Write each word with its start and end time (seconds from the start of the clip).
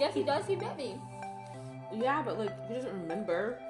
Yes, 0.00 0.14
he 0.14 0.22
does. 0.22 0.46
He 0.46 0.56
met 0.56 0.78
me. 0.78 0.98
Yeah, 1.94 2.22
but 2.22 2.38
like 2.38 2.50
he 2.66 2.74
doesn't 2.74 2.92
remember. 2.92 3.58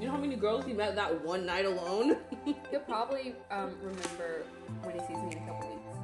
You 0.00 0.06
know 0.06 0.12
how 0.12 0.18
many 0.18 0.34
girls 0.34 0.64
he 0.64 0.72
met 0.72 0.96
that 0.96 1.24
one 1.24 1.46
night 1.46 1.66
alone? 1.66 2.16
He'll 2.70 2.80
probably 2.80 3.32
um, 3.48 3.76
remember 3.80 4.42
when 4.82 4.94
he 4.96 5.00
sees 5.00 5.10
me 5.10 5.30
in 5.30 5.38
a 5.38 5.46
couple 5.46 5.68
weeks. 5.68 5.96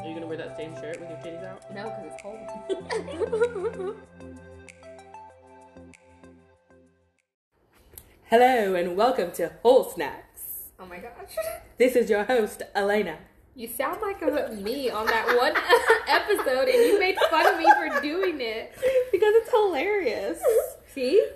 Are 0.00 0.08
you 0.08 0.14
gonna 0.14 0.26
wear 0.26 0.36
that 0.38 0.56
same 0.56 0.74
shirt 0.74 0.98
with 1.00 1.08
your 1.08 1.18
titties 1.18 1.44
out? 1.44 1.72
No, 1.72 1.84
because 1.84 2.04
it's 2.10 2.20
cold. 2.20 3.96
Hello 8.24 8.74
and 8.74 8.96
welcome 8.96 9.30
to 9.32 9.52
Whole 9.62 9.84
Snacks. 9.84 10.72
oh 10.80 10.86
my 10.86 10.98
gosh. 10.98 11.36
This 11.78 11.94
is 11.94 12.10
your 12.10 12.24
host, 12.24 12.62
Elena. 12.74 13.18
You 13.56 13.66
sound 13.68 14.02
like 14.02 14.20
me 14.62 14.90
on 14.90 15.06
that 15.06 15.34
one 15.34 15.54
episode, 16.08 16.68
and 16.68 16.74
you 16.74 17.00
made 17.00 17.16
fun 17.30 17.46
of 17.46 17.58
me 17.58 17.64
for 17.72 18.02
doing 18.02 18.38
it. 18.38 18.74
Because 19.10 19.32
it's 19.34 19.50
hilarious. 19.50 20.38
See? 20.92 21.26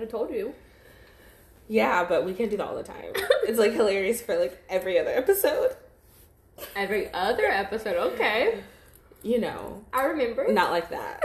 I 0.00 0.06
told 0.06 0.30
you. 0.30 0.54
Yeah, 1.68 2.06
but 2.08 2.24
we 2.24 2.32
can't 2.32 2.50
do 2.50 2.56
that 2.56 2.66
all 2.66 2.74
the 2.74 2.82
time. 2.82 3.12
It's 3.42 3.58
like 3.58 3.72
hilarious 3.72 4.22
for 4.22 4.38
like 4.38 4.56
every 4.70 4.98
other 4.98 5.10
episode. 5.10 5.76
Every 6.74 7.12
other 7.12 7.44
episode, 7.44 7.96
okay. 8.14 8.62
You 9.22 9.38
know, 9.38 9.84
I 9.92 10.04
remember. 10.04 10.50
not 10.50 10.70
like 10.70 10.88
that. 10.88 11.22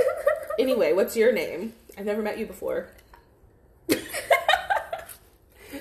Anyway, 0.60 0.92
what's 0.92 1.16
your 1.16 1.32
name? 1.32 1.74
I've 1.98 2.06
never 2.06 2.22
met 2.22 2.38
you 2.38 2.46
before. 2.46 2.90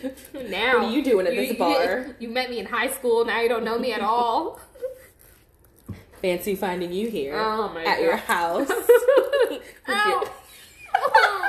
now. 0.49 0.79
What 0.79 0.87
are 0.87 0.91
you 0.91 1.03
doing 1.05 1.27
at 1.27 1.35
this 1.35 1.57
bar? 1.57 2.15
You, 2.19 2.29
met 2.29 2.51
me 2.51 2.59
in 2.59 2.67
high 2.67 2.91
school, 2.91 3.25
now 3.25 3.41
you 3.41 3.49
don't 3.49 3.65
know 3.65 3.79
me 3.79 3.93
at 3.93 4.01
all. 4.01 4.61
Fancy 6.21 6.55
finding 6.55 6.93
you 6.93 7.09
here 7.11 7.35
Oh 7.37 7.69
my 7.75 7.85
at 7.85 8.01
your 8.01 8.17
house. 8.17 8.71
Ow! 9.89 10.25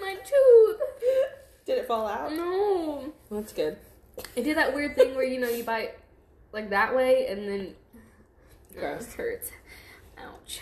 my 0.00 0.14
tooth. 0.14 0.80
Did 1.66 1.78
it 1.78 1.86
fall 1.86 2.06
out? 2.06 2.32
No. 2.32 3.12
That's 3.30 3.52
good. 3.52 3.76
It 4.34 4.42
did 4.44 4.56
that 4.56 4.74
weird 4.74 4.96
thing 4.96 5.14
where, 5.14 5.24
you 5.24 5.38
know, 5.38 5.50
you 5.50 5.62
bite 5.62 5.98
like 6.52 6.70
that 6.70 6.96
way 6.96 7.26
and 7.26 7.46
then. 7.46 7.74
Gross. 8.74 9.08
It 9.08 9.12
hurts. 9.14 9.50
Ouch. 10.18 10.60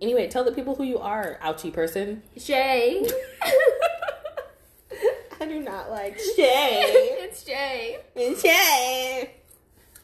Anyway, 0.00 0.28
tell 0.28 0.44
the 0.44 0.52
people 0.52 0.74
who 0.74 0.84
you 0.84 0.98
are, 0.98 1.38
ouchie 1.42 1.72
person. 1.72 2.22
Shay. 2.36 3.06
I 5.40 5.46
do 5.46 5.60
not 5.60 5.90
like 5.90 6.18
Shay. 6.18 6.82
it's 7.22 7.42
Jay. 7.44 7.98
It's 8.14 8.42
Jay. 8.42 9.34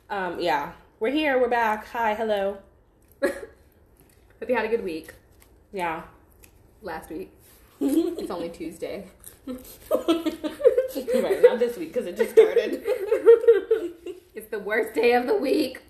Um, 0.08 0.38
yeah. 0.38 0.72
We're 1.00 1.10
here, 1.10 1.40
we're 1.40 1.48
back. 1.48 1.86
Hi, 1.88 2.14
hello. 2.14 2.58
Hope 3.22 3.34
you 4.48 4.54
had 4.54 4.64
a 4.64 4.68
good 4.68 4.84
week 4.84 5.12
Yeah. 5.72 6.02
last 6.82 7.10
week. 7.10 7.32
It's 7.80 8.30
only 8.30 8.48
Tuesday. 8.50 9.06
right, 9.46 9.58
not 11.42 11.58
this 11.58 11.76
week 11.76 11.92
because 11.92 12.06
it 12.06 12.16
just 12.16 12.30
started. 12.32 12.82
It's 14.34 14.48
the 14.50 14.60
worst 14.60 14.94
day 14.94 15.12
of 15.14 15.26
the 15.26 15.34
week, 15.36 15.82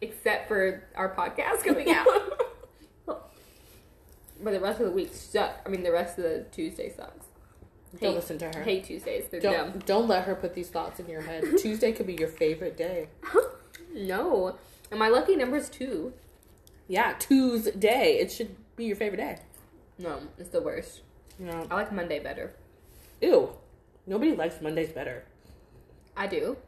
except 0.00 0.48
for 0.48 0.84
our 0.94 1.14
podcast 1.14 1.64
coming 1.64 1.90
out. 1.90 2.06
but 3.06 4.50
the 4.52 4.60
rest 4.60 4.80
of 4.80 4.86
the 4.86 4.92
week 4.92 5.12
suck. 5.12 5.60
I 5.66 5.68
mean, 5.68 5.82
the 5.82 5.92
rest 5.92 6.16
of 6.18 6.24
the 6.24 6.46
Tuesday 6.52 6.90
sucks. 6.96 7.26
Don't 8.00 8.10
Hate- 8.10 8.16
listen 8.16 8.38
to 8.38 8.46
her. 8.46 8.62
Hate 8.62 8.84
Tuesdays. 8.84 9.24
They're 9.30 9.40
Don't 9.40 9.70
dumb. 9.72 9.82
don't 9.86 10.08
let 10.08 10.24
her 10.24 10.34
put 10.34 10.54
these 10.54 10.68
thoughts 10.68 11.00
in 11.00 11.08
your 11.08 11.22
head. 11.22 11.44
Tuesday 11.58 11.92
could 11.92 12.06
be 12.06 12.14
your 12.14 12.28
favorite 12.28 12.76
day. 12.76 13.08
No. 13.94 14.58
And 14.90 15.00
my 15.00 15.08
lucky 15.08 15.36
number's 15.36 15.70
two. 15.70 16.12
Yeah, 16.86 17.14
Tuesday. 17.18 18.18
It 18.20 18.30
should 18.30 18.54
be 18.76 18.84
your 18.84 18.96
favorite 18.96 19.16
day. 19.16 19.38
No, 19.98 20.18
it's 20.36 20.50
the 20.50 20.60
worst. 20.60 21.00
You 21.40 21.46
know. 21.46 21.66
I 21.70 21.74
like 21.76 21.92
Monday 21.92 22.18
better. 22.18 22.52
Ew. 23.22 23.48
Nobody 24.06 24.34
likes 24.36 24.60
Mondays 24.60 24.90
better. 24.90 25.24
I 26.14 26.26
do. 26.26 26.58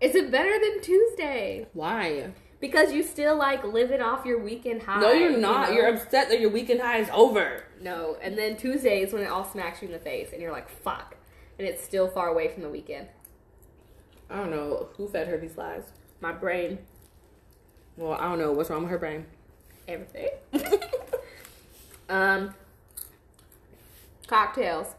Is 0.00 0.14
it 0.14 0.30
better 0.30 0.52
than 0.58 0.80
Tuesday? 0.80 1.66
Why? 1.74 2.30
Because 2.60 2.92
you 2.94 3.02
still 3.02 3.36
like 3.36 3.62
living 3.62 4.00
off 4.00 4.24
your 4.24 4.38
weekend 4.38 4.84
high. 4.84 5.00
no, 5.02 5.12
you're 5.12 5.32
you 5.32 5.36
not. 5.36 5.68
know? 5.68 5.74
You're 5.76 5.88
upset 5.94 6.30
that 6.30 6.40
your 6.40 6.48
weekend 6.50 6.80
high 6.80 6.98
is 7.00 7.10
over. 7.12 7.64
No, 7.80 8.16
and 8.22 8.36
then 8.38 8.56
Tuesday 8.56 9.00
is 9.02 9.12
when 9.12 9.22
it 9.22 9.26
all 9.28 9.44
smacks 9.44 9.82
you 9.82 9.88
in 9.88 9.92
the 9.92 9.98
face, 10.00 10.30
and 10.32 10.40
you're 10.40 10.52
like, 10.52 10.68
"Fuck," 10.68 11.16
and 11.58 11.66
it's 11.68 11.82
still 11.84 12.08
far 12.08 12.28
away 12.28 12.48
from 12.48 12.62
the 12.62 12.68
weekend. 12.70 13.08
I 14.30 14.36
don't 14.36 14.50
know 14.50 14.88
who 14.96 15.06
fed 15.08 15.28
her 15.28 15.36
these 15.38 15.56
lies. 15.56 15.84
My 16.20 16.32
brain, 16.32 16.78
Well, 17.96 18.12
I 18.12 18.22
don't 18.28 18.38
know 18.38 18.52
what's 18.52 18.70
wrong 18.70 18.82
with 18.82 18.90
her 18.90 18.98
brain. 18.98 19.26
everything. 19.86 20.28
um, 22.08 22.54
cocktails. 24.26 24.94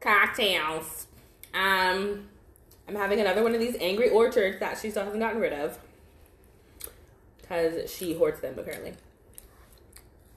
Cocktails. 0.00 1.06
Um, 1.54 2.28
I'm 2.86 2.94
having 2.94 3.20
another 3.20 3.42
one 3.42 3.54
of 3.54 3.60
these 3.60 3.76
angry 3.80 4.10
orchards 4.10 4.58
that 4.60 4.78
she 4.78 4.90
still 4.90 5.04
hasn't 5.04 5.20
gotten 5.20 5.40
rid 5.40 5.52
of 5.52 5.78
because 7.40 7.90
she 7.90 8.14
hoards 8.14 8.40
them 8.40 8.58
apparently. 8.58 8.94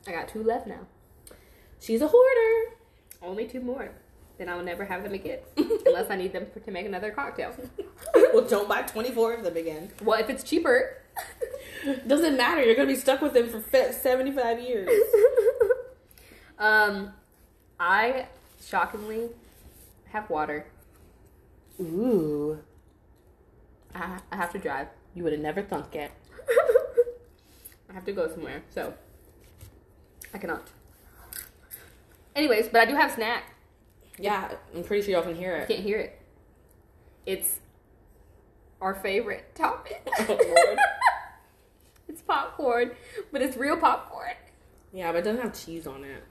I 0.07 0.11
got 0.11 0.27
two 0.29 0.43
left 0.43 0.67
now. 0.67 0.87
She's 1.81 2.01
a 2.01 2.07
hoarder. 2.07 2.75
Only 3.23 3.47
two 3.47 3.59
more. 3.59 3.91
Then 4.37 4.49
I 4.49 4.55
will 4.55 4.63
never 4.63 4.85
have 4.85 5.03
them 5.03 5.13
again, 5.13 5.39
unless 5.57 6.09
I 6.09 6.15
need 6.15 6.31
them 6.31 6.45
for, 6.53 6.59
to 6.61 6.71
make 6.71 6.85
another 6.85 7.11
cocktail. 7.11 7.53
well, 8.33 8.47
don't 8.47 8.69
buy 8.69 8.83
24 8.83 9.33
of 9.33 9.43
them 9.43 9.57
again. 9.57 9.89
Well, 10.03 10.19
if 10.19 10.29
it's 10.29 10.43
cheaper. 10.43 10.97
Doesn't 12.07 12.37
matter. 12.37 12.63
You're 12.63 12.75
gonna 12.75 12.87
be 12.87 12.95
stuck 12.95 13.21
with 13.21 13.33
them 13.33 13.49
for 13.49 13.61
75 13.91 14.59
years. 14.59 14.89
um, 16.59 17.13
I 17.79 18.27
shockingly 18.63 19.29
have 20.09 20.29
water. 20.29 20.67
Ooh, 21.79 22.59
I, 23.93 24.19
I 24.31 24.35
have 24.35 24.51
to 24.53 24.59
drive. 24.59 24.87
you 25.15 25.23
would 25.23 25.33
have 25.33 25.41
never 25.41 25.61
thunk 25.61 25.95
it. 25.95 26.11
I 27.89 27.93
have 27.93 28.05
to 28.05 28.11
go 28.11 28.27
somewhere, 28.29 28.63
so 28.69 28.93
I 30.33 30.37
cannot. 30.37 30.67
Anyways, 32.35 32.69
but 32.69 32.81
I 32.81 32.85
do 32.85 32.95
have 32.95 33.11
snack. 33.11 33.43
Yeah, 34.19 34.51
I'm 34.75 34.83
pretty 34.83 35.03
sure 35.03 35.13
y'all 35.13 35.23
can 35.23 35.35
hear 35.35 35.55
I 35.55 35.59
it. 35.59 35.67
can't 35.67 35.79
hear 35.81 35.99
it. 35.99 36.19
It's 37.25 37.59
our 38.81 38.95
favorite 38.95 39.53
topic. 39.55 40.07
Oh, 40.19 40.75
it's 42.07 42.21
popcorn, 42.21 42.91
but 43.31 43.41
it's 43.41 43.57
real 43.57 43.77
popcorn. 43.77 44.33
Yeah, 44.93 45.11
but 45.11 45.19
it 45.19 45.23
doesn't 45.23 45.41
have 45.41 45.57
cheese 45.57 45.87
on 45.87 46.03
it. 46.03 46.23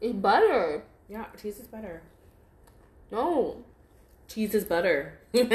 It's 0.00 0.14
butter. 0.14 0.84
Yeah, 1.08 1.26
cheese 1.40 1.58
is 1.58 1.66
better. 1.66 2.02
No. 3.10 3.64
Cheese 4.28 4.54
is 4.54 4.64
butter. 4.64 5.18
I'm 5.34 5.48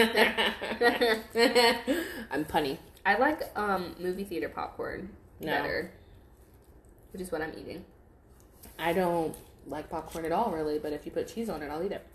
punny. 2.46 2.78
I 3.06 3.18
like 3.18 3.41
um 3.58 3.96
movie 4.00 4.24
theater 4.24 4.50
popcorn 4.50 5.09
No. 5.40 5.47
better. 5.52 5.91
Which 7.14 7.22
is 7.22 7.31
what 7.31 7.41
I'm 7.41 7.53
eating. 7.58 7.85
I 8.78 8.94
don't 8.94 9.35
like 9.67 9.89
popcorn 9.89 10.25
at 10.25 10.31
all, 10.31 10.51
really, 10.51 10.79
but 10.79 10.94
if 10.94 11.05
you 11.05 11.11
put 11.11 11.28
cheese 11.28 11.50
on 11.50 11.61
it, 11.61 11.69
I'll 11.69 11.83
eat 11.83 11.91
it. 11.91 12.05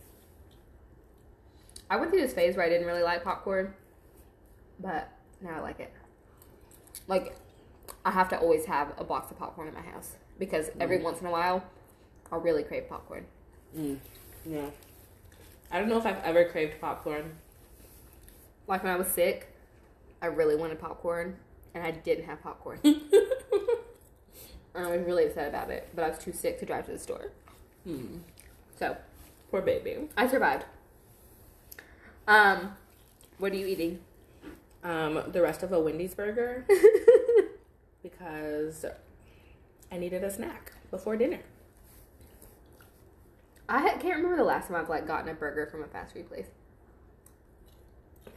I 1.90 1.96
went 1.96 2.10
through 2.10 2.22
this 2.22 2.32
phase 2.32 2.56
where 2.56 2.64
I 2.64 2.68
didn't 2.68 2.86
really 2.86 3.02
like 3.02 3.22
popcorn, 3.22 3.74
but 4.80 5.10
now 5.40 5.56
I 5.56 5.60
like 5.60 5.80
it. 5.80 5.92
Like, 7.06 7.36
I 8.04 8.10
have 8.10 8.28
to 8.30 8.38
always 8.38 8.64
have 8.66 8.92
a 8.98 9.04
box 9.04 9.30
of 9.30 9.38
popcorn 9.38 9.68
in 9.68 9.74
my 9.74 9.82
house 9.82 10.16
because 10.38 10.70
every 10.80 10.98
once 11.02 11.20
in 11.20 11.26
a 11.26 11.30
while, 11.30 11.62
I'll 12.30 12.40
really 12.40 12.62
crave 12.62 12.88
popcorn. 12.88 13.26
Mm. 13.76 13.98
Yeah. 14.46 14.70
I 15.70 15.78
don't 15.78 15.88
know 15.88 15.98
if 15.98 16.06
I've 16.06 16.22
ever 16.24 16.46
craved 16.46 16.80
popcorn. 16.80 17.36
Like 18.66 18.82
when 18.82 18.92
I 18.92 18.96
was 18.96 19.08
sick, 19.08 19.48
I 20.20 20.26
really 20.26 20.56
wanted 20.56 20.80
popcorn, 20.80 21.36
and 21.74 21.84
I 21.84 21.90
didn't 21.90 22.24
have 22.24 22.42
popcorn. 22.42 22.78
and 22.84 22.94
I 24.74 24.96
was 24.96 25.04
really 25.04 25.26
upset 25.26 25.48
about 25.48 25.70
it, 25.70 25.88
but 25.94 26.04
I 26.04 26.08
was 26.08 26.18
too 26.18 26.32
sick 26.32 26.58
to 26.60 26.66
drive 26.66 26.86
to 26.86 26.92
the 26.92 26.98
store. 26.98 27.32
Hmm. 27.84 28.18
So 28.78 28.96
Poor 29.52 29.60
baby. 29.60 30.08
I 30.16 30.26
survived. 30.26 30.64
Um, 32.26 32.74
what 33.36 33.52
are 33.52 33.56
you 33.56 33.66
eating? 33.66 34.00
Um, 34.82 35.22
the 35.30 35.42
rest 35.42 35.62
of 35.62 35.72
a 35.72 35.78
Wendy's 35.78 36.14
burger 36.14 36.66
because 38.02 38.86
I 39.92 39.98
needed 39.98 40.24
a 40.24 40.30
snack 40.30 40.72
before 40.90 41.18
dinner. 41.18 41.40
I 43.68 43.90
can't 43.90 44.16
remember 44.16 44.36
the 44.36 44.44
last 44.44 44.68
time 44.68 44.76
I've 44.76 44.88
like 44.88 45.06
gotten 45.06 45.28
a 45.28 45.34
burger 45.34 45.66
from 45.66 45.82
a 45.82 45.86
fast 45.86 46.14
food 46.14 46.28
place. 46.28 46.46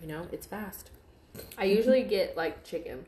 You 0.01 0.09
know, 0.09 0.27
it's 0.33 0.45
fast. 0.45 0.91
I 1.57 1.63
usually 1.63 2.03
get 2.03 2.35
like 2.35 2.65
chicken. 2.65 3.05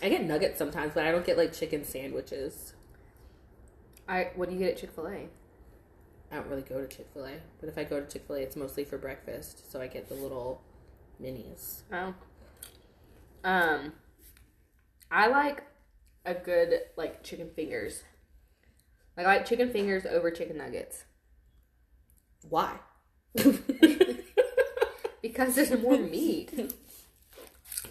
I 0.00 0.08
get 0.08 0.24
nuggets 0.24 0.56
sometimes, 0.56 0.92
but 0.94 1.04
I 1.04 1.10
don't 1.10 1.26
get 1.26 1.36
like 1.36 1.52
chicken 1.52 1.84
sandwiches. 1.84 2.74
I 4.10 4.30
what 4.34 4.48
do 4.48 4.54
you 4.54 4.60
get 4.60 4.72
at 4.74 4.78
Chick 4.78 4.90
Fil 4.92 5.06
A? 5.06 5.28
I 6.32 6.36
don't 6.36 6.46
really 6.48 6.62
go 6.62 6.80
to 6.80 6.86
Chick 6.86 7.08
fil 7.12 7.24
A, 7.26 7.32
but 7.60 7.68
if 7.68 7.76
I 7.76 7.84
go 7.84 8.00
to 8.00 8.06
Chick 8.06 8.24
fil 8.26 8.36
A, 8.36 8.40
it's 8.40 8.56
mostly 8.56 8.84
for 8.84 8.98
breakfast, 8.98 9.70
so 9.70 9.80
I 9.80 9.86
get 9.88 10.08
the 10.08 10.14
little 10.14 10.62
minis. 11.20 11.82
Oh. 11.92 12.14
Um, 13.42 13.94
I 15.10 15.26
like 15.28 15.64
a 16.24 16.34
good 16.34 16.82
like 16.96 17.22
chicken 17.22 17.50
fingers. 17.54 18.02
Like 19.16 19.26
I 19.26 19.36
like 19.36 19.46
chicken 19.46 19.70
fingers 19.70 20.06
over 20.06 20.30
chicken 20.30 20.56
nuggets 20.56 21.04
Why? 22.48 22.78
because 25.22 25.54
there's 25.54 25.72
more 25.82 25.98
meat. 25.98 26.74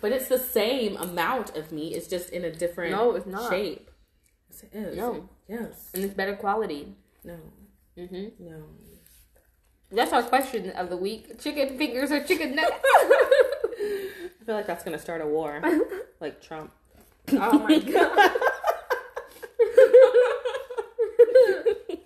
But 0.01 0.11
it's 0.11 0.27
the 0.27 0.39
same 0.39 0.95
amount 0.97 1.55
of 1.55 1.71
meat. 1.71 1.95
It's 1.95 2.07
just 2.07 2.29
in 2.29 2.45
a 2.45 2.51
different 2.51 2.91
No, 2.91 3.15
it's 3.15 3.25
not. 3.25 3.49
shape. 3.49 3.88
Yes. 4.73 4.95
No. 4.95 5.29
Yes. 5.47 5.89
and 5.93 6.03
it's 6.03 6.13
better 6.13 6.35
quality. 6.35 6.93
No. 7.23 7.35
hmm 7.97 8.25
No. 8.39 8.63
That's 9.91 10.13
our 10.13 10.23
question 10.23 10.69
of 10.71 10.89
the 10.89 10.97
week: 10.97 11.39
chicken 11.39 11.77
fingers 11.77 12.11
or 12.11 12.23
chicken 12.23 12.55
nuggets? 12.55 12.77
I 12.83 14.45
feel 14.45 14.55
like 14.55 14.67
that's 14.67 14.83
gonna 14.83 14.99
start 14.99 15.21
a 15.21 15.25
war, 15.25 15.61
like 16.19 16.41
Trump. 16.41 16.71
oh 17.31 17.59
my 17.59 17.79
god. 17.79 18.31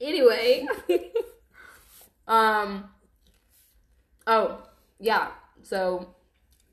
anyway, 0.00 0.66
um, 2.26 2.90
oh 4.26 4.58
yeah. 4.98 5.28
So 5.62 6.14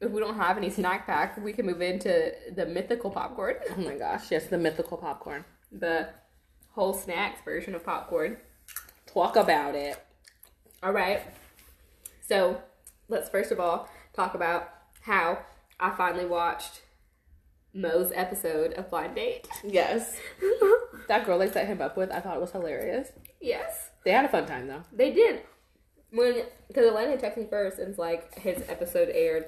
if 0.02 0.12
we 0.12 0.20
don't 0.20 0.36
have 0.38 0.58
any 0.58 0.70
snack 0.70 1.06
pack, 1.06 1.38
we 1.44 1.54
can 1.54 1.66
move 1.66 1.82
into 1.82 2.32
the 2.56 2.66
mythical 2.66 3.10
popcorn, 3.10 3.56
Oh 3.76 3.82
my 3.82 3.96
gosh! 3.96 4.32
Yes, 4.32 4.46
the 4.48 4.58
mythical 4.58 4.98
popcorn. 4.98 5.44
the 5.72 6.10
whole 6.72 6.94
snacks 6.94 7.42
version 7.44 7.74
of 7.76 7.84
popcorn. 7.84 8.38
Talk 9.08 9.36
about 9.36 9.74
it. 9.76 9.98
All 10.84 10.92
right. 10.92 11.22
So 12.28 12.62
let's 13.08 13.30
first 13.30 13.52
of 13.52 13.60
all 13.60 13.90
talk 14.14 14.36
about 14.36 14.70
how 15.02 15.40
I 15.80 15.90
finally 15.92 16.26
watched 16.26 16.82
Mo's 17.74 18.12
episode 18.14 18.74
of 18.74 18.90
Blind 18.90 19.16
Date. 19.16 19.48
Yes. 19.64 20.18
that 21.08 21.26
girl 21.26 21.40
they 21.40 21.50
set 21.50 21.68
him 21.68 21.82
up 21.82 21.98
with, 21.98 22.12
I 22.12 22.20
thought 22.20 22.36
it 22.36 22.42
was 22.42 22.52
hilarious. 22.52 23.10
yes, 23.42 23.90
They 24.04 24.12
had 24.12 24.26
a 24.26 24.30
fun 24.30 24.46
time 24.46 24.68
though. 24.68 24.84
they 24.94 25.12
did. 25.12 25.42
When 26.12 26.44
because 26.68 26.86
Elena 26.86 27.18
texted 27.18 27.38
me 27.38 27.48
first 27.50 27.80
and 27.80 27.90
it's 27.90 27.98
like 28.00 28.38
his 28.40 28.64
episode 28.70 29.10
aired, 29.10 29.46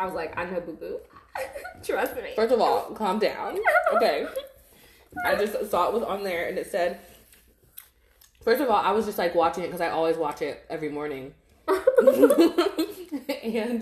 I 0.00 0.06
was 0.06 0.14
like, 0.14 0.36
I 0.38 0.46
know 0.46 0.62
boo 0.62 0.72
boo. 0.72 0.98
Trust 1.84 2.16
me. 2.16 2.32
First 2.34 2.54
of 2.54 2.60
all, 2.60 2.84
calm 2.94 3.18
down. 3.18 3.58
Okay. 3.94 4.26
I 5.26 5.34
just 5.34 5.70
saw 5.70 5.88
it 5.88 5.92
was 5.92 6.04
on 6.04 6.22
there 6.22 6.48
and 6.48 6.56
it 6.56 6.70
said. 6.70 7.00
First 8.42 8.62
of 8.62 8.70
all, 8.70 8.76
I 8.76 8.92
was 8.92 9.04
just 9.04 9.18
like 9.18 9.34
watching 9.34 9.64
it 9.64 9.66
because 9.66 9.80
I 9.80 9.90
always 9.90 10.16
watch 10.16 10.40
it 10.40 10.64
every 10.70 10.88
morning. 10.88 11.34
and 11.68 11.84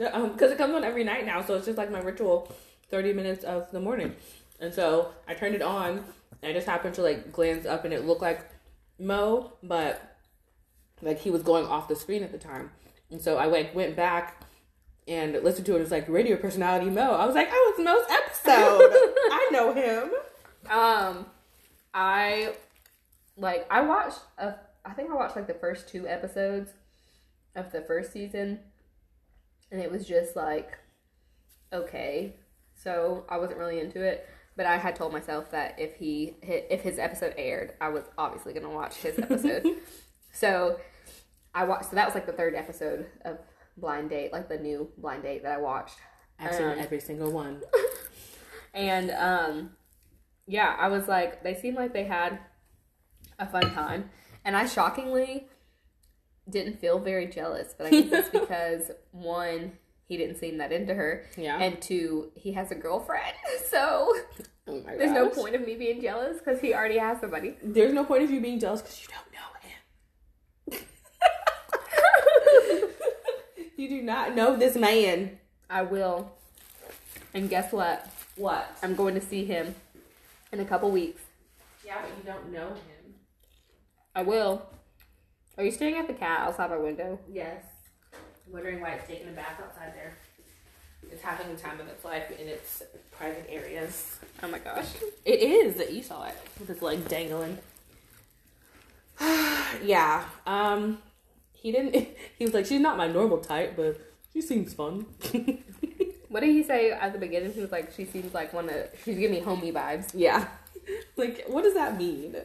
um 0.02 0.32
because 0.32 0.50
it 0.50 0.58
comes 0.58 0.74
on 0.74 0.84
every 0.84 1.04
night 1.04 1.24
now 1.24 1.42
so 1.42 1.54
it's 1.54 1.64
just 1.64 1.78
like 1.78 1.90
my 1.90 2.00
ritual 2.00 2.52
30 2.90 3.14
minutes 3.14 3.44
of 3.44 3.70
the 3.70 3.80
morning 3.80 4.14
and 4.60 4.74
so 4.74 5.10
i 5.26 5.32
turned 5.32 5.54
it 5.54 5.62
on 5.62 6.04
and 6.42 6.50
i 6.50 6.52
just 6.52 6.66
happened 6.66 6.94
to 6.94 7.00
like 7.00 7.32
glance 7.32 7.64
up 7.64 7.86
and 7.86 7.94
it 7.94 8.04
looked 8.04 8.20
like 8.20 8.44
mo 8.98 9.54
but 9.62 10.18
like 11.00 11.18
he 11.18 11.30
was 11.30 11.42
going 11.42 11.64
off 11.64 11.88
the 11.88 11.96
screen 11.96 12.22
at 12.22 12.30
the 12.30 12.36
time 12.36 12.70
and 13.10 13.22
so 13.22 13.38
i 13.38 13.46
like 13.46 13.74
went 13.74 13.96
back 13.96 14.44
and 15.08 15.32
listened 15.42 15.64
to 15.66 15.72
it 15.74 15.78
it 15.78 15.80
was 15.80 15.90
like 15.90 16.08
radio 16.08 16.36
personality 16.36 16.90
mo 16.90 17.12
i 17.14 17.24
was 17.24 17.34
like 17.34 17.48
oh 17.50 17.74
it's 17.74 17.84
mo's 17.84 18.04
episode 18.10 18.90
i 19.32 19.48
know 19.50 19.72
him 19.72 20.10
Um, 20.70 21.26
I 21.94 22.52
like 23.36 23.66
I 23.70 23.80
watched. 23.80 24.20
A, 24.36 24.54
I 24.84 24.92
think 24.92 25.10
I 25.10 25.14
watched 25.14 25.36
like 25.36 25.46
the 25.46 25.54
first 25.54 25.88
two 25.88 26.06
episodes 26.06 26.72
of 27.54 27.72
the 27.72 27.80
first 27.82 28.12
season, 28.12 28.60
and 29.70 29.80
it 29.80 29.90
was 29.90 30.06
just 30.06 30.36
like 30.36 30.76
okay. 31.72 32.34
So 32.74 33.24
I 33.28 33.38
wasn't 33.38 33.58
really 33.58 33.80
into 33.80 34.02
it, 34.02 34.28
but 34.56 34.66
I 34.66 34.76
had 34.76 34.94
told 34.94 35.12
myself 35.12 35.50
that 35.52 35.76
if 35.78 35.96
he 35.96 36.34
if 36.42 36.82
his 36.82 36.98
episode 36.98 37.34
aired, 37.38 37.72
I 37.80 37.88
was 37.88 38.04
obviously 38.18 38.52
gonna 38.52 38.70
watch 38.70 38.96
his 38.96 39.18
episode. 39.18 39.64
so 40.32 40.78
I 41.54 41.64
watched. 41.64 41.90
So 41.90 41.96
that 41.96 42.04
was 42.04 42.14
like 42.14 42.26
the 42.26 42.32
third 42.32 42.54
episode 42.54 43.06
of 43.24 43.38
Blind 43.80 44.10
Date, 44.10 44.32
like 44.32 44.48
the 44.48 44.58
new 44.58 44.90
Blind 44.98 45.22
Date 45.22 45.42
that 45.42 45.52
I 45.52 45.58
watched. 45.58 45.96
i've 46.38 46.54
seen 46.54 46.66
Um, 46.66 46.78
every 46.78 47.00
single 47.00 47.30
one 47.32 47.62
And 48.74 49.10
um 49.10 49.70
yeah, 50.46 50.76
I 50.78 50.88
was 50.88 51.08
like 51.08 51.42
they 51.42 51.54
seemed 51.54 51.76
like 51.76 51.92
they 51.92 52.04
had 52.04 52.38
a 53.38 53.46
fun 53.46 53.72
time. 53.74 54.10
And 54.44 54.56
I 54.56 54.66
shockingly 54.66 55.48
didn't 56.48 56.80
feel 56.80 56.98
very 56.98 57.26
jealous, 57.26 57.74
but 57.76 57.86
I 57.86 57.90
guess 57.90 58.12
it's 58.12 58.28
because 58.40 58.90
one, 59.12 59.72
he 60.06 60.16
didn't 60.16 60.36
seem 60.36 60.56
that 60.58 60.72
into 60.72 60.94
her. 60.94 61.26
Yeah. 61.36 61.58
And 61.60 61.80
two, 61.82 62.30
he 62.34 62.52
has 62.52 62.70
a 62.70 62.74
girlfriend. 62.74 63.34
So 63.70 64.14
oh 64.66 64.80
my 64.86 64.96
there's 64.96 65.12
no 65.12 65.28
point 65.28 65.54
of 65.54 65.60
me 65.66 65.74
being 65.76 66.00
jealous 66.00 66.38
because 66.38 66.60
he 66.60 66.72
already 66.74 66.98
has 66.98 67.20
somebody. 67.20 67.56
there's 67.62 67.92
no 67.92 68.04
point 68.04 68.22
of 68.22 68.30
you 68.30 68.40
being 68.40 68.58
jealous 68.58 68.80
because 68.80 69.00
you 69.02 69.08
don't 69.08 69.30
know 69.32 69.48
him 69.60 70.88
you 73.78 73.88
do 73.88 74.02
not 74.02 74.34
know 74.34 74.56
this 74.56 74.76
man 74.76 75.38
I 75.70 75.82
will. 75.82 76.32
And 77.34 77.48
guess 77.50 77.72
what? 77.72 78.06
what 78.36 78.76
I'm 78.82 78.94
going 78.94 79.14
to 79.14 79.20
see 79.20 79.44
him 79.44 79.74
in 80.52 80.60
a 80.60 80.64
couple 80.64 80.90
weeks. 80.90 81.22
yeah 81.84 81.96
but 82.00 82.10
you 82.16 82.22
don't 82.24 82.52
know 82.52 82.68
him 82.68 83.14
I 84.14 84.22
will. 84.22 84.66
Are 85.56 85.64
you 85.64 85.70
staring 85.72 85.96
at 85.96 86.06
the 86.06 86.14
cat 86.14 86.40
outside 86.40 86.70
my 86.70 86.76
window? 86.78 87.18
yes 87.32 87.64
wondering 88.50 88.80
why 88.80 88.90
it's 88.92 89.06
taking 89.06 89.28
a 89.28 89.32
bath 89.32 89.60
outside 89.62 89.92
there 89.94 90.14
it's 91.12 91.20
having 91.22 91.54
the 91.54 91.60
time 91.60 91.78
of 91.80 91.86
its 91.88 92.02
life 92.04 92.30
in 92.40 92.48
its 92.48 92.82
private 93.12 93.46
areas 93.48 94.18
Oh 94.42 94.48
my 94.48 94.58
gosh. 94.58 94.86
it 95.24 95.40
is 95.42 95.74
that 95.76 95.92
you 95.92 96.02
saw 96.02 96.24
it 96.26 96.34
with 96.58 96.70
its 96.70 96.80
leg 96.80 97.06
dangling 97.08 97.58
yeah 99.84 100.24
um 100.46 100.98
he 101.62 101.72
didn't 101.72 101.94
he 102.38 102.44
was 102.44 102.54
like 102.54 102.66
she's 102.66 102.80
not 102.80 102.96
my 102.96 103.06
normal 103.08 103.38
type 103.38 103.74
but 103.76 104.00
she 104.32 104.40
seems 104.40 104.74
fun 104.74 105.06
What 106.30 106.40
did 106.40 106.50
he 106.50 106.62
say 106.62 106.90
at 106.90 107.14
the 107.14 107.18
beginning? 107.18 107.54
He 107.54 107.60
was 107.62 107.72
like, 107.72 107.90
she 107.96 108.04
seems 108.04 108.34
like 108.34 108.52
one 108.52 108.68
of, 108.68 108.76
she's 109.02 109.16
giving 109.16 109.38
me 109.38 109.42
homie 109.42 109.72
vibes. 109.72 110.10
Yeah. 110.14 110.46
Like, 111.16 111.44
what 111.48 111.64
does 111.64 111.72
that 111.74 111.96
mean? 111.96 112.36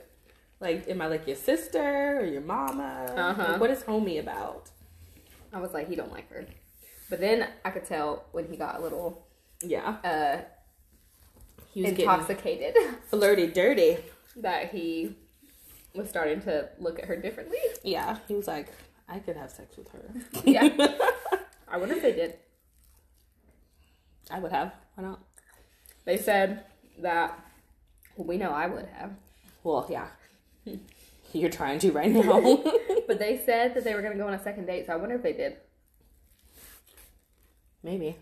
Like, 0.61 0.87
am 0.89 1.01
I 1.01 1.07
like 1.07 1.27
your 1.27 1.35
sister 1.35 2.19
or 2.21 2.25
your 2.25 2.39
mama? 2.41 3.13
Uh-huh. 3.15 3.51
Like, 3.51 3.59
what 3.61 3.69
is 3.71 3.83
homie 3.83 4.19
about? 4.21 4.69
I 5.51 5.59
was 5.59 5.73
like, 5.73 5.89
he 5.89 5.95
don't 5.97 6.11
like 6.11 6.29
her. 6.31 6.45
But 7.09 7.19
then 7.19 7.47
I 7.65 7.69
could 7.71 7.85
tell 7.85 8.25
when 8.31 8.47
he 8.47 8.55
got 8.55 8.79
a 8.79 8.81
little 8.81 9.27
Yeah. 9.61 9.97
uh, 10.03 10.41
He 11.73 11.81
was 11.83 11.91
intoxicated 11.91 12.75
flirty 13.09 13.47
dirty. 13.47 13.97
that 14.37 14.71
he 14.71 15.15
was 15.93 16.07
starting 16.09 16.41
to 16.43 16.69
look 16.79 16.99
at 16.99 17.05
her 17.05 17.15
differently. 17.17 17.59
Yeah. 17.83 18.17
He 18.29 18.33
was 18.33 18.47
like, 18.47 18.67
I 19.07 19.19
could 19.19 19.35
have 19.37 19.51
sex 19.51 19.77
with 19.77 19.89
her. 19.89 20.03
Yeah. 20.45 20.69
I 21.67 21.77
wonder 21.77 21.95
if 21.95 22.01
they 22.03 22.13
did. 22.13 22.35
I 24.29 24.39
would 24.39 24.51
have. 24.51 24.73
Why 24.95 25.03
not? 25.03 25.19
They 26.05 26.17
said 26.17 26.65
that, 27.01 27.39
well, 28.15 28.27
we 28.27 28.37
know 28.37 28.51
I 28.51 28.67
would 28.67 28.87
have. 28.93 29.11
Well, 29.63 29.85
yeah. 29.89 30.07
Hmm. 30.65 30.75
You're 31.33 31.49
trying 31.49 31.79
to 31.79 31.91
right 31.91 32.11
now. 32.11 32.63
But 33.07 33.19
they 33.19 33.37
said 33.43 33.73
that 33.73 33.83
they 33.83 33.93
were 33.95 34.01
going 34.01 34.13
to 34.13 34.19
go 34.19 34.27
on 34.27 34.33
a 34.33 34.41
second 34.41 34.65
date, 34.65 34.85
so 34.85 34.93
I 34.93 34.95
wonder 34.95 35.15
if 35.15 35.23
they 35.23 35.33
did. 35.33 35.57
Maybe. 37.83 38.15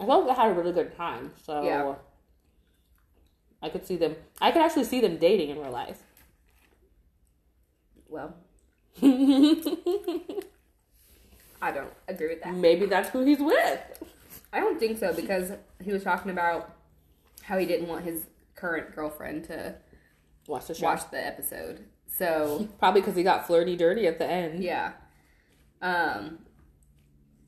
I 0.00 0.04
felt 0.06 0.26
like 0.26 0.36
they 0.36 0.42
had 0.42 0.50
a 0.50 0.54
really 0.54 0.72
good 0.72 0.94
time, 0.96 1.32
so 1.42 1.62
Yeah. 1.62 1.94
I 3.62 3.68
could 3.70 3.86
see 3.86 3.96
them. 3.96 4.16
I 4.40 4.50
could 4.50 4.60
actually 4.62 4.84
see 4.84 5.00
them 5.00 5.16
dating 5.16 5.48
in 5.50 5.58
real 5.58 5.70
life. 5.70 6.02
Well, 8.08 8.34
I 11.60 11.72
don't 11.72 11.92
agree 12.06 12.28
with 12.28 12.42
that. 12.42 12.54
Maybe 12.54 12.86
that's 12.86 13.08
who 13.10 13.24
he's 13.24 13.40
with. 13.40 13.80
I 14.52 14.60
don't 14.60 14.78
think 14.78 14.98
so 14.98 15.12
because 15.12 15.52
he 15.82 15.92
was 15.92 16.02
talking 16.04 16.30
about 16.30 16.74
how 17.42 17.58
he 17.58 17.66
didn't 17.66 17.88
want 17.88 18.04
his 18.04 18.26
current 18.54 18.94
girlfriend 18.94 19.44
to 19.44 19.74
Watch 20.46 20.66
the 20.66 20.74
show. 20.74 20.84
watch 20.86 21.10
the 21.10 21.24
episode. 21.24 21.84
So 22.06 22.68
Probably 22.78 23.00
because 23.00 23.16
he 23.16 23.22
got 23.22 23.46
flirty 23.46 23.76
dirty 23.76 24.06
at 24.06 24.18
the 24.18 24.26
end. 24.26 24.62
yeah, 24.62 24.92
um, 25.82 26.38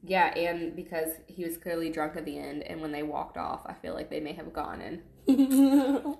yeah, 0.02 0.32
and 0.36 0.74
because 0.76 1.10
he 1.26 1.44
was 1.44 1.56
clearly 1.56 1.90
drunk 1.90 2.16
at 2.16 2.24
the 2.24 2.38
end, 2.38 2.62
and 2.64 2.80
when 2.80 2.92
they 2.92 3.02
walked 3.02 3.36
off, 3.36 3.62
I 3.66 3.72
feel 3.74 3.94
like 3.94 4.10
they 4.10 4.20
may 4.20 4.32
have 4.34 4.52
gone 4.52 4.80
and 4.80 5.02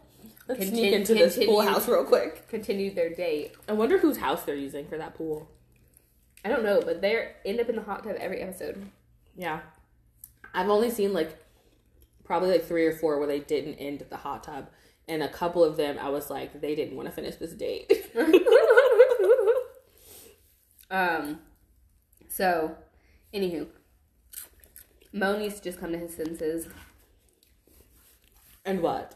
Let's 0.51 0.65
Contin- 0.65 0.69
sneak 0.71 0.93
into 0.95 1.15
this 1.15 1.37
pool 1.37 1.45
continue. 1.59 1.71
house 1.71 1.89
real 1.89 2.05
quick. 2.05 2.49
continued 2.49 2.97
their 2.97 3.09
date. 3.15 3.55
I 3.69 3.73
wonder 3.73 3.99
whose 3.99 4.17
house 4.17 4.43
they're 4.43 4.57
using 4.57 4.87
for 4.89 4.99
that 4.99 5.15
pool. 5.15 5.49
I 6.45 6.49
don't 6.49 6.65
know, 6.65 6.81
but 6.85 7.01
they 7.01 7.29
end 7.45 7.61
up 7.61 7.69
in 7.69 7.77
the 7.77 7.83
hot 7.83 8.03
tub 8.03 8.17
every 8.19 8.41
episode. 8.41 8.91
Yeah. 9.37 9.61
I've 10.53 10.69
only 10.69 10.91
seen 10.91 11.13
like 11.13 11.39
probably 12.25 12.51
like 12.51 12.65
three 12.65 12.85
or 12.85 12.93
four 12.93 13.19
where 13.19 13.29
they 13.29 13.39
didn't 13.41 13.75
end 13.75 14.03
at 14.03 14.11
the 14.11 14.17
hot 14.17 14.43
tub. 14.43 14.69
And 15.07 15.23
a 15.23 15.29
couple 15.29 15.63
of 15.63 15.77
them 15.77 15.99
I 16.01 16.09
was 16.09 16.31
like, 16.31 16.61
they 16.61 16.75
didn't 16.75 16.97
want 16.97 17.09
to 17.09 17.15
finish 17.15 17.37
this 17.37 17.53
date. 17.53 18.11
Um, 20.91 21.39
so, 22.29 22.75
anywho, 23.33 23.69
Mo 25.13 25.39
needs 25.39 25.57
to 25.57 25.63
just 25.63 25.79
come 25.79 25.93
to 25.93 25.99
his 25.99 26.17
senses 26.17 26.67
And 28.65 28.81
what? 28.83 29.15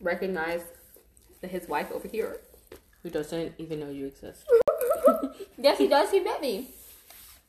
Recognize 0.00 0.62
that 1.40 1.50
his 1.50 1.68
wife 1.68 1.90
over 1.92 2.08
here. 2.08 2.40
Who 3.02 3.10
doesn't 3.10 3.54
even 3.58 3.80
know 3.80 3.90
you 3.90 4.06
exist? 4.06 4.44
Yes, 5.58 5.78
he 5.78 5.88
does. 5.88 6.10
He 6.10 6.20
met 6.20 6.40
me. 6.40 6.68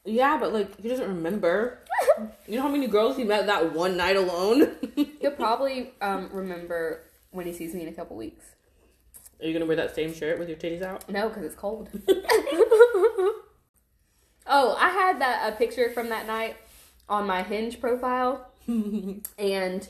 Yeah, 0.05 0.37
but 0.37 0.53
like 0.53 0.79
he 0.81 0.87
doesn't 0.87 1.07
remember. 1.07 1.79
You 2.47 2.55
know 2.55 2.61
how 2.61 2.69
many 2.69 2.87
girls 2.87 3.17
he 3.17 3.23
met 3.23 3.45
that 3.47 3.73
one 3.73 3.97
night 3.97 4.15
alone? 4.15 4.75
He'll 5.19 5.31
probably 5.31 5.91
um, 6.01 6.29
remember 6.31 7.03
when 7.31 7.45
he 7.45 7.53
sees 7.53 7.73
me 7.73 7.81
in 7.81 7.89
a 7.89 7.93
couple 7.93 8.15
weeks. 8.15 8.55
Are 9.39 9.45
you 9.45 9.53
gonna 9.53 9.65
wear 9.65 9.75
that 9.75 9.93
same 9.93 10.13
shirt 10.13 10.39
with 10.39 10.47
your 10.47 10.57
titties 10.57 10.81
out? 10.81 11.07
No, 11.09 11.27
because 11.27 11.43
it's 11.43 11.55
cold. 11.55 11.89
oh, 14.47 14.75
I 14.79 14.89
had 14.89 15.19
that 15.19 15.53
a 15.53 15.55
picture 15.55 15.91
from 15.91 16.09
that 16.09 16.25
night 16.25 16.55
on 17.09 17.27
my 17.27 17.43
Hinge 17.43 17.79
profile, 17.79 18.49
and 19.37 19.87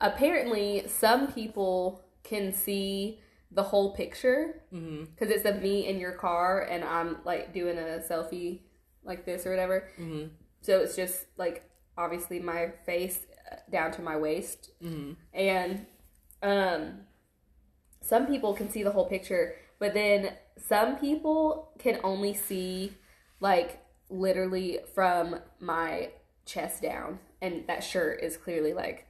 apparently 0.00 0.84
some 0.88 1.32
people 1.32 2.02
can 2.22 2.52
see 2.52 3.20
the 3.52 3.62
whole 3.64 3.94
picture 3.94 4.62
Mm-hmm. 4.72 5.04
because 5.06 5.30
it's 5.34 5.44
of 5.44 5.60
me 5.60 5.86
in 5.88 5.98
your 5.98 6.12
car 6.12 6.60
and 6.62 6.84
I'm 6.84 7.16
like 7.24 7.52
doing 7.52 7.76
a 7.78 8.00
selfie 8.08 8.60
like 9.02 9.24
this 9.24 9.44
or 9.46 9.50
whatever. 9.50 9.88
Mm-hmm. 9.98 10.28
So 10.60 10.80
it's 10.80 10.94
just 10.94 11.26
like 11.36 11.68
obviously 11.98 12.38
my 12.38 12.70
face 12.86 13.18
uh, 13.50 13.56
down 13.70 13.90
to 13.92 14.02
my 14.02 14.16
waist, 14.16 14.70
Mm-hmm. 14.82 15.12
and 15.34 15.86
um, 16.42 17.00
some 18.00 18.26
people 18.26 18.54
can 18.54 18.70
see 18.70 18.82
the 18.82 18.92
whole 18.92 19.06
picture, 19.06 19.54
but 19.78 19.92
then 19.94 20.32
some 20.56 20.96
people 20.96 21.72
can 21.78 21.98
only 22.04 22.32
see 22.34 22.92
like 23.40 23.82
literally 24.08 24.78
from 24.94 25.36
my 25.58 26.10
chest 26.46 26.82
down, 26.82 27.18
and 27.42 27.66
that 27.66 27.82
shirt 27.82 28.22
is 28.22 28.36
clearly 28.36 28.72
like 28.72 29.06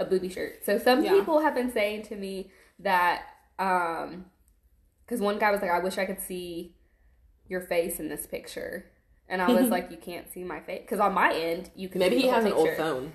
a 0.00 0.04
booby 0.04 0.28
shirt. 0.28 0.64
So 0.64 0.78
some 0.78 1.04
Yeah. 1.04 1.10
people 1.10 1.40
have 1.40 1.54
been 1.54 1.70
saying 1.70 2.02
to 2.04 2.16
me 2.16 2.50
that 2.80 3.22
um, 3.58 4.24
because 5.04 5.20
one 5.20 5.38
guy 5.38 5.50
was 5.50 5.60
like, 5.60 5.70
"I 5.70 5.78
wish 5.80 5.98
I 5.98 6.06
could 6.06 6.20
see 6.20 6.74
your 7.46 7.60
face 7.60 8.00
in 8.00 8.08
this 8.08 8.26
picture." 8.26 8.90
And 9.28 9.40
I 9.42 9.52
was 9.52 9.70
like, 9.70 9.90
"You 9.90 9.98
can't 9.98 10.32
see 10.32 10.42
my 10.42 10.60
face 10.60 10.80
because 10.82 11.00
on 11.00 11.14
my 11.14 11.32
end, 11.32 11.70
you 11.76 11.88
can." 11.88 11.98
Maybe 12.00 12.16
he 12.16 12.28
has 12.28 12.44
an 12.44 12.52
old 12.52 12.70
phone. 12.76 13.12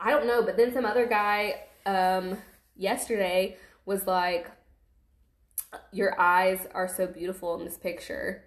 I 0.00 0.10
don't 0.10 0.26
know, 0.26 0.42
but 0.42 0.56
then 0.56 0.72
some 0.72 0.86
other 0.86 1.06
guy 1.06 1.64
um 1.86 2.38
yesterday 2.76 3.56
was 3.84 4.06
like 4.06 4.50
your 5.92 6.18
eyes 6.20 6.66
are 6.72 6.88
so 6.88 7.06
beautiful 7.06 7.58
in 7.58 7.64
this 7.64 7.76
picture 7.76 8.44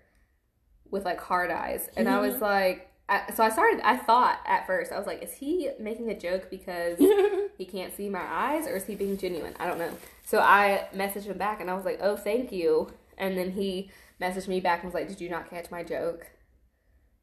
with 0.89 1.05
like 1.05 1.19
hard 1.19 1.51
eyes. 1.51 1.89
And 1.97 2.07
I 2.07 2.19
was 2.21 2.41
like 2.41 2.86
I, 3.09 3.31
so 3.33 3.43
I 3.43 3.49
started 3.49 3.79
I 3.85 3.95
thought 3.95 4.39
at 4.45 4.67
first 4.67 4.91
I 4.91 4.97
was 4.97 5.07
like 5.07 5.23
is 5.23 5.31
he 5.33 5.69
making 5.79 6.09
a 6.09 6.19
joke 6.19 6.49
because 6.49 6.97
he 7.57 7.65
can't 7.65 7.95
see 7.95 8.09
my 8.09 8.21
eyes 8.23 8.67
or 8.67 8.75
is 8.75 8.85
he 8.85 8.95
being 8.95 9.17
genuine? 9.17 9.53
I 9.59 9.65
don't 9.65 9.79
know. 9.79 9.91
So 10.25 10.39
I 10.39 10.87
messaged 10.93 11.23
him 11.25 11.37
back 11.37 11.61
and 11.61 11.69
I 11.69 11.73
was 11.73 11.85
like, 11.85 11.99
"Oh, 12.01 12.17
thank 12.17 12.51
you." 12.51 12.91
And 13.17 13.37
then 13.37 13.51
he 13.51 13.89
messaged 14.21 14.47
me 14.49 14.59
back 14.59 14.83
and 14.83 14.91
was 14.91 14.93
like, 14.93 15.07
"Did 15.07 15.21
you 15.21 15.29
not 15.29 15.49
catch 15.49 15.71
my 15.71 15.83
joke?" 15.83 16.27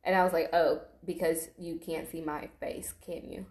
And 0.05 0.17
I 0.17 0.25
was 0.25 0.33
like, 0.33 0.49
"Oh, 0.55 0.81
because 1.05 1.49
you 1.59 1.77
can't 1.85 2.11
see 2.11 2.21
my 2.23 2.49
face, 2.61 2.95
can 3.05 3.31
you?" 3.31 3.47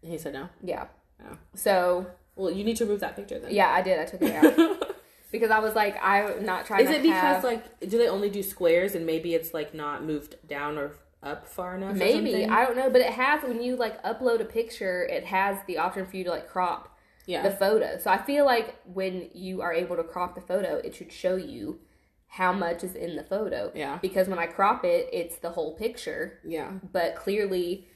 he 0.00 0.16
said 0.16 0.32
no. 0.32 0.48
Yeah. 0.62 0.86
Oh. 1.22 1.36
So 1.54 2.06
Well, 2.36 2.50
you 2.50 2.64
need 2.64 2.76
to 2.78 2.84
remove 2.84 3.00
that 3.00 3.14
picture 3.16 3.38
then. 3.38 3.52
yeah, 3.52 3.70
I 3.70 3.82
did. 3.82 3.98
I 3.98 4.04
took 4.06 4.22
it 4.22 4.32
out 4.34 4.96
because 5.32 5.50
I 5.50 5.58
was 5.58 5.74
like, 5.74 5.96
I'm 6.02 6.46
not 6.46 6.64
trying. 6.66 6.82
Is 6.84 6.88
to 6.90 6.96
it 6.96 7.02
because 7.02 7.20
have- 7.20 7.44
like 7.44 7.80
do 7.80 7.98
they 7.98 8.08
only 8.08 8.30
do 8.30 8.42
squares 8.42 8.94
and 8.94 9.04
maybe 9.04 9.34
it's 9.34 9.52
like 9.52 9.74
not 9.74 10.04
moved 10.04 10.36
down 10.46 10.78
or 10.78 10.92
up 11.22 11.46
far 11.46 11.76
enough? 11.76 11.96
maybe? 11.96 12.46
I 12.46 12.64
don't 12.64 12.76
know, 12.76 12.90
but 12.90 13.00
it 13.00 13.12
has 13.12 13.42
when 13.42 13.62
you 13.62 13.76
like 13.76 14.02
upload 14.02 14.40
a 14.40 14.44
picture, 14.44 15.04
it 15.04 15.24
has 15.24 15.58
the 15.66 15.78
option 15.78 16.06
for 16.06 16.16
you 16.16 16.24
to 16.24 16.30
like 16.30 16.48
crop 16.48 16.96
yeah. 17.26 17.42
the 17.42 17.50
photo. 17.50 17.98
So 17.98 18.10
I 18.10 18.18
feel 18.18 18.44
like 18.44 18.76
when 18.84 19.28
you 19.34 19.60
are 19.60 19.72
able 19.72 19.96
to 19.96 20.04
crop 20.04 20.34
the 20.34 20.40
photo, 20.40 20.76
it 20.76 20.94
should 20.94 21.12
show 21.12 21.36
you 21.36 21.80
how 22.28 22.52
much 22.52 22.84
is 22.84 22.94
in 22.94 23.16
the 23.16 23.22
photo. 23.22 23.70
Yeah. 23.74 23.98
Because 24.00 24.28
when 24.28 24.38
I 24.38 24.46
crop 24.46 24.84
it, 24.84 25.08
it's 25.12 25.36
the 25.36 25.50
whole 25.50 25.74
picture, 25.74 26.38
yeah. 26.44 26.72
but 26.92 27.16
clearly. 27.16 27.88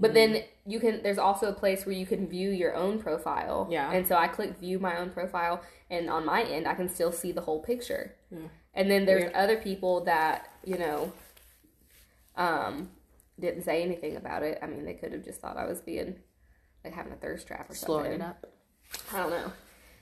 But 0.00 0.14
then 0.14 0.44
you 0.64 0.78
can. 0.78 1.02
There's 1.02 1.18
also 1.18 1.48
a 1.48 1.52
place 1.52 1.84
where 1.84 1.94
you 1.94 2.06
can 2.06 2.28
view 2.28 2.50
your 2.50 2.76
own 2.76 3.00
profile. 3.00 3.66
Yeah. 3.68 3.90
And 3.90 4.06
so 4.06 4.14
I 4.14 4.28
click 4.28 4.58
view 4.58 4.78
my 4.78 4.96
own 4.96 5.10
profile, 5.10 5.60
and 5.90 6.08
on 6.08 6.24
my 6.24 6.42
end, 6.44 6.68
I 6.68 6.74
can 6.74 6.88
still 6.88 7.10
see 7.10 7.32
the 7.32 7.40
whole 7.40 7.60
picture. 7.60 8.14
Yeah. 8.30 8.46
And 8.74 8.88
then 8.88 9.06
there's 9.06 9.22
Weird. 9.22 9.34
other 9.34 9.56
people 9.56 10.04
that 10.04 10.52
you 10.64 10.78
know, 10.78 11.12
um, 12.38 12.88
didn't 13.38 13.62
say 13.64 13.82
anything 13.82 14.16
about 14.16 14.42
it. 14.42 14.58
I 14.62 14.66
mean, 14.66 14.84
they 14.84 14.94
could 14.94 15.12
have 15.12 15.24
just 15.24 15.40
thought 15.40 15.56
I 15.58 15.66
was 15.66 15.80
being 15.82 16.16
like 16.84 16.94
having 16.94 17.12
a 17.12 17.16
thirst 17.16 17.46
trap 17.46 17.68
or 17.70 17.74
Slowing 17.74 18.04
something. 18.04 18.20
it 18.20 18.24
up. 18.24 18.46
I 19.12 19.16
don't 19.18 19.30
know. 19.30 19.52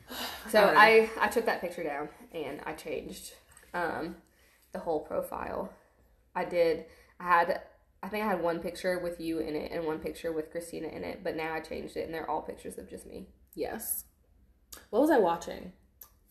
So 0.50 0.61
I. 0.61 1.11
I 1.19 1.25
I 1.26 1.28
took 1.28 1.47
that 1.47 1.61
picture 1.61 1.83
down 1.83 2.09
and 2.33 2.61
I 2.64 2.75
changed 2.75 3.33
um 3.75 4.14
the 4.73 4.78
whole 4.78 5.00
profile. 5.00 5.73
I 6.37 6.45
did. 6.45 6.85
I 7.19 7.25
had. 7.25 7.62
I 8.02 8.09
think 8.09 8.25
I 8.25 8.28
had 8.28 8.40
one 8.40 8.61
picture 8.61 9.00
with 9.00 9.21
you 9.21 9.40
in 9.40 9.57
it 9.57 9.73
and 9.73 9.85
one 9.85 9.99
picture 9.99 10.31
with 10.31 10.52
Christina 10.52 10.87
in 10.87 11.02
it, 11.02 11.25
but 11.25 11.35
now 11.35 11.55
I 11.55 11.59
changed 11.61 11.97
it 11.97 12.05
and 12.05 12.14
they're 12.14 12.31
all 12.31 12.43
pictures 12.43 12.78
of 12.78 12.88
just 12.88 13.05
me. 13.07 13.26
Yes. 13.57 14.05
What 14.90 15.00
was 15.00 15.11
I 15.11 15.19
watching? 15.19 15.73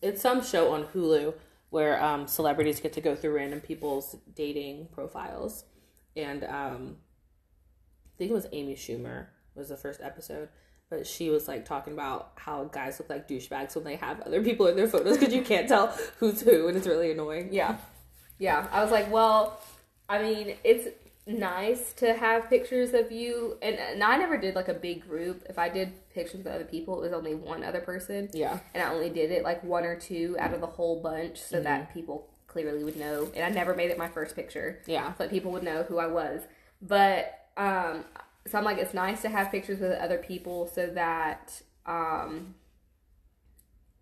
It's 0.00 0.22
some 0.22 0.42
show 0.42 0.72
on 0.72 0.84
Hulu 0.84 1.34
where 1.70 2.02
um, 2.02 2.26
celebrities 2.28 2.80
get 2.80 2.94
to 2.94 3.00
go 3.02 3.14
through 3.14 3.34
random 3.34 3.60
people's 3.60 4.16
dating 4.34 4.88
profiles, 4.92 5.64
and 6.16 6.44
um, 6.44 6.96
I 8.06 8.18
think 8.18 8.30
it 8.30 8.34
was 8.34 8.46
Amy 8.52 8.74
Schumer 8.74 9.26
was 9.54 9.68
the 9.68 9.76
first 9.76 10.00
episode. 10.00 10.48
But 10.88 11.04
she 11.06 11.30
was 11.30 11.48
like 11.48 11.64
talking 11.64 11.94
about 11.94 12.32
how 12.36 12.64
guys 12.64 13.00
look 13.00 13.10
like 13.10 13.26
douchebags 13.26 13.74
when 13.74 13.84
they 13.84 13.96
have 13.96 14.20
other 14.20 14.42
people 14.42 14.68
in 14.68 14.76
their 14.76 14.86
photos 14.86 15.18
because 15.18 15.34
you 15.34 15.42
can't 15.42 15.68
tell 15.68 15.88
who's 16.18 16.40
who, 16.40 16.68
and 16.68 16.76
it's 16.76 16.86
really 16.86 17.10
annoying. 17.10 17.48
Yeah. 17.52 17.78
Yeah. 18.38 18.68
I 18.70 18.82
was 18.82 18.92
like, 18.92 19.10
well, 19.10 19.60
I 20.08 20.22
mean, 20.22 20.54
it's 20.62 20.86
nice 21.26 21.92
to 21.94 22.14
have 22.14 22.48
pictures 22.48 22.94
of 22.94 23.10
you. 23.10 23.58
And, 23.62 23.76
and 23.76 24.02
I 24.02 24.16
never 24.16 24.38
did 24.38 24.54
like 24.54 24.68
a 24.68 24.74
big 24.74 25.08
group. 25.08 25.42
If 25.48 25.58
I 25.58 25.68
did 25.68 25.92
pictures 26.14 26.44
with 26.44 26.46
other 26.46 26.64
people, 26.64 26.98
it 26.98 27.00
was 27.00 27.12
only 27.12 27.34
one 27.34 27.64
other 27.64 27.80
person. 27.80 28.28
Yeah. 28.32 28.60
And 28.72 28.80
I 28.80 28.92
only 28.94 29.10
did 29.10 29.32
it 29.32 29.42
like 29.42 29.64
one 29.64 29.84
or 29.84 29.98
two 29.98 30.36
out 30.38 30.54
of 30.54 30.60
the 30.60 30.68
whole 30.68 31.02
bunch 31.02 31.38
so 31.38 31.60
that 31.62 31.92
people 31.92 32.28
clearly 32.56 32.84
would 32.84 32.96
know. 32.96 33.28
And 33.34 33.44
I 33.44 33.50
never 33.50 33.74
made 33.74 33.90
it 33.90 33.98
my 33.98 34.08
first 34.08 34.34
picture. 34.34 34.80
Yeah. 34.86 35.12
So 35.14 35.24
that 35.24 35.30
people 35.30 35.52
would 35.52 35.62
know 35.62 35.82
who 35.82 35.98
I 35.98 36.06
was. 36.06 36.40
But, 36.80 37.48
um, 37.58 38.04
so 38.46 38.56
I'm 38.56 38.64
like, 38.64 38.78
it's 38.78 38.94
nice 38.94 39.20
to 39.22 39.28
have 39.28 39.50
pictures 39.50 39.78
with 39.80 39.92
other 39.92 40.16
people 40.18 40.66
so 40.74 40.86
that, 40.88 41.60
um, 41.84 42.54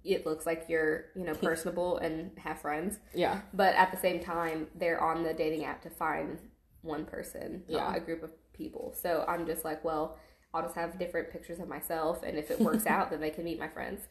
it 0.04 0.24
looks 0.26 0.44
like 0.46 0.66
you're, 0.68 1.06
you 1.16 1.24
know, 1.24 1.34
personable 1.34 1.96
and 1.98 2.30
have 2.38 2.60
friends 2.60 2.98
Yeah. 3.14 3.40
but 3.54 3.74
at 3.74 3.90
the 3.90 3.96
same 3.96 4.20
time 4.22 4.68
they're 4.74 5.02
on 5.02 5.22
the 5.22 5.32
dating 5.32 5.64
app 5.64 5.80
to 5.82 5.90
find 5.90 6.38
one 6.82 7.06
person 7.06 7.62
Yeah. 7.68 7.78
not 7.78 7.96
a 7.96 8.00
group 8.00 8.22
of 8.22 8.30
people 8.52 8.94
so 9.00 9.24
i'm 9.26 9.46
just 9.46 9.64
like 9.64 9.82
well 9.82 10.18
i'll 10.52 10.60
just 10.62 10.74
have 10.74 10.98
different 10.98 11.30
pictures 11.32 11.58
of 11.58 11.68
myself 11.68 12.22
and 12.22 12.36
if 12.36 12.50
it 12.50 12.60
works 12.60 12.84
out 12.94 13.10
then 13.10 13.20
they 13.20 13.30
can 13.30 13.44
meet 13.44 13.58
my 13.58 13.68
friends 13.68 14.02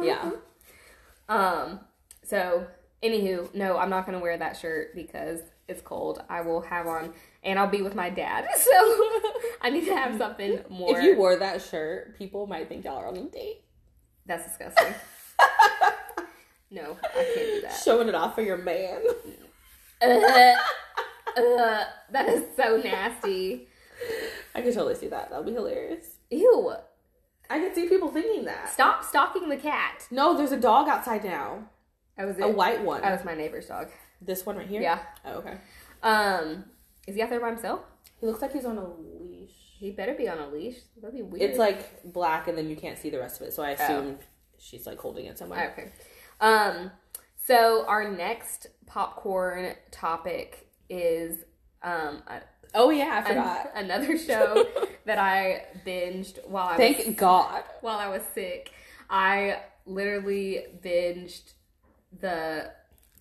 Yeah. 0.00 0.30
um 1.28 1.80
so 2.24 2.66
anywho 3.02 3.52
no 3.54 3.76
i'm 3.78 3.90
not 3.90 4.04
gonna 4.06 4.18
wear 4.18 4.36
that 4.36 4.56
shirt 4.56 4.94
because 4.94 5.40
it's 5.68 5.80
cold 5.80 6.22
i 6.28 6.40
will 6.40 6.60
have 6.60 6.86
on 6.86 7.12
and 7.42 7.58
i'll 7.58 7.68
be 7.68 7.82
with 7.82 7.94
my 7.94 8.10
dad 8.10 8.46
so 8.56 8.70
i 9.62 9.70
need 9.70 9.84
to 9.86 9.94
have 9.96 10.16
something 10.18 10.60
more 10.68 10.98
If 10.98 11.04
you 11.04 11.16
wore 11.16 11.36
that 11.36 11.62
shirt, 11.62 12.18
people 12.18 12.46
might 12.46 12.68
think 12.68 12.84
y'all 12.84 12.98
are 12.98 13.06
on 13.06 13.16
a 13.16 13.24
date. 13.24 13.62
that's 14.26 14.44
disgusting 14.46 14.94
no 16.70 16.96
i 17.02 17.24
can't 17.34 17.34
do 17.36 17.60
that 17.62 17.80
Showing 17.84 18.08
it 18.08 18.14
off 18.14 18.34
for 18.34 18.42
your 18.42 18.58
man. 18.58 19.00
uh, 20.02 20.06
uh, 21.36 21.84
that 22.10 22.28
is 22.28 22.44
so 22.56 22.76
nasty 22.76 23.66
I 24.54 24.62
could 24.62 24.72
totally 24.72 24.94
see 24.94 25.08
that. 25.08 25.28
That'd 25.30 25.44
be 25.44 25.52
hilarious. 25.52 26.16
Ew. 26.30 26.72
I 27.50 27.58
could 27.60 27.74
see 27.74 27.86
people 27.86 28.08
thinking 28.08 28.46
that. 28.46 28.70
Stop 28.70 29.04
stalking 29.04 29.50
the 29.50 29.58
cat. 29.58 30.06
No, 30.10 30.34
there's 30.36 30.52
a 30.52 30.56
dog 30.58 30.88
outside 30.88 31.22
now. 31.22 31.68
That 32.20 32.26
was 32.28 32.38
it. 32.38 32.42
A 32.42 32.48
white 32.48 32.82
one. 32.84 33.00
That 33.02 33.12
was 33.16 33.24
my 33.24 33.34
neighbor's 33.34 33.66
dog. 33.66 33.88
This 34.20 34.44
one 34.44 34.56
right 34.56 34.66
here? 34.66 34.82
Yeah. 34.82 34.98
Oh, 35.24 35.38
okay. 35.38 35.56
Um, 36.02 36.64
is 37.06 37.14
he 37.14 37.22
out 37.22 37.30
there 37.30 37.40
by 37.40 37.48
himself? 37.50 37.80
He 38.20 38.26
looks 38.26 38.42
like 38.42 38.52
he's 38.52 38.66
on 38.66 38.76
a 38.76 38.86
leash. 38.86 39.50
He 39.78 39.90
better 39.90 40.12
be 40.14 40.28
on 40.28 40.38
a 40.38 40.48
leash. 40.48 40.76
That'd 41.00 41.16
be 41.16 41.22
weird. 41.22 41.42
It's 41.50 41.58
like 41.58 42.12
black 42.12 42.46
and 42.48 42.58
then 42.58 42.68
you 42.68 42.76
can't 42.76 42.98
see 42.98 43.08
the 43.08 43.18
rest 43.18 43.40
of 43.40 43.46
it. 43.48 43.54
So 43.54 43.62
I 43.62 43.70
assume 43.70 44.18
she's 44.58 44.86
like 44.86 44.98
holding 44.98 45.24
it 45.24 45.38
somewhere. 45.38 45.72
okay. 45.72 45.92
Um, 46.40 46.90
so 47.46 47.86
our 47.86 48.10
next 48.10 48.66
popcorn 48.86 49.74
topic 49.90 50.68
is 50.90 51.38
um 51.82 52.22
a, 52.26 52.40
Oh, 52.74 52.90
yeah, 52.90 53.06
I 53.14 53.18
an- 53.20 53.24
forgot. 53.26 53.70
another 53.74 54.18
show 54.28 54.64
that 55.06 55.18
I 55.18 55.64
binged 55.86 56.46
while 56.46 56.66
I 56.68 56.76
was 56.76 56.96
Thank 56.96 57.16
God. 57.16 57.64
while 57.80 57.98
I 57.98 58.08
was 58.08 58.22
sick. 58.34 58.72
I 59.08 59.60
literally 59.86 60.66
binged 60.84 61.54
the 62.18 62.72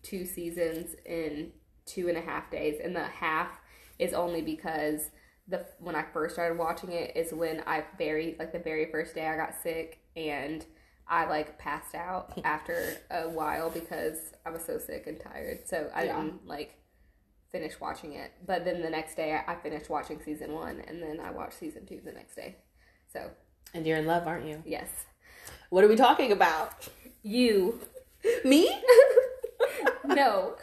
two 0.03 0.25
seasons 0.25 0.95
in 1.05 1.51
two 1.85 2.07
and 2.07 2.17
a 2.17 2.21
half 2.21 2.49
days, 2.51 2.79
and 2.83 2.95
the 2.95 3.03
half 3.03 3.49
is 3.97 4.13
only 4.13 4.41
because 4.41 5.09
the 5.47 5.65
when 5.79 5.95
I 5.95 6.03
first 6.13 6.35
started 6.35 6.57
watching 6.57 6.91
it 6.91 7.15
is 7.15 7.33
when 7.33 7.63
I 7.65 7.83
very 7.97 8.35
like 8.39 8.51
the 8.53 8.59
very 8.59 8.91
first 8.91 9.15
day 9.15 9.27
I 9.27 9.35
got 9.35 9.55
sick 9.61 9.99
and 10.15 10.65
I 11.07 11.25
like 11.25 11.57
passed 11.57 11.95
out 11.95 12.39
after 12.43 12.97
a 13.09 13.27
while 13.29 13.69
because 13.69 14.33
I 14.45 14.51
was 14.51 14.63
so 14.63 14.77
sick 14.77 15.07
and 15.07 15.19
tired. 15.19 15.67
So 15.67 15.89
I 15.93 16.05
Yeah. 16.05 16.17
didn't 16.21 16.45
like 16.47 16.75
finish 17.51 17.79
watching 17.79 18.13
it. 18.13 18.31
But 18.45 18.65
then 18.65 18.81
the 18.81 18.89
next 18.89 19.15
day 19.15 19.33
I 19.47 19.53
I 19.53 19.55
finished 19.55 19.89
watching 19.89 20.21
season 20.21 20.53
one 20.53 20.81
and 20.87 21.01
then 21.01 21.19
I 21.19 21.31
watched 21.31 21.59
season 21.59 21.85
two 21.85 22.01
the 22.03 22.11
next 22.11 22.35
day. 22.35 22.57
So 23.11 23.31
And 23.73 23.85
you're 23.85 23.97
in 23.97 24.05
love, 24.05 24.27
aren't 24.27 24.45
you? 24.45 24.63
yes, 24.63 25.05
What 25.69 25.83
are 25.83 25.87
we 25.87 25.95
talking 25.95 26.31
about? 26.31 26.73
you 27.23 27.79
Me? 28.45 28.69
no, 30.05 30.55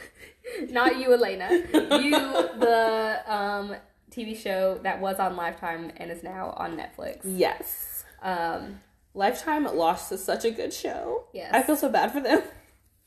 not 0.71 0.99
you, 0.99 1.13
Elena. 1.13 1.49
You 1.73 2.11
the 2.59 3.23
um 3.27 3.77
TV 4.11 4.37
show 4.37 4.79
that 4.83 5.01
was 5.01 5.19
on 5.19 5.37
Lifetime 5.37 5.93
and 5.97 6.11
is 6.11 6.23
now 6.23 6.55
on 6.57 6.77
Netflix. 6.77 7.21
yes. 7.25 8.05
Um, 8.23 8.81
Lifetime 9.15 9.65
Lost 9.65 10.11
is 10.13 10.23
such 10.23 10.45
a 10.45 10.51
good 10.51 10.73
show. 10.73 11.25
Yes. 11.33 11.51
I 11.53 11.63
feel 11.63 11.77
so 11.77 11.89
bad 11.89 12.13
for 12.13 12.21
them. 12.21 12.43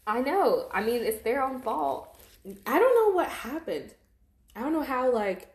I 0.08 0.22
know. 0.22 0.68
I 0.72 0.82
mean, 0.82 1.04
it's 1.04 1.22
their 1.24 1.44
own 1.44 1.60
fault. 1.60 2.18
I 2.66 2.80
don't 2.80 2.96
know 2.96 3.16
what 3.16 3.28
happened. 3.30 3.94
I 4.56 4.62
don't 4.62 4.74
know 4.74 4.82
how 4.84 5.12
like 5.14 5.54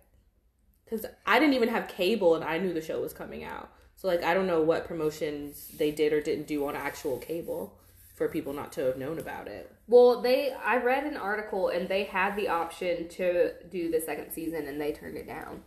cuz 0.88 1.04
I 1.26 1.38
didn't 1.40 1.54
even 1.54 1.68
have 1.70 1.88
cable 1.88 2.34
and 2.36 2.44
I 2.44 2.58
knew 2.58 2.72
the 2.72 2.80
show 2.80 3.00
was 3.00 3.12
coming 3.12 3.42
out. 3.42 3.70
So 3.96 4.06
like 4.06 4.22
I 4.22 4.34
don't 4.34 4.46
know 4.46 4.60
what 4.60 4.86
promotions 4.86 5.68
they 5.76 5.90
did 5.90 6.12
or 6.12 6.20
didn't 6.20 6.46
do 6.46 6.66
on 6.66 6.76
actual 6.76 7.18
cable 7.18 7.76
for 8.14 8.28
people 8.28 8.52
not 8.52 8.72
to 8.72 8.80
have 8.82 8.96
known 8.96 9.18
about 9.18 9.48
it. 9.48 9.70
Well, 9.88 10.22
they 10.22 10.52
I 10.52 10.76
read 10.76 11.04
an 11.04 11.16
article 11.16 11.68
and 11.68 11.88
they 11.88 12.04
had 12.04 12.36
the 12.36 12.48
option 12.48 13.08
to 13.10 13.52
do 13.68 13.90
the 13.90 14.00
second 14.00 14.30
season 14.32 14.66
and 14.66 14.80
they 14.80 14.92
turned 14.92 15.16
it 15.16 15.26
down 15.26 15.62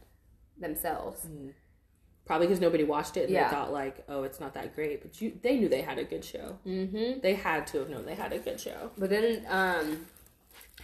themselves. 0.60 1.27
Probably 2.25 2.48
because 2.48 2.60
nobody 2.60 2.84
watched 2.84 3.16
it 3.18 3.24
and 3.25 3.30
Yeah. 3.32 3.48
they 3.50 3.56
thought 3.56 3.72
like, 3.72 4.04
oh, 4.10 4.24
it's 4.24 4.39
not 4.39 4.54
that 4.56 4.75
great. 4.75 5.01
But 5.01 5.22
you, 5.22 5.38
they 5.42 5.58
knew 5.58 5.70
they 5.70 5.82
had 5.82 5.98
a 5.98 6.04
good 6.04 6.25
show. 6.25 6.58
Mm-hmm. 6.66 7.20
They 7.22 7.36
had 7.36 7.68
to 7.68 7.80
have 7.80 7.89
known 7.89 8.06
they 8.06 8.16
had 8.16 8.34
a 8.34 8.39
good 8.39 8.60
show. 8.60 8.92
But 8.98 9.10
then, 9.10 9.46
um, 9.50 10.06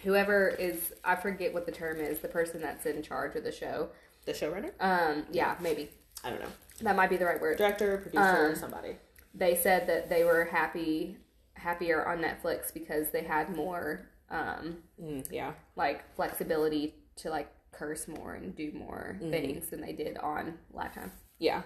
whoever 0.04 0.50
is 0.50 0.94
I 1.04 1.16
forget 1.16 1.54
what 1.54 1.66
the 1.66 1.72
term 1.72 2.00
is, 2.00 2.20
the 2.20 2.28
person 2.30 2.62
that's 2.62 2.86
in 2.86 3.02
charge 3.04 3.36
of 3.36 3.44
the 3.44 3.52
show. 3.52 3.90
The 4.26 4.32
showrunner? 4.32 4.72
Um, 4.80 5.26
yeah, 5.32 5.56
maybe 5.60 5.90
I 6.24 6.30
don't 6.30 6.40
know. 6.42 6.48
that 6.82 6.96
might 6.96 7.10
be 7.10 7.18
the 7.18 7.26
right 7.26 7.42
word. 7.42 7.58
Director, 7.58 7.98
producer, 7.98 8.48
Um, 8.50 8.56
somebody. 8.56 8.96
They 9.34 9.56
said 9.56 9.88
that 9.88 10.10
they 10.10 10.24
were 10.24 10.46
happy 10.46 11.18
happier 11.64 12.06
on 12.08 12.20
Netflix 12.20 12.74
because 12.74 13.10
they 13.12 13.24
had 13.24 13.56
more 13.56 14.08
um 14.30 14.78
Mm, 15.02 15.26
yeah. 15.32 15.54
like 15.76 16.00
flexibility 16.16 16.96
to 17.18 17.30
like 17.30 17.50
curse 17.72 18.08
more 18.08 18.34
and 18.36 18.56
do 18.56 18.72
more 18.74 19.18
things 19.20 19.70
than 19.70 19.82
they 19.82 19.94
did 19.94 20.18
on 20.20 20.58
Lifetime. 20.72 21.12
Yeah. 21.40 21.64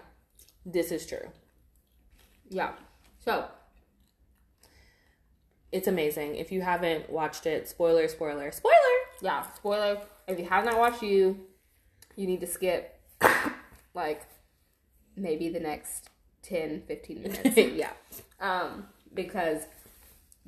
This 0.66 0.92
is 0.92 1.06
true. 1.06 1.28
Yeah. 2.50 2.72
So 3.20 3.46
It's 5.72 5.88
amazing. 5.88 6.36
If 6.36 6.52
you 6.52 6.62
haven't 6.62 7.10
watched 7.10 7.46
it, 7.46 7.68
spoiler, 7.68 8.08
spoiler, 8.08 8.52
spoiler. 8.52 8.98
yeah, 9.22 9.46
spoiler. 9.54 10.00
If 10.28 10.40
you 10.40 10.46
have 10.46 10.64
not 10.66 10.78
watched 10.78 11.04
you, 11.04 11.46
you 12.16 12.26
need 12.26 12.40
to 12.42 12.48
skip 12.48 13.00
like 13.94 14.22
maybe 15.16 15.50
the 15.50 15.60
next 15.60 16.10
10, 16.44 16.84
15 16.88 17.22
minutes. 17.22 17.58
yeah. 17.58 17.92
um, 18.40 18.86
because 19.14 19.64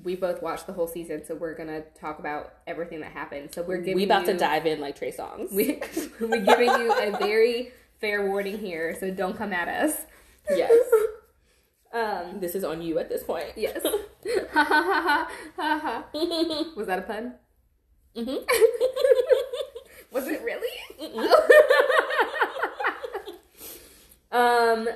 we 0.03 0.15
both 0.15 0.41
watched 0.41 0.65
the 0.67 0.73
whole 0.73 0.87
season, 0.87 1.23
so 1.25 1.35
we're 1.35 1.55
gonna 1.55 1.81
talk 1.99 2.19
about 2.19 2.53
everything 2.67 3.01
that 3.01 3.11
happened. 3.11 3.53
So 3.53 3.61
we're 3.63 3.77
giving 3.77 3.95
We 3.95 4.05
about 4.05 4.25
you, 4.27 4.33
to 4.33 4.39
dive 4.39 4.65
in 4.65 4.79
like 4.79 4.95
Trey 4.97 5.11
Songz. 5.11 5.51
We, 5.53 5.81
we're 6.25 6.41
giving 6.45 6.69
you 6.69 6.91
a 6.93 7.11
very 7.17 7.71
fair 7.99 8.25
warning 8.27 8.57
here, 8.59 8.95
so 8.99 9.11
don't 9.11 9.37
come 9.37 9.51
at 9.53 9.67
us. 9.67 10.05
yes. 10.49 10.71
Um, 11.91 12.39
This 12.39 12.53
is 12.53 12.63
on 12.63 12.83
you 12.83 12.99
at 12.99 13.09
this 13.09 13.23
point. 13.23 13.47
yes. 13.55 13.81
Ha 13.83 14.63
ha 14.63 14.81
ha 14.83 15.27
ha 15.55 15.79
ha. 15.79 16.03
Was 16.77 16.85
that 16.85 16.99
a 16.99 17.01
pun? 17.01 17.33
Mhm. 18.15 18.47
Was 20.11 20.27
it 20.27 20.39
really? 20.43 20.69
um. 24.31 24.87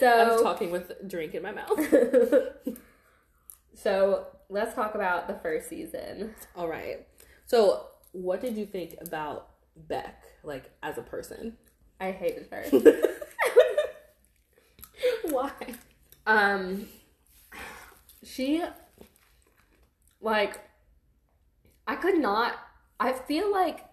So 0.00 0.06
I 0.08 0.32
was 0.32 0.42
talking 0.42 0.70
with 0.72 0.90
drink 1.08 1.34
in 1.34 1.42
my 1.44 1.52
mouth. 1.52 1.78
so 3.74 4.26
let's 4.48 4.74
talk 4.74 4.94
about 4.94 5.28
the 5.28 5.34
first 5.34 5.68
season. 5.68 6.34
All 6.56 6.68
right. 6.68 7.06
So, 7.46 7.86
what 8.12 8.40
did 8.40 8.56
you 8.56 8.66
think 8.66 8.96
about 9.00 9.50
Beck, 9.76 10.22
like 10.42 10.70
as 10.82 10.98
a 10.98 11.02
person? 11.02 11.56
I 12.00 12.10
hated 12.10 12.48
her. 12.50 12.64
Why? 15.30 15.52
Um, 16.26 16.88
she, 18.22 18.62
like, 20.20 20.60
I 21.86 21.96
could 21.96 22.18
not. 22.18 22.54
I 23.00 23.12
feel 23.12 23.52
like 23.52 23.84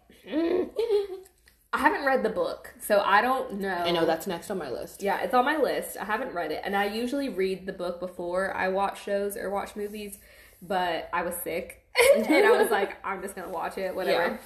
I 1.74 1.78
haven't 1.78 2.06
read 2.06 2.24
the 2.24 2.30
book, 2.30 2.74
so 2.80 3.00
I 3.00 3.22
don't 3.22 3.60
know. 3.60 3.70
I 3.70 3.92
know 3.92 4.06
that's 4.06 4.28
next 4.28 4.52
on 4.52 4.58
my 4.58 4.70
list. 4.70 5.02
Yeah, 5.02 5.22
it's 5.22 5.34
on 5.34 5.46
my 5.46 5.58
list. 5.58 5.98
I 5.98 6.06
haven't 6.06 6.34
read 6.34 6.52
it, 6.52 6.62
and 6.64 6.76
I 6.76 6.86
usually 6.86 7.30
read 7.30 7.66
the 7.66 7.74
book 7.74 8.00
before 8.00 8.56
I 8.56 8.68
watch 8.68 9.04
shows 9.04 9.38
or 9.38 9.50
watch 9.50 9.76
movies. 9.76 10.20
But 10.62 11.10
I 11.14 11.24
was 11.24 11.36
sick, 11.44 11.84
and 12.16 12.28
I 12.46 12.52
was 12.62 12.70
like, 12.72 12.98
I'm 13.06 13.22
just 13.22 13.36
gonna 13.36 13.50
watch 13.50 13.78
it. 13.78 13.96
Whatever. 13.96 14.32
Yeah. 14.34 14.38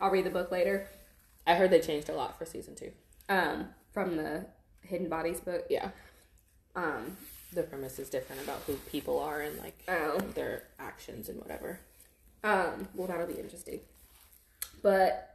I'll 0.00 0.10
read 0.10 0.24
the 0.26 0.30
book 0.30 0.50
later. 0.50 0.86
I 1.46 1.54
heard 1.54 1.70
they 1.70 1.80
changed 1.80 2.08
a 2.08 2.14
lot 2.14 2.38
for 2.38 2.44
season 2.46 2.74
two. 2.74 2.92
Um, 3.28 3.68
from 3.92 4.16
the 4.16 4.46
Hidden 4.82 5.08
Bodies 5.08 5.40
book. 5.40 5.64
Yeah. 5.70 5.90
Um. 6.76 7.16
The 7.52 7.62
premise 7.62 8.00
is 8.00 8.10
different 8.10 8.42
about 8.42 8.62
who 8.66 8.74
people 8.90 9.20
are 9.20 9.40
and 9.40 9.56
like 9.58 9.78
Oh. 9.86 10.18
their 10.34 10.64
actions 10.80 11.28
and 11.28 11.40
whatever. 11.40 11.78
Um, 12.42 12.88
well, 12.94 13.06
that'll 13.06 13.28
be 13.28 13.38
interesting. 13.38 13.78
But 14.82 15.30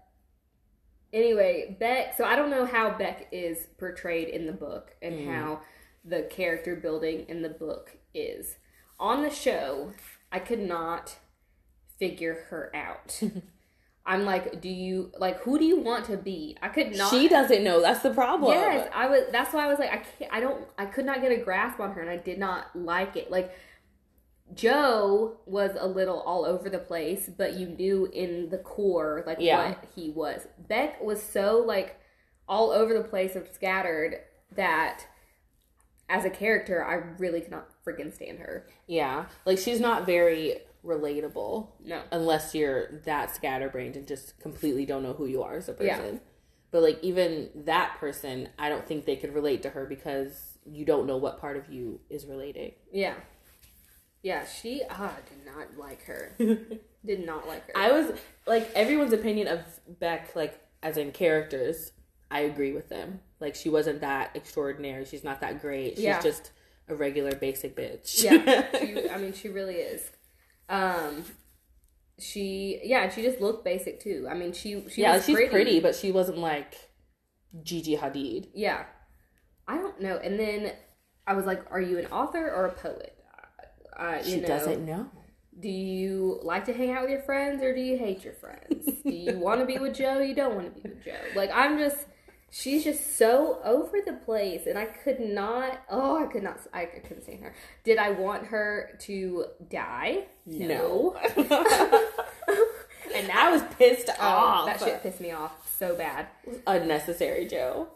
anyway, 1.14 1.78
Beck. 1.80 2.18
So 2.18 2.26
I 2.26 2.36
don't 2.36 2.50
know 2.50 2.66
how 2.66 2.92
Beck 2.98 3.28
is 3.32 3.68
portrayed 3.78 4.28
in 4.30 4.46
the 4.46 4.52
book 4.52 4.96
and 5.02 5.28
how 5.30 5.62
the 6.04 6.24
character 6.24 6.76
building 6.76 7.26
in 7.30 7.42
the 7.42 7.50
book 7.50 7.98
is. 8.14 8.58
On 9.00 9.24
the 9.24 9.30
show, 9.30 9.94
I 10.32 10.40
could 10.40 10.60
not 10.60 11.16
figure 11.98 12.46
her 12.50 12.72
out. 12.76 13.22
I'm 14.06 14.26
like, 14.26 14.60
do 14.62 14.70
you 14.70 15.12
like 15.20 15.42
who 15.42 15.60
do 15.60 15.66
you 15.66 15.80
want 15.80 16.06
to 16.06 16.18
be? 16.18 16.58
I 16.62 16.70
could 16.70 16.96
not. 16.96 17.12
she 17.12 17.28
doesn't 17.28 17.64
know. 17.64 17.82
That's 17.82 18.02
the 18.02 18.14
problem. 18.14 18.54
Yes, 18.54 18.90
I 18.94 19.08
was. 19.08 19.26
That's 19.32 19.54
why 19.54 19.66
I 19.66 19.68
was 19.68 19.78
like, 19.78 19.92
I 19.92 19.98
can't. 19.98 20.34
I 20.34 20.40
don't. 20.40 20.66
I 20.80 20.86
could 20.86 21.06
not 21.06 21.22
get 21.22 21.32
a 21.32 21.38
grasp 21.38 21.80
on 21.80 21.92
her, 21.92 22.02
and 22.02 22.10
I 22.10 22.18
did 22.18 22.40
not 22.40 22.76
like 22.76 23.16
it. 23.16 23.30
Like 23.30 23.52
Joe 24.54 25.38
was 25.46 25.72
a 25.78 25.88
little 25.88 26.22
all 26.22 26.44
over 26.44 26.70
the 26.70 26.80
place, 26.80 27.30
but 27.38 27.54
you 27.54 27.68
knew 27.68 28.08
in 28.12 28.50
the 28.50 28.58
core 28.58 29.24
like 29.28 29.38
Yeah. 29.40 29.70
what 29.70 29.86
he 29.96 30.10
was. 30.10 30.48
Beck 30.58 31.02
was 31.04 31.22
so 31.22 31.64
like 31.66 32.00
all 32.48 32.72
over 32.72 32.96
the 32.96 33.04
place 33.04 33.36
and 33.36 33.46
scattered 33.54 34.22
that 34.56 35.06
as 36.10 36.26
a 36.26 36.32
character, 36.32 36.84
I 36.84 36.96
really 37.20 37.42
cannot 37.42 37.68
freaking 37.90 38.14
stand 38.14 38.40
her. 38.40 38.68
Yeah. 38.88 39.26
Like 39.46 39.58
she's 39.58 39.80
not 39.80 40.06
very 40.06 40.58
relatable 40.86 41.68
No. 41.84 42.02
unless 42.12 42.56
you're 42.56 43.00
that 43.06 43.34
scatterbrained 43.36 43.96
and 43.96 44.08
just 44.08 44.40
completely 44.40 44.86
don't 44.86 45.04
know 45.04 45.14
who 45.14 45.26
you 45.26 45.44
are 45.44 45.58
as 45.58 45.70
a 45.70 45.74
person. 45.74 46.14
Yeah. 46.16 46.20
But 46.72 46.84
like 46.84 47.00
even 47.04 47.50
that 47.66 47.98
person, 48.00 48.50
I 48.60 48.70
don't 48.70 48.86
think 48.88 49.06
they 49.06 49.16
could 49.16 49.34
relate 49.34 49.64
to 49.64 49.70
her 49.72 49.86
because 49.86 50.58
you 50.66 50.86
don't 50.86 51.08
know 51.08 51.18
what 51.18 51.40
part 51.42 51.58
of 51.58 51.70
you 51.70 52.00
is 52.10 52.26
relating. 52.26 52.74
Yeah. 52.92 53.16
Yeah, 54.22 54.46
she 54.46 54.84
ah 54.90 55.16
did 55.30 55.46
not 55.54 55.78
like 55.78 56.04
her. 56.04 56.34
did 57.06 57.26
not 57.26 57.48
like 57.48 57.66
her. 57.68 57.74
I 57.78 57.92
was 57.92 58.12
like 58.46 58.70
everyone's 58.76 59.14
opinion 59.14 59.48
of 59.48 59.62
Beck, 60.00 60.36
like 60.36 60.60
as 60.84 60.98
in 60.98 61.12
characters, 61.12 61.92
I 62.30 62.42
agree 62.42 62.74
with 62.74 62.90
them. 62.90 63.22
Like 63.40 63.56
she 63.56 63.70
wasn't 63.70 64.02
that 64.02 64.32
extraordinary. 64.36 65.06
She's 65.06 65.24
not 65.24 65.40
that 65.42 65.62
great. 65.62 65.96
She's 65.96 66.04
Yeah. 66.04 66.22
just 66.22 66.52
a 66.90 66.96
regular 66.96 67.34
basic 67.36 67.76
bitch. 67.76 68.24
yeah 68.24 68.66
she, 68.80 69.10
i 69.16 69.18
mean 69.18 69.34
she 69.34 69.48
really 69.50 69.76
is 69.76 70.10
um 70.70 71.24
she 72.20 72.82
yeah 72.84 73.10
she 73.10 73.22
just 73.22 73.40
looked 73.40 73.64
basic 73.64 74.02
too 74.02 74.28
i 74.30 74.34
mean 74.34 74.52
she 74.52 74.84
she 74.90 75.02
yeah, 75.02 75.16
was 75.16 75.26
she's 75.26 75.36
pretty. 75.36 75.50
pretty. 75.52 75.80
but 75.80 75.96
she 75.96 76.12
wasn't 76.12 76.38
like 76.38 76.76
Gigi 77.64 77.96
Hadid. 77.96 78.50
yeah 78.54 78.84
i 79.68 79.76
don't 79.78 80.02
know 80.02 80.18
and 80.18 80.40
then 80.40 80.72
i 81.26 81.34
was 81.34 81.46
like 81.46 81.64
are 81.72 81.82
you 81.82 81.98
an 81.98 82.06
author 82.08 82.52
or 82.52 82.66
a 82.66 82.72
poet 82.72 83.16
uh, 83.98 84.18
you 84.24 84.32
She 84.36 84.40
know, 84.42 84.48
doesn't 84.48 84.86
know. 84.86 85.10
do 85.60 85.68
you 85.70 86.40
like 86.44 86.66
to 86.66 86.74
hang 86.74 86.92
out 86.92 87.02
with 87.02 87.12
your 87.12 87.22
friends 87.24 87.62
or 87.62 87.74
do 87.76 87.82
you 87.82 87.98
hate 87.98 88.24
your 88.24 88.34
friends 88.34 88.86
do 89.04 89.12
you 89.12 89.38
want 89.38 89.60
to 89.62 89.66
be 89.66 89.78
with 89.78 89.96
joe 89.96 90.20
you 90.20 90.34
don't 90.36 90.56
want 90.56 90.74
to 90.76 90.82
be 90.82 90.90
with 90.90 91.04
joe 91.06 91.12
like 91.36 91.52
i'm 91.54 91.78
just 91.78 92.06
she's 92.52 92.84
just 92.84 93.16
so 93.18 93.60
over 93.64 93.98
the 94.06 94.14
place 94.14 94.66
and 94.68 94.78
i 94.78 94.86
could 94.86 95.20
not 95.20 95.82
oh 95.90 96.24
i 96.24 96.26
could 96.32 96.44
not 96.44 96.60
i 96.74 96.86
couldn't 96.86 97.22
stand 97.24 97.42
her 97.44 97.54
did 97.84 97.98
i 97.98 98.10
want 98.10 98.46
her 98.48 98.98
to 99.00 99.46
die 99.70 100.26
No. 100.46 101.16
And 103.16 103.32
I 103.32 103.52
was 103.52 103.64
pissed 103.78 104.10
Oh, 104.20 104.24
off. 104.24 104.66
that 104.68 104.80
shit 104.80 105.02
pissed 105.02 105.20
me 105.20 105.32
off 105.32 105.68
so 105.78 105.96
bad. 105.96 106.28
Unnecessary, 106.68 107.48
Joe. 107.48 107.88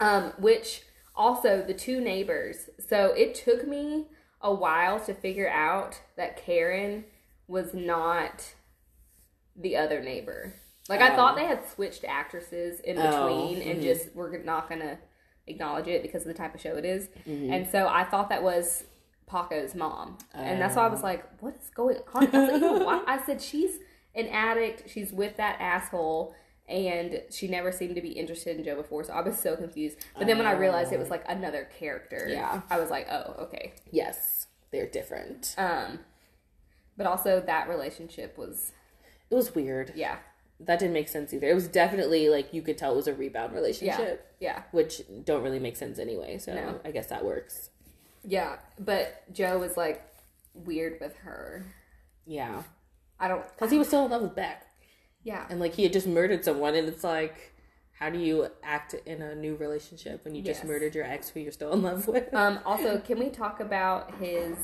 Um, 0.00 0.32
which 0.38 0.82
also 1.14 1.62
the 1.62 1.74
two 1.74 2.00
neighbors. 2.00 2.70
So 2.88 3.12
it 3.12 3.34
took 3.34 3.66
me 3.68 4.06
a 4.40 4.52
while 4.54 4.98
to 5.00 5.12
figure 5.14 5.48
out 5.48 6.00
that 6.16 6.38
Karen 6.42 7.04
was 7.46 7.74
not 7.74 8.54
the 9.54 9.76
other 9.76 10.00
neighbor. 10.00 10.54
Like 10.88 11.00
I 11.00 11.12
Oh. 11.12 11.16
thought 11.16 11.36
they 11.36 11.44
had 11.46 11.66
switched 11.68 12.04
actresses 12.04 12.80
in 12.80 12.98
Oh, 12.98 13.28
between 13.28 13.68
and 13.68 13.80
mhm. 13.80 13.82
just 13.82 14.14
we're 14.14 14.38
not 14.38 14.68
gonna 14.68 14.98
acknowledge 15.46 15.88
it 15.88 16.02
because 16.02 16.22
of 16.22 16.28
the 16.28 16.34
type 16.34 16.54
of 16.54 16.60
show 16.60 16.76
it 16.76 16.84
is. 16.84 17.08
Mm-hmm. 17.26 17.52
And 17.52 17.68
so 17.68 17.88
I 17.88 18.04
thought 18.04 18.28
that 18.30 18.42
was 18.42 18.84
Paco's 19.26 19.74
mom, 19.74 20.18
and 20.34 20.60
that's 20.60 20.76
why 20.76 20.84
I 20.84 20.88
was 20.88 21.00
Oh. 21.00 21.04
like, 21.04 21.24
"What 21.42 21.56
is 21.56 21.70
going 21.70 21.98
on?" 22.14 22.28
I, 22.34 22.56
like? 22.58 23.02
I 23.08 23.26
said, 23.26 23.42
"She's 23.42 23.78
an 24.14 24.28
addict. 24.28 24.88
She's 24.88 25.12
with 25.12 25.36
that 25.36 25.60
asshole." 25.60 26.34
And 26.68 27.22
she 27.30 27.46
never 27.46 27.70
seemed 27.70 27.94
to 27.94 28.00
be 28.00 28.08
interested 28.10 28.56
in 28.56 28.64
Joe 28.64 28.74
before, 28.74 29.04
so 29.04 29.12
I 29.12 29.20
was 29.20 29.38
so 29.38 29.54
confused. 29.56 29.98
But 30.18 30.26
then 30.26 30.36
when 30.36 30.48
I 30.48 30.52
realized 30.52 30.92
it 30.92 30.98
was 30.98 31.10
like 31.10 31.24
another 31.28 31.68
character, 31.78 32.26
Yeah. 32.28 32.62
I 32.68 32.80
was 32.80 32.90
like, 32.90 33.06
"Oh, 33.08 33.34
okay." 33.44 33.74
Yes, 33.92 34.48
they're 34.72 34.88
different. 34.88 35.54
Um, 35.58 36.00
but 36.96 37.06
also 37.06 37.40
that 37.40 37.68
relationship 37.68 38.36
was, 38.36 38.72
It 39.30 39.34
was 39.36 39.54
weird. 39.54 39.92
yeah, 39.94 40.16
That 40.60 40.78
didn't 40.78 40.94
make 40.94 41.08
sense 41.08 41.34
either. 41.34 41.48
It 41.48 41.54
was 41.54 41.68
definitely 41.68 42.28
like 42.30 42.54
you 42.54 42.62
could 42.62 42.78
tell 42.78 42.92
it 42.92 42.96
was 42.96 43.06
a 43.08 43.14
rebound 43.14 43.52
relationship, 43.54 44.34
yeah, 44.40 44.62
which 44.72 45.02
don't 45.24 45.42
really 45.42 45.58
make 45.58 45.76
sense 45.76 45.98
anyway. 45.98 46.38
So 46.38 46.54
No. 46.54 46.80
I 46.84 46.90
guess 46.92 47.06
that 47.08 47.24
works. 47.24 47.70
yeah. 48.24 48.56
But 48.78 49.22
Joe 49.32 49.58
was 49.58 49.76
like 49.76 50.02
weird 50.54 50.98
with 51.00 51.14
her. 51.18 51.66
Yeah, 52.26 52.62
I 53.20 53.28
don't. 53.28 53.44
because 53.54 53.70
he 53.70 53.78
was 53.78 53.86
still 53.88 54.06
in 54.06 54.10
love 54.10 54.22
with 54.22 54.34
Beck, 54.34 54.66
Yeah, 55.22 55.46
and 55.50 55.60
like 55.60 55.74
he 55.74 55.82
had 55.84 55.92
just 55.92 56.06
murdered 56.06 56.44
someone, 56.44 56.74
and 56.74 56.88
it's 56.88 57.04
like, 57.04 57.52
how 57.98 58.08
do 58.10 58.18
you 58.18 58.48
act 58.64 58.94
in 58.94 59.20
a 59.22 59.34
new 59.34 59.56
relationship 59.56 60.24
when 60.24 60.34
you 60.34 60.42
just 60.42 60.64
murdered 60.64 60.94
your 60.94 61.04
ex 61.04 61.28
who 61.28 61.40
you're 61.40 61.52
still 61.52 61.72
in 61.72 61.82
love 61.82 62.08
with? 62.08 62.28
Um, 62.34 62.58
also, 62.64 62.98
can 62.98 63.18
we 63.18 63.28
talk 63.28 63.60
about 63.60 64.14
his 64.16 64.56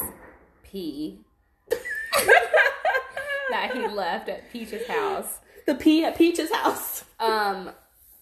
pee 0.64 1.20
that 3.50 3.72
he 3.74 3.87
left 3.87 4.28
at 4.28 4.50
Peach's 4.52 4.87
house? 4.88 5.38
The 5.66 5.75
pee 5.75 6.05
at 6.05 6.16
Peach's 6.16 6.53
house. 6.53 7.05
Um, 7.20 7.70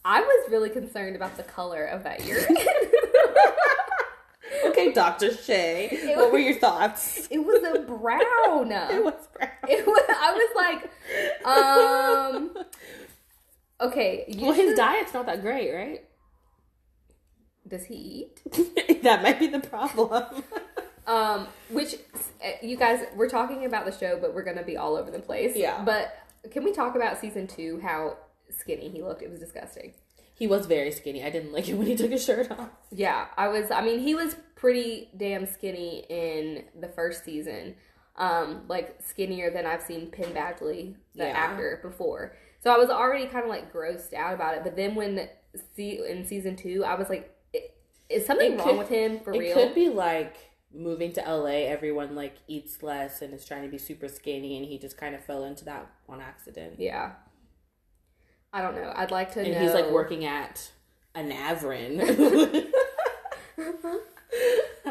I 0.04 0.20
was 0.20 0.50
really 0.50 0.70
concerned 0.70 1.16
about 1.16 1.36
the 1.36 1.42
color 1.42 1.84
of 1.84 2.04
that 2.04 2.24
urine. 2.24 2.56
Okay, 4.66 4.92
Doctor 4.92 5.32
Shay, 5.34 6.14
what 6.16 6.32
were 6.32 6.38
your 6.38 6.58
thoughts? 6.58 7.28
it 7.30 7.38
was 7.38 7.62
a 7.62 7.80
brown. 7.80 8.70
It 8.92 9.04
was 9.04 9.14
brown. 9.36 9.50
It 9.68 9.86
was. 9.86 10.04
I 10.08 10.32
was 10.34 10.50
like, 10.56 11.46
um, 11.46 12.64
okay. 13.80 14.24
well, 14.38 14.52
his 14.52 14.58
usually- 14.58 14.76
diet's 14.76 15.14
not 15.14 15.26
that 15.26 15.42
great, 15.42 15.72
right? 15.72 16.04
Does 17.66 17.84
he 17.84 17.94
eat? 17.94 19.02
that 19.02 19.22
might 19.22 19.38
be 19.38 19.46
the 19.46 19.60
problem. 19.60 20.42
Um, 21.06 21.46
which 21.70 21.94
uh, 22.44 22.50
you 22.62 22.76
guys, 22.76 23.04
we're 23.14 23.28
talking 23.28 23.64
about 23.64 23.84
the 23.86 23.92
show, 23.92 24.18
but 24.20 24.34
we're 24.34 24.42
gonna 24.42 24.64
be 24.64 24.76
all 24.76 24.96
over 24.96 25.10
the 25.10 25.20
place. 25.20 25.54
Yeah. 25.54 25.82
But 25.84 26.12
can 26.50 26.64
we 26.64 26.72
talk 26.72 26.94
about 26.96 27.18
season 27.20 27.46
two? 27.46 27.80
How 27.82 28.16
skinny 28.50 28.88
he 28.88 29.02
looked. 29.02 29.22
It 29.22 29.30
was 29.30 29.40
disgusting. 29.40 29.94
he 30.34 30.46
was 30.46 30.66
very 30.66 30.90
skinny. 30.90 31.22
I 31.22 31.28
didn't 31.30 31.52
like 31.52 31.68
it 31.68 31.74
when 31.74 31.86
he 31.86 31.94
took 31.96 32.10
his 32.10 32.24
shirt 32.24 32.50
off. 32.50 32.70
Yeah, 32.90 33.26
I 33.36 33.48
was. 33.48 33.70
I 33.70 33.82
mean, 33.82 34.00
he 34.00 34.14
was 34.14 34.36
pretty 34.56 35.10
damn 35.16 35.46
skinny 35.46 36.04
in 36.08 36.64
the 36.80 36.88
first 36.88 37.24
season. 37.24 37.74
Um, 38.16 38.62
like 38.68 38.96
skinnier 39.02 39.50
than 39.50 39.64
I've 39.66 39.82
seen 39.82 40.10
Penn 40.10 40.32
Badgley, 40.34 40.94
the 41.14 41.24
Yeah. 41.24 41.30
actor, 41.36 41.78
before. 41.82 42.36
So 42.62 42.70
I 42.70 42.76
was 42.76 42.90
already 42.90 43.26
kind 43.26 43.44
of 43.44 43.48
like 43.50 43.72
grossed 43.72 44.12
out 44.12 44.34
about 44.34 44.56
it. 44.56 44.64
But 44.64 44.76
then 44.76 44.94
when 44.94 45.28
see 45.76 46.00
in 46.06 46.26
season 46.26 46.56
two, 46.56 46.84
I 46.84 46.94
was 46.96 47.08
like, 47.08 47.34
is 48.10 48.26
something 48.26 48.54
It 48.54 48.58
wrong 48.58 48.68
could- 48.68 48.78
with 48.78 48.88
him 48.88 49.20
for 49.20 49.32
it 49.32 49.38
real? 49.38 49.56
It 49.56 49.66
could 49.68 49.74
be 49.74 49.88
like 49.88 50.36
moving 50.72 51.12
to 51.14 51.20
LA. 51.20 51.66
Everyone 51.68 52.14
like 52.14 52.36
eats 52.48 52.82
less 52.82 53.22
and 53.22 53.32
is 53.34 53.44
trying 53.44 53.62
to 53.62 53.68
be 53.68 53.78
super 53.78 54.08
skinny, 54.08 54.56
and 54.56 54.66
he 54.66 54.78
just 54.78 54.96
kind 54.96 55.14
of 55.14 55.24
fell 55.24 55.44
into 55.44 55.64
that 55.64 55.90
on 56.08 56.20
accident. 56.20 56.74
Yeah. 56.78 57.12
I 58.52 58.62
don't 58.62 58.74
know. 58.74 58.92
I'd 58.96 59.10
like 59.10 59.32
to 59.34 59.40
And 59.40 59.52
know. 59.52 59.60
he's 59.60 59.72
like 59.72 59.90
working 59.90 60.24
at 60.24 60.70
Anavrin. 61.14 62.00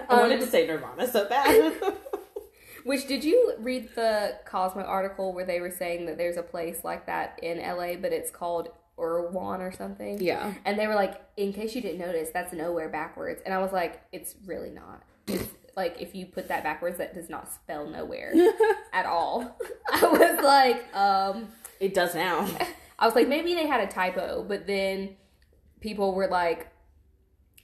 I 0.09 0.15
wanted 0.21 0.37
to 0.37 0.45
um, 0.45 0.49
say 0.49 0.65
Nirvana 0.65 1.07
so 1.11 1.27
bad. 1.27 1.73
Which 2.85 3.07
did 3.07 3.23
you 3.23 3.53
read 3.59 3.89
the 3.95 4.37
Cosmo 4.45 4.81
article 4.83 5.33
where 5.33 5.45
they 5.45 5.59
were 5.59 5.69
saying 5.69 6.05
that 6.05 6.17
there's 6.17 6.37
a 6.37 6.41
place 6.43 6.83
like 6.83 7.05
that 7.07 7.37
in 7.43 7.59
LA, 7.59 7.95
but 7.95 8.13
it's 8.13 8.31
called 8.31 8.69
Irwan 8.97 9.59
or 9.59 9.71
something? 9.71 10.21
yeah. 10.21 10.53
And 10.65 10.79
they 10.79 10.87
were 10.87 10.95
like, 10.95 11.21
in 11.37 11.51
case 11.53 11.75
you 11.75 11.81
didn't 11.81 11.99
notice, 11.99 12.29
that's 12.33 12.53
nowhere 12.53 12.89
backwards. 12.89 13.41
And 13.45 13.53
I 13.53 13.59
was 13.59 13.71
like, 13.73 14.01
it's 14.11 14.35
really 14.45 14.69
not. 14.71 15.03
It's 15.27 15.49
like 15.79 15.95
if 16.01 16.13
you 16.15 16.25
put 16.25 16.47
that 16.49 16.63
backwards, 16.63 16.97
that 16.97 17.13
does 17.13 17.29
not 17.29 17.51
spell 17.51 17.87
nowhere 17.87 18.33
at 18.93 19.05
all. 19.05 19.57
I 19.93 20.01
was 20.05 20.43
like, 20.43 20.95
um, 20.95 21.47
It 21.79 21.93
does 21.93 22.13
now. 22.15 22.47
I 22.99 23.05
was 23.05 23.15
like, 23.15 23.27
maybe 23.27 23.53
they 23.55 23.65
had 23.67 23.81
a 23.81 23.87
typo, 23.87 24.43
but 24.43 24.67
then 24.67 25.15
people 25.79 26.13
were 26.13 26.27
like 26.27 26.67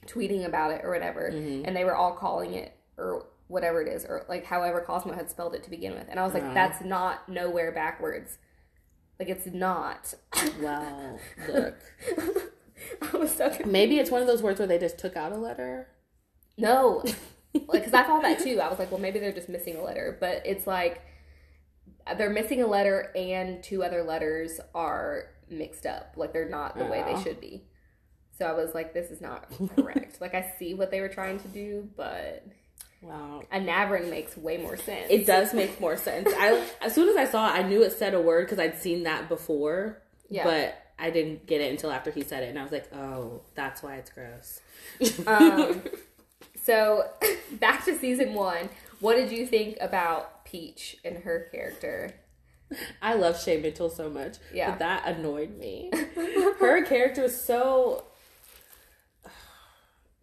tweeting 0.06 0.44
about 0.46 0.70
it 0.70 0.80
or 0.84 0.90
whatever, 0.90 1.30
Mm-hmm. 1.32 1.64
and 1.66 1.76
they 1.76 1.84
were 1.84 1.94
all 1.96 2.12
calling 2.14 2.54
it 2.54 2.72
or 2.96 3.26
whatever 3.48 3.82
it 3.82 3.88
is, 3.88 4.04
or 4.04 4.24
like 4.28 4.44
however 4.46 4.80
Cosmo 4.80 5.12
had 5.12 5.30
spelled 5.30 5.54
it 5.54 5.62
to 5.64 5.70
begin 5.70 5.92
with. 5.94 6.06
And 6.08 6.18
I 6.18 6.24
was 6.24 6.32
like, 6.34 6.42
Oh. 6.44 6.54
that's 6.54 6.82
not 6.82 7.28
nowhere 7.28 7.70
backwards. 7.72 8.38
Like 9.20 9.28
it's 9.28 9.46
not. 9.46 10.14
Well, 10.60 11.20
look. 11.48 11.76
I 13.12 13.16
was 13.16 13.30
so 13.34 13.46
confused. 13.48 13.70
Maybe 13.70 13.98
it's 13.98 14.10
one 14.10 14.20
of 14.20 14.26
those 14.26 14.42
words 14.42 14.58
where 14.58 14.66
they 14.68 14.78
just 14.78 14.98
took 14.98 15.16
out 15.16 15.32
a 15.32 15.36
letter. 15.36 15.88
No, 16.58 17.02
like 17.68 17.84
because 17.84 17.94
I 17.94 18.02
thought 18.02 18.22
that 18.22 18.40
too. 18.40 18.60
I 18.60 18.68
was 18.68 18.78
like, 18.78 18.90
well, 18.90 19.00
maybe 19.00 19.18
they're 19.18 19.32
just 19.32 19.48
missing 19.48 19.76
a 19.76 19.82
letter, 19.82 20.16
but 20.20 20.42
it's 20.44 20.66
like 20.66 21.02
they're 22.16 22.30
missing 22.30 22.62
a 22.62 22.66
letter 22.66 23.12
and 23.16 23.62
two 23.62 23.82
other 23.82 24.02
letters 24.02 24.60
are 24.74 25.24
mixed 25.48 25.86
up. 25.86 26.14
Like 26.16 26.32
they're 26.32 26.48
not 26.48 26.78
the 26.78 26.84
way 26.84 27.02
they 27.02 27.20
should 27.22 27.40
be. 27.40 27.64
So 28.38 28.46
I 28.46 28.52
was 28.52 28.74
like, 28.74 28.92
this 28.92 29.10
is 29.10 29.20
not 29.20 29.46
correct. 29.74 30.18
like 30.20 30.34
I 30.34 30.52
see 30.58 30.74
what 30.74 30.90
they 30.90 31.00
were 31.00 31.08
trying 31.08 31.38
to 31.40 31.48
do, 31.48 31.88
but 31.96 32.44
Wow. 33.02 33.42
Anavrin 33.52 34.10
makes 34.10 34.36
way 34.36 34.56
more 34.56 34.76
sense. 34.76 35.06
It 35.10 35.26
does 35.26 35.54
make 35.54 35.80
more 35.80 35.96
sense. 35.96 36.28
I 36.36 36.66
as 36.80 36.94
soon 36.94 37.08
as 37.08 37.16
I 37.16 37.30
saw 37.30 37.48
it, 37.48 37.58
I 37.58 37.62
knew 37.62 37.82
it 37.82 37.92
said 37.92 38.14
a 38.14 38.20
word 38.20 38.46
because 38.46 38.58
I'd 38.58 38.78
seen 38.78 39.04
that 39.04 39.28
before. 39.28 40.02
Yeah. 40.28 40.44
But 40.44 40.82
I 40.98 41.10
didn't 41.10 41.46
get 41.46 41.60
it 41.60 41.70
until 41.70 41.90
after 41.90 42.10
he 42.10 42.22
said 42.22 42.42
it, 42.42 42.48
and 42.48 42.58
I 42.58 42.62
was 42.62 42.72
like, 42.72 42.92
"Oh, 42.94 43.42
that's 43.54 43.82
why 43.82 43.96
it's 43.96 44.10
gross." 44.10 44.60
Um, 45.26 45.82
so 46.66 47.08
back 47.52 47.84
to 47.86 47.96
season 47.96 48.34
one. 48.34 48.68
What 49.00 49.14
did 49.16 49.30
you 49.32 49.46
think 49.46 49.76
about 49.80 50.44
Peach 50.44 50.96
and 51.04 51.18
her 51.18 51.48
character? 51.52 52.14
I 53.00 53.14
love 53.14 53.40
Shay 53.40 53.60
Mitchell 53.60 53.88
so 53.90 54.10
much. 54.10 54.38
Yeah. 54.52 54.70
But 54.70 54.80
that 54.80 55.06
annoyed 55.06 55.56
me. 55.56 55.90
Her 56.58 56.84
character 56.84 57.22
is 57.24 57.40
so. 57.40 58.04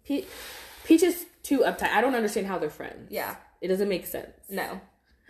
Pe- 0.06 0.26
Peach 0.84 1.04
is 1.04 1.26
too 1.44 1.60
uptight. 1.60 1.92
I 1.92 2.02
don't 2.02 2.16
understand 2.16 2.48
how 2.48 2.58
they're 2.58 2.70
friends. 2.70 3.12
Yeah, 3.12 3.36
It 3.62 3.70
doesn't 3.70 3.88
make 3.88 4.06
sense. 4.06 4.32
no, 4.50 4.82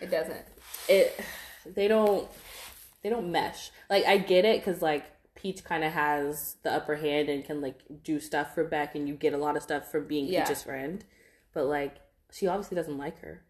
it 0.02 0.10
doesn't. 0.10 0.42
It. 0.90 1.20
They 1.66 1.88
don't. 1.88 2.28
They 3.04 3.10
don't 3.10 3.32
mesh. 3.32 3.72
Like 3.90 4.04
I 4.06 4.18
get 4.18 4.44
it 4.44 4.60
because 4.60 4.82
like 4.82 5.06
Peach 5.44 5.64
kind 5.66 5.84
of 5.84 5.92
has 5.92 6.56
the 6.64 6.72
upper 6.72 6.96
hand 6.96 7.28
and 7.28 7.44
can 7.44 7.60
like 7.62 7.82
do 8.04 8.20
stuff 8.20 8.56
for 8.56 8.64
Beck, 8.64 8.96
and 8.96 9.08
you 9.08 9.14
get 9.16 9.34
a 9.34 9.38
lot 9.38 9.58
of 9.58 9.62
stuff 9.62 9.92
from 9.92 10.08
being 10.08 10.26
Yeah. 10.26 10.46
Peach's 10.46 10.64
friend. 10.64 11.04
But 11.54 11.66
like 11.66 11.98
she 12.32 12.48
obviously 12.48 12.76
doesn't 12.76 12.98
like 12.98 13.20
her. 13.20 13.44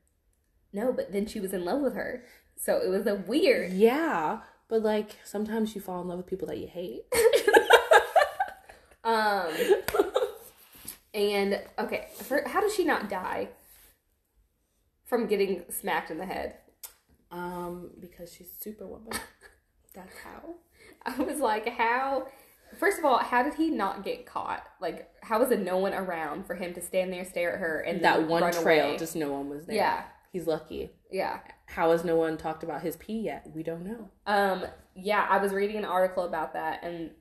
No, 0.73 0.91
but 0.91 1.13
then 1.13 1.27
she 1.27 1.39
was 1.39 1.53
in 1.53 1.63
love 1.63 1.81
with 1.81 1.93
her. 1.93 2.25
So 2.57 2.81
it 2.83 2.89
was 2.89 3.05
a 3.05 3.15
weird. 3.15 3.73
Yeah, 3.73 4.39
but 4.67 4.81
like 4.81 5.19
sometimes 5.23 5.75
you 5.75 5.81
fall 5.81 6.01
in 6.01 6.07
love 6.07 6.17
with 6.17 6.27
people 6.27 6.47
that 6.47 6.57
you 6.57 6.67
hate. 6.67 7.03
Um 9.05 9.51
and 11.13 11.61
okay, 11.77 12.07
for, 12.23 12.47
how 12.47 12.61
does 12.61 12.73
she 12.73 12.85
not 12.85 13.09
die 13.09 13.49
from 15.03 15.27
getting 15.27 15.63
smacked 15.69 16.09
in 16.09 16.17
the 16.17 16.25
head? 16.25 16.55
Um, 17.31 17.91
because 17.99 18.33
she's 18.33 18.47
Superwoman. 18.59 19.11
That's 19.93 20.15
how. 20.23 20.55
I 21.19 21.21
was 21.21 21.39
like, 21.39 21.67
how 21.69 22.27
First 22.79 22.97
of 22.97 23.05
all, 23.05 23.19
how 23.19 23.43
did 23.43 23.53
he 23.53 23.69
not 23.69 24.03
get 24.03 24.25
caught? 24.25 24.63
Like, 24.81 25.07
how 25.21 25.39
was 25.39 25.51
it 25.51 25.59
no 25.61 25.77
one 25.77 25.93
around 25.93 26.47
for 26.47 26.55
him 26.55 26.73
to 26.73 26.81
stand 26.81 27.13
there, 27.13 27.23
stare 27.23 27.53
at 27.53 27.59
her, 27.59 27.81
and 27.81 28.03
That 28.03 28.27
one 28.27 28.51
trail, 28.51 28.87
away? 28.87 28.97
just 28.97 29.15
no 29.15 29.31
one 29.31 29.47
was 29.47 29.65
there. 29.65 29.75
Yeah. 29.75 30.03
He's 30.31 30.47
lucky. 30.47 30.89
yeah. 31.11 31.39
How 31.67 31.91
has 31.91 32.03
no 32.03 32.15
one 32.15 32.37
talked 32.37 32.63
about 32.63 32.81
his 32.81 32.95
pee 32.95 33.19
yet? 33.19 33.47
We 33.53 33.61
don't 33.61 33.85
know. 33.85 34.09
Um, 34.25 34.65
yeah, 34.95 35.27
I 35.29 35.37
was 35.37 35.51
reading 35.53 35.77
an 35.77 35.85
article 35.85 36.23
about 36.23 36.53
that, 36.53 36.83
and 36.83 37.11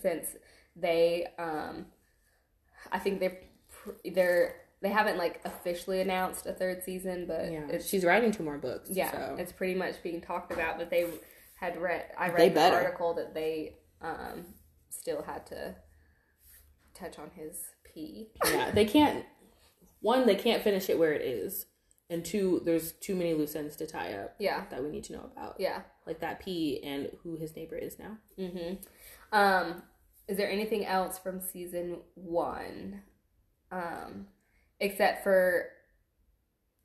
since 0.00 0.28
they, 0.76 1.26
um, 1.38 1.86
I 2.92 2.98
think 3.00 3.18
they're 3.20 3.38
they're 4.14 4.54
they 4.82 4.88
haven't 4.90 5.16
like 5.18 5.40
officially 5.44 6.00
announced 6.00 6.46
a 6.46 6.52
third 6.52 6.82
season, 6.84 7.26
but 7.26 7.50
Yeah. 7.52 7.78
She's 7.84 8.04
writing 8.04 8.30
two 8.32 8.42
more 8.44 8.58
books. 8.58 8.88
yeah, 8.90 9.10
so. 9.10 9.36
it's 9.38 9.52
pretty 9.52 9.74
much 9.74 10.02
being 10.02 10.20
talked 10.20 10.52
about 10.52 10.78
that 10.78 10.90
they 10.90 11.06
had 11.60 11.80
read. 11.80 12.06
I 12.18 12.28
read 12.28 12.38
They 12.38 12.48
the 12.48 12.54
better. 12.54 12.76
article 12.76 13.14
that 13.14 13.34
they 13.34 13.76
um, 14.00 14.46
still 14.88 15.22
had 15.22 15.46
to 15.48 15.74
touch 16.94 17.18
on 17.18 17.30
his 17.34 17.62
pee. 17.84 18.30
yeah, 18.46 18.70
they 18.70 18.84
can't. 18.86 19.24
One, 20.00 20.26
they 20.26 20.34
can't 20.34 20.62
finish 20.62 20.88
it 20.88 20.98
where 20.98 21.12
it 21.12 21.20
is, 21.20 21.66
and 22.08 22.24
two, 22.24 22.62
there's 22.64 22.92
too 22.92 23.14
many 23.14 23.34
loose 23.34 23.54
ends 23.54 23.76
to 23.76 23.86
tie 23.86 24.14
up 24.14 24.34
Yeah, 24.38 24.64
that 24.70 24.82
we 24.82 24.88
need 24.88 25.04
to 25.04 25.12
know 25.12 25.28
about, 25.30 25.56
yeah. 25.58 25.82
like 26.06 26.20
that 26.20 26.40
P 26.42 26.82
and 26.82 27.10
who 27.22 27.36
his 27.36 27.54
neighbor 27.54 27.76
is 27.76 27.98
now. 27.98 28.16
Mm-hmm. 28.38 28.76
Um, 29.36 29.82
is 30.26 30.38
there 30.38 30.50
anything 30.50 30.86
else 30.86 31.18
from 31.18 31.40
season 31.42 31.98
one, 32.14 33.02
um, 33.70 34.26
except 34.80 35.22
for 35.22 35.66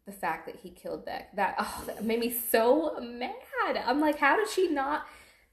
the 0.06 0.12
fact 0.12 0.46
that 0.48 0.58
he 0.58 0.70
killed 0.72 1.06
Beck? 1.06 1.34
That 1.38 1.56
oh, 1.60 1.84
that 1.88 2.04
made 2.04 2.20
me 2.20 2.36
so 2.52 3.00
mad. 3.00 3.32
I'm 3.86 4.00
like, 4.00 4.20
how 4.20 4.36
did 4.38 4.50
she 4.50 4.68
not? 4.70 5.06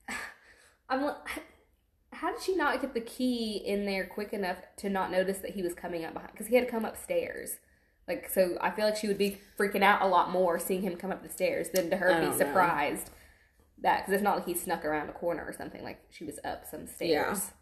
I'm 0.88 1.05
like, 1.05 1.16
how 2.12 2.33
did 2.33 2.42
she 2.42 2.55
not 2.57 2.81
get 2.81 2.94
the 2.94 3.01
key 3.01 3.57
in 3.57 3.87
there 3.87 4.07
quick 4.07 4.33
enough 4.33 4.59
to 4.79 4.88
not 4.90 5.11
notice 5.11 5.38
that 5.38 5.53
he 5.53 5.62
was 5.62 5.75
coming 5.75 6.05
up 6.05 6.12
behind? 6.14 6.33
Because 6.33 6.46
he 6.48 6.55
had 6.57 6.64
to 6.66 6.70
come 6.70 6.85
upstairs. 6.85 7.59
Like, 8.09 8.29
so 8.29 8.59
I 8.61 8.70
feel 8.70 8.85
like 8.87 8.96
she 8.96 9.09
would 9.09 9.18
be 9.18 9.38
freaking 9.59 9.83
out 9.83 10.03
a 10.03 10.07
lot 10.07 10.31
more 10.31 10.59
seeing 10.59 10.83
him 10.83 10.96
come 10.96 11.12
up 11.12 11.22
the 11.22 11.29
stairs 11.29 11.70
than 11.70 11.88
to 11.90 11.96
her 11.96 12.09
be 12.20 12.27
don't 12.27 12.31
know. 12.31 12.37
surprised 12.37 13.11
that 13.81 14.01
because 14.01 14.14
it's 14.14 14.22
not 14.22 14.37
like 14.37 14.46
he 14.46 14.55
snuck 14.55 14.85
around 14.85 15.09
a 15.09 15.12
corner 15.12 15.44
or 15.44 15.53
something. 15.53 15.83
Like 15.83 16.01
she 16.11 16.25
was 16.25 16.38
up 16.44 16.66
some 16.68 16.87
stairs. 16.87 17.53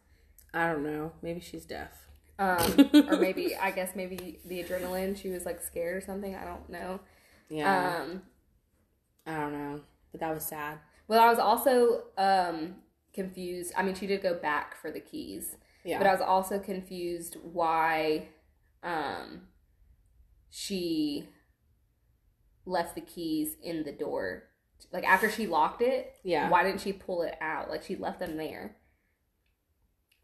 Yeah. 0.54 0.62
I 0.62 0.72
don't 0.72 0.82
know. 0.82 1.12
Maybe 1.22 1.40
she's 1.40 1.64
deaf. 1.66 1.90
Um, 2.38 2.90
or 3.08 3.18
maybe 3.18 3.54
I 3.54 3.70
guess 3.70 3.94
maybe 3.94 4.40
the 4.44 4.62
adrenaline. 4.64 5.16
She 5.20 5.28
was 5.28 5.44
like 5.44 5.62
scared 5.62 5.96
or 5.96 6.00
something. 6.00 6.34
I 6.34 6.44
don't 6.44 6.68
know. 6.70 7.00
Yeah, 7.50 8.00
Um, 8.02 8.22
I 9.26 9.36
don't 9.36 9.52
know. 9.52 9.80
But 10.12 10.20
that 10.20 10.34
was 10.34 10.44
sad. 10.44 10.78
well, 11.08 11.20
I 11.20 11.28
was 11.28 11.38
also 11.38 12.04
um 12.18 12.76
confused. 13.12 13.72
I 13.76 13.82
mean, 13.82 13.94
she 13.94 14.06
did 14.06 14.22
go 14.22 14.34
back 14.34 14.80
for 14.80 14.90
the 14.90 15.00
keys, 15.00 15.56
Yeah, 15.84 15.98
but 15.98 16.06
I 16.06 16.12
was 16.12 16.20
also 16.22 16.58
confused 16.58 17.36
why 17.42 18.28
um 18.82 19.42
she 20.50 21.28
left 22.66 22.94
the 22.94 23.00
keys 23.00 23.56
in 23.62 23.84
the 23.84 23.92
door. 23.92 24.44
Like 24.92 25.04
after 25.04 25.30
she 25.30 25.46
locked 25.46 25.82
it, 25.82 26.14
yeah. 26.24 26.48
why 26.48 26.62
didn't 26.64 26.80
she 26.80 26.92
pull 26.92 27.22
it 27.22 27.36
out? 27.40 27.68
Like 27.70 27.82
she 27.82 27.96
left 27.96 28.18
them 28.18 28.36
there. 28.36 28.76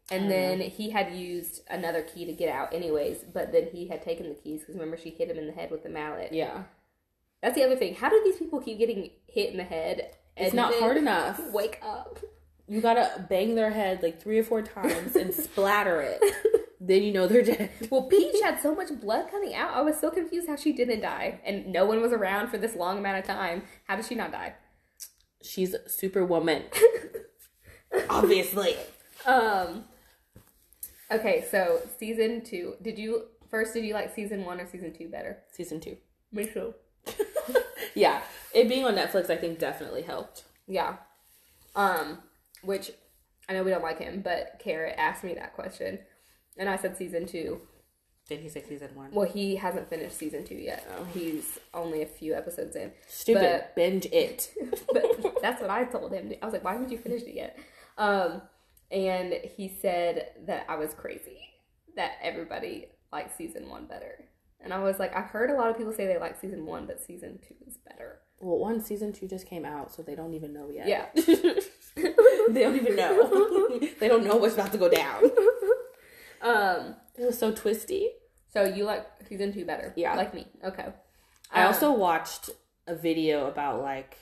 And 0.09 0.31
then 0.31 0.61
he 0.61 0.91
had 0.91 1.13
used 1.13 1.61
another 1.69 2.01
key 2.01 2.23
to 2.25 2.31
get 2.31 2.47
out, 2.47 2.73
anyways. 2.73 3.25
But 3.33 3.51
then 3.51 3.67
he 3.73 3.87
had 3.89 4.01
taken 4.01 4.29
the 4.29 4.35
keys 4.35 4.61
because 4.61 4.75
remember 4.75 4.95
she 4.95 5.09
hit 5.09 5.29
him 5.29 5.37
in 5.37 5.47
the 5.47 5.51
head 5.53 5.69
with 5.69 5.83
the 5.83 5.89
mallet. 5.89 6.31
Yeah, 6.31 6.63
That's 7.41 7.55
the 7.55 7.63
other 7.65 7.75
thing. 7.75 7.95
How 7.95 8.09
do 8.09 8.21
these 8.23 8.37
people 8.37 8.61
keep 8.61 8.77
getting 8.77 9.09
hit 9.27 9.51
in 9.51 9.57
the 9.57 9.63
head? 9.63 10.11
it's 10.35 10.49
and 10.49 10.55
not 10.55 10.73
hard 10.75 10.97
enough. 10.97 11.41
Wake 11.51 11.79
up. 11.81 12.19
You 12.67 12.81
gotta 12.81 13.25
bang 13.29 13.55
their 13.55 13.71
head 13.71 14.03
like 14.03 14.21
three 14.21 14.39
or 14.39 14.43
four 14.43 14.61
times 14.61 15.15
and 15.15 15.33
splatter 15.33 16.01
it. 16.01 16.21
Then 16.79 17.01
you 17.01 17.11
know 17.11 17.27
they're 17.27 17.41
dead. 17.41 17.71
Well, 17.89 18.03
Peach 18.03 18.35
had 18.43 18.61
so 18.61 18.75
much 18.75 18.89
blood 19.01 19.31
coming 19.31 19.55
out. 19.55 19.73
I 19.73 19.81
was 19.81 19.99
so 19.99 20.11
confused 20.11 20.47
how 20.47 20.55
she 20.55 20.73
didn't 20.73 21.01
die, 21.01 21.39
and 21.43 21.67
no 21.67 21.85
one 21.85 22.01
was 22.01 22.11
around 22.11 22.49
for 22.49 22.57
this 22.57 22.75
long 22.75 22.99
amount 22.99 23.17
of 23.19 23.25
time. 23.25 23.63
How 23.85 23.95
did 23.95 24.05
she 24.05 24.15
not 24.15 24.31
die? 24.31 24.53
She's 25.41 25.75
Superwoman. 25.87 26.63
Obviously. 28.09 28.75
Um. 29.25 29.85
Okay, 31.09 31.45
so 31.49 31.81
season 31.99 32.43
two. 32.43 32.75
Did 32.81 32.99
you 32.99 33.23
first? 33.49 33.73
Did 33.73 33.85
you 33.85 33.93
like 33.93 34.13
season 34.13 34.45
one 34.45 34.59
or 34.59 34.67
season 34.67 34.93
two 34.93 35.07
better? 35.07 35.39
Season 35.51 35.79
two. 35.79 35.97
Me 36.31 36.45
too. 36.45 36.73
Yeah. 37.95 38.21
It 38.53 38.69
being 38.69 38.85
on 38.85 38.95
Netflix, 38.95 39.29
I 39.29 39.35
think 39.37 39.59
definitely 39.59 40.03
helped. 40.03 40.43
Yeah. 40.67 40.97
Um, 41.75 42.19
which 42.61 42.91
I 43.49 43.53
know 43.53 43.63
we 43.63 43.71
don't 43.71 43.83
like 43.83 43.99
him, 43.99 44.21
but 44.21 44.59
Carrot 44.59 44.95
asked 44.97 45.23
me 45.23 45.33
that 45.35 45.53
question, 45.53 45.99
and 46.57 46.69
I 46.69 46.75
said 46.77 46.97
season 46.97 47.25
two. 47.25 47.61
Did 48.27 48.41
he 48.41 48.49
say 48.49 48.61
season 48.67 48.89
one? 48.93 49.11
Well, 49.11 49.27
he 49.27 49.55
hasn't 49.55 49.89
finished 49.89 50.17
season 50.17 50.43
two 50.43 50.55
yet. 50.55 50.85
Oh. 50.97 51.05
He's 51.13 51.59
only 51.73 52.01
a 52.01 52.05
few 52.05 52.33
episodes 52.35 52.75
in. 52.75 52.91
Stupid. 53.07 53.41
But- 53.41 53.75
Binge 53.75 54.05
it. 54.07 54.51
but 54.93 55.41
that's 55.41 55.61
what 55.61 55.69
I 55.69 55.85
told 55.85 56.11
him. 56.11 56.33
I 56.41 56.45
was 56.45 56.53
like, 56.53 56.63
"Why 56.63 56.73
haven't 56.73 56.91
you 56.91 56.97
finished 56.97 57.25
it 57.25 57.35
yet?" 57.35 57.57
Um, 57.97 58.41
and 58.91 59.33
he 59.55 59.69
said 59.81 60.29
that 60.45 60.65
I 60.67 60.75
was 60.75 60.93
crazy. 60.93 61.39
That 61.95 62.13
everybody 62.21 62.87
likes 63.11 63.35
season 63.37 63.69
one 63.69 63.85
better, 63.85 64.25
and 64.61 64.73
I 64.73 64.79
was 64.79 64.99
like, 64.99 65.15
I've 65.15 65.29
heard 65.29 65.49
a 65.49 65.53
lot 65.53 65.69
of 65.69 65.77
people 65.77 65.93
say 65.93 66.05
they 66.07 66.17
like 66.17 66.39
season 66.39 66.65
one, 66.65 66.85
but 66.85 66.99
season 67.01 67.39
two 67.47 67.55
is 67.67 67.77
better. 67.77 68.19
Well, 68.39 68.57
one 68.59 68.81
season 68.81 69.13
two 69.13 69.27
just 69.27 69.47
came 69.47 69.65
out, 69.65 69.91
so 69.93 70.01
they 70.03 70.13
don't 70.15 70.33
even 70.33 70.53
know 70.53 70.69
yet. 70.69 70.87
Yeah. 70.87 71.05
they 71.95 72.61
don't 72.61 72.75
even 72.75 72.95
know. 72.95 73.79
they 73.99 74.07
don't 74.07 74.23
know 74.25 74.35
what's 74.37 74.53
about 74.53 74.71
to 74.73 74.77
go 74.77 74.89
down. 74.89 75.23
Um, 76.39 76.95
It 77.17 77.25
was 77.25 77.37
so 77.39 77.51
twisty. 77.51 78.11
so 78.53 78.63
you 78.63 78.83
like 78.83 79.07
season 79.27 79.51
two 79.51 79.65
better? 79.65 79.91
Yeah. 79.95 80.15
like 80.15 80.33
me. 80.35 80.45
Okay. 80.63 80.85
I 81.51 81.61
Um, 81.61 81.67
also 81.67 81.91
watched 81.91 82.51
a 82.85 82.93
video 82.95 83.47
about 83.47 83.81
like 83.81 84.17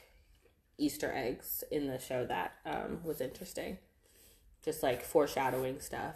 Easter 0.78 1.12
eggs 1.14 1.64
in 1.72 1.88
the 1.88 2.00
show 2.00 2.26
that 2.26 2.54
um, 2.66 3.02
was 3.04 3.20
interesting. 3.20 3.80
Just 4.64 4.82
like 4.82 5.04
foreshadowing 5.04 5.80
stuff 5.82 6.16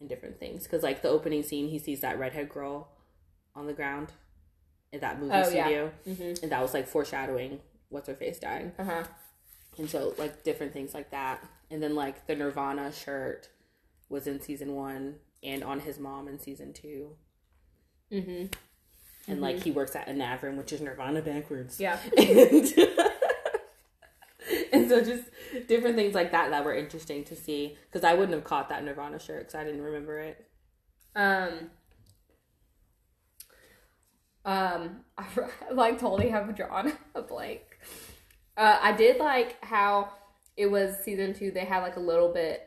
and 0.00 0.08
different 0.08 0.38
things. 0.38 0.64
Because 0.64 0.82
like 0.82 1.00
the 1.02 1.08
opening 1.08 1.42
scene, 1.42 1.68
he 1.68 1.78
sees 1.78 2.00
that 2.02 2.18
redhead 2.18 2.50
girl 2.50 2.90
on 3.58 3.66
the 3.66 3.74
ground 3.74 4.08
in 4.92 5.00
that 5.00 5.18
movie 5.20 5.32
Oh, 5.32 5.48
yeah. 5.50 5.64
studio, 5.64 5.92
Mhm. 6.06 6.42
and 6.42 6.52
that 6.52 6.62
was 6.62 6.72
like 6.72 6.86
foreshadowing 6.86 7.60
what's 7.90 8.08
her 8.08 8.14
face 8.14 8.38
dying. 8.38 8.72
Uh 8.78 8.84
huh. 8.84 9.04
And 9.76 9.88
so 9.90 10.14
like 10.18 10.42
different 10.44 10.72
things 10.72 10.94
like 10.94 11.10
that. 11.10 11.44
And 11.70 11.82
then 11.82 11.94
like 11.94 12.26
the 12.26 12.34
Nirvana 12.34 12.92
shirt 12.92 13.48
was 14.08 14.26
in 14.26 14.40
season 14.40 14.74
one 14.74 15.16
and 15.42 15.62
on 15.62 15.80
his 15.80 15.98
mom 15.98 16.28
in 16.28 16.38
season 16.38 16.72
two. 16.72 17.16
Mhm. 18.10 18.52
And 19.26 19.40
like 19.42 19.62
he 19.62 19.70
works 19.70 19.94
at 19.94 20.06
Anavrin, 20.08 20.56
which 20.56 20.72
is 20.72 20.80
Nirvana 20.80 21.20
backwards. 21.22 21.78
Yeah. 21.78 21.98
and, 22.16 22.72
and 24.72 24.88
so 24.88 25.02
just 25.04 25.24
different 25.68 25.96
things 25.96 26.14
like 26.14 26.32
that 26.32 26.50
that 26.50 26.64
were 26.64 26.74
interesting 26.74 27.24
to 27.24 27.36
see 27.36 27.76
because 27.90 28.04
I 28.04 28.14
wouldn't 28.14 28.32
have 28.34 28.44
caught 28.44 28.68
that 28.70 28.84
Nirvana 28.84 29.18
shirt 29.18 29.40
because 29.40 29.54
I 29.54 29.64
didn't 29.64 29.82
remember 29.82 30.18
it. 30.18 30.44
Um. 31.14 31.70
Um, 34.44 35.00
I 35.18 35.24
like 35.72 35.98
totally 35.98 36.28
have 36.30 36.54
drawn 36.56 36.92
a 37.14 37.22
blank. 37.22 37.60
Uh, 38.56 38.78
I 38.80 38.92
did 38.92 39.18
like 39.18 39.62
how 39.64 40.10
it 40.56 40.66
was 40.70 40.96
season 41.04 41.34
two. 41.34 41.50
They 41.50 41.64
had 41.64 41.82
like 41.82 41.96
a 41.96 42.00
little 42.00 42.32
bit. 42.32 42.62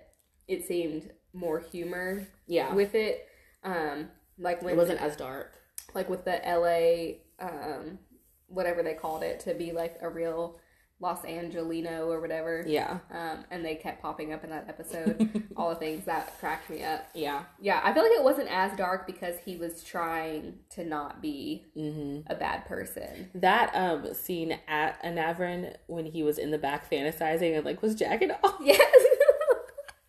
It 0.48 0.66
seemed 0.66 1.12
more 1.34 1.60
humor 1.60 2.28
Yeah, 2.48 2.74
with 2.74 2.96
it. 2.96 3.28
Um, 3.64 4.10
like 4.38 4.62
when 4.62 4.74
it 4.74 4.78
wasn't 4.78 5.02
as 5.02 5.16
dark. 5.16 5.54
like 5.94 6.10
with 6.10 6.26
the 6.26 6.46
L.A. 6.48 7.22
Um, 7.40 8.00
whatever 8.48 8.84
they 8.84 8.94
called 8.94 9.24
it 9.24 9.40
to 9.42 9.54
be 9.54 9.72
like 9.72 9.98
a 10.02 10.10
real 10.10 10.60
Los 11.02 11.26
Angelino 11.26 12.08
or 12.08 12.22
whatever. 12.22 12.64
Yeah, 12.66 13.00
Um, 13.12 13.44
and 13.50 13.66
they 13.66 13.76
kept 13.76 14.02
popping 14.02 14.32
up 14.34 14.44
in 14.46 14.52
that 14.52 14.66
episode. 14.70 15.48
All 15.58 15.70
the 15.72 15.76
things 15.76 16.06
that 16.06 16.40
cracked 16.40 16.70
me 16.70 16.84
up. 16.84 17.08
yeah, 17.14 17.44
Yeah, 17.60 17.82
I 17.84 17.92
feel 17.94 18.04
like 18.04 18.12
it 18.14 18.24
wasn't 18.24 18.50
as 18.50 18.78
dark 18.78 19.08
because 19.08 19.36
he 19.44 19.58
was 19.58 19.84
trying 19.84 20.60
to 20.72 20.86
not 20.86 21.22
be 21.22 21.66
hmm 21.74 22.20
a 22.28 22.36
bad 22.36 22.66
person. 22.66 23.30
that 23.36 23.72
um 23.76 24.14
scene 24.14 24.58
at 24.68 25.02
Anavrin 25.04 25.76
when 25.88 26.06
he 26.06 26.22
was 26.24 26.38
in 26.38 26.52
the 26.52 26.58
back 26.60 26.90
fantasizing 26.90 27.56
and 27.58 27.66
like 27.66 27.82
was 27.82 27.96
jacking 27.96 28.32
off. 28.32 28.56
Yes. 28.64 28.80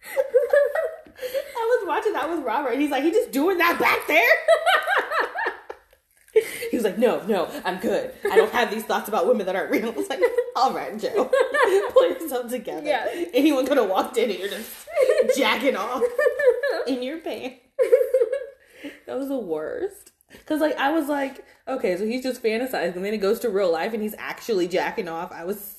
I 1.56 1.78
was 1.78 1.86
watching 1.88 2.12
that 2.14 2.28
with 2.28 2.40
Robert. 2.44 2.70
And 2.72 2.82
he's 2.82 2.90
like, 2.90 3.02
he 3.04 3.10
just 3.10 3.30
doing 3.30 3.58
that 3.58 3.78
back 3.78 4.06
there. 4.06 4.22
he 6.70 6.76
was 6.76 6.84
like, 6.84 6.98
no, 6.98 7.22
no, 7.26 7.48
I'm 7.64 7.78
good. 7.78 8.12
I 8.30 8.36
don't 8.36 8.52
have 8.52 8.70
these 8.70 8.84
thoughts 8.84 9.08
about 9.08 9.26
women 9.26 9.46
that 9.46 9.54
aren't 9.56 9.70
real. 9.70 9.88
I 9.88 9.90
was 9.90 10.08
like, 10.08 10.20
all 10.56 10.72
right, 10.72 10.98
Joe, 10.98 11.30
pull 11.92 12.08
yourself 12.08 12.50
together. 12.50 12.86
Yeah. 12.86 13.06
Anyone 13.34 13.66
could 13.66 13.76
have 13.76 13.88
walked 13.90 14.16
in 14.16 14.30
and 14.30 14.38
you're 14.38 14.48
just 14.48 14.70
jacking 15.36 15.76
off 15.76 16.02
in 16.86 17.02
your 17.02 17.18
pants. 17.18 17.56
That 19.06 19.16
was 19.18 19.28
the 19.28 19.38
worst. 19.38 20.10
Cause 20.46 20.60
like 20.60 20.76
I 20.76 20.90
was 20.92 21.08
like, 21.08 21.44
okay, 21.68 21.96
so 21.96 22.04
he's 22.06 22.22
just 22.22 22.42
fantasizing, 22.42 22.96
and 22.96 23.04
then 23.04 23.14
it 23.14 23.18
goes 23.18 23.38
to 23.40 23.50
real 23.50 23.70
life, 23.70 23.92
and 23.92 24.02
he's 24.02 24.14
actually 24.18 24.66
jacking 24.66 25.08
off. 25.08 25.30
I 25.30 25.44
was, 25.44 25.76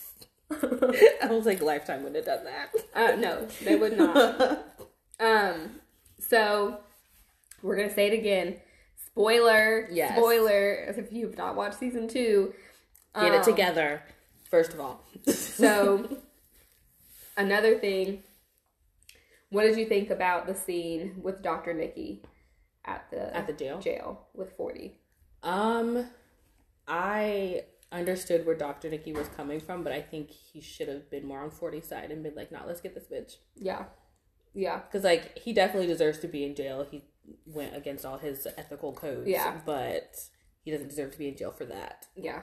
I 0.51 1.27
was 1.29 1.45
like, 1.45 1.61
Lifetime 1.61 2.03
wouldn't 2.03 2.25
have 2.25 2.43
done 2.43 2.45
that. 2.45 2.69
uh, 2.93 3.15
no, 3.15 3.47
they 3.63 3.75
would 3.75 3.97
not. 3.97 4.79
Um, 5.19 5.79
so 6.19 6.79
we're 7.61 7.75
gonna 7.75 7.93
say 7.93 8.07
it 8.07 8.13
again. 8.13 8.57
Spoiler. 9.13 9.87
Yes. 9.91 10.17
Spoiler. 10.17 10.73
If 10.87 11.11
you've 11.11 11.37
not 11.37 11.55
watched 11.55 11.79
season 11.79 12.07
two. 12.07 12.53
Get 13.15 13.31
it 13.33 13.37
Um, 13.39 13.43
together, 13.43 14.01
first 14.49 14.73
of 14.73 14.79
all. 14.79 15.03
So 15.31 16.17
another 17.37 17.77
thing. 17.77 18.23
What 19.49 19.63
did 19.63 19.77
you 19.77 19.85
think 19.85 20.09
about 20.09 20.47
the 20.47 20.55
scene 20.55 21.19
with 21.21 21.43
Dr. 21.43 21.73
Nikki 21.75 22.23
at 22.85 23.05
the 23.11 23.35
at 23.37 23.45
the 23.45 23.53
jail. 23.53 23.79
jail 23.79 24.27
with 24.33 24.51
Forty? 24.57 24.97
Um, 25.43 26.07
I 26.87 27.65
understood 27.91 28.47
where 28.47 28.55
Dr. 28.55 28.89
Nikki 28.89 29.13
was 29.13 29.27
coming 29.37 29.59
from, 29.59 29.83
but 29.83 29.93
I 29.93 30.01
think 30.01 30.31
he 30.31 30.59
should 30.59 30.87
have 30.87 31.11
been 31.11 31.27
more 31.27 31.41
on 31.41 31.51
40's 31.51 31.87
side 31.87 32.09
and 32.11 32.23
been 32.23 32.33
like, 32.35 32.51
nah, 32.51 32.65
let's 32.65 32.81
get 32.81 32.95
this 32.95 33.05
bitch. 33.05 33.35
Yeah. 33.55 33.83
Yeah. 34.55 34.79
Because, 34.79 35.03
like, 35.03 35.37
he 35.37 35.53
definitely 35.53 35.87
deserves 35.87 36.17
to 36.19 36.27
be 36.27 36.43
in 36.45 36.55
jail. 36.55 36.87
He 36.89 37.03
went 37.45 37.75
against 37.75 38.05
all 38.05 38.17
his 38.17 38.47
ethical 38.57 38.93
codes. 38.93 39.27
Yeah. 39.27 39.59
But 39.65 40.15
he 40.63 40.71
doesn't 40.71 40.89
deserve 40.89 41.11
to 41.11 41.17
be 41.17 41.27
in 41.29 41.37
jail 41.37 41.51
for 41.51 41.65
that. 41.65 42.07
Yeah. 42.15 42.41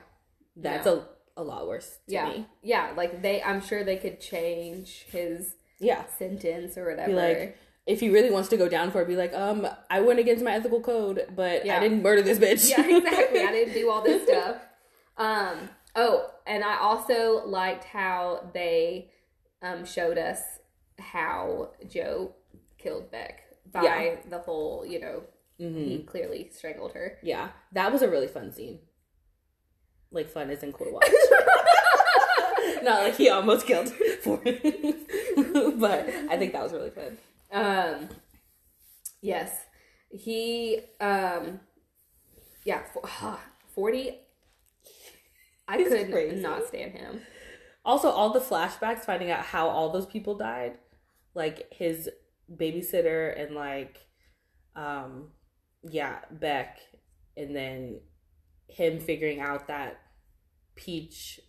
That's 0.57 0.87
a, 0.87 1.07
a 1.37 1.43
lot 1.43 1.67
worse 1.69 1.99
to 2.09 2.13
Yeah. 2.15 2.29
me. 2.29 2.47
Yeah. 2.63 2.93
Like 2.97 3.23
they 3.23 3.43
I'm 3.43 3.61
sure 3.61 3.85
they 3.85 3.97
could 3.97 4.21
change 4.21 5.07
his 5.11 5.57
Yeah. 5.79 6.05
sentence 6.19 6.77
or 6.79 6.89
whatever. 6.91 7.09
Be 7.09 7.15
like, 7.15 7.59
if 7.87 8.01
he 8.01 8.11
really 8.11 8.31
wants 8.31 8.49
to 8.51 8.57
go 8.57 8.69
down 8.69 8.91
for 8.91 9.01
it, 9.03 9.09
be 9.09 9.17
like, 9.17 9.33
um, 9.35 9.67
I 9.89 10.01
went 10.01 10.19
against 10.19 10.45
my 10.45 10.53
ethical 10.53 10.81
code, 10.81 11.27
but 11.35 11.65
Yeah. 11.67 11.77
I 11.77 11.81
didn't 11.81 12.03
murder 12.03 12.23
this 12.23 12.39
bitch. 12.39 12.69
yeah, 12.71 12.87
exactly. 12.99 13.41
I 13.41 13.53
didn't 13.53 13.75
do 13.75 13.91
all 13.91 14.03
this 14.03 14.23
stuff. 14.29 14.57
Um, 15.17 15.69
oh, 15.97 16.31
and 16.47 16.63
I 16.65 16.79
also 16.79 17.45
liked 17.47 17.85
how 17.85 18.51
they 18.55 19.11
um, 19.63 19.85
showed 19.85 20.17
us 20.19 20.41
how 20.99 21.71
Joe 21.89 22.35
killed 22.79 23.11
Beck 23.11 23.43
by 23.73 23.83
Yeah. 23.83 24.17
the 24.29 24.39
whole, 24.39 24.85
you 24.87 25.01
know, 25.01 25.23
hmm 25.59 25.75
he 25.85 25.99
clearly 26.05 26.51
strangled 26.53 26.93
her. 26.93 27.19
Yeah, 27.23 27.51
that 27.73 27.93
was 27.93 28.03
a 28.03 28.09
really 28.11 28.29
fun 28.29 28.53
scene. 28.53 28.81
Like 30.11 30.29
fun 30.29 30.51
isn't 30.51 30.73
cool 30.73 30.87
to 30.87 30.93
watch. 30.93 31.09
Not 32.83 33.03
like 33.03 33.17
he 33.17 33.29
almost 33.29 33.67
killed 33.67 33.89
for 34.23 34.39
but 34.39 36.09
I 36.31 36.37
think 36.39 36.53
that 36.53 36.63
was 36.63 36.73
really 36.73 36.91
fun. 36.91 37.19
Um, 37.53 38.09
yes, 39.21 39.67
he, 40.11 40.81
um, 41.01 41.61
yeah, 42.65 42.83
for, 42.93 43.03
40. 43.75 44.19
I 45.69 45.77
He's 45.79 45.89
could 45.89 46.11
crazy. 46.11 46.41
not 46.41 46.67
stand 46.67 46.93
him. 46.93 47.21
Also, 47.85 48.09
all 48.11 48.33
the 48.33 48.41
flashbacks 48.41 49.01
finding 49.05 49.31
out 49.31 49.45
how 49.45 49.69
all 49.69 49.91
those 49.91 50.07
people 50.07 50.35
died, 50.37 50.79
like 51.35 51.73
his 51.73 52.09
babysitter 52.55 53.39
and 53.41 53.55
like, 53.55 53.99
um, 54.77 55.29
yeah, 55.83 56.19
Beck, 56.31 56.79
and 57.37 57.55
then 57.55 58.01
him 58.69 59.01
figuring 59.01 59.41
out 59.41 59.69
that 59.69 59.99
Peach 60.77 61.41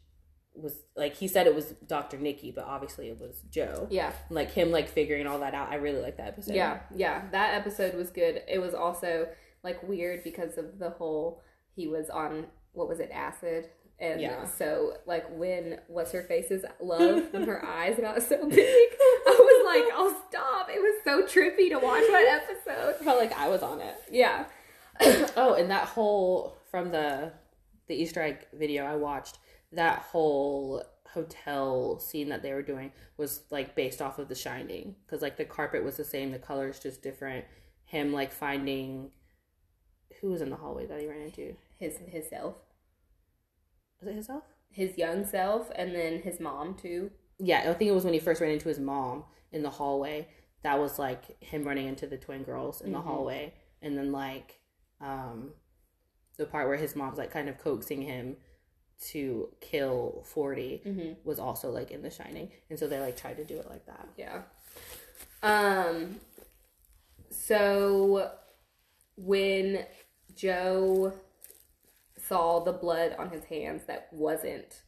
was 0.53 0.79
like 0.97 1.15
he 1.15 1.27
said 1.27 1.47
it 1.47 1.55
was 1.55 1.73
Dr. 1.87 2.17
Nikki, 2.17 2.51
but 2.51 2.65
obviously 2.65 3.07
it 3.07 3.19
was 3.19 3.41
Joe. 3.49 3.87
Yeah. 3.89 4.11
Like 4.29 4.51
him 4.51 4.71
like 4.71 4.89
figuring 4.89 5.25
all 5.27 5.39
that 5.39 5.53
out. 5.53 5.69
I 5.69 5.75
really 5.75 6.01
like 6.01 6.17
that 6.17 6.27
episode. 6.27 6.55
Yeah, 6.55 6.79
yeah, 6.93 7.23
that 7.31 7.53
episode 7.55 7.93
was 7.95 8.09
good. 8.09 8.41
It 8.47 8.59
was 8.59 8.73
also 8.73 9.27
like 9.63 9.81
weird 9.87 10.23
because 10.23 10.57
of 10.57 10.77
the 10.79 10.89
whole 10.89 11.41
he 11.73 11.87
was 11.87 12.09
on 12.09 12.47
what 12.73 12.89
was 12.89 12.99
it 12.99 13.09
acid, 13.13 13.69
and 13.99 14.19
Yeah. 14.19 14.45
so 14.45 14.93
like 15.05 15.25
when 15.37 15.79
what's 15.87 16.11
her 16.11 16.23
face's 16.23 16.65
love 16.81 17.31
when 17.31 17.43
her 17.43 17.63
eyes 17.65 17.97
got 17.99 18.21
so 18.21 18.37
big, 18.49 18.59
I 18.99 19.37
was 19.39 19.60
like, 19.75 19.91
oh 19.93 20.21
stop! 20.29 20.69
It 20.69 20.79
was 20.79 21.01
so 21.03 21.23
trippy 21.23 21.69
to 21.69 21.79
watch 21.79 22.03
that 22.07 22.41
episode. 22.49 22.95
I 23.01 23.03
felt 23.03 23.19
like 23.19 23.37
I 23.37 23.47
was 23.49 23.61
on 23.63 23.79
it. 23.81 23.95
Yeah, 24.11 24.45
Oh, 25.37 25.55
and 25.57 25.69
that 25.71 25.87
whole 25.89 26.57
from 26.69 26.91
the 26.91 27.33
the 27.87 27.95
Easter 27.95 28.21
egg 28.21 28.45
video 28.53 28.85
I 28.85 28.95
watched, 28.95 29.39
that 29.71 29.99
whole 29.99 30.83
hotel 31.13 31.99
scene 31.99 32.29
that 32.29 32.41
they 32.41 32.53
were 32.53 32.61
doing 32.61 32.91
was 33.17 33.41
like 33.51 33.75
based 33.75 34.01
off 34.01 34.17
of 34.17 34.29
The 34.29 34.35
Shining 34.35 34.95
because 35.05 35.21
like 35.21 35.35
the 35.37 35.43
carpet 35.45 35.83
was 35.83 35.97
the 35.97 36.05
same, 36.05 36.31
the 36.31 36.39
colors 36.39 36.79
just 36.79 37.01
different. 37.01 37.45
Him 37.85 38.13
like 38.13 38.31
finding 38.31 39.11
who 40.21 40.29
was 40.29 40.41
in 40.41 40.49
the 40.49 40.55
hallway 40.55 40.85
that 40.85 40.99
he 41.01 41.07
ran 41.07 41.21
into. 41.21 41.55
his 41.77 41.97
his 42.07 42.29
self, 42.29 42.55
Was 43.99 44.09
it 44.09 44.15
his 44.15 44.25
self? 44.27 44.43
his 44.69 44.97
young 44.97 45.25
self, 45.25 45.69
and 45.75 45.93
then 45.93 46.21
his 46.21 46.39
mom 46.39 46.75
too. 46.75 47.11
Yeah, 47.43 47.69
I 47.69 47.73
think 47.73 47.89
it 47.89 47.93
was 47.93 48.05
when 48.05 48.13
he 48.13 48.19
first 48.19 48.39
ran 48.41 48.51
into 48.51 48.69
his 48.69 48.79
mom 48.79 49.23
in 49.51 49.63
the 49.63 49.69
hallway. 49.69 50.27
That 50.63 50.79
was 50.79 50.99
like 50.99 51.41
him 51.43 51.63
running 51.63 51.87
into 51.87 52.05
the 52.05 52.17
twin 52.17 52.43
girls 52.43 52.81
in 52.81 52.91
the 52.91 52.99
Mhm. 52.99 53.03
hallway, 53.03 53.53
and 53.81 53.97
then 53.97 54.11
like 54.11 54.59
um, 54.99 55.53
the 56.37 56.45
part 56.45 56.67
where 56.67 56.77
his 56.77 56.95
mom's 56.95 57.17
like 57.17 57.31
kind 57.31 57.49
of 57.49 57.57
coaxing 57.57 58.03
him 58.03 58.37
to 59.09 59.51
kill 59.59 60.21
40 60.27 60.83
Mm-hmm. 60.85 61.27
was 61.27 61.39
also 61.39 61.71
like 61.71 61.89
in 61.89 62.03
The 62.03 62.11
Shining, 62.11 62.51
and 62.69 62.77
so 62.77 62.87
they 62.87 62.99
like 62.99 63.17
tried 63.17 63.37
to 63.37 63.43
do 63.43 63.57
it 63.57 63.67
like 63.67 63.87
that. 63.87 64.07
Yeah. 64.15 64.43
Um. 65.41 66.19
So 67.31 68.31
when 69.15 69.85
Joe 70.35 71.13
saw 72.17 72.59
the 72.59 72.73
blood 72.73 73.15
on 73.17 73.31
his 73.31 73.45
hands 73.45 73.85
that 73.87 74.09
wasn't 74.11 74.83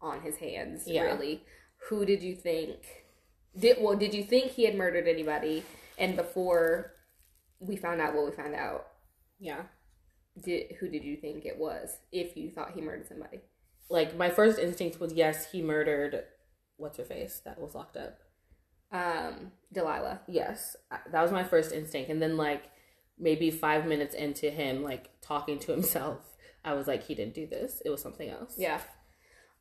on 0.00 0.20
his 0.22 0.36
hands, 0.36 0.86
Yeah. 0.86 1.02
really, 1.02 1.44
who 1.88 2.04
did 2.04 2.22
you 2.22 2.34
think? 2.34 2.78
Did 3.58 3.78
well? 3.80 3.96
Did 3.96 4.14
you 4.14 4.22
think 4.24 4.52
he 4.52 4.64
had 4.64 4.74
murdered 4.76 5.08
anybody? 5.08 5.64
And 5.98 6.16
before 6.16 6.92
we 7.60 7.76
found 7.76 8.00
out 8.00 8.14
what 8.14 8.24
we 8.26 8.32
found 8.32 8.54
out, 8.54 8.86
Yeah, 9.40 9.62
did 10.40 10.76
who 10.78 10.88
did 10.88 11.02
you 11.04 11.16
think 11.16 11.44
it 11.44 11.58
was? 11.58 11.98
If 12.12 12.36
you 12.36 12.50
thought 12.50 12.72
he 12.74 12.80
murdered 12.80 13.08
somebody, 13.08 13.40
like 13.90 14.16
my 14.16 14.30
first 14.30 14.58
instinct 14.58 15.00
was 15.00 15.12
yes, 15.12 15.50
he 15.50 15.62
murdered 15.62 16.24
what's 16.76 16.98
her 16.98 17.04
face 17.04 17.40
that 17.44 17.60
was 17.60 17.74
locked 17.74 17.96
up. 17.96 18.18
um, 18.92 19.50
Delilah. 19.72 20.20
Yes, 20.28 20.76
that 21.10 21.22
was 21.22 21.32
my 21.32 21.44
first 21.44 21.72
instinct, 21.72 22.10
and 22.10 22.22
then 22.22 22.36
like 22.36 22.62
maybe 23.18 23.50
five 23.50 23.84
minutes 23.86 24.14
into 24.14 24.48
him 24.50 24.84
like 24.84 25.10
talking 25.20 25.58
to 25.58 25.72
himself, 25.72 26.20
I 26.64 26.74
was 26.74 26.86
like, 26.86 27.02
he 27.04 27.14
didn't 27.16 27.34
do 27.34 27.46
this. 27.48 27.82
It 27.84 27.90
was 27.90 28.00
something 28.00 28.28
else. 28.28 28.54
Yeah. 28.56 28.80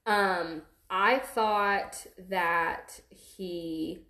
Um, 0.05 0.61
I 0.89 1.19
thought 1.19 2.05
that 2.29 3.01
he 3.09 4.05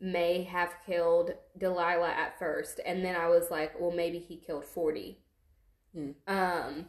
may 0.00 0.42
have 0.44 0.74
killed 0.86 1.32
Delilah 1.58 2.10
at 2.10 2.38
first, 2.38 2.80
and 2.84 3.04
then 3.04 3.16
I 3.16 3.28
was 3.28 3.50
like, 3.50 3.78
well, 3.80 3.90
maybe 3.90 4.18
he 4.18 4.36
killed 4.36 4.64
40. 4.64 5.18
Hmm. 5.94 6.10
Um, 6.26 6.86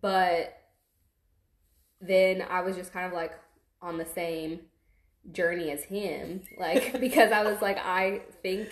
but 0.00 0.56
then 2.00 2.44
I 2.48 2.62
was 2.62 2.76
just 2.76 2.92
kind 2.92 3.06
of 3.06 3.12
like 3.12 3.32
on 3.80 3.98
the 3.98 4.04
same 4.04 4.60
journey 5.30 5.70
as 5.70 5.84
him, 5.84 6.42
like, 6.58 6.92
because 7.00 7.32
I 7.32 7.44
was 7.44 7.62
like, 7.62 7.78
I 7.78 8.22
think 8.42 8.68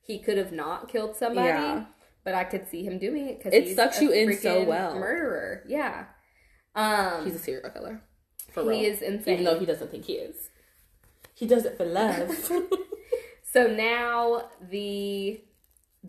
he 0.00 0.18
could 0.18 0.38
have 0.38 0.52
not 0.52 0.88
killed 0.88 1.16
somebody. 1.16 1.48
Yeah. 1.48 1.84
But 2.24 2.34
I 2.34 2.44
could 2.44 2.66
see 2.68 2.82
him 2.82 2.98
doing 2.98 3.28
it 3.28 3.38
because 3.38 3.52
It 3.52 3.76
sucks 3.76 4.00
you 4.00 4.10
in 4.10 4.34
so 4.38 4.64
well. 4.64 4.98
Murderer, 4.98 5.62
yeah. 5.68 6.06
Um, 6.74 7.26
He's 7.26 7.34
a 7.34 7.38
serial 7.38 7.68
killer. 7.68 8.02
For 8.54 8.62
he 8.62 8.68
real. 8.68 8.92
is 8.92 9.02
insane. 9.02 9.34
Even 9.40 9.44
though 9.44 9.58
he 9.60 9.66
doesn't 9.66 9.90
think 9.90 10.04
he 10.06 10.14
is. 10.14 10.48
He 11.34 11.46
does 11.46 11.64
it 11.66 11.76
for 11.76 11.84
love. 11.84 12.30
So 13.52 13.68
now 13.68 14.48
the 14.68 15.40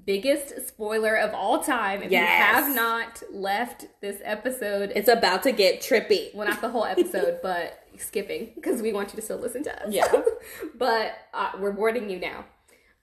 biggest 0.04 0.68
spoiler 0.68 1.16
of 1.16 1.32
all 1.36 1.60
time. 1.62 2.02
If 2.02 2.10
Yes. 2.12 2.22
you 2.22 2.44
have 2.66 2.76
not 2.76 3.22
left 3.32 3.86
this 4.02 4.20
episode, 4.24 4.92
it's 4.96 5.08
about 5.08 5.44
to 5.44 5.52
get 5.52 5.80
trippy. 5.80 6.34
well, 6.34 6.48
not 6.48 6.60
the 6.62 6.70
whole 6.70 6.86
episode, 6.86 7.42
but 7.44 7.84
skipping 7.98 8.52
because 8.56 8.82
we 8.82 8.92
want 8.94 9.10
you 9.12 9.18
to 9.18 9.22
still 9.22 9.38
listen 9.38 9.62
to 9.64 9.86
us. 9.86 9.94
Yeah. 9.94 10.12
but 10.76 11.14
uh, 11.36 11.52
we're 11.60 11.70
warning 11.70 12.10
you 12.10 12.20
now. 12.20 12.46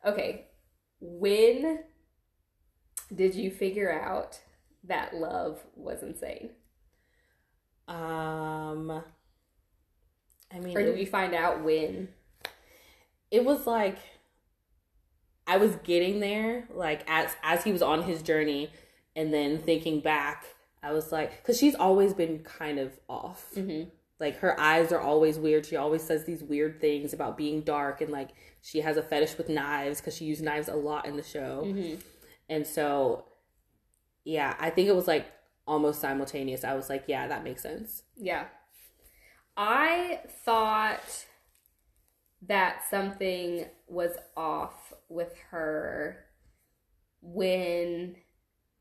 Okay, 0.04 0.48
when 1.00 1.84
did 3.14 3.36
you 3.36 3.48
figure 3.52 3.92
out 3.92 4.40
that 4.82 5.14
love 5.14 5.60
was 5.76 6.02
insane, 6.02 6.50
Um 7.86 9.04
I 10.54 10.58
mean 10.58 10.76
or 10.76 10.82
did 10.82 10.98
you 10.98 11.06
find 11.06 11.34
out 11.34 11.62
when? 11.62 12.08
it 13.32 13.44
was 13.44 13.66
like 13.66 13.98
I 15.44 15.56
was 15.56 15.74
getting 15.82 16.20
there, 16.20 16.68
like 16.72 17.02
as 17.08 17.34
as 17.42 17.64
he 17.64 17.72
was 17.72 17.82
on 17.82 18.02
his 18.02 18.22
journey, 18.22 18.70
and 19.16 19.34
then 19.34 19.58
thinking 19.58 19.98
back, 19.98 20.44
I 20.84 20.92
was 20.92 21.10
like, 21.10 21.42
because 21.42 21.58
she's 21.58 21.74
always 21.74 22.14
been 22.14 22.40
kind 22.40 22.78
of 22.78 22.92
off. 23.08 23.46
Mm-hmm. 23.56 23.88
Like 24.20 24.38
her 24.38 24.58
eyes 24.60 24.92
are 24.92 25.00
always 25.00 25.38
weird. 25.38 25.66
She 25.66 25.74
always 25.74 26.02
says 26.02 26.24
these 26.24 26.44
weird 26.44 26.80
things 26.80 27.12
about 27.12 27.36
being 27.36 27.62
dark, 27.62 28.00
and 28.02 28.12
like 28.12 28.28
she 28.60 28.82
has 28.82 28.96
a 28.96 29.02
fetish 29.02 29.36
with 29.36 29.48
knives 29.48 30.00
because 30.00 30.14
she 30.14 30.26
used 30.26 30.42
knives 30.42 30.68
a 30.68 30.76
lot 30.76 31.06
in 31.06 31.16
the 31.16 31.24
show. 31.24 31.64
Mm-hmm. 31.66 32.00
And 32.48 32.66
so, 32.66 33.24
yeah, 34.24 34.54
I 34.60 34.70
think 34.70 34.88
it 34.88 34.94
was 34.94 35.08
like 35.08 35.26
almost 35.66 36.00
simultaneous. 36.00 36.62
I 36.62 36.74
was 36.74 36.88
like, 36.90 37.04
yeah, 37.08 37.26
that 37.28 37.42
makes 37.42 37.62
sense. 37.62 38.02
Yeah. 38.16 38.44
I 39.56 40.20
thought 40.44 41.26
that 42.46 42.82
something 42.90 43.66
was 43.88 44.12
off 44.36 44.92
with 45.08 45.32
her 45.50 46.24
when 47.20 48.16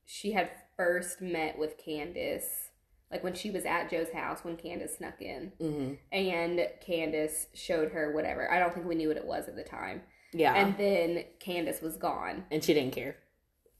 she 0.05 0.31
had 0.31 0.49
first 0.77 1.21
met 1.21 1.57
with 1.57 1.77
Candace. 1.77 2.69
Like 3.11 3.23
when 3.23 3.33
she 3.33 3.51
was 3.51 3.65
at 3.65 3.89
Joe's 3.91 4.11
house 4.13 4.39
when 4.43 4.55
Candace 4.55 4.97
snuck 4.97 5.21
in 5.21 5.51
Mm-hmm. 5.59 5.93
and 6.13 6.61
Candace 6.85 7.47
showed 7.53 7.91
her 7.91 8.13
whatever. 8.13 8.49
I 8.49 8.57
don't 8.59 8.73
think 8.73 8.87
we 8.87 8.95
knew 8.95 9.09
what 9.09 9.17
it 9.17 9.25
was 9.25 9.47
at 9.49 9.55
the 9.55 9.63
time. 9.63 10.01
Yeah, 10.33 10.53
And 10.55 10.77
then 10.77 11.25
Candace 11.41 11.81
was 11.81 11.97
gone. 11.97 12.45
And 12.49 12.63
she 12.63 12.73
didn't 12.73 12.93
care. 12.93 13.17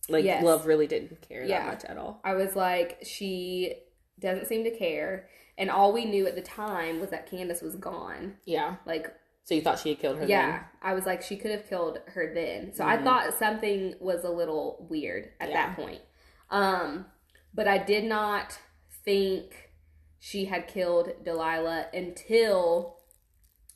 Like 0.10 0.26
Yes. 0.26 0.44
love 0.44 0.66
really 0.66 0.86
didn't 0.88 1.22
care 1.22 1.46
Yeah. 1.46 1.60
that 1.64 1.68
much 1.74 1.86
at 1.86 1.98
all. 1.98 2.20
I 2.26 2.34
was 2.34 2.58
like, 2.58 3.00
she 3.04 3.76
doesn't 4.20 4.48
seem 4.48 4.66
to 4.66 4.78
care. 4.78 5.30
And 5.58 5.70
all 5.70 5.94
we 5.94 6.06
knew 6.06 6.26
at 6.28 6.36
the 6.36 6.42
time 6.42 7.00
was 7.00 7.10
that 7.12 7.30
Candace 7.30 7.62
was 7.62 7.76
gone. 7.76 8.38
Yeah. 8.46 8.78
Like, 8.86 9.14
So 9.44 9.54
you 9.56 9.62
thought 9.62 9.80
she 9.80 9.90
had 9.90 10.00
killed 10.00 10.18
her? 10.18 10.26
yeah, 10.26 10.52
then? 10.52 10.62
I 10.82 10.94
was 10.94 11.06
like, 11.06 11.22
she 11.22 11.36
could 11.38 11.52
have 11.52 11.68
killed 11.68 12.00
her 12.08 12.34
then. 12.34 12.74
So 12.74 12.86
I 12.86 12.98
Mhm. 12.98 13.04
thought 13.04 13.34
something 13.34 13.96
was 14.00 14.24
a 14.24 14.30
little 14.30 14.86
weird 14.90 15.32
at 15.40 15.50
Yeah. 15.50 15.68
that 15.68 15.76
point. 15.76 16.02
Um, 16.50 17.12
but 17.54 17.68
I 17.68 17.78
did 17.78 18.04
not 18.06 18.60
think 19.04 19.72
she 20.20 20.46
had 20.46 20.68
killed 20.68 21.24
Delilah 21.24 21.88
until 21.94 23.00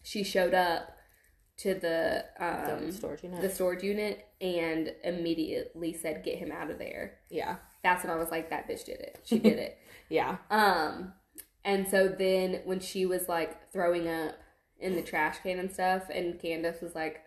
she 0.03 0.23
showed 0.23 0.53
up 0.53 0.91
to 1.57 1.73
the 1.73 2.25
um 2.37 2.87
The 2.87 2.91
storage 2.93 3.23
unit. 3.23 3.41
the 3.41 3.49
storage 3.49 3.81
unit 3.83 4.27
and 4.41 4.93
immediately 5.03 5.93
said, 5.93 6.23
"Get 6.23 6.37
him 6.37 6.51
out 6.51 6.69
of 6.69 6.77
there." 6.77 7.19
yeah. 7.29 7.57
That's 7.81 8.03
when 8.03 8.11
I 8.11 8.15
was 8.17 8.29
like, 8.31 8.49
"That 8.49 8.67
bitch 8.67 8.85
did 8.85 8.99
it. 8.99 9.19
She 9.23 9.39
did 9.39 9.57
it." 9.59 9.77
Yeah. 10.09 10.37
Um, 10.51 11.13
and 11.65 11.87
so 11.87 12.07
then 12.07 12.61
when 12.63 12.79
she 12.79 13.05
was 13.05 13.27
like 13.27 13.71
throwing 13.73 14.07
up 14.07 14.35
in 14.79 14.95
the 14.95 15.01
trash 15.01 15.39
can 15.43 15.59
and 15.59 15.71
stuff, 15.71 16.03
and 16.13 16.39
Candace 16.39 16.81
was 16.81 16.95
like 16.95 17.21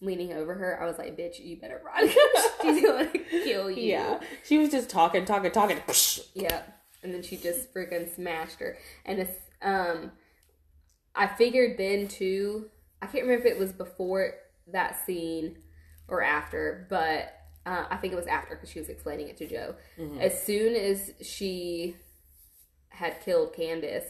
leaning 0.00 0.32
over 0.32 0.54
her, 0.54 0.80
I 0.80 0.86
was 0.86 0.98
like, 0.98 1.16
"Bitch, 1.16 1.40
you 1.44 1.56
better 1.56 1.80
run. 1.84 2.08
She's 2.62 2.84
gonna 2.84 3.08
kill 3.30 3.70
you." 3.70 3.90
Yeah. 3.90 4.20
She 4.44 4.58
was 4.58 4.70
just 4.70 4.90
talking, 4.90 5.24
talking, 5.24 5.50
talking. 5.50 5.78
Yep. 6.34 6.74
And 7.02 7.14
then 7.14 7.22
she 7.22 7.36
just 7.36 7.72
freaking 7.74 8.14
smashed 8.14 8.60
her. 8.60 8.76
And 9.04 9.18
it's 9.20 9.38
um 9.62 10.12
I 11.14 11.26
figured 11.26 11.78
then 11.78 12.06
too, 12.08 12.66
I 13.02 13.06
can't 13.06 13.24
remember 13.24 13.46
if 13.46 13.52
it 13.52 13.58
was 13.58 13.72
before 13.72 14.34
that 14.70 15.04
scene 15.04 15.56
or 16.08 16.22
after, 16.22 16.86
but 16.90 17.34
uh, 17.66 17.86
I 17.90 17.96
think 17.96 18.12
it 18.12 18.16
was 18.16 18.26
after 18.26 18.54
because 18.54 18.70
she 18.70 18.78
was 18.78 18.88
explaining 18.88 19.28
it 19.28 19.36
to 19.38 19.46
Joe. 19.48 19.74
Mhm. 19.98 20.20
As 20.20 20.42
soon 20.42 20.74
as 20.74 21.10
she 21.22 21.96
had 22.98 23.20
killed 23.20 23.54
Candace, 23.54 24.06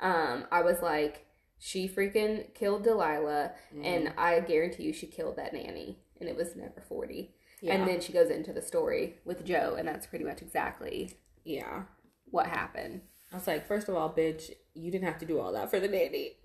um, 0.00 0.46
I 0.50 0.62
was 0.62 0.80
like, 0.82 1.26
she 1.58 1.88
freaking 1.88 2.54
killed 2.54 2.84
Delilah, 2.84 3.52
and 3.82 4.12
I 4.16 4.40
guarantee 4.40 4.84
you 4.84 4.92
she 4.92 5.06
killed 5.06 5.36
that 5.36 5.52
nanny, 5.52 5.98
and 6.20 6.28
it 6.28 6.36
was 6.36 6.54
never 6.54 6.80
40. 6.88 7.34
Yeah. 7.60 7.74
And 7.74 7.88
then 7.88 8.00
she 8.00 8.12
goes 8.12 8.30
into 8.30 8.52
the 8.52 8.62
story 8.62 9.16
with 9.24 9.44
Joe, 9.44 9.74
and 9.76 9.88
that's 9.88 10.06
pretty 10.06 10.24
much 10.24 10.40
exactly 10.40 11.18
yeah. 11.44 11.82
what 12.30 12.46
happened. 12.46 13.00
I 13.32 13.36
was 13.36 13.46
like, 13.46 13.66
first 13.66 13.88
of 13.88 13.96
all, 13.96 14.08
bitch, 14.10 14.50
you 14.74 14.92
didn't 14.92 15.08
have 15.08 15.18
to 15.18 15.26
do 15.26 15.40
all 15.40 15.52
that 15.52 15.70
for 15.70 15.80
the 15.80 15.88
nanny. 15.88 16.32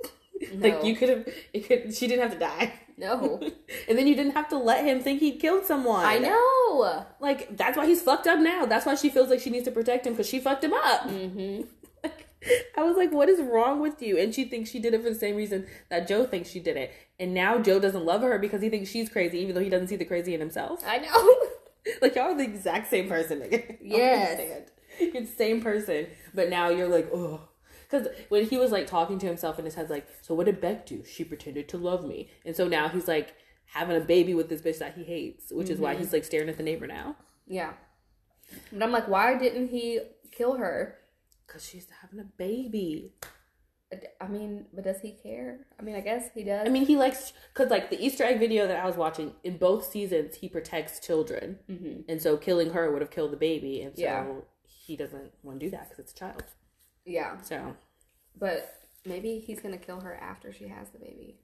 No. 0.53 0.67
like 0.67 0.83
you 0.83 0.93
could 0.95 1.07
have, 1.07 1.27
it 1.53 1.67
could. 1.67 1.95
She 1.95 2.05
didn't 2.05 2.23
have 2.23 2.33
to 2.33 2.39
die, 2.39 2.73
No, 2.97 3.39
and 3.87 3.97
then 3.97 4.07
you 4.07 4.15
didn't 4.15 4.33
have 4.33 4.49
to 4.49 4.57
let 4.57 4.83
him 4.83 4.99
think 4.99 5.21
he 5.21 5.37
killed 5.37 5.63
someone. 5.63 6.03
I 6.03 6.17
know. 6.17 7.05
Like 7.21 7.55
that's 7.55 7.77
why 7.77 7.85
he's 7.85 8.01
fucked 8.01 8.27
up 8.27 8.39
now. 8.39 8.65
That's 8.65 8.85
why 8.85 8.95
she 8.95 9.09
feels 9.09 9.29
like 9.29 9.39
she 9.39 9.49
needs 9.49 9.63
to 9.65 9.71
protect 9.71 10.05
him 10.05 10.13
because 10.13 10.27
she 10.27 10.41
fucked 10.41 10.65
him 10.65 10.73
up. 10.73 11.09
hmm 11.09 11.61
I 12.77 12.83
was 12.83 12.97
like, 12.97 13.11
what 13.11 13.29
is 13.29 13.41
wrong 13.41 13.79
with 13.79 14.01
you? 14.01 14.17
And 14.17 14.33
she 14.33 14.45
thinks 14.45 14.69
she 14.69 14.79
did 14.79 14.93
it 14.93 15.03
for 15.03 15.09
the 15.09 15.15
same 15.15 15.35
reason 15.35 15.67
that 15.89 16.07
Joe 16.07 16.25
thinks 16.25 16.49
she 16.49 16.59
did 16.59 16.77
it. 16.77 16.91
And 17.19 17.33
now 17.33 17.59
Joe 17.59 17.79
doesn't 17.79 18.05
love 18.05 18.21
her 18.21 18.39
because 18.39 18.61
he 18.61 18.69
thinks 18.69 18.89
she's 18.89 19.09
crazy, 19.09 19.39
even 19.39 19.55
though 19.55 19.61
he 19.61 19.69
doesn't 19.69 19.87
see 19.87 19.95
the 19.95 20.05
crazy 20.05 20.33
in 20.33 20.39
himself. 20.39 20.81
I 20.85 20.99
know. 20.99 21.35
Like 22.01 22.15
y'all 22.15 22.31
are 22.31 22.37
the 22.37 22.45
exact 22.45 22.89
same 22.89 23.09
person, 23.09 23.39
nigga. 23.39 23.77
Yes. 23.81 24.69
You're 25.01 25.23
the 25.23 25.25
same 25.25 25.61
person, 25.61 26.07
but 26.33 26.49
now 26.49 26.69
you're 26.69 26.87
like, 26.87 27.09
oh. 27.13 27.41
Because 27.81 28.07
when 28.29 28.45
he 28.45 28.57
was 28.57 28.71
like 28.71 28.87
talking 28.87 29.19
to 29.19 29.25
himself 29.25 29.59
in 29.59 29.65
his 29.65 29.75
head, 29.75 29.89
like, 29.89 30.07
so 30.21 30.33
what 30.33 30.45
did 30.45 30.61
Beck 30.61 30.85
do? 30.85 31.03
She 31.03 31.25
pretended 31.25 31.67
to 31.67 31.77
love 31.77 32.05
me, 32.05 32.29
and 32.45 32.55
so 32.55 32.69
now 32.69 32.87
he's 32.87 33.09
like 33.09 33.35
having 33.65 33.97
a 33.97 33.99
baby 33.99 34.33
with 34.33 34.47
this 34.47 34.61
bitch 34.61 34.79
that 34.79 34.95
he 34.95 35.03
hates, 35.03 35.51
which 35.51 35.69
is 35.69 35.77
why 35.77 35.91
mm-hmm. 35.91 36.03
he's 36.03 36.13
like 36.13 36.23
staring 36.23 36.47
at 36.47 36.55
the 36.55 36.63
neighbor 36.63 36.87
now. 36.87 37.17
Yeah. 37.47 37.73
But 38.71 38.83
I'm 38.83 38.91
like, 38.91 39.09
why 39.09 39.37
didn't 39.37 39.67
he 39.67 39.99
kill 40.31 40.55
her? 40.55 40.97
Because 41.45 41.65
she's 41.67 41.87
having 42.01 42.19
a 42.19 42.23
baby. 42.37 43.13
I 44.19 44.27
mean, 44.27 44.65
but 44.73 44.83
does 44.85 45.01
he 45.01 45.11
care? 45.11 45.67
I 45.79 45.83
mean, 45.83 45.95
I 45.95 45.99
guess 46.01 46.29
he 46.33 46.43
does. 46.43 46.65
I 46.65 46.69
mean, 46.71 46.85
he 46.87 46.95
likes 46.97 47.31
because 47.53 47.69
like 47.69 47.91
the 47.91 48.03
Easter 48.03 48.23
egg 48.23 48.39
video 48.39 48.65
that 48.65 48.77
I 48.83 48.87
was 48.87 48.95
watching 48.97 49.33
in 49.43 49.57
both 49.57 49.85
seasons, 49.85 50.35
he 50.37 50.49
protects 50.49 50.99
children, 50.99 51.59
hmm 51.67 52.01
and 52.09 52.19
so 52.19 52.35
killing 52.35 52.71
her 52.71 52.91
would 52.91 53.01
have 53.03 53.11
killed 53.11 53.31
the 53.31 53.37
baby, 53.37 53.81
and 53.81 53.95
so 53.95 54.01
Yeah. 54.01 54.25
he 54.63 54.95
doesn't 54.97 55.31
want 55.43 55.59
to 55.59 55.65
do 55.67 55.69
that 55.71 55.89
because 55.89 55.99
it's 55.99 56.11
a 56.13 56.15
child. 56.15 56.43
yeah, 57.05 57.39
So 57.41 57.75
but 58.35 58.73
maybe 59.05 59.37
he's 59.37 59.59
gonna 59.59 59.77
kill 59.77 59.99
her 59.99 60.15
after 60.15 60.51
she 60.51 60.69
has 60.69 60.89
the 60.89 60.97
baby. 60.97 61.37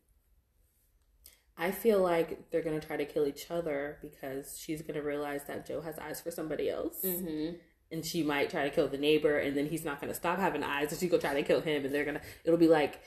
I 1.55 1.69
feel 1.71 2.01
like 2.01 2.49
they're 2.49 2.63
gonna 2.63 2.79
try 2.79 2.97
to 2.97 3.05
kill 3.05 3.27
each 3.27 3.51
other 3.51 3.99
because 4.01 4.57
she's 4.57 4.81
gonna 4.81 5.03
realize 5.03 5.43
that 5.45 5.67
Joe 5.67 5.81
has 5.81 5.99
eyes 5.99 6.19
for 6.19 6.31
somebody 6.31 6.67
else, 6.69 7.01
Mm-hmm. 7.03 7.57
And 7.91 8.05
she 8.05 8.23
might 8.23 8.49
try 8.49 8.63
to 8.63 8.69
kill 8.69 8.87
the 8.87 8.97
neighbor, 8.97 9.37
and 9.37 9.55
then 9.57 9.67
he's 9.67 9.85
not 9.85 9.99
gonna 9.99 10.13
stop 10.13 10.39
having 10.39 10.63
eyes, 10.63 10.91
and 10.91 10.99
she's 10.99 11.09
gonna 11.09 11.21
try 11.21 11.33
to 11.33 11.43
kill 11.43 11.61
him, 11.61 11.85
and 11.85 11.93
they're 11.93 12.05
gonna 12.05 12.21
it'll 12.43 12.59
be 12.59 12.67
like 12.67 13.01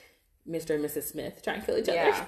Mr. 0.47 0.75
and 0.75 0.83
Mrs. 0.83 1.03
Smith 1.03 1.41
trying 1.43 1.61
to 1.61 1.65
kill 1.65 1.77
each 1.77 1.89
other. 1.89 1.95
Yeah. 1.95 2.25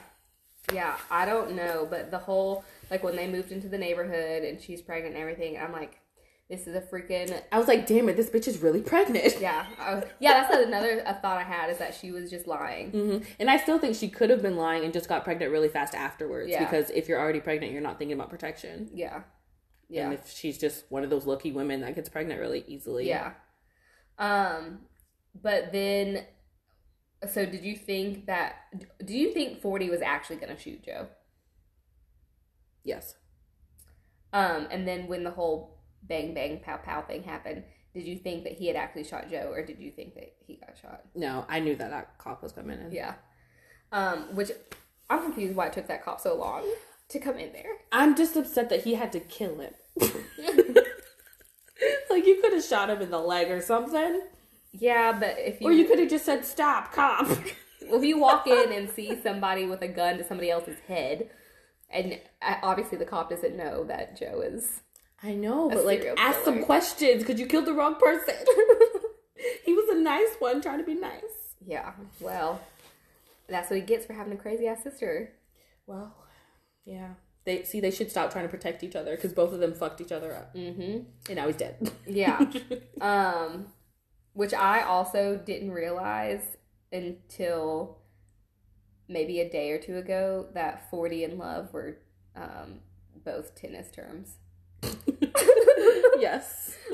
Yeah, 0.74 0.98
I 1.12 1.26
don't 1.26 1.56
know, 1.56 1.86
but 1.88 2.10
the 2.10 2.18
whole 2.18 2.64
like 2.90 3.04
when 3.04 3.16
they 3.16 3.28
moved 3.28 3.52
into 3.52 3.68
the 3.68 3.78
neighborhood 3.78 4.44
and 4.44 4.60
she's 4.60 4.82
pregnant 4.82 5.14
and 5.14 5.22
everything, 5.22 5.58
I'm 5.60 5.72
like, 5.72 6.00
this 6.50 6.68
is 6.68 6.76
a 6.76 6.82
freaking 6.82 7.40
I 7.52 7.58
was 7.60 7.68
like, 7.68 7.86
damn 7.86 8.10
it, 8.10 8.16
this 8.16 8.30
bitch 8.30 8.48
is 8.48 8.60
really 8.60 8.82
pregnant. 8.82 9.36
yeah, 9.42 9.66
uh, 9.80 10.02
yeah. 10.20 10.42
That's 10.48 10.66
another 10.68 11.04
a 11.06 11.14
thought 11.16 11.38
I 11.38 11.44
had 11.44 11.70
is 11.70 11.78
that 11.78 11.94
she 11.94 12.12
was 12.12 12.30
just 12.30 12.48
lying. 12.48 12.92
hmm 12.92 13.18
And 13.40 13.50
I 13.50 13.58
still 13.58 13.78
think 13.78 13.96
she 13.96 14.10
could 14.10 14.30
have 14.30 14.42
been 14.42 14.58
lying 14.58 14.84
and 14.84 14.94
just 14.94 15.08
got 15.10 15.24
pregnant 15.24 15.52
really 15.52 15.70
fast 15.70 15.94
afterwards. 15.94 16.50
Yeah. 16.50 16.64
Because 16.64 16.90
if 16.92 17.08
you're 17.08 17.20
already 17.20 17.42
pregnant, 17.42 17.72
you're 17.72 17.82
not 17.82 18.00
thinking 18.00 18.14
about 18.16 18.30
protection. 18.30 18.90
Yeah, 18.94 19.22
And 19.90 19.98
yeah, 19.98 20.12
if 20.12 20.30
she's 20.32 20.58
just 20.58 20.86
one 20.90 21.04
of 21.04 21.10
those 21.10 21.26
lucky 21.26 21.52
women 21.52 21.82
that 21.82 21.96
gets 21.96 22.10
pregnant 22.10 22.40
really 22.40 22.64
easily. 22.68 23.08
yeah. 23.08 23.34
Um, 24.18 24.80
but 25.40 25.72
then, 25.72 26.24
so 27.30 27.46
did 27.46 27.64
you 27.64 27.76
think 27.76 28.26
that? 28.28 28.56
Do 29.04 29.16
you 29.16 29.34
think 29.34 29.62
Forty 29.62 29.90
was 29.90 30.02
actually 30.02 30.38
gonna 30.38 30.58
shoot 30.58 30.84
Joe? 30.84 31.08
Yes. 32.84 33.16
Um, 34.34 34.68
and 34.72 34.88
then 34.88 35.08
when 35.08 35.24
the 35.24 35.32
whole 35.32 35.80
bang 36.04 36.34
bang 36.34 36.60
pow 36.60 36.78
pow 36.78 37.02
thing 37.02 37.24
happened, 37.24 37.64
did 37.94 38.06
you 38.06 38.18
think 38.18 38.44
that 38.44 38.54
he 38.54 38.68
had 38.68 38.76
actually 38.76 39.04
shot 39.04 39.30
Joe, 39.30 39.52
or 39.54 39.66
did 39.66 39.80
you 39.80 39.92
think 39.92 40.16
that 40.16 40.34
he 40.46 40.56
got 40.56 40.78
shot? 40.82 41.02
No, 41.16 41.46
I 41.48 41.60
knew 41.60 41.76
that 41.76 41.90
that 41.90 42.18
cop 42.18 42.44
was 42.44 42.52
coming 42.52 42.80
in. 42.80 42.92
Yeah. 42.92 43.16
Um, 43.92 44.36
which 44.36 44.52
I'm 45.10 45.22
confused 45.22 45.56
why 45.56 45.68
it 45.68 45.74
took 45.74 45.88
that 45.88 46.04
cop 46.04 46.20
so 46.20 46.36
long 46.36 46.66
to 47.10 47.20
come 47.20 47.38
in 47.38 47.54
there. 47.54 47.78
I'm 47.92 48.16
just 48.16 48.36
upset 48.36 48.70
that 48.70 48.84
he 48.84 48.96
had 48.96 49.12
to 49.14 49.20
kill 49.20 49.60
him. 49.60 49.74
like 52.10 52.26
you 52.26 52.42
could 52.42 52.54
have 52.54 52.64
shot 52.64 52.90
him 52.90 53.02
in 53.02 53.12
the 53.12 53.20
leg 53.20 53.52
or 53.52 53.62
something. 53.62 54.22
Yeah, 54.72 55.18
but 55.18 55.36
if 55.38 55.62
you 55.62 55.68
Or 55.68 55.72
you 55.72 55.86
could 55.86 56.00
have 56.00 56.10
just 56.10 56.26
said, 56.26 56.46
Stop, 56.46 56.92
cop. 56.94 57.28
well, 57.28 58.00
if 58.00 58.04
you 58.04 58.18
walk 58.20 58.48
in 58.48 58.72
and 58.72 58.90
see 58.90 59.20
somebody 59.22 59.66
with 59.66 59.82
a 59.82 59.88
gun 59.88 60.18
to 60.18 60.28
somebody 60.28 60.50
else's 60.50 60.80
head, 60.88 61.30
and 61.90 62.20
obviously 62.42 62.98
the 62.98 63.06
cop 63.06 63.30
doesn't 63.30 63.56
know 63.56 63.84
that 63.86 64.18
Joe 64.18 64.42
is. 64.42 64.82
I 65.24 65.34
know, 65.34 65.70
but 65.70 65.86
like 65.86 66.02
serial 66.02 66.20
ask 66.20 66.44
some 66.44 66.64
questions 66.64 67.24
because 67.24 67.40
you 67.40 67.48
killed 67.48 67.66
the 67.66 67.74
wrong 67.74 67.96
person. 67.96 68.36
he 69.64 69.74
was 69.74 69.90
a 69.90 70.00
nice 70.00 70.36
one 70.40 70.62
trying 70.62 70.80
to 70.80 70.84
be 70.84 70.94
nice. 70.94 71.22
Yeah, 71.66 71.94
well, 72.20 72.62
that's 73.48 73.70
what 73.70 73.78
he 73.78 73.86
gets 73.86 74.06
for 74.06 74.14
having 74.14 74.34
a 74.34 74.38
crazy 74.38 74.68
ass 74.68 74.84
sister. 74.84 75.32
Well, 75.88 76.14
yeah. 76.86 77.10
They 77.46 77.64
see 77.64 77.80
they 77.80 77.92
should 77.92 78.10
stop 78.10 78.32
trying 78.32 78.46
to 78.46 78.50
protect 78.50 78.84
each 78.84 78.96
other 78.96 79.16
because 79.16 79.34
both 79.34 79.54
of 79.54 79.60
them 79.60 79.74
fucked 79.76 80.02
each 80.02 80.12
other 80.12 80.34
up, 80.34 80.56
Mm-hmm. 80.56 81.00
and 81.30 81.36
now 81.36 81.46
he's 81.48 81.56
dead. 81.58 81.92
Yeah. 82.08 82.40
um, 83.02 83.68
which 84.34 84.54
I 84.54 84.82
also 84.82 85.38
didn't 85.38 85.72
realize 85.72 86.58
until 86.92 88.00
maybe 89.08 89.40
a 89.42 89.50
day 89.50 89.70
or 89.72 89.78
two 89.78 89.98
ago 89.98 90.48
that 90.56 90.90
40 90.90 91.24
and 91.26 91.38
love 91.38 91.72
were 91.72 92.00
um, 92.36 92.80
both 93.24 93.54
tennis 93.56 93.92
terms. 93.92 94.38
yes. 96.20 96.76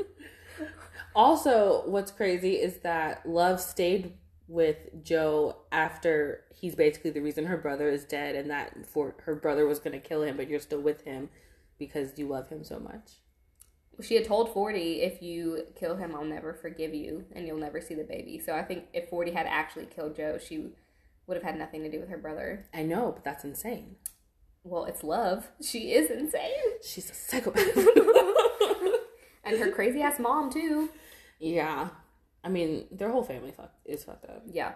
Also, 1.14 1.84
what's 1.88 2.10
crazy 2.10 2.54
is 2.54 2.78
that 2.84 3.26
Love 3.28 3.60
stayed 3.60 4.14
with 4.52 4.90
Joe 5.02 5.56
after 5.72 6.44
he's 6.54 6.76
basically 6.76 7.12
the 7.12 7.22
reason 7.22 7.46
her 7.46 7.58
brother 7.58 7.90
is 7.90 8.04
dead, 8.04 8.36
and 8.36 8.50
that 8.50 8.86
for 8.86 9.16
her 9.24 9.34
brother 9.34 9.66
was 9.66 9.80
going 9.80 9.94
to 10.00 10.08
kill 10.08 10.24
him, 10.24 10.36
but 10.36 10.50
you're 10.50 10.60
still 10.60 10.82
with 10.82 11.04
him 11.06 11.30
because 11.80 12.18
you 12.20 12.28
love 12.28 12.50
him 12.50 12.64
so 12.64 12.78
much. 12.78 13.14
She 14.02 14.16
had 14.16 14.26
told 14.26 14.54
40, 14.54 15.02
if 15.02 15.22
you 15.22 15.64
kill 15.76 15.96
him, 15.96 16.14
I'll 16.16 16.26
never 16.26 16.54
forgive 16.54 16.94
you 16.94 17.26
and 17.34 17.46
you'll 17.48 17.58
never 17.58 17.80
see 17.80 17.94
the 17.94 18.04
baby. 18.04 18.40
So 18.40 18.54
I 18.54 18.64
think 18.64 18.86
if 18.94 19.10
40 19.10 19.32
had 19.32 19.46
actually 19.48 19.86
killed 19.86 20.16
Joe, 20.16 20.38
she 20.38 20.70
would 21.28 21.38
have 21.38 21.44
had 21.44 21.58
nothing 21.58 21.84
to 21.84 21.92
do 21.92 22.00
with 22.00 22.10
her 22.10 22.18
brother. 22.18 22.68
I 22.74 22.84
know, 22.84 23.12
but 23.14 23.24
that's 23.24 23.44
insane. 23.44 23.98
Well, 24.64 24.86
it's 24.86 25.04
love. 25.04 25.50
She 25.62 25.94
is 25.94 26.10
insane. 26.12 26.80
She's 26.84 27.10
a 27.10 27.14
psychopath. 27.14 27.76
And 29.44 29.60
her 29.60 29.72
crazy 29.72 30.02
ass 30.02 30.20
mom, 30.20 30.52
too. 30.52 30.90
yeah, 31.40 31.90
I 32.44 32.50
mean, 32.50 32.86
their 32.92 33.12
whole 33.12 33.24
family 33.24 33.52
fuck 33.52 33.72
is 33.86 34.04
fucked 34.04 34.26
up. 34.26 34.44
Yeah. 34.46 34.74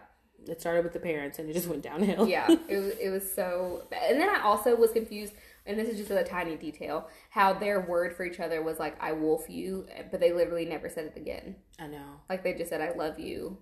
It 0.48 0.60
started 0.62 0.84
with 0.84 0.94
the 0.94 1.00
parents 1.00 1.40
and 1.40 1.50
it 1.50 1.54
just 1.54 1.68
went 1.68 1.82
downhill. 1.82 2.28
yeah, 2.28 2.46
it 2.68 2.78
was, 2.78 2.94
it 3.02 3.10
was 3.10 3.34
so. 3.34 3.88
And 3.92 4.20
then 4.20 4.30
I 4.30 4.42
also 4.42 4.76
was 4.76 4.92
confused, 4.92 5.34
and 5.66 5.80
this 5.80 5.88
is 5.90 5.98
just 5.98 6.12
a 6.12 6.24
tiny 6.24 6.56
detail, 6.58 7.08
how 7.32 7.54
their 7.54 7.80
word 7.82 8.16
for 8.16 8.24
each 8.26 8.40
other 8.40 8.62
was 8.62 8.78
like, 8.78 9.02
I 9.02 9.14
wolf 9.14 9.50
you, 9.50 9.88
but 10.12 10.20
they 10.20 10.34
literally 10.34 10.66
never 10.66 10.90
said 10.90 11.06
it 11.06 11.18
again. 11.20 11.56
I 11.80 11.88
know. 11.88 12.22
Like 12.30 12.44
they 12.44 12.54
just 12.54 12.70
said, 12.70 12.82
I 12.82 12.92
love 12.96 13.18
you. 13.20 13.58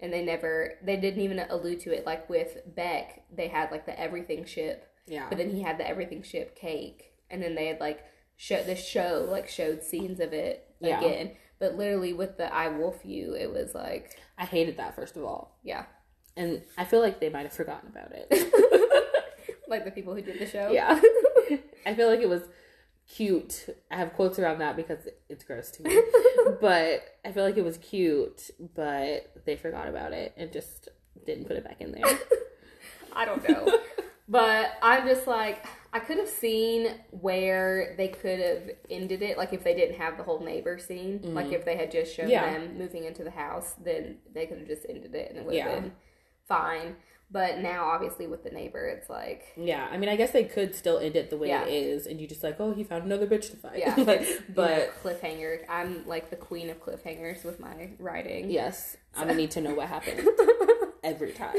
And 0.00 0.12
they 0.12 0.24
never, 0.24 0.72
they 0.82 0.96
didn't 0.96 1.20
even 1.22 1.38
allude 1.38 1.80
to 1.80 1.92
it. 1.94 2.04
Like 2.04 2.28
with 2.28 2.58
Beck, 2.74 3.24
they 3.32 3.48
had 3.48 3.70
like 3.70 3.86
the 3.86 3.98
everything 3.98 4.44
ship, 4.44 4.88
Yeah. 5.06 5.26
but 5.28 5.38
then 5.38 5.50
he 5.50 5.62
had 5.62 5.78
the 5.78 5.86
everything 5.88 6.22
ship 6.22 6.56
cake. 6.56 7.12
And 7.30 7.42
then 7.42 7.54
they 7.54 7.66
had 7.66 7.80
like, 7.80 8.04
show, 8.36 8.62
the 8.64 8.74
show 8.76 9.26
like 9.30 9.48
showed 9.48 9.82
scenes 9.82 10.18
of 10.20 10.32
it 10.32 10.74
Yeah. 10.80 10.98
again. 10.98 11.36
But 11.58 11.76
literally 11.76 12.12
with 12.12 12.36
the 12.36 12.52
I 12.52 12.68
wolf 12.68 13.00
you, 13.04 13.34
it 13.34 13.52
was 13.52 13.74
like, 13.74 14.18
I 14.36 14.44
hated 14.44 14.76
that 14.78 14.96
first 14.96 15.16
of 15.16 15.24
all. 15.24 15.58
yeah. 15.62 15.86
And 16.36 16.62
I 16.76 16.84
feel 16.84 17.00
like 17.00 17.20
they 17.20 17.28
might 17.28 17.44
have 17.44 17.52
forgotten 17.52 17.90
about 17.90 18.10
it. 18.12 18.28
like 19.68 19.84
the 19.84 19.92
people 19.92 20.14
who 20.14 20.20
did 20.20 20.40
the 20.40 20.46
show. 20.46 20.70
yeah. 20.72 21.00
I 21.86 21.94
feel 21.94 22.08
like 22.08 22.20
it 22.20 22.28
was 22.28 22.42
cute. 23.08 23.66
I 23.90 23.96
have 23.96 24.14
quotes 24.14 24.38
around 24.38 24.58
that 24.58 24.76
because 24.76 25.06
it's 25.28 25.44
gross 25.44 25.70
to 25.72 25.82
me. 25.84 25.96
but 26.60 27.02
I 27.24 27.32
feel 27.32 27.44
like 27.44 27.56
it 27.56 27.64
was 27.64 27.78
cute, 27.78 28.50
but 28.74 29.32
they 29.44 29.56
forgot 29.56 29.88
about 29.88 30.12
it 30.12 30.34
and 30.36 30.52
just 30.52 30.88
didn't 31.24 31.46
put 31.46 31.56
it 31.56 31.64
back 31.64 31.80
in 31.80 31.92
there. 31.92 32.18
I 33.12 33.24
don't 33.24 33.48
know. 33.48 33.78
but 34.28 34.72
I'm 34.82 35.06
just 35.06 35.26
like, 35.26 35.64
I 35.94 36.00
could 36.00 36.18
have 36.18 36.28
seen 36.28 36.88
where 37.12 37.94
they 37.96 38.08
could 38.08 38.40
have 38.40 38.62
ended 38.90 39.22
it. 39.22 39.38
Like 39.38 39.52
if 39.52 39.62
they 39.62 39.74
didn't 39.74 39.96
have 39.96 40.16
the 40.18 40.24
whole 40.24 40.40
neighbor 40.40 40.76
scene, 40.78 41.20
like 41.34 41.52
if 41.52 41.64
they 41.64 41.76
had 41.76 41.90
just 41.92 42.14
shown 42.14 42.26
Mm-hmm. 42.26 42.32
Yeah. 42.32 42.52
them 42.58 42.76
moving 42.78 43.04
into 43.04 43.22
the 43.22 43.30
house, 43.30 43.74
then 43.82 44.18
they 44.34 44.46
could 44.46 44.58
have 44.58 44.66
just 44.66 44.84
ended 44.88 45.14
it 45.14 45.30
and 45.30 45.38
it 45.38 45.44
would 45.46 45.54
have 45.56 45.66
Yeah. 45.72 45.80
been 45.80 45.92
fine. 46.48 46.96
But 47.30 47.58
now, 47.60 47.86
obviously, 47.86 48.26
with 48.26 48.44
the 48.44 48.50
neighbor, 48.50 48.86
it's 48.86 49.08
like, 49.08 49.44
Yeah, 49.56 49.88
I 49.90 49.96
mean, 49.96 50.08
I 50.08 50.14
guess 50.16 50.30
they 50.32 50.44
could 50.44 50.74
still 50.74 50.98
end 50.98 51.16
it 51.16 51.30
the 51.30 51.38
way 51.38 51.48
Yeah. 51.48 51.64
it 51.64 51.72
is, 51.72 52.06
and 52.06 52.20
you 52.20 52.26
just 52.28 52.42
like, 52.44 52.56
oh, 52.60 52.74
he 52.74 52.84
found 52.84 53.04
another 53.04 53.26
bitch 53.26 53.50
to 53.52 53.56
fight. 53.56 53.78
yeah. 53.78 53.94
but, 54.04 54.20
you 54.28 54.34
know, 54.34 54.40
but 54.54 54.92
cliffhanger. 55.02 55.60
I'm 55.68 56.06
like 56.06 56.28
the 56.30 56.36
queen 56.36 56.70
of 56.70 56.80
cliffhangers 56.84 57.42
with 57.44 57.58
my 57.60 57.90
writing. 57.98 58.50
yes, 58.50 58.96
I'm 59.16 59.26
gonna 59.28 59.38
need 59.38 59.52
to 59.52 59.60
know 59.62 59.74
what 59.74 59.88
happened 59.88 60.28
every 61.02 61.32
time. 61.32 61.54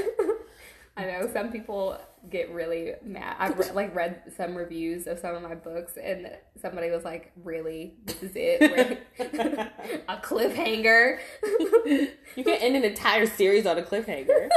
I 0.98 1.06
know 1.06 1.30
some 1.34 1.52
people 1.52 2.00
get 2.30 2.52
really 2.52 2.94
mad. 3.04 3.36
I've 3.38 3.58
re- 3.60 3.72
like 3.72 3.94
read 3.96 4.22
some 4.38 4.56
reviews 4.56 5.08
of 5.08 5.20
some 5.20 5.36
of 5.36 5.44
my 5.44 5.56
books, 5.56 5.98
and 6.02 6.32
somebody 6.62 6.90
was 6.90 7.04
like, 7.04 7.32
"Really, 7.44 7.96
this 8.06 8.24
is 8.24 8.32
it? 8.36 9.02
A 10.08 10.16
cliffhanger?" 10.18 11.20
You 12.36 12.44
can 12.44 12.62
end 12.62 12.76
an 12.78 12.84
entire 12.86 13.26
series 13.26 13.66
on 13.66 13.78
a 13.78 13.82
cliffhanger. 13.82 14.48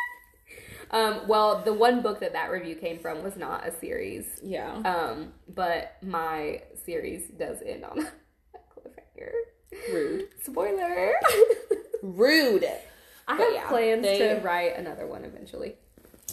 um, 0.90 1.26
well, 1.26 1.62
the 1.62 1.72
one 1.72 2.02
book 2.02 2.20
that 2.20 2.34
that 2.34 2.50
review 2.50 2.74
came 2.76 2.98
from 2.98 3.22
was 3.22 3.36
not 3.36 3.66
a 3.66 3.72
series, 3.78 4.26
Yeah. 4.42 4.74
um, 4.84 5.32
but 5.48 5.96
my 6.02 6.62
series 6.84 7.28
does 7.38 7.58
end 7.64 7.84
on 7.84 7.98
a 8.54 8.58
cliffhanger. 8.80 9.32
Rude. 9.92 10.28
Spoiler. 10.42 11.14
Rude. 12.02 12.66
I 13.26 13.36
But 13.36 13.44
have 13.44 13.54
yeah, 13.54 13.68
plans 13.68 14.02
they- 14.02 14.18
to 14.18 14.34
write 14.42 14.76
another 14.76 15.06
one 15.06 15.24
eventually. 15.24 15.76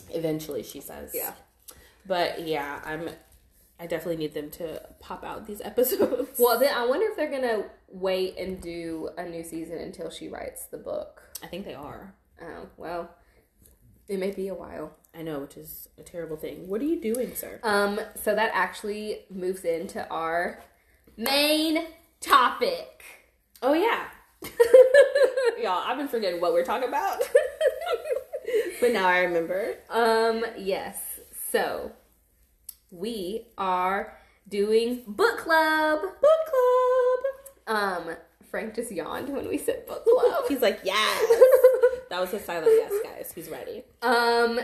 Eventually, 0.10 0.64
she 0.64 0.80
says. 0.82 1.12
Yeah. 1.14 1.34
But 2.06 2.48
yeah, 2.48 2.82
I'm. 2.86 3.10
I 3.80 3.88
definitely 3.88 4.18
need 4.18 4.34
them 4.36 4.52
to 4.52 4.82
pop 5.00 5.24
out 5.24 5.48
these 5.48 5.62
episodes. 5.66 6.38
Well, 6.40 6.60
then 6.60 6.74
I 6.76 6.86
wonder 6.86 7.08
if 7.08 7.16
they're 7.18 7.32
gonna 7.32 7.66
wait 7.90 8.38
and 8.38 8.62
do 8.62 9.10
a 9.18 9.24
new 9.28 9.44
season 9.44 9.78
until 9.80 10.10
she 10.10 10.28
writes 10.28 10.66
the 10.68 10.78
book. 10.78 11.22
I 11.44 11.48
think 11.48 11.66
they 11.66 11.74
are. 11.74 12.14
Oh, 12.42 12.68
well, 12.78 13.10
it 14.08 14.18
may 14.20 14.32
be 14.32 14.48
a 14.50 14.54
while. 14.56 14.96
I 15.16 15.24
know, 15.24 15.40
which 15.40 15.58
is 15.58 15.90
a 15.98 16.04
terrible 16.04 16.38
thing. 16.38 16.68
What 16.68 16.82
are 16.82 16.86
you 16.86 17.02
doing, 17.02 17.36
sir? 17.36 17.60
Um, 17.64 18.00
so 18.24 18.34
that 18.36 18.52
actually 18.54 19.26
moves 19.30 19.64
into 19.66 20.08
our 20.10 20.64
main 21.18 21.86
topic. 22.20 23.04
Oh 23.62 23.74
yeah. 23.74 24.06
Y'all, 25.62 25.84
I've 25.86 25.98
been 25.98 26.08
forgetting 26.08 26.42
what 26.42 26.54
we're 26.54 26.66
talking 26.66 26.88
about. 26.88 27.22
but 28.82 28.92
now 28.92 29.08
I 29.08 29.20
remember. 29.20 29.76
Um, 29.90 30.44
yes. 30.58 31.20
So 31.52 31.92
we 32.90 33.48
are 33.58 34.18
doing 34.48 35.04
book 35.08 35.40
club. 35.40 36.02
Book 36.02 36.40
club. 37.66 37.78
Um, 37.78 38.16
Frank 38.50 38.76
just 38.76 38.92
yawned 38.92 39.30
when 39.30 39.48
we 39.48 39.58
said 39.58 39.86
book 39.86 40.06
club. 40.06 40.44
He's 40.48 40.62
like, 40.62 40.82
yes. 40.84 41.42
that 42.10 42.20
was 42.20 42.34
a 42.34 42.40
silent 42.40 42.72
yes, 42.72 42.94
guys. 43.04 43.32
He's 43.34 43.50
ready. 43.50 43.84
Um, 44.02 44.60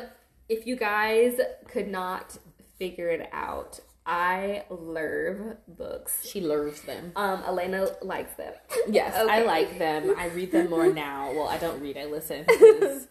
if 0.50 0.68
you 0.68 0.76
guys 0.76 1.40
could 1.68 1.88
not 1.88 2.38
figure 2.78 3.10
it 3.10 3.30
out, 3.32 3.80
I 4.08 4.64
love 4.70 5.58
books. 5.68 6.26
She 6.26 6.40
loves 6.40 6.82
them. 6.84 7.12
Um, 7.18 7.44
Elena 7.46 7.90
likes 8.02 8.34
them. 8.36 8.54
Yes, 8.90 9.14
I 9.16 9.44
like 9.44 9.78
them. 9.78 10.16
I 10.18 10.28
read 10.30 10.54
them 10.54 10.70
more 10.70 10.92
now. 10.94 11.34
Well, 11.34 11.48
I 11.50 11.58
don't 11.58 11.82
read, 11.82 11.98
I 11.98 12.06
listen. 12.06 12.46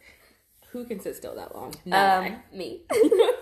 Who 0.70 0.84
can 0.84 1.01
sit 1.01 1.16
still 1.16 1.34
that 1.36 1.55
long? 1.55 1.74
No. 1.84 1.97
Um, 1.97 2.36
me. 2.53 2.82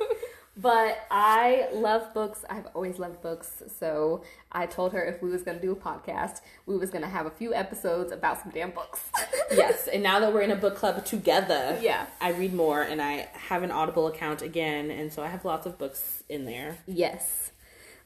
but 0.65 1.07
I 1.11 1.69
love 1.75 2.15
books. 2.15 2.43
I've 2.49 2.67
always 2.75 2.99
loved 2.99 3.21
books. 3.21 3.63
So 3.79 4.23
I 4.51 4.65
told 4.65 4.95
her 4.95 5.05
if 5.05 5.21
we 5.21 5.29
was 5.29 5.43
gonna 5.43 5.61
do 5.61 5.73
a 5.73 5.77
podcast, 5.77 6.41
we 6.65 6.79
was 6.79 6.89
gonna 6.89 7.07
have 7.07 7.27
a 7.27 7.31
few 7.31 7.53
episodes 7.53 8.11
about 8.11 8.43
some 8.43 8.51
damn 8.51 8.71
books. 8.71 9.03
yes, 9.53 9.87
and 9.89 10.03
now 10.03 10.21
that 10.21 10.33
we're 10.33 10.41
in 10.41 10.51
a 10.51 10.57
book 10.57 10.75
club 10.75 11.05
together, 11.05 11.79
Yeah. 11.83 12.07
I 12.19 12.31
read 12.31 12.55
more 12.55 12.81
and 12.81 13.03
I 13.03 13.29
have 13.35 13.63
an 13.63 13.71
Audible 13.71 14.07
account 14.07 14.41
again, 14.41 14.91
and 14.91 15.13
so 15.13 15.23
I 15.23 15.29
have 15.29 15.45
lots 15.45 15.67
of 15.67 15.77
books 15.77 16.25
in 16.31 16.47
there. 16.47 16.79
Yes. 16.87 17.53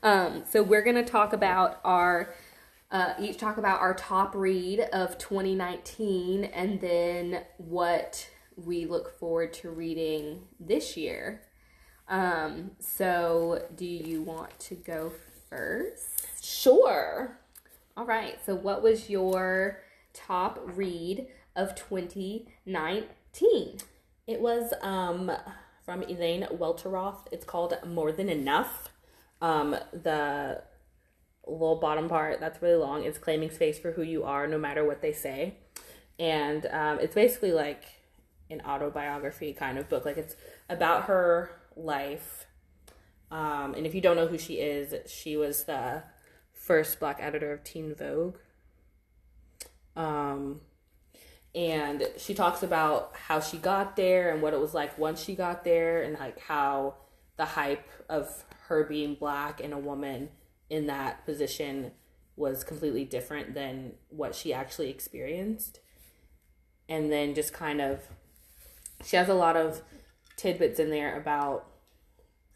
Um, 0.03 0.43
so 0.51 0.63
we're 0.65 0.83
gonna 0.83 1.05
talk 1.05 1.33
about 1.33 1.79
our 1.85 2.35
uh, 2.91 3.15
each 3.21 3.39
talk 3.39 3.57
about 3.57 3.81
our 3.81 3.95
top 3.95 4.35
read 4.35 4.81
of 4.93 5.17
2019 5.19 6.43
and 6.45 6.81
then 6.81 7.43
what 7.59 8.29
we 8.57 8.85
look 8.85 9.17
forward 9.21 9.53
to 9.53 9.71
reading 9.71 10.41
this 10.59 10.97
year. 10.97 11.43
Um, 12.09 12.71
so 12.79 13.67
do 13.77 13.85
you 13.85 14.23
want 14.23 14.59
to 14.61 14.75
go 14.75 15.13
first? 15.51 16.45
Sure. 16.45 17.39
All 17.97 18.07
right. 18.07 18.39
So 18.45 18.55
what 18.55 18.83
was 18.83 19.11
your 19.11 19.81
top 20.15 20.61
read 20.65 21.27
of 21.55 21.75
2019? 21.75 23.79
It 24.27 24.41
was 24.41 24.73
um 24.83 25.31
from 25.85 26.03
Elaine 26.03 26.47
Welteroth. 26.53 27.27
It's 27.33 27.47
called 27.47 27.75
More 27.87 28.13
Than 28.13 28.29
Enough. 28.29 28.91
Um, 29.41 29.77
the 29.93 30.63
little 31.47 31.77
bottom 31.77 32.09
part 32.09 32.41
that's 32.41 32.61
really 32.61 32.77
long 32.77 33.05
is 33.05 33.17
claiming 33.17 33.51
space 33.51 33.79
for 33.79 33.93
who 33.93 34.03
you 34.03 34.25
are, 34.25 34.47
no 34.47 34.59
matter 34.59 34.85
what 34.85 35.01
they 35.01 35.15
say, 35.15 35.55
and 36.19 36.67
um, 36.67 36.99
it's 37.01 37.15
basically 37.15 37.53
like 37.53 37.85
an 38.51 38.61
autobiography 38.67 39.55
kind 39.55 39.79
of 39.79 39.89
book. 39.89 40.05
Like 40.05 40.19
it's 40.19 40.37
about 40.69 41.05
her 41.05 41.58
life. 41.79 42.47
Um, 43.31 43.75
and 43.75 43.87
if 43.87 43.95
you 43.95 44.01
don't 44.01 44.17
know 44.17 44.27
who 44.27 44.39
she 44.39 44.55
is, 44.55 44.95
she 45.11 45.37
was 45.37 45.65
the 45.65 46.03
first 46.53 46.99
black 47.01 47.19
editor 47.21 47.53
of 47.53 47.65
Teen 47.65 47.95
Vogue. 47.95 48.37
Um, 49.97 50.61
and 51.55 52.09
she 52.17 52.35
talks 52.35 52.63
about 52.63 53.13
how 53.15 53.41
she 53.41 53.59
got 53.59 53.97
there 53.97 54.33
and 54.33 54.43
what 54.43 54.55
it 54.55 54.61
was 54.61 54.75
like 54.75 54.99
once 54.99 55.23
she 55.23 55.35
got 55.35 55.65
there 55.65 56.03
and 56.03 56.19
like 56.19 56.39
how 56.41 56.95
the 57.37 57.45
hype 57.45 57.89
of 58.09 58.45
her 58.69 58.85
being 58.85 59.15
black 59.15 59.61
and 59.61 59.73
a 59.73 59.79
woman 59.79 60.29
in 60.71 60.87
that 60.87 61.25
position 61.25 61.93
was 62.37 62.63
completely 62.63 63.05
different 63.05 63.55
than 63.55 63.93
what 64.09 64.35
she 64.35 64.53
actually 64.53 64.91
experienced 64.91 65.81
and 66.89 67.11
then 67.11 67.35
just 67.35 67.53
kind 67.53 67.81
of 67.81 68.01
she 69.05 69.17
has 69.17 69.29
a 69.29 69.35
lot 69.35 69.57
of 69.57 69.83
tidbits 70.37 70.79
in 70.79 70.91
there 70.91 71.19
about 71.19 71.68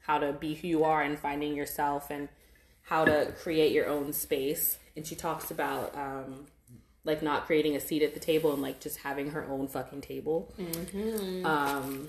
how 0.02 0.18
to 0.18 0.32
be 0.32 0.54
who 0.54 0.68
you 0.68 0.84
are 0.84 1.02
and 1.02 1.18
finding 1.18 1.54
yourself 1.54 2.10
and 2.10 2.28
how 2.82 3.04
to 3.04 3.32
create 3.42 3.72
your 3.72 3.86
own 3.86 4.12
space 4.12 4.78
and 4.96 5.06
she 5.06 5.14
talks 5.14 5.50
about 5.50 5.96
um 5.96 6.46
like 7.04 7.20
not 7.22 7.46
creating 7.46 7.74
a 7.74 7.80
seat 7.80 8.02
at 8.02 8.14
the 8.14 8.20
table 8.20 8.52
and 8.52 8.62
like 8.62 8.78
just 8.80 8.98
having 8.98 9.30
her 9.30 9.44
own 9.48 9.66
fucking 9.66 10.00
table. 10.02 10.52
Um, 11.44 12.08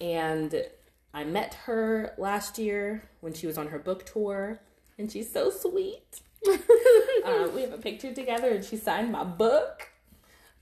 and 0.00 0.64
I 1.12 1.24
met 1.24 1.54
her 1.66 2.14
last 2.16 2.56
year 2.56 3.02
when 3.20 3.32
she 3.34 3.48
was 3.48 3.58
on 3.58 3.66
her 3.68 3.78
book 3.80 4.06
tour, 4.06 4.60
and 4.98 5.10
she's 5.10 5.32
so 5.32 5.50
sweet. 5.50 6.20
um, 7.24 7.52
we 7.56 7.62
have 7.62 7.72
a 7.72 7.78
picture 7.78 8.14
together, 8.14 8.50
and 8.50 8.64
she 8.64 8.76
signed 8.76 9.10
my 9.10 9.24
book. 9.24 9.88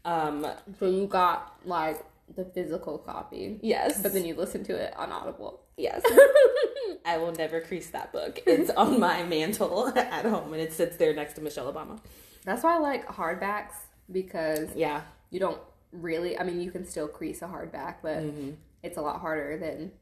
Um, 0.07 0.47
So 0.79 0.89
you 0.89 1.07
got 1.07 1.59
like 1.67 2.03
the 2.35 2.45
physical 2.45 2.99
copy, 2.99 3.59
yes, 3.63 4.03
but 4.03 4.13
then 4.13 4.25
you 4.25 4.35
listen 4.35 4.65
to 4.65 4.75
it 4.75 4.97
on 4.97 5.13
Audible. 5.13 5.61
yes. 5.77 6.03
I 7.05 7.17
will 7.17 7.33
never 7.33 7.61
crease 7.61 7.91
that 7.91 8.13
book. 8.13 8.41
It's 8.47 8.71
on 8.71 9.01
my 9.01 9.23
mantle 9.25 9.89
at 9.97 10.25
home, 10.25 10.53
and 10.53 10.61
it 10.61 10.73
sits 10.73 10.97
there 10.97 11.15
next 11.15 11.35
to 11.35 11.41
Michelle 11.41 11.73
Obama. 11.73 11.99
That's 12.45 12.63
why 12.63 12.77
I 12.77 12.79
like 12.79 13.07
hardbacks 13.07 13.75
because 14.11 14.69
Yeah, 14.75 15.03
you 15.31 15.41
don't 15.41 15.61
really. 15.93 16.39
I 16.39 16.45
mean, 16.45 16.61
you 16.61 16.71
can 16.71 16.85
still 16.85 17.09
crease 17.09 17.43
a 17.43 17.47
hardback, 17.47 17.97
but 18.03 18.19
mm-hmm. 18.19 18.51
it's 18.83 18.99
a 18.99 19.01
lot 19.01 19.21
harder 19.21 19.57
than 19.59 19.93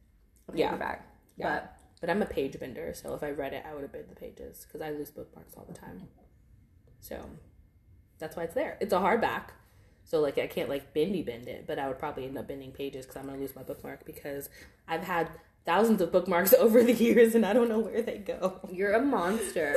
a 0.49 0.53
paperback. 0.53 1.07
Yeah. 1.37 1.61
But 2.01 2.11
I'm 2.11 2.23
a 2.23 2.27
page 2.27 2.59
bender, 2.59 2.93
so 2.95 3.15
if 3.15 3.23
I 3.23 3.31
read 3.31 3.53
it, 3.53 3.65
I 3.69 3.73
would 3.73 3.83
have 3.83 3.93
been 3.93 4.05
the 4.09 4.15
pages 4.15 4.67
because 4.67 4.81
I 4.81 4.91
lose 4.91 5.11
bookmarks 5.11 5.55
all 5.57 5.65
the 5.67 5.75
time. 5.75 6.03
So 7.01 7.25
that's 8.19 8.37
why 8.37 8.45
it's 8.45 8.55
there. 8.55 8.77
It's 8.81 8.93
a 8.93 8.99
hardback, 8.99 9.51
so 10.07 10.21
like 10.21 10.39
I 10.39 10.47
can't 10.47 10.69
like 10.69 10.95
bendy 10.95 11.23
bend 11.23 11.49
it, 11.49 11.67
but 11.67 11.79
I 11.79 11.89
would 11.89 11.99
probably 11.99 12.25
end 12.25 12.39
up 12.39 12.47
bending 12.47 12.71
pages 12.71 13.05
because 13.05 13.17
I'm 13.17 13.27
gonna 13.27 13.39
lose 13.39 13.57
my 13.57 13.65
bookmark 13.65 14.07
because 14.07 14.49
I've 14.87 15.03
had 15.03 15.29
thousands 15.65 16.01
of 16.01 16.13
bookmarks 16.13 16.55
over 16.59 16.83
the 16.83 16.93
years 16.93 17.35
and 17.35 17.45
I 17.45 17.53
don't 17.53 17.69
know 17.69 17.81
where 17.81 18.03
they 18.03 18.19
go. 18.19 18.61
You're 18.71 18.93
a 18.93 19.03
monster. 19.03 19.75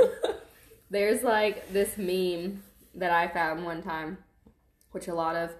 There's 0.91 1.23
like 1.23 1.73
this 1.73 1.97
meme 1.97 2.63
that 2.95 3.11
I 3.11 3.27
found 3.27 3.65
one 3.65 3.81
time, 3.81 4.19
which 4.91 5.07
a 5.07 5.13
lot 5.15 5.35
of 5.35 5.51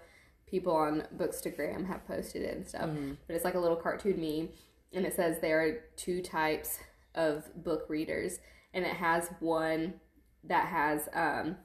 people 0.48 0.76
on 0.76 1.04
Bookstagram 1.18 1.88
have 1.88 2.08
posted 2.08 2.44
it 2.44 2.56
and 2.56 2.68
stuff. 2.68 2.90
But 3.28 3.36
it's 3.36 3.46
like 3.46 3.54
a 3.56 3.60
little 3.60 3.78
cartoon 3.78 4.20
meme, 4.20 4.50
and 4.94 5.06
it 5.06 5.16
says 5.16 5.40
there 5.40 5.62
are 5.62 5.80
two 5.96 6.22
types 6.22 6.80
of 7.16 7.44
book 7.64 7.86
readers, 7.90 8.40
and 8.74 8.86
it 8.86 8.94
has 8.96 9.30
one 9.40 9.96
that 10.44 10.68
has 10.68 11.10
um 11.14 11.58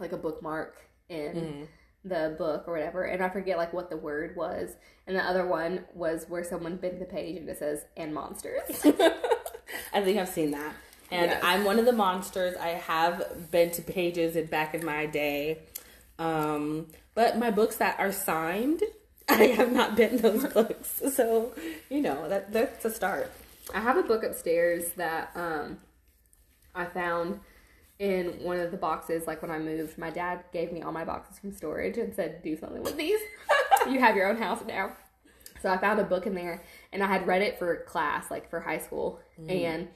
like 0.00 0.12
a 0.12 0.16
bookmark 0.18 0.76
in 1.08 1.34
the 2.04 2.34
book 2.36 2.64
or 2.66 2.74
whatever, 2.74 3.04
and 3.04 3.22
I 3.22 3.28
forget 3.28 3.56
like 3.56 3.72
what 3.72 3.90
the 3.90 3.96
word 3.96 4.34
was, 4.36 4.74
and 5.06 5.16
the 5.16 5.22
other 5.22 5.46
one 5.46 5.84
was 5.94 6.26
where 6.28 6.42
someone 6.44 6.76
bent 6.76 6.98
the 6.98 7.04
page 7.04 7.36
and 7.36 7.48
it 7.48 7.58
says 7.58 7.84
"and 7.96 8.12
monsters." 8.14 8.62
I 9.94 10.02
think 10.02 10.18
I've 10.18 10.28
seen 10.28 10.50
that. 10.52 10.74
And 11.10 11.30
Yes. 11.30 11.40
I'm 11.44 11.64
one 11.64 11.78
of 11.78 11.84
the 11.84 11.92
monsters. 11.92 12.56
I 12.56 12.68
have 12.70 13.50
bent 13.50 13.84
pages 13.86 14.34
in 14.36 14.46
back 14.46 14.74
in 14.74 14.84
my 14.84 15.06
day. 15.06 15.58
Um, 16.18 16.86
but 17.14 17.38
my 17.38 17.50
books 17.50 17.76
that 17.76 17.98
are 18.00 18.12
signed, 18.12 18.82
I 19.28 19.44
have 19.48 19.72
not 19.72 19.96
bent 19.96 20.22
those 20.22 20.44
books. 20.52 21.02
So, 21.14 21.52
you 21.90 22.00
know, 22.00 22.28
that 22.28 22.52
that's 22.52 22.84
a 22.84 22.90
start. 22.90 23.30
I 23.74 23.80
have 23.80 23.96
a 23.96 24.02
book 24.02 24.24
upstairs 24.24 24.90
that 24.96 25.30
um 25.36 25.78
I 26.74 26.86
found 26.86 27.40
in 28.02 28.42
one 28.42 28.58
of 28.58 28.72
the 28.72 28.76
boxes 28.76 29.28
like 29.28 29.40
when 29.42 29.50
I 29.52 29.60
moved. 29.60 29.96
My 29.96 30.10
dad 30.10 30.42
gave 30.52 30.72
me 30.72 30.82
all 30.82 30.90
my 30.90 31.04
boxes 31.04 31.38
from 31.38 31.52
storage 31.52 31.98
and 31.98 32.12
said, 32.12 32.42
"Do 32.42 32.56
something 32.56 32.82
with 32.82 32.96
these. 32.96 33.20
you 33.88 34.00
have 34.00 34.16
your 34.16 34.28
own 34.28 34.36
house 34.36 34.60
now." 34.66 34.96
So 35.62 35.68
I 35.70 35.78
found 35.78 36.00
a 36.00 36.04
book 36.04 36.26
in 36.26 36.34
there 36.34 36.64
and 36.92 37.00
I 37.04 37.06
had 37.06 37.28
read 37.28 37.42
it 37.42 37.60
for 37.60 37.84
class, 37.84 38.28
like 38.28 38.50
for 38.50 38.58
high 38.58 38.78
school. 38.78 39.20
Mm. 39.40 39.50
And 39.64 39.88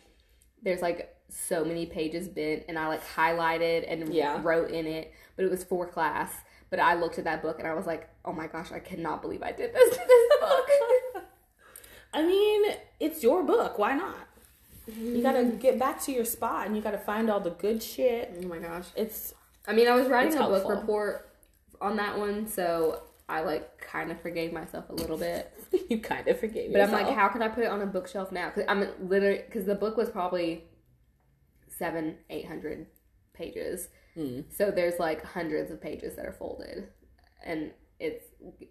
there's 0.62 0.82
like 0.82 1.16
so 1.28 1.64
many 1.64 1.84
pages 1.86 2.28
bent 2.28 2.62
and 2.68 2.78
I 2.78 2.86
like 2.86 3.04
highlighted 3.04 3.90
and 3.90 4.14
Yeah. 4.14 4.40
wrote 4.40 4.70
in 4.70 4.86
it, 4.86 5.12
but 5.34 5.44
it 5.44 5.50
was 5.50 5.64
for 5.64 5.84
class. 5.84 6.32
But 6.70 6.78
I 6.78 6.94
looked 6.94 7.18
at 7.18 7.24
that 7.24 7.42
book 7.42 7.58
and 7.58 7.66
I 7.66 7.74
was 7.74 7.86
like, 7.86 8.08
"Oh 8.24 8.32
my 8.32 8.46
gosh, 8.46 8.70
I 8.70 8.78
cannot 8.78 9.20
believe 9.20 9.42
I 9.42 9.50
did 9.50 9.74
this 9.74 9.96
to 9.96 10.04
this 10.06 10.40
book." 10.40 11.24
I 12.14 12.22
mean, 12.22 12.76
it's 13.00 13.24
your 13.24 13.42
book. 13.42 13.78
Why 13.80 13.94
not? 13.96 14.28
You 14.86 15.22
gotta 15.22 15.44
get 15.44 15.78
back 15.78 16.00
to 16.04 16.12
your 16.12 16.24
spot 16.24 16.66
and 16.66 16.76
you 16.76 16.82
gotta 16.82 16.98
find 16.98 17.28
all 17.30 17.40
the 17.40 17.50
good 17.50 17.82
shit. 17.82 18.34
oh 18.42 18.46
my 18.46 18.58
gosh. 18.58 18.86
It's 18.96 19.34
I 19.66 19.72
mean, 19.72 19.88
I 19.88 19.94
was 19.94 20.08
writing 20.08 20.36
a 20.38 20.42
book 20.42 20.68
report 20.68 21.30
on 21.80 21.96
that 21.96 22.18
one, 22.18 22.46
so 22.46 23.02
I 23.28 23.40
like 23.40 23.78
kind 23.78 24.10
of 24.12 24.20
forgave 24.20 24.52
myself 24.52 24.88
a 24.88 24.92
little 24.92 25.16
bit. 25.16 25.52
you 25.90 25.98
kind 25.98 26.26
of 26.28 26.38
forgave 26.38 26.70
yourself. 26.70 26.90
But 26.90 27.00
I'm 27.00 27.06
like, 27.06 27.16
how 27.16 27.28
can 27.28 27.42
I 27.42 27.48
put 27.48 27.64
it 27.64 27.70
on 27.70 27.82
a 27.82 27.86
bookshelf 27.86 28.30
now? 28.30 28.46
Because 28.48 28.64
I'm 28.68 28.88
literally 29.08 29.42
because 29.46 29.64
the 29.64 29.74
book 29.74 29.96
was 29.96 30.08
probably 30.08 30.64
seven, 31.68 32.18
eight 32.30 32.46
hundred 32.46 32.86
pages. 33.34 33.88
Hmm. 34.14 34.40
So 34.50 34.70
there's 34.70 34.98
like 34.98 35.24
hundreds 35.24 35.70
of 35.70 35.80
pages 35.80 36.16
that 36.16 36.24
are 36.24 36.32
folded, 36.32 36.88
and 37.44 37.72
it's 37.98 38.26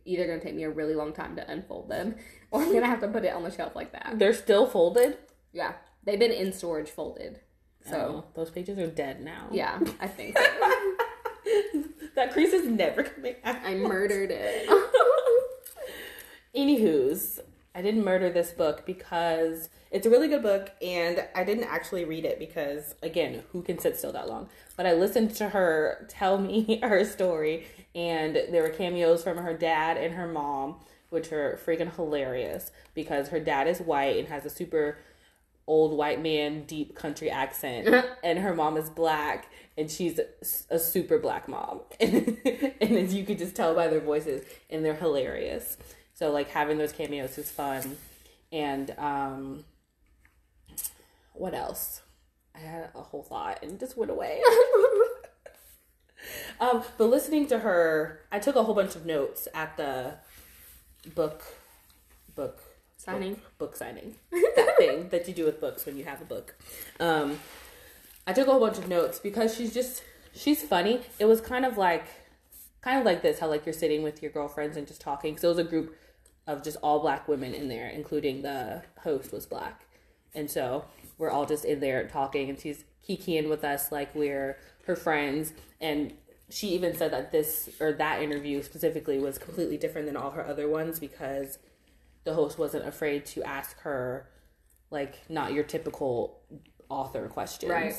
either 0.05 0.25
gonna 0.27 0.39
take 0.39 0.55
me 0.55 0.63
a 0.63 0.69
really 0.69 0.95
long 0.95 1.13
time 1.13 1.35
to 1.35 1.51
unfold 1.51 1.89
them, 1.89 2.15
or 2.51 2.61
I'm 2.61 2.73
gonna 2.73 2.87
have 2.87 3.01
to 3.01 3.09
put 3.09 3.25
it 3.25 3.33
on 3.33 3.43
the 3.43 3.51
shelf 3.51 3.75
like 3.75 3.91
that. 3.91 4.17
they're 4.17 4.33
still 4.33 4.65
folded. 4.65 5.17
Yeah, 5.51 5.73
they've 6.05 6.19
been 6.19 6.31
in 6.31 6.53
storage 6.53 6.89
folded. 6.89 7.39
So 7.83 7.91
So 7.91 8.25
those 8.33 8.49
pages 8.49 8.79
are 8.79 8.87
dead 8.87 9.21
now. 9.21 9.47
yeah, 9.51 9.79
I 9.99 10.07
think 10.07 10.37
so. 10.37 10.43
that 12.15 12.31
crease 12.33 12.53
is 12.53 12.67
never 12.67 13.03
coming 13.03 13.35
out. 13.43 13.57
I 13.63 13.75
murdered 13.75 14.31
it. 14.31 14.67
Anywho's, 16.55 17.39
I 17.73 17.81
didn't 17.81 18.03
murder 18.05 18.29
this 18.29 18.51
book 18.51 18.85
because 18.85 19.69
it's 19.91 20.05
a 20.07 20.09
really 20.09 20.29
good 20.29 20.41
book 20.41 20.71
and 20.81 21.27
I 21.35 21.43
didn't 21.43 21.65
actually 21.65 22.05
read 22.05 22.23
it 22.25 22.39
because, 22.39 22.95
again, 23.03 23.43
who 23.51 23.61
can 23.61 23.77
sit 23.77 23.97
still 23.97 24.13
that 24.13 24.29
long? 24.29 24.47
But 24.77 24.85
I 24.85 24.93
listened 24.93 25.35
to 25.35 25.49
her 25.49 26.05
tell 26.09 26.37
me 26.37 26.79
her 26.83 27.03
story 27.03 27.67
and 27.93 28.35
there 28.35 28.63
were 28.63 28.69
cameos 28.69 29.23
from 29.23 29.37
her 29.37 29.53
dad 29.53 29.97
and 29.97 30.13
her 30.15 30.27
mom, 30.27 30.75
which 31.09 31.31
are 31.33 31.59
freaking 31.65 31.93
hilarious 31.93 32.71
because 32.93 33.27
her 33.29 33.39
dad 33.39 33.67
is 33.67 33.79
white 33.79 34.17
and 34.17 34.29
has 34.29 34.45
a 34.45 34.49
super 34.49 34.97
old 35.67 35.97
white 35.97 36.21
man, 36.21 36.63
deep 36.65 36.95
country 36.95 37.29
accent, 37.29 38.05
and 38.23 38.39
her 38.39 38.53
mom 38.53 38.77
is 38.77 38.89
black, 38.89 39.51
and 39.77 39.89
she's 39.89 40.19
a 40.69 40.79
super 40.79 41.17
black 41.19 41.47
mom, 41.47 41.81
and, 41.99 42.37
as 42.81 43.13
you 43.13 43.25
could 43.25 43.37
just 43.37 43.55
tell 43.55 43.75
by 43.75 43.87
their 43.87 43.99
voices, 43.99 44.45
and 44.69 44.83
they're 44.83 44.95
hilarious. 44.95 45.77
So 46.13 46.31
like 46.31 46.49
having 46.49 46.77
those 46.77 46.91
cameos 46.91 47.37
is 47.37 47.51
fun, 47.51 47.97
and 48.51 48.91
um, 48.97 49.65
what 51.33 51.53
else? 51.53 52.01
I 52.55 52.59
had 52.59 52.89
a 52.95 53.01
whole 53.01 53.23
thought 53.23 53.59
and 53.63 53.79
just 53.79 53.97
went 53.97 54.11
away. 54.11 54.41
um, 56.59 56.83
but 56.97 57.05
listening 57.05 57.47
to 57.47 57.59
her, 57.59 58.21
I 58.31 58.39
took 58.39 58.55
a 58.55 58.63
whole 58.63 58.75
bunch 58.75 58.95
of 58.95 59.05
notes 59.05 59.47
at 59.53 59.75
the 59.75 60.15
book 61.13 61.43
book 62.33 62.61
Signing. 63.05 63.35
book, 63.35 63.57
book 63.57 63.75
signing. 63.75 64.15
That 64.55 64.77
thing 64.77 65.09
that 65.09 65.27
you 65.27 65.33
do 65.33 65.45
with 65.45 65.59
books 65.61 65.85
when 65.85 65.97
you 65.97 66.05
have 66.05 66.21
a 66.21 66.25
book. 66.25 66.55
Um 66.99 67.39
i 68.27 68.33
took 68.33 68.47
a 68.47 68.51
whole 68.51 68.59
bunch 68.59 68.77
of 68.77 68.87
notes 68.87 69.19
because 69.19 69.55
she's 69.55 69.73
just 69.73 70.03
she's 70.33 70.63
funny. 70.63 71.01
It 71.19 71.25
was 71.25 71.41
kind 71.41 71.65
of 71.65 71.77
like 71.77 72.05
kind 72.81 72.99
of 72.99 73.05
like 73.05 73.21
this 73.21 73.39
how 73.39 73.47
like 73.47 73.65
you're 73.65 73.73
sitting 73.73 74.03
with 74.03 74.21
your 74.21 74.31
girlfriends 74.31 74.77
and 74.77 74.87
just 74.87 75.01
talking. 75.01 75.37
So 75.37 75.49
it 75.49 75.55
was 75.55 75.65
a 75.65 75.69
group 75.69 75.95
of 76.47 76.63
just 76.63 76.77
all 76.81 76.99
black 76.99 77.27
women 77.27 77.53
in 77.53 77.67
there 77.69 77.87
including 77.87 78.41
the 78.41 78.83
host 79.01 79.31
was 79.31 79.45
black. 79.45 79.85
And 80.33 80.49
so 80.49 80.85
we're 81.17 81.29
all 81.29 81.45
just 81.45 81.65
in 81.65 81.79
there 81.79 82.07
talking 82.07 82.49
and 82.49 82.59
she's 82.59 82.83
kikiing 83.07 83.49
with 83.49 83.63
us 83.63 83.91
like 83.91 84.13
we're 84.15 84.57
her 84.85 84.95
friends. 84.95 85.53
And 85.79 86.13
she 86.49 86.69
even 86.69 86.95
said 86.95 87.11
that 87.11 87.31
this 87.31 87.69
or 87.79 87.93
that 87.93 88.21
interview 88.21 88.61
specifically 88.61 89.19
was 89.19 89.37
completely 89.37 89.77
different 89.77 90.07
than 90.07 90.15
all 90.17 90.31
her 90.31 90.45
other 90.45 90.69
ones 90.69 90.99
because 90.99 91.57
the 92.25 92.33
host 92.33 92.57
wasn't 92.59 92.85
afraid 92.87 93.25
to 93.27 93.43
ask 93.43 93.79
her 93.81 94.27
like 94.91 95.15
not 95.29 95.53
your 95.53 95.63
typical 95.63 96.41
author 96.89 97.27
questions. 97.27 97.71
Right. 97.71 97.95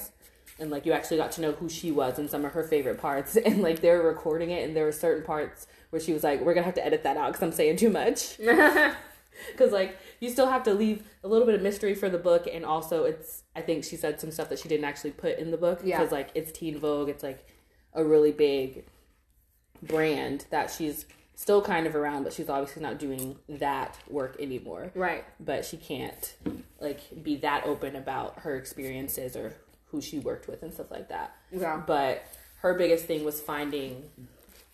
And 0.58 0.70
like 0.70 0.86
you 0.86 0.92
actually 0.92 1.16
got 1.16 1.32
to 1.32 1.40
know 1.40 1.52
who 1.52 1.68
she 1.68 1.90
was 1.90 2.18
and 2.18 2.28
some 2.30 2.44
of 2.44 2.52
her 2.52 2.62
favorite 2.62 2.98
parts 2.98 3.36
and 3.46 3.62
like 3.62 3.80
they 3.80 3.90
were 3.90 4.02
recording 4.06 4.50
it 4.50 4.64
and 4.66 4.76
there 4.76 4.84
were 4.84 4.92
certain 4.92 5.24
parts 5.24 5.66
where 5.90 6.00
she 6.00 6.12
was 6.12 6.22
like 6.24 6.40
we're 6.40 6.54
going 6.54 6.62
to 6.62 6.66
have 6.70 6.74
to 6.74 6.84
edit 6.86 7.02
that 7.02 7.16
out 7.16 7.32
cuz 7.34 7.42
I'm 7.42 7.52
saying 7.52 7.76
too 7.76 7.90
much. 7.90 8.38
Cuz 9.58 9.70
like 9.70 9.98
you 10.18 10.30
still 10.30 10.46
have 10.46 10.62
to 10.62 10.72
leave 10.72 11.02
a 11.22 11.28
little 11.28 11.44
bit 11.46 11.54
of 11.54 11.60
mystery 11.62 11.94
for 11.94 12.08
the 12.08 12.16
book 12.18 12.48
and 12.50 12.64
also 12.64 13.04
it's 13.04 13.42
I 13.54 13.60
think 13.60 13.84
she 13.84 13.94
said 13.96 14.18
some 14.18 14.30
stuff 14.30 14.48
that 14.48 14.58
she 14.58 14.68
didn't 14.68 14.86
actually 14.86 15.10
put 15.10 15.38
in 15.38 15.50
the 15.50 15.58
book 15.58 15.80
Yeah. 15.84 15.98
because 15.98 16.10
like 16.10 16.30
it's 16.34 16.50
Teen 16.52 16.78
Vogue, 16.78 17.10
it's 17.10 17.22
like 17.22 17.46
a 17.92 18.02
really 18.02 18.32
big 18.32 18.86
brand 19.82 20.46
that 20.50 20.70
she's 20.70 21.04
still 21.36 21.62
kind 21.62 21.86
of 21.86 21.94
around, 21.94 22.24
but 22.24 22.32
she's 22.32 22.48
obviously 22.48 22.82
not 22.82 22.98
doing 22.98 23.36
that 23.48 23.96
work 24.08 24.36
anymore. 24.40 24.90
right. 24.94 25.22
But 25.38 25.64
she 25.64 25.76
can't 25.76 26.34
like 26.80 27.22
be 27.22 27.36
that 27.36 27.64
open 27.66 27.94
about 27.94 28.40
her 28.40 28.56
experiences 28.56 29.36
or 29.36 29.52
who 29.90 30.00
she 30.00 30.18
worked 30.18 30.48
with 30.48 30.62
and 30.62 30.72
stuff 30.74 30.90
like 30.90 31.08
that. 31.10 31.36
Yeah. 31.52 31.80
But 31.86 32.24
her 32.62 32.74
biggest 32.74 33.04
thing 33.04 33.24
was 33.24 33.38
finding 33.40 34.02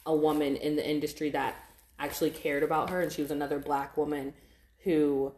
a 0.07 0.15
woman 0.15 0.57
in 0.57 0.77
the 0.77 0.89
industry 0.89 1.31
that 1.31 1.55
actually 1.99 2.31
cared 2.31 2.63
about 2.63 2.91
her 2.91 3.01
and 3.03 3.13
she 3.13 3.23
was 3.23 3.31
another 3.31 3.59
black 3.59 3.97
woman 3.97 4.33
who 4.85 5.33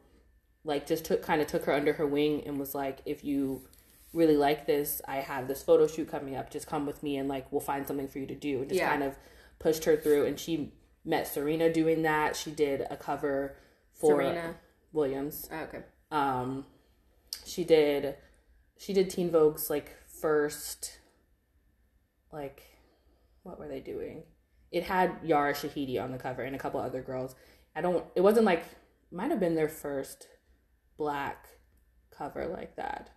like 0.64 0.86
just 0.86 1.04
took 1.04 1.22
kind 1.22 1.42
of 1.42 1.46
took 1.46 1.64
her 1.64 1.72
under 1.74 1.92
her 1.94 2.06
wing 2.06 2.42
and 2.46 2.58
was 2.58 2.74
like 2.74 3.00
if 3.04 3.22
you 3.22 3.60
really 4.14 4.36
like 4.36 4.66
this 4.66 5.02
i 5.06 5.16
have 5.16 5.46
this 5.46 5.62
photo 5.62 5.86
shoot 5.86 6.08
coming 6.10 6.34
up 6.36 6.50
just 6.50 6.66
come 6.66 6.86
with 6.86 7.02
me 7.02 7.18
and 7.18 7.28
like 7.28 7.50
we'll 7.52 7.60
find 7.60 7.86
something 7.86 8.08
for 8.08 8.18
you 8.18 8.26
to 8.26 8.34
do 8.34 8.60
and 8.60 8.68
just 8.70 8.80
Yeah. 8.80 8.88
kind 8.88 9.02
of 9.02 9.14
pushed 9.58 9.84
her 9.84 9.94
through 9.96 10.24
and 10.24 10.40
she 10.40 10.72
met 11.04 11.26
serena 11.26 11.72
doing 11.72 12.02
that. 12.02 12.36
She 12.36 12.50
did 12.50 12.86
a 12.90 12.96
cover 12.96 13.56
for 13.92 14.22
Serena. 14.22 14.54
williams. 14.92 15.48
Oh, 15.52 15.62
okay. 15.64 15.82
um 16.10 16.64
she 17.44 17.64
did 17.64 18.16
she 18.78 18.92
did 18.92 19.10
teen 19.10 19.30
vogue's 19.30 19.70
like 19.70 19.96
first 20.20 20.98
like 22.32 22.62
what 23.42 23.58
were 23.58 23.68
they 23.68 23.80
doing? 23.80 24.22
It 24.72 24.84
had 24.84 25.18
yara 25.22 25.52
shahidi 25.52 26.02
on 26.02 26.10
the 26.10 26.18
cover 26.18 26.42
and 26.42 26.56
a 26.56 26.58
couple 26.58 26.80
other 26.80 27.02
girls. 27.02 27.34
I 27.76 27.80
don't 27.80 28.04
it 28.14 28.22
wasn't 28.22 28.46
like 28.46 28.64
might 29.12 29.30
have 29.30 29.40
been 29.40 29.54
their 29.54 29.68
first 29.68 30.26
black 30.96 31.46
cover 32.10 32.46
like 32.46 32.76
that. 32.76 33.10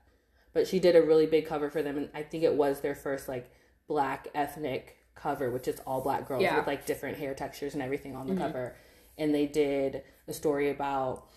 But 0.53 0.67
she 0.67 0.79
did 0.79 0.95
a 0.95 1.01
really 1.01 1.27
big 1.27 1.45
cover 1.45 1.69
for 1.69 1.83
them 1.83 1.97
and 1.97 2.09
i 2.15 2.23
think 2.23 2.43
it 2.43 2.55
was 2.55 2.81
their 2.81 2.95
first 2.95 3.27
like 3.27 3.51
black 3.87 4.27
ethnic 4.33 4.96
cover, 5.21 5.49
which 5.49 5.67
is 5.67 5.79
all 5.85 6.01
black 6.01 6.27
girls 6.27 6.43
Yeah. 6.43 6.57
with 6.57 6.67
like 6.67 6.85
different 6.85 7.17
hair 7.17 7.33
textures 7.33 7.73
and 7.73 7.81
everything 7.83 8.15
on 8.15 8.27
the 8.27 8.35
cover. 8.35 8.75
And 9.17 9.33
they 9.33 9.45
did 9.47 10.03
a 10.27 10.33
story 10.33 10.69
about 10.69 11.27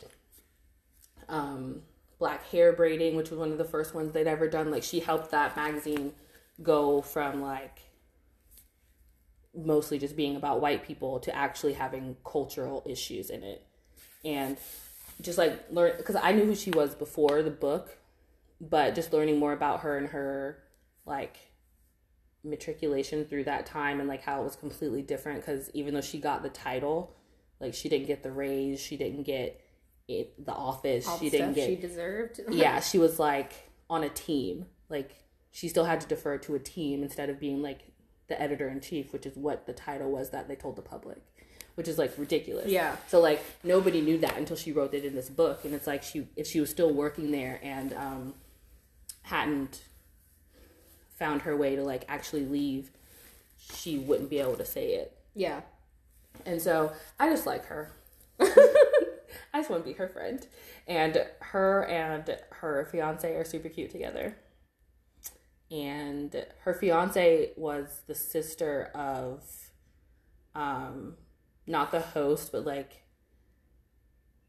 um, 1.28 1.82
black 2.18 2.44
hair 2.50 2.72
braiding, 2.72 3.16
which 3.16 3.30
was 3.30 3.38
one 3.38 3.52
of 3.52 3.58
the 3.58 3.64
first 3.64 3.94
ones 3.94 4.12
they'd 4.12 4.26
ever 4.26 4.48
done. 4.48 4.70
Like 4.70 4.82
she 4.82 5.00
helped 5.00 5.30
that 5.30 5.56
magazine 5.56 6.12
go 6.62 7.00
from 7.00 7.40
like 7.40 7.80
mostly 9.54 9.98
just 9.98 10.16
being 10.16 10.36
about 10.36 10.60
white 10.60 10.84
people 10.86 11.18
to 11.20 11.34
actually 11.34 11.72
having 11.72 12.16
cultural 12.24 12.82
issues 12.86 13.30
in 13.30 13.42
it. 13.42 13.66
And 14.24 14.56
just 15.22 15.38
like 15.38 15.64
learn 15.70 15.94
because 15.96 16.16
I 16.16 16.32
knew 16.32 16.44
who 16.44 16.54
she 16.54 16.70
was 16.70 16.94
before 16.94 17.42
the 17.42 17.50
book, 17.50 17.96
but 18.60 18.94
just 18.94 19.12
learning 19.12 19.38
more 19.38 19.52
about 19.52 19.80
her 19.80 19.96
and 19.96 20.08
her 20.08 20.58
like 21.06 21.36
matriculation 22.42 23.24
through 23.24 23.44
that 23.44 23.66
time 23.66 24.00
and 24.00 24.08
like 24.08 24.22
how 24.22 24.40
it 24.40 24.44
was 24.44 24.56
completely 24.56 25.02
different 25.02 25.40
because 25.44 25.70
even 25.74 25.92
though 25.94 26.00
she 26.00 26.18
got 26.18 26.42
the 26.42 26.48
title 26.48 27.14
like 27.60 27.74
she 27.74 27.88
didn't 27.88 28.06
get 28.06 28.22
the 28.22 28.32
raise 28.32 28.80
she 28.80 28.96
didn't 28.96 29.24
get 29.24 29.60
it 30.08 30.44
the 30.44 30.52
office 30.52 31.06
All 31.06 31.18
she 31.18 31.28
the 31.28 31.38
didn't 31.38 31.54
get 31.54 31.68
she 31.68 31.76
deserved. 31.76 32.40
yeah 32.50 32.80
she 32.80 32.98
was 32.98 33.18
like 33.18 33.52
on 33.90 34.02
a 34.04 34.08
team 34.08 34.66
like 34.88 35.10
she 35.50 35.68
still 35.68 35.84
had 35.84 36.00
to 36.00 36.06
defer 36.06 36.38
to 36.38 36.54
a 36.54 36.58
team 36.58 37.02
instead 37.02 37.28
of 37.28 37.38
being 37.38 37.60
like 37.60 37.80
the 38.28 38.40
editor-in-chief 38.40 39.12
which 39.12 39.26
is 39.26 39.36
what 39.36 39.66
the 39.66 39.72
title 39.72 40.10
was 40.10 40.30
that 40.30 40.48
they 40.48 40.54
told 40.56 40.76
the 40.76 40.82
public 40.82 41.18
which 41.74 41.88
is 41.88 41.98
like 41.98 42.12
ridiculous 42.16 42.66
Yeah. 42.68 42.96
so 43.08 43.20
like 43.20 43.44
nobody 43.62 44.00
knew 44.00 44.16
that 44.18 44.38
until 44.38 44.56
she 44.56 44.72
wrote 44.72 44.94
it 44.94 45.04
in 45.04 45.14
this 45.14 45.28
book 45.28 45.64
and 45.64 45.74
it's 45.74 45.86
like 45.86 46.02
she 46.02 46.26
if 46.36 46.46
she 46.46 46.58
was 46.60 46.70
still 46.70 46.92
working 46.92 47.32
there 47.32 47.60
and 47.62 47.92
um 47.92 48.34
hadn't 49.22 49.82
found 51.20 51.42
her 51.42 51.56
way 51.56 51.76
to 51.76 51.82
like 51.84 52.04
actually 52.08 52.44
leave 52.44 52.90
she 53.74 53.98
wouldn't 53.98 54.28
be 54.30 54.40
able 54.40 54.56
to 54.56 54.64
say 54.64 54.94
it 54.94 55.16
Yeah. 55.34 55.60
and 56.44 56.60
so 56.60 56.92
I 57.20 57.28
just 57.30 57.46
like 57.46 57.66
her. 57.66 57.92
I 58.40 59.58
just 59.58 59.70
want 59.70 59.84
to 59.84 59.88
be 59.90 59.94
her 59.96 60.08
friend. 60.08 60.44
And 60.88 61.24
her 61.40 61.84
and 61.84 62.36
her 62.50 62.88
fiance 62.90 63.36
are 63.36 63.44
super 63.44 63.68
cute 63.68 63.90
together. 63.90 64.36
And 65.70 66.46
her 66.62 66.72
fiance 66.74 67.50
was 67.56 68.02
the 68.06 68.14
sister 68.14 68.90
of 68.94 69.44
um 70.54 71.14
not 71.66 71.90
the 71.92 72.00
host, 72.00 72.50
but 72.50 72.64
like 72.64 73.02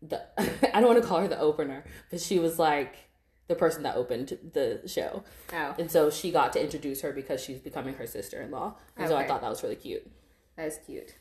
the 0.01 0.21
I 0.75 0.79
don't 0.81 0.89
want 0.89 1.01
to 1.01 1.07
call 1.07 1.19
her 1.19 1.27
the 1.27 1.39
opener, 1.39 1.83
but 2.09 2.21
she 2.21 2.39
was 2.39 2.57
like 2.57 2.95
the 3.51 3.55
person 3.57 3.83
that 3.83 3.97
opened 3.97 4.37
the 4.53 4.81
show. 4.87 5.23
Oh, 5.51 5.75
And 5.77 5.91
so 5.91 6.09
she 6.09 6.31
got 6.31 6.53
to 6.53 6.63
introduce 6.63 7.01
her 7.01 7.11
because 7.11 7.43
she's 7.43 7.59
becoming 7.59 7.95
her 7.95 8.07
sister-in-law. 8.07 8.75
And 8.95 9.09
so 9.09 9.17
I 9.17 9.27
thought 9.27 9.41
that 9.41 9.49
was 9.49 9.61
really 9.61 9.75
cute. 9.75 10.09
that 10.55 10.67
is 10.67 10.79
cute. 10.85 11.13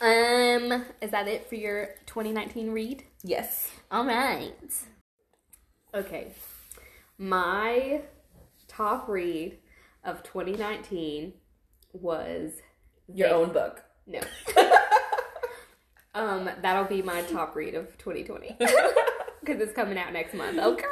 Um, 0.00 0.86
is 1.02 1.10
that 1.10 1.28
it 1.28 1.48
for 1.48 1.54
your 1.54 1.90
2019 2.06 2.70
read? 2.70 3.04
Yes. 3.22 3.70
All 3.90 4.06
right. 4.06 4.54
Okay. 5.94 6.32
My 7.18 8.00
top 8.66 9.08
read 9.08 9.58
of 10.04 10.22
2019 10.22 11.34
was 11.92 12.52
Your 13.12 13.34
own 13.34 13.52
book. 13.52 13.82
No. 14.06 14.20
um, 16.14 16.48
that'll 16.62 16.84
be 16.84 17.02
my 17.02 17.20
top 17.22 17.54
read 17.54 17.74
of 17.74 17.96
2020 17.98 18.56
because 18.58 18.72
it's 19.60 19.74
coming 19.74 19.98
out 19.98 20.12
next 20.14 20.32
month. 20.34 20.58
Okay. 20.58 20.84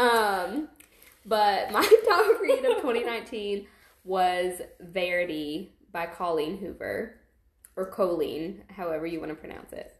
Um, 0.00 0.68
but 1.26 1.70
my 1.72 1.82
top 2.08 2.40
read 2.40 2.64
of 2.64 2.76
2019 2.76 3.66
was 4.04 4.60
Verity 4.80 5.74
by 5.92 6.06
Colleen 6.06 6.58
Hoover, 6.58 7.16
or 7.76 7.86
Colleen, 7.86 8.64
however 8.70 9.06
you 9.06 9.20
want 9.20 9.30
to 9.30 9.36
pronounce 9.36 9.72
it. 9.72 9.96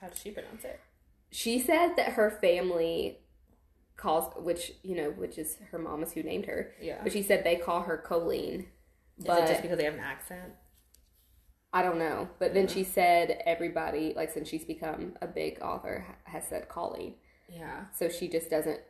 How 0.00 0.08
does 0.08 0.18
she 0.20 0.30
pronounce 0.30 0.64
it? 0.64 0.80
She 1.30 1.58
said 1.58 1.94
that 1.96 2.12
her 2.12 2.30
family 2.30 3.18
calls, 3.96 4.32
which 4.36 4.72
you 4.82 4.96
know, 4.96 5.10
which 5.10 5.38
is 5.38 5.58
her 5.70 5.78
mom 5.78 6.02
is 6.02 6.12
who 6.12 6.22
named 6.22 6.46
her, 6.46 6.72
Yeah. 6.80 7.00
but 7.02 7.12
she 7.12 7.22
said 7.22 7.44
they 7.44 7.56
call 7.56 7.82
her 7.82 7.96
Colleen. 7.96 8.66
Is 9.18 9.24
But 9.24 9.44
it 9.44 9.48
just 9.48 9.62
because 9.62 9.78
they 9.78 9.84
have 9.84 9.94
an 9.94 10.00
accent? 10.00 10.52
I 11.72 11.82
don't 11.82 11.98
know. 11.98 12.28
But 12.38 12.54
then 12.54 12.68
she 12.68 12.84
said 12.84 13.42
everybody, 13.44 14.12
like 14.14 14.30
since 14.30 14.48
she's 14.48 14.64
become 14.64 15.14
a 15.20 15.26
big 15.26 15.60
author, 15.60 16.06
has 16.24 16.46
said 16.46 16.68
Colleen. 16.68 17.14
Yeah. 17.48 17.86
So 17.94 18.08
she 18.08 18.28
just 18.28 18.50
doesn't 18.50 18.80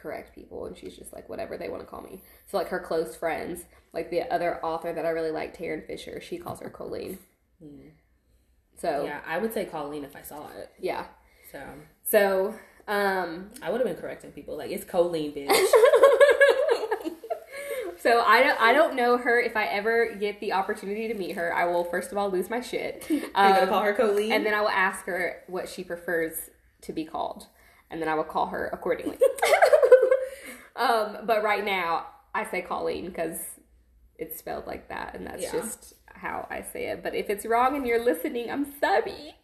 correct 0.00 0.34
people 0.34 0.66
and 0.66 0.76
she's 0.76 0.96
just 0.96 1.12
like 1.12 1.28
whatever 1.28 1.56
they 1.56 1.68
want 1.68 1.82
to 1.82 1.86
call 1.86 2.02
me. 2.02 2.22
So 2.46 2.56
like 2.56 2.68
her 2.68 2.80
close 2.80 3.14
friends, 3.16 3.64
like 3.92 4.10
the 4.10 4.22
other 4.32 4.64
author 4.64 4.92
that 4.92 5.06
I 5.06 5.10
really 5.10 5.30
like, 5.30 5.56
Tarryn 5.56 5.86
Fisher, 5.86 6.20
she 6.20 6.38
calls 6.38 6.60
her 6.60 6.70
Colleen. 6.70 7.18
yeah. 7.60 7.90
So 8.76 9.04
Yeah, 9.04 9.20
I 9.26 9.38
would 9.38 9.52
say 9.52 9.64
Colleen 9.66 10.04
if 10.04 10.16
I 10.16 10.22
saw 10.22 10.48
it. 10.56 10.70
yeah. 10.80 11.06
So 11.52 11.60
So 12.04 12.54
um 12.88 13.50
I 13.62 13.70
would 13.70 13.80
have 13.80 13.86
been 13.86 13.96
correcting 13.96 14.32
people 14.32 14.56
like 14.56 14.70
it's 14.70 14.84
Colleen, 14.84 15.32
bitch. 15.32 15.48
so 17.98 18.22
I 18.22 18.42
don't 18.42 18.60
I 18.60 18.72
don't 18.72 18.94
know 18.96 19.18
her. 19.18 19.38
If 19.40 19.56
I 19.56 19.66
ever 19.66 20.14
get 20.14 20.40
the 20.40 20.52
opportunity 20.54 21.08
to 21.08 21.14
meet 21.14 21.36
her, 21.36 21.54
I 21.54 21.66
will 21.66 21.84
first 21.84 22.10
of 22.12 22.18
all 22.18 22.30
lose 22.30 22.48
my 22.48 22.60
shit. 22.60 23.04
You're 23.10 23.20
gonna 23.34 23.62
Um, 23.62 23.68
call 23.68 23.82
her 23.82 23.92
Colleen. 23.92 24.32
and 24.32 24.46
then 24.46 24.54
I 24.54 24.60
will 24.62 24.70
ask 24.70 25.04
her 25.06 25.42
what 25.46 25.68
she 25.68 25.84
prefers 25.84 26.48
to 26.82 26.92
be 26.94 27.04
called, 27.04 27.46
and 27.90 28.00
then 28.00 28.08
I 28.08 28.14
will 28.14 28.24
call 28.24 28.46
her 28.46 28.70
accordingly. 28.72 29.18
Um, 30.80 31.18
but 31.24 31.42
right 31.44 31.64
now, 31.64 32.06
I 32.34 32.44
say 32.44 32.62
Colleen 32.62 33.06
because 33.06 33.38
it's 34.18 34.38
spelled 34.38 34.66
like 34.66 34.88
that, 34.88 35.14
and 35.14 35.26
that's 35.26 35.42
Yeah. 35.42 35.52
just 35.52 35.94
how 36.06 36.46
I 36.50 36.62
say 36.62 36.86
it. 36.86 37.02
But 37.02 37.14
if 37.14 37.30
it's 37.30 37.46
wrong 37.46 37.76
and 37.76 37.86
you're 37.86 38.04
listening, 38.04 38.50
I'm 38.50 38.72
sorry. 38.80 39.34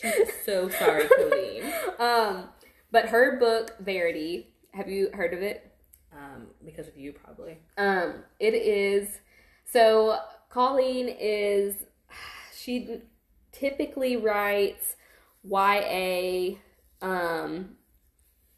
She's 0.00 0.32
so 0.44 0.68
sorry, 0.68 1.08
Colleen. 1.08 1.64
Um, 1.98 2.48
but 2.90 3.06
her 3.06 3.38
book 3.38 3.76
Verity, 3.80 4.54
have 4.72 4.88
you 4.88 5.10
heard 5.12 5.34
of 5.34 5.42
it? 5.42 5.70
Um, 6.12 6.48
because 6.64 6.88
of 6.88 6.96
you, 6.96 7.12
probably. 7.12 7.58
Um, 7.78 8.24
it 8.40 8.54
is 8.54 9.20
so 9.64 10.18
Colleen 10.50 11.08
is 11.08 11.74
she 12.54 13.00
typically 13.52 14.16
writes 14.16 14.96
YA 15.44 16.56
um 17.00 17.76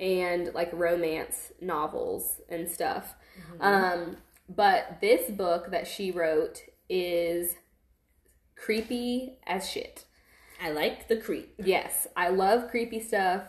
and 0.00 0.52
like 0.54 0.70
romance 0.72 1.52
novels 1.60 2.40
and 2.48 2.68
stuff. 2.68 3.14
Um 3.60 4.16
but 4.48 4.98
this 5.00 5.30
book 5.30 5.70
that 5.70 5.86
she 5.86 6.10
wrote 6.10 6.62
is 6.88 7.56
creepy 8.56 9.38
as 9.46 9.68
shit. 9.68 10.04
I 10.62 10.70
like 10.70 11.08
the 11.08 11.16
creep. 11.16 11.54
Yes, 11.58 12.06
I 12.16 12.28
love 12.28 12.70
creepy 12.70 13.00
stuff 13.00 13.42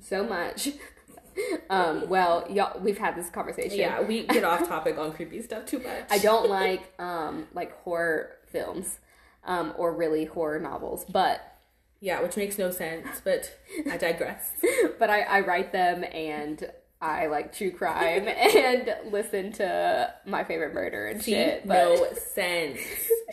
so 0.00 0.24
much. 0.24 0.70
um 1.70 2.08
well, 2.08 2.46
y'all 2.50 2.80
we've 2.80 2.98
had 2.98 3.16
this 3.16 3.30
conversation. 3.30 3.78
Yeah, 3.78 4.00
we 4.02 4.26
get 4.26 4.44
off 4.44 4.68
topic 4.68 4.98
on 4.98 5.12
creepy 5.12 5.42
stuff 5.42 5.66
too 5.66 5.78
much. 5.78 6.04
I 6.10 6.18
don't 6.18 6.48
like 6.60 6.92
um 6.98 7.46
like 7.54 7.76
horror 7.82 8.36
films 8.50 8.98
um 9.44 9.74
or 9.76 9.94
really 9.94 10.24
horror 10.24 10.60
novels, 10.60 11.04
but 11.04 11.57
Yeah, 12.00 12.22
which 12.22 12.36
makes 12.36 12.58
no 12.58 12.70
sense, 12.70 13.20
but 13.24 13.52
I 13.90 13.96
digress. 13.96 14.52
but 14.98 15.10
I, 15.10 15.22
I 15.22 15.40
write 15.40 15.72
them 15.72 16.04
and 16.04 16.70
I 17.00 17.26
like 17.26 17.52
true 17.56 17.70
crime 17.70 18.26
and 18.28 18.94
listen 19.10 19.52
to 19.54 20.12
my 20.26 20.44
favorite 20.44 20.74
murder 20.74 21.06
and 21.06 21.22
See, 21.22 21.32
shit. 21.32 21.66
But 21.66 21.74
no 21.74 22.12
sense. 22.14 22.80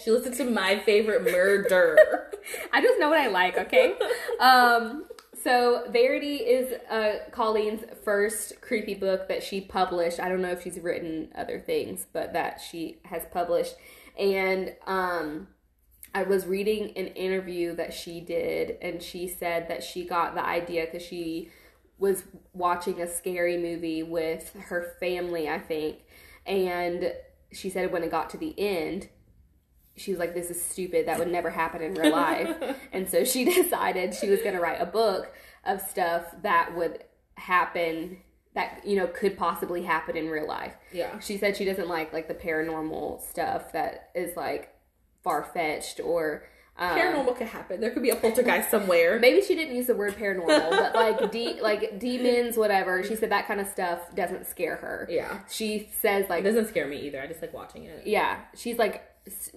She 0.04 0.12
listens 0.12 0.38
to 0.38 0.46
my 0.46 0.80
favorite 0.80 1.24
murder. 1.24 2.32
I 2.74 2.82
just 2.82 3.00
know 3.00 3.10
what 3.10 3.20
I 3.20 3.28
like, 3.28 3.58
okay? 3.58 3.96
um 4.40 5.06
so 5.44 5.84
Verity 5.92 6.38
is 6.38 6.74
uh 6.90 7.20
Colleen's 7.32 7.84
first 8.04 8.62
creepy 8.62 8.94
book 8.96 9.28
that 9.28 9.44
she 9.44 9.62
published. 9.62 10.20
I 10.20 10.30
don't 10.30 10.42
know 10.42 10.52
if 10.52 10.64
she's 10.64 10.80
written 10.80 11.30
other 11.36 11.60
things, 11.60 12.06
but 12.14 12.34
that 12.34 12.62
she 12.62 12.98
has 13.06 13.24
published. 13.32 13.76
And 14.18 14.74
um 14.86 15.48
I 16.16 16.24
was 16.24 16.46
reading 16.46 16.94
an 16.98 17.08
interview 17.08 17.76
that 17.76 17.94
she 17.94 18.22
did, 18.22 18.78
and 18.82 19.04
she 19.04 19.28
said 19.28 19.68
that 19.68 19.84
she 19.84 20.06
got 20.06 20.34
the 20.34 20.46
idea 20.46 20.86
because 20.86 21.06
she 21.06 21.50
was 21.98 22.24
watching 22.54 23.02
a 23.02 23.08
scary 23.08 23.58
movie 23.58 24.02
with 24.02 24.54
her 24.70 24.96
family, 25.02 25.50
I 25.50 25.60
think. 25.60 25.98
And 26.46 27.12
she 27.52 27.70
said 27.70 27.92
when 27.92 28.02
it 28.02 28.12
got 28.12 28.30
to 28.30 28.38
the 28.38 28.58
end, 28.58 29.10
she 29.98 30.12
was 30.12 30.20
like, 30.20 30.34
This 30.34 30.50
is 30.50 30.64
stupid. 30.64 31.06
That 31.06 31.20
would 31.20 31.30
never 31.32 31.50
happen 31.50 31.82
in 31.82 31.94
real 31.96 32.14
life. 32.14 32.56
and 32.94 33.10
so 33.10 33.26
she 33.26 33.44
decided 33.62 34.14
she 34.14 34.30
was 34.30 34.40
going 34.42 34.56
to 34.56 34.62
write 34.62 34.80
a 34.82 34.86
book 34.86 35.34
of 35.66 35.82
stuff 35.82 36.24
that 36.44 36.76
would 36.78 37.04
happen 37.36 38.20
that 38.54 38.82
you 38.86 38.96
know 38.96 39.08
could 39.08 39.38
possibly 39.38 39.84
happen 39.84 40.16
in 40.16 40.30
real 40.30 40.48
life 40.48 40.74
Yeah. 40.94 41.20
she 41.20 41.38
said 41.38 41.58
she 41.58 41.66
doesn't 41.66 41.90
like 41.90 42.14
like 42.14 42.30
the 42.30 42.34
paranormal 42.34 43.22
stuff 43.22 43.74
that 43.74 44.12
is 44.16 44.38
like 44.38 44.75
far 45.26 45.44
fetched 45.44 46.00
or 46.00 46.44
um, 46.78 46.98
Paranormal 47.00 47.38
could 47.38 47.48
happen. 47.48 47.80
There 47.82 47.90
could 47.92 48.04
be 48.04 48.10
a 48.10 48.16
poltergeist 48.18 48.70
somewhere. 48.70 49.18
maybe 49.20 49.42
she 49.42 49.56
didn't 49.56 49.76
use 49.76 49.88
the 49.88 49.96
word 49.96 50.14
paranormal 50.18 50.70
but 50.70 50.94
like 50.96 51.32
de- 51.32 51.62
like 51.62 52.00
demons 52.00 52.58
whatever 52.58 53.02
she 53.04 53.16
said 53.16 53.30
that 53.32 53.48
kind 53.48 53.60
of 53.62 53.68
stuff 53.68 54.00
doesn't 54.14 54.46
scare 54.46 54.76
her 54.78 55.08
Yeah. 55.10 55.40
she 55.50 55.90
says 56.02 56.26
It 56.26 56.30
like 56.30 56.44
doesn't 56.44 56.68
scare 56.68 56.88
me 56.88 56.98
either. 57.08 57.22
I 57.22 57.28
just 57.28 57.42
like 57.42 57.54
watching 57.54 57.84
it. 57.86 58.06
yeah 58.06 58.40
she's 58.56 58.78
like 58.78 59.04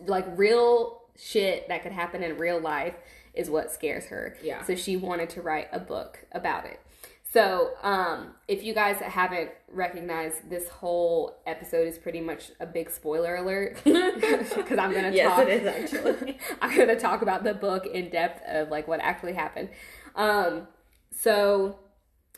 like 0.07 0.27
real 0.37 1.03
shit 1.17 1.69
that 1.69 1.83
could 1.83 1.93
happen 1.93 2.23
in 2.23 2.39
real 2.39 2.61
life 2.61 2.95
is 3.35 3.51
what 3.51 3.71
scares 3.71 4.07
her. 4.07 4.37
Yeah. 4.43 4.63
So 4.65 4.75
she 4.75 4.97
wanted 4.97 5.29
to 5.31 5.43
write 5.43 5.69
a 5.73 5.79
book 5.81 6.19
about 6.33 6.65
it. 6.67 6.81
So, 7.31 7.73
um, 7.83 8.35
if 8.49 8.63
you 8.63 8.73
guys 8.73 8.97
haven't 9.01 9.51
recognized, 9.71 10.49
this 10.49 10.69
whole 10.69 11.37
episode 11.47 11.87
is 11.87 11.99
pretty 11.99 12.21
much 12.23 12.53
a 12.59 12.65
big 12.65 12.89
spoiler 12.91 13.37
alert 13.37 13.77
because 13.85 14.79
I'm 14.79 14.93
gonna 14.95 15.11
Yes, 15.13 15.29
talk. 15.37 15.47
it 15.47 15.63
is 15.63 15.67
actually. 15.67 16.39
I'm 16.63 16.77
gonna 16.77 16.99
talk 16.99 17.21
about 17.21 17.45
the 17.45 17.53
book 17.53 17.85
in 17.87 18.09
depth 18.09 18.43
of 18.49 18.71
like 18.71 18.89
what 18.89 19.01
actually 19.01 19.35
happened. 19.35 19.69
Um, 20.17 20.69
so 21.11 21.79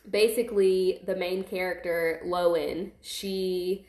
basically, 0.08 1.02
the 1.06 1.14
main 1.14 1.44
character 1.44 2.20
Lowen, 2.26 2.90
she, 3.00 3.86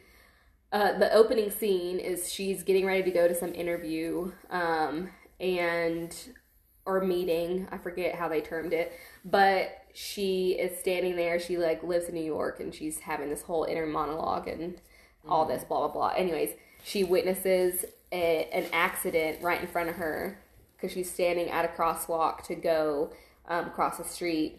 uh, 0.71 0.99
the 0.99 1.11
opening 1.13 1.49
scene 1.49 1.97
is 1.97 2.31
she's 2.31 2.61
getting 2.61 2.85
ready 2.85 3.01
to 3.03 3.11
go 3.11 3.27
to 3.27 3.33
some 3.33 3.53
interview, 3.55 4.31
um, 4.51 5.09
and 5.39 6.15
or 6.85 7.01
meeting. 7.01 7.67
I 7.71 7.77
forget 7.79 8.13
how 8.15 8.27
they 8.27 8.41
termed 8.41 8.73
it, 8.73 8.91
but 9.25 9.80
she 9.93 10.51
is 10.51 10.77
standing 10.79 11.15
there. 11.15 11.39
She 11.39 11.57
like 11.57 11.83
lives 11.83 12.07
in 12.07 12.15
New 12.15 12.23
York, 12.23 12.59
and 12.59 12.73
she's 12.73 12.99
having 12.99 13.29
this 13.29 13.43
whole 13.43 13.63
inner 13.65 13.85
monologue 13.85 14.47
and 14.47 14.79
all 15.27 15.45
this 15.45 15.63
blah 15.63 15.79
blah 15.79 15.87
blah. 15.89 16.13
Anyways, 16.17 16.51
she 16.83 17.03
witnesses 17.03 17.85
a, 18.11 18.47
an 18.51 18.65
accident 18.73 19.41
right 19.41 19.61
in 19.61 19.67
front 19.67 19.89
of 19.89 19.95
her 19.95 20.39
because 20.75 20.91
she's 20.91 21.11
standing 21.11 21.49
at 21.49 21.65
a 21.65 21.67
crosswalk 21.69 22.43
to 22.43 22.55
go 22.55 23.11
um, 23.47 23.67
across 23.67 23.97
the 23.97 24.03
street. 24.03 24.57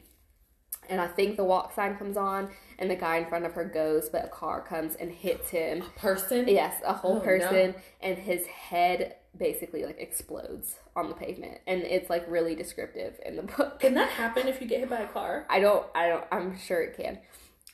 And 0.89 1.01
I 1.01 1.07
think 1.07 1.37
the 1.37 1.45
walk 1.45 1.75
sign 1.75 1.97
comes 1.97 2.17
on, 2.17 2.51
and 2.79 2.91
the 2.91 2.97
guy 2.97 3.19
in 3.19 3.27
front 3.27 3.45
of 3.47 3.53
her 3.53 3.65
goes, 3.65 4.09
but 4.09 4.25
a 4.25 4.29
car 4.29 4.61
comes 4.61 4.97
and 4.97 5.11
hits 5.13 5.51
him. 5.51 5.83
A 5.83 5.99
person. 5.99 6.49
Yes, 6.49 6.81
a 6.85 6.93
whole 6.93 7.19
Oh, 7.19 7.21
person, 7.21 7.75
and 8.01 8.19
his 8.19 8.47
head 8.47 9.17
basically 9.37 9.85
like 9.85 9.99
explodes 9.99 10.77
on 10.95 11.09
the 11.09 11.15
pavement, 11.15 11.59
and 11.67 11.83
it's 11.83 12.11
like 12.11 12.25
really 12.29 12.55
descriptive 12.55 13.19
in 13.25 13.37
the 13.37 13.43
book. 13.57 13.81
Can 13.81 13.95
that 13.95 14.11
happen 14.11 14.47
if 14.49 14.61
you 14.61 14.67
get 14.67 14.81
hit 14.81 14.91
by 14.91 15.01
a 15.01 15.09
car? 15.09 15.47
I 15.49 15.61
don't, 15.61 15.87
I 15.95 16.09
don't, 16.09 16.25
I'm 16.31 16.59
sure 16.59 16.81
it 16.83 16.97
can. 16.97 17.19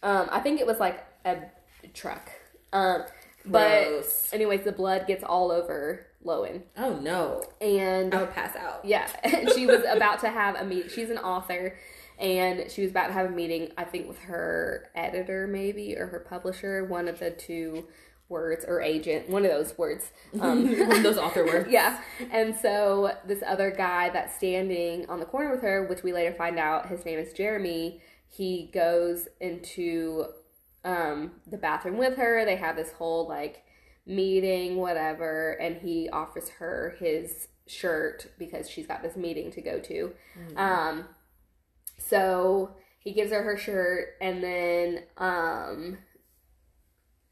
Um, 0.02 0.28
I 0.30 0.40
think 0.40 0.60
it 0.60 0.66
was 0.66 0.78
like 0.78 1.04
a 1.24 1.36
truck. 1.94 2.30
Um, 2.72 3.04
but 3.44 3.88
Gross. 3.88 4.30
anyways, 4.32 4.62
the 4.64 4.72
blood 4.72 5.06
gets 5.06 5.24
all 5.24 5.50
over 5.50 6.06
Lowen, 6.24 6.62
Oh 6.76 6.94
no. 6.98 7.42
and 7.60 8.14
I 8.14 8.20
would 8.22 8.32
pass 8.34 8.54
out. 8.56 8.84
yeah, 8.84 9.08
and 9.24 9.50
she 9.52 9.66
was 9.66 9.82
about 9.88 10.20
to 10.20 10.28
have 10.28 10.56
a 10.56 10.64
meet. 10.64 10.90
She's 10.90 11.10
an 11.10 11.18
author, 11.18 11.76
and 12.18 12.70
she 12.70 12.82
was 12.82 12.90
about 12.90 13.06
to 13.08 13.12
have 13.14 13.26
a 13.26 13.30
meeting. 13.34 13.70
I 13.78 13.84
think 13.84 14.06
with 14.08 14.18
her 14.20 14.90
editor, 14.94 15.46
maybe, 15.46 15.96
or 15.96 16.06
her 16.08 16.20
publisher. 16.20 16.84
One 16.84 17.08
of 17.08 17.18
the 17.20 17.30
two 17.30 17.86
words, 18.28 18.64
or 18.66 18.80
agent. 18.80 19.28
One 19.28 19.44
of 19.44 19.50
those 19.50 19.76
words. 19.78 20.10
Um, 20.40 20.66
One 20.66 20.96
of 20.98 21.02
those 21.02 21.18
author 21.18 21.44
words. 21.44 21.68
yeah, 21.70 22.00
and 22.30 22.54
so 22.54 23.12
this 23.26 23.42
other 23.46 23.70
guy 23.70 24.10
that's 24.10 24.36
standing 24.36 25.08
on 25.08 25.20
the 25.20 25.26
corner 25.26 25.50
with 25.50 25.62
her, 25.62 25.86
which 25.86 26.02
we 26.02 26.12
later 26.12 26.34
find 26.34 26.58
out 26.58 26.88
his 26.88 27.04
name 27.04 27.18
is 27.18 27.32
Jeremy. 27.32 28.00
He 28.28 28.70
goes 28.74 29.26
into 29.40 30.26
um, 30.84 31.32
the 31.46 31.56
bathroom 31.56 31.96
with 31.96 32.16
her. 32.16 32.44
They 32.44 32.56
have 32.56 32.76
this 32.76 32.92
whole 32.92 33.26
like 33.26 33.64
meeting, 34.06 34.76
whatever, 34.76 35.52
and 35.52 35.76
he 35.76 36.08
offers 36.10 36.48
her 36.58 36.96
his 36.98 37.48
shirt 37.66 38.32
because 38.38 38.68
she's 38.68 38.86
got 38.86 39.02
this 39.02 39.16
meeting 39.16 39.50
to 39.52 39.60
go 39.60 39.78
to. 39.78 40.12
Um, 40.56 41.04
so 41.98 42.74
he 43.00 43.12
gives 43.12 43.30
her 43.32 43.42
her 43.42 43.56
shirt, 43.56 44.14
and 44.20 44.42
then 44.42 45.02
um, 45.18 45.98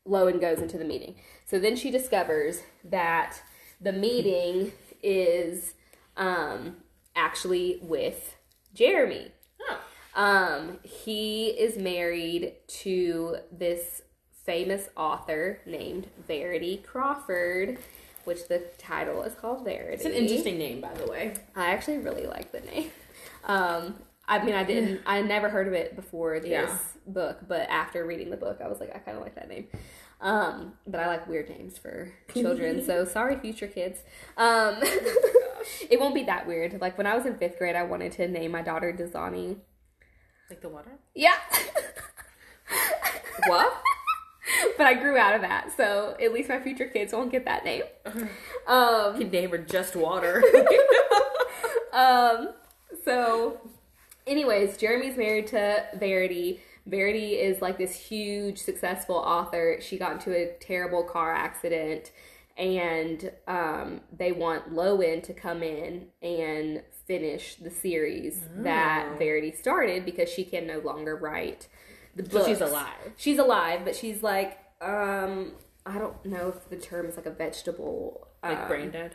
Lowen 0.09 0.41
goes 0.41 0.61
into 0.61 0.79
the 0.79 0.85
meeting. 0.85 1.17
So 1.45 1.59
then 1.59 1.77
she 1.77 1.91
discovers 1.91 2.63
that 2.85 3.41
the 3.81 3.93
meeting 3.93 4.73
is 5.03 5.75
um, 6.17 6.77
actually 7.15 7.79
with 7.83 8.37
Jeremy. 8.75 9.33
Oh. 9.69 9.81
Um, 10.15 10.79
he 10.83 11.49
is 11.49 11.77
married 11.77 12.55
to 12.69 13.37
this 13.53 14.03
famous 14.45 14.89
author 14.97 15.61
named 15.67 16.07
Verity 16.27 16.83
Crawford, 16.87 17.79
which 18.25 18.49
the 18.49 18.63
title 18.79 19.23
is 19.23 19.35
called 19.35 19.65
Verity. 19.65 19.95
It's 19.95 20.05
an 20.05 20.13
interesting 20.13 20.59
name, 20.59 20.81
by 20.81 20.95
the 20.95 21.11
way. 21.11 21.35
I 21.55 21.71
actually 21.71 21.99
really 21.99 22.27
like 22.27 22.53
the 22.53 22.61
name. 22.61 22.91
Um, 23.45 23.97
I 24.29 24.45
mean, 24.45 24.55
I 24.55 24.65
didn't, 24.65 25.03
I 25.07 25.23
never 25.23 25.49
heard 25.49 25.69
of 25.69 25.73
it 25.73 25.95
before 25.95 26.41
this 26.41 26.51
Yeah. 26.51 26.77
book, 27.07 27.39
but 27.47 27.69
after 27.71 28.05
reading 28.05 28.31
the 28.31 28.37
book, 28.37 28.61
I 28.65 28.69
was 28.69 28.81
like, 28.81 28.95
I 28.95 28.99
kind 28.99 29.17
of 29.17 29.23
like 29.23 29.37
that 29.37 29.49
name. 29.49 29.69
Um, 30.21 30.73
but 30.87 31.01
I 31.01 31.07
like 31.07 31.29
weird 31.29 31.49
names 31.49 31.79
for 31.79 32.13
children, 32.35 32.85
so 32.85 33.05
sorry, 33.05 33.37
future 33.37 33.69
kids. 33.69 34.01
Um, 34.37 34.77
it 35.91 36.01
won't 36.01 36.15
be 36.15 36.25
that 36.25 36.47
weird. 36.47 36.81
Like 36.81 36.99
when 36.99 37.07
I 37.07 37.15
was 37.15 37.25
in 37.27 37.37
fifth 37.39 37.59
grade, 37.59 37.77
I 37.77 37.85
wanted 37.85 38.13
to 38.13 38.27
name 38.27 38.51
my 38.51 38.63
daughter 38.63 38.93
Dasani. 38.93 39.59
Like 40.51 40.61
the 40.61 40.69
water? 40.71 40.93
Yeah. 41.15 41.35
What? 43.47 43.81
but 44.79 44.87
I 44.87 44.95
grew 44.95 45.17
out 45.19 45.35
of 45.35 45.43
that, 45.43 45.71
so 45.77 46.17
at 46.21 46.33
least 46.33 46.49
my 46.49 46.59
future 46.59 46.87
kids 46.87 47.13
won't 47.13 47.31
get 47.31 47.45
that 47.45 47.65
name. 47.65 47.83
Um, 48.67 49.21
You 49.21 49.29
name 49.29 49.51
her 49.51 49.59
just 49.59 49.95
water. 49.95 50.43
Um, 51.93 52.49
so, 53.05 53.61
anyways, 54.27 54.77
Jeremy's 54.77 55.17
married 55.17 55.47
to 55.49 55.85
Verity. 55.95 56.61
Verity 56.87 57.35
is 57.35 57.61
like 57.61 57.79
this 57.79 57.95
huge, 57.95 58.59
successful 58.59 59.17
author. 59.17 59.79
She 59.81 59.99
got 59.99 60.13
into 60.13 60.33
a 60.33 60.53
terrible 60.61 61.03
car 61.03 61.33
accident, 61.33 62.13
and 62.57 63.33
um, 63.49 64.01
they 64.17 64.33
want 64.33 64.73
Lowen 64.73 65.23
to 65.25 65.35
come 65.35 65.63
in 65.63 66.07
and 66.23 66.83
finish 67.07 67.57
the 67.57 67.71
series 67.71 68.41
that 68.57 69.09
Oh. 69.13 69.17
Verity 69.17 69.53
started 69.53 70.05
because 70.05 70.29
she 70.29 70.45
can 70.45 70.67
no 70.67 70.79
longer 70.79 71.17
write 71.17 71.69
the 72.15 72.29
So 72.29 72.47
she's 72.47 72.61
alive. 72.61 73.13
She's 73.17 73.39
alive, 73.39 73.81
but 73.85 73.95
she's 73.95 74.23
like, 74.23 74.59
um, 74.81 75.53
I 75.85 75.99
don't 75.99 76.25
know 76.25 76.49
if 76.49 76.69
the 76.69 76.77
term 76.77 77.07
is 77.07 77.17
like 77.17 77.27
a 77.27 77.31
vegetable. 77.31 78.29
Like 78.43 78.59
um, 78.59 78.69
brain 78.69 78.91
dead. 78.91 79.15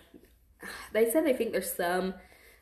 they 0.94 1.10
said 1.10 1.26
they 1.26 1.34
think 1.34 1.52
there's 1.52 1.74
some 1.74 2.14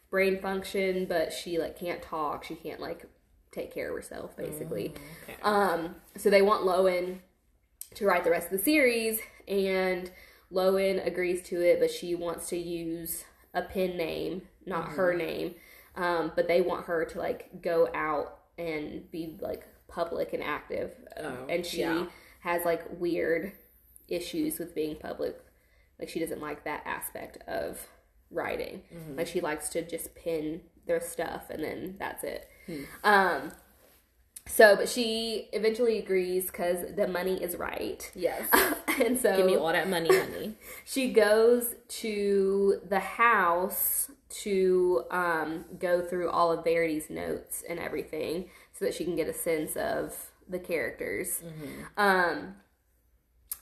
brain 0.09 0.39
function, 0.41 1.05
but 1.05 1.31
she 1.33 1.57
like 1.59 1.77
can't 1.79 2.01
talk. 2.01 2.43
She 2.43 2.55
can't 2.55 2.79
like 2.79 3.05
take 3.51 3.73
care 3.73 3.89
of 3.89 3.95
herself, 3.95 4.35
basically. 4.37 4.93
Okay. 5.23 5.35
Um, 5.43 5.95
so 6.17 6.29
they 6.29 6.41
want 6.41 6.63
Lowen 6.63 7.19
to 7.95 8.05
write 8.05 8.23
the 8.23 8.29
rest 8.31 8.45
of 8.51 8.51
the 8.57 8.63
series, 8.63 9.19
and 9.47 10.11
Lowen 10.51 11.05
agrees 11.05 11.41
to 11.49 11.61
it, 11.61 11.79
but 11.79 11.89
she 11.91 12.15
wants 12.15 12.47
to 12.49 12.57
use 12.57 13.23
a 13.53 13.61
pen 13.63 13.97
name, 13.97 14.43
not 14.65 14.89
her 14.89 15.13
name. 15.13 15.55
Um, 15.95 16.31
but 16.35 16.47
they 16.47 16.61
want 16.61 16.85
her 16.85 17.03
to 17.05 17.17
like 17.19 17.61
go 17.61 17.89
out 17.93 18.37
and 18.57 19.09
be 19.11 19.37
like 19.41 19.65
public 19.87 20.33
and 20.33 20.43
active, 20.43 20.91
Oh, 21.17 21.45
and 21.49 21.65
she 21.65 21.81
yeah. 21.81 22.05
has 22.41 22.63
like 22.65 22.83
weird 22.99 23.51
issues 24.07 24.59
with 24.59 24.73
being 24.75 24.95
public. 24.95 25.37
Like 25.99 26.09
she 26.09 26.19
doesn't 26.19 26.39
like 26.41 26.63
that 26.63 26.83
aspect 26.85 27.39
of 27.47 27.87
writing. 28.31 28.81
Like 29.15 29.27
she 29.27 29.41
likes 29.41 29.69
to 29.69 29.81
just 29.81 30.15
pin 30.15 30.61
their 30.85 30.99
stuff 30.99 31.49
and 31.49 31.63
then 31.63 31.95
that's 31.99 32.23
it. 32.23 32.47
Um 33.03 33.51
so 34.47 34.75
but 34.75 34.89
she 34.89 35.47
eventually 35.53 35.99
agrees 35.99 36.47
because 36.47 36.95
the 36.95 37.07
money 37.07 37.41
is 37.41 37.55
right. 37.55 38.09
Yes. 38.15 38.47
and 39.03 39.19
so 39.19 39.35
Give 39.37 39.45
me 39.45 39.55
all 39.55 39.71
that 39.71 39.89
money, 39.89 40.09
honey. 40.09 40.55
she 40.85 41.11
goes 41.11 41.75
to 41.87 42.81
the 42.87 42.99
house 42.99 44.09
to 44.29 45.03
um, 45.11 45.65
go 45.79 46.01
through 46.01 46.29
all 46.29 46.51
of 46.51 46.63
Verity's 46.63 47.09
notes 47.09 47.63
and 47.67 47.79
everything 47.79 48.49
so 48.73 48.85
that 48.85 48.93
she 48.93 49.03
can 49.03 49.15
get 49.15 49.27
a 49.27 49.33
sense 49.33 49.75
of 49.75 50.15
the 50.47 50.59
characters. 50.59 51.41
Um, 51.97 52.55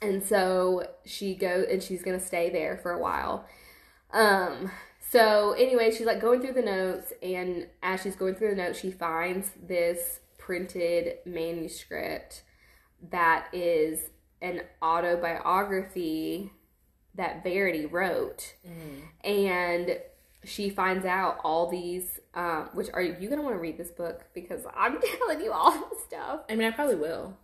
and 0.02 0.24
so 0.24 0.88
she 1.06 1.36
go 1.36 1.66
and 1.70 1.82
she's 1.82 2.04
gonna 2.04 2.20
stay 2.20 2.50
there 2.50 2.78
for 2.78 2.92
a 2.92 3.00
while. 3.00 3.46
Um, 4.12 4.72
so 5.10 5.54
anyway, 5.54 5.92
she's 5.92 6.06
like 6.06 6.20
going 6.20 6.42
through 6.42 6.54
the 6.54 6.62
notes, 6.62 7.14
and 7.22 7.68
as 7.82 8.02
she's 8.02 8.16
going 8.16 8.36
through 8.36 8.52
the 8.52 8.56
notes, 8.56 8.80
she 8.80 8.92
finds 8.92 9.52
this 9.62 10.20
printed 10.38 11.18
manuscript 11.26 12.44
that 13.12 13.48
is 13.54 14.10
an 14.42 14.62
autobiography 14.82 16.52
that 17.16 17.44
Verity 17.44 17.86
wrote, 17.86 18.56
and 19.24 20.00
she 20.44 20.70
finds 20.70 21.06
out 21.06 21.40
all 21.44 21.70
these. 21.70 22.20
Um, 22.34 22.70
which 22.74 22.90
are 22.94 23.02
you 23.02 23.30
gonna 23.30 23.42
want 23.42 23.56
to 23.56 23.60
read 23.60 23.78
this 23.78 23.90
book 23.90 24.26
because 24.34 24.62
I'm 24.76 25.00
telling 25.18 25.42
you 25.42 25.52
all 25.52 25.72
this 25.90 26.04
stuff. 26.04 26.42
I 26.50 26.56
mean, 26.56 26.68
I 26.68 26.72
probably 26.72 26.96
will. 26.96 27.36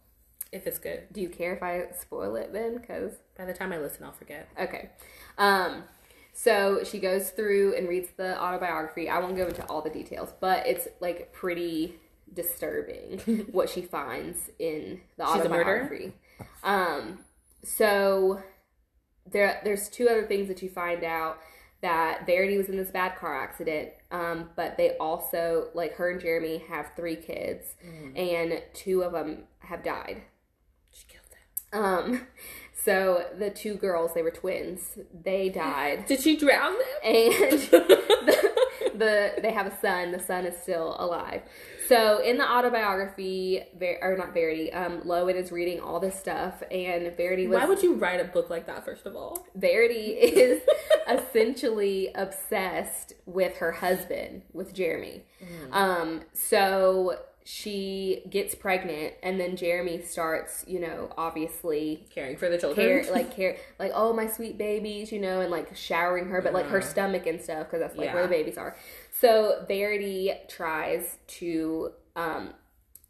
If 0.52 0.68
it's 0.68 0.78
good. 0.78 1.08
Do 1.12 1.20
you 1.20 1.30
care 1.30 1.56
if 1.56 1.64
I 1.64 1.88
spoil 2.00 2.36
it 2.36 2.54
then? 2.54 2.78
Because 2.78 3.14
By 3.36 3.46
the 3.46 3.54
time 3.54 3.74
I 3.74 3.80
listen, 3.80 4.04
I'll 4.04 4.12
forget. 4.12 4.48
Okay. 4.60 4.92
Um, 5.40 5.84
so 6.34 6.84
she 6.84 7.00
goes 7.00 7.30
through 7.30 7.76
and 7.76 7.88
reads 7.88 8.10
the 8.18 8.42
autobiography. 8.42 9.08
I 9.08 9.20
won't 9.20 9.38
go 9.38 9.48
into 9.48 9.64
all 9.68 9.82
the 9.82 9.90
details, 9.92 10.34
but 10.40 10.66
it's 10.66 10.88
like 11.00 11.32
pretty 11.32 11.96
disturbing 12.34 13.20
what 13.52 13.70
she 13.70 13.84
finds 13.84 14.50
in 14.58 15.02
the 15.18 15.26
She's 15.26 15.36
autobiography. 15.36 16.14
Um, 16.64 17.20
so 17.64 18.42
there 19.32 19.62
there's 19.64 19.90
two 19.90 20.10
other 20.10 20.26
things 20.26 20.48
that 20.48 20.62
you 20.62 20.70
find 20.70 21.04
out 21.04 21.40
that 21.82 22.26
Verity 22.26 22.58
was 22.58 22.70
in 22.70 22.78
this 22.78 22.92
bad 22.92 23.16
car 23.18 23.40
accident, 23.40 23.90
um, 24.10 24.50
but 24.56 24.78
they 24.78 24.98
also 24.98 25.68
like 25.74 25.94
her 25.96 26.10
and 26.10 26.20
Jeremy 26.20 26.64
have 26.70 26.92
three 26.96 27.16
kids, 27.18 27.76
and 28.16 28.64
two 28.74 29.04
of 29.04 29.12
them 29.12 29.44
have 29.60 29.84
died. 29.84 30.24
She 30.90 31.06
killed 31.08 31.26
them. 31.72 31.84
Um, 31.84 32.28
so 32.84 33.26
the 33.38 33.50
two 33.50 33.76
girls, 33.76 34.14
they 34.14 34.22
were 34.22 34.32
twins, 34.32 34.98
they 35.24 35.50
died, 35.50 36.06
Did 36.06 36.22
she 36.22 36.36
drown 36.36 36.74
them? 36.74 36.82
and 37.04 37.62
the, 37.72 38.52
the 38.96 39.34
they 39.42 39.52
have 39.52 39.68
a 39.68 39.80
son. 39.80 40.12
The 40.12 40.20
son 40.20 40.46
is 40.46 40.62
still 40.62 40.96
alive. 41.00 41.42
So 41.88 42.20
in 42.20 42.38
the 42.38 42.50
autobiography, 42.50 43.64
Ver, 43.78 44.00
or 44.02 44.18
not 44.18 44.34
Verity, 44.34 44.72
um, 44.72 45.02
Lowen 45.02 45.36
is 45.36 45.52
reading 45.52 45.82
all 45.82 46.00
this 46.00 46.18
stuff, 46.18 46.64
and 46.72 47.16
Verity 47.16 47.48
was 47.48 47.60
Why 47.60 47.66
would 47.66 47.84
you 47.84 47.96
write 47.96 48.20
a 48.20 48.26
book 48.26 48.50
like 48.50 48.68
that? 48.68 48.86
First 48.86 49.06
of 49.06 49.16
all, 49.16 49.46
Verity 49.56 50.12
is 50.12 50.62
essentially 51.10 52.10
obsessed 52.16 53.14
with 53.26 53.58
her 53.58 53.72
husband, 53.72 54.44
with 54.54 54.74
Jeremy. 54.74 55.24
Um, 55.72 56.22
so 56.34 57.18
she 57.46 58.24
gets 58.30 58.56
pregnant, 58.56 59.14
and 59.22 59.40
then 59.40 59.56
Jeremy 59.58 60.02
starts, 60.02 60.64
you 60.68 60.80
know, 60.80 61.12
obviously 61.18 62.08
caring 62.10 62.38
for 62.38 62.50
the 62.50 62.58
children. 62.58 63.04
care, 63.04 63.12
like 63.14 63.36
care, 63.36 63.58
like 63.80 63.92
oh 63.94 64.14
my 64.14 64.28
sweet 64.28 64.58
babies, 64.58 65.12
you 65.12 65.20
know, 65.20 65.42
and 65.42 65.52
like 65.52 65.76
showering 65.76 66.28
her, 66.28 66.42
but 66.42 66.54
like 66.54 66.68
her 66.68 66.82
stomach 66.82 67.26
and 67.28 67.42
stuff 67.42 67.66
because 67.68 67.80
that's 67.82 67.98
like 67.98 68.06
Yeah. 68.06 68.14
where 68.14 68.24
the 68.24 68.30
babies 68.30 68.58
are. 68.58 68.76
So 69.20 69.66
Verity 69.68 70.32
tries 70.48 71.18
to, 71.40 71.92
um, 72.16 72.54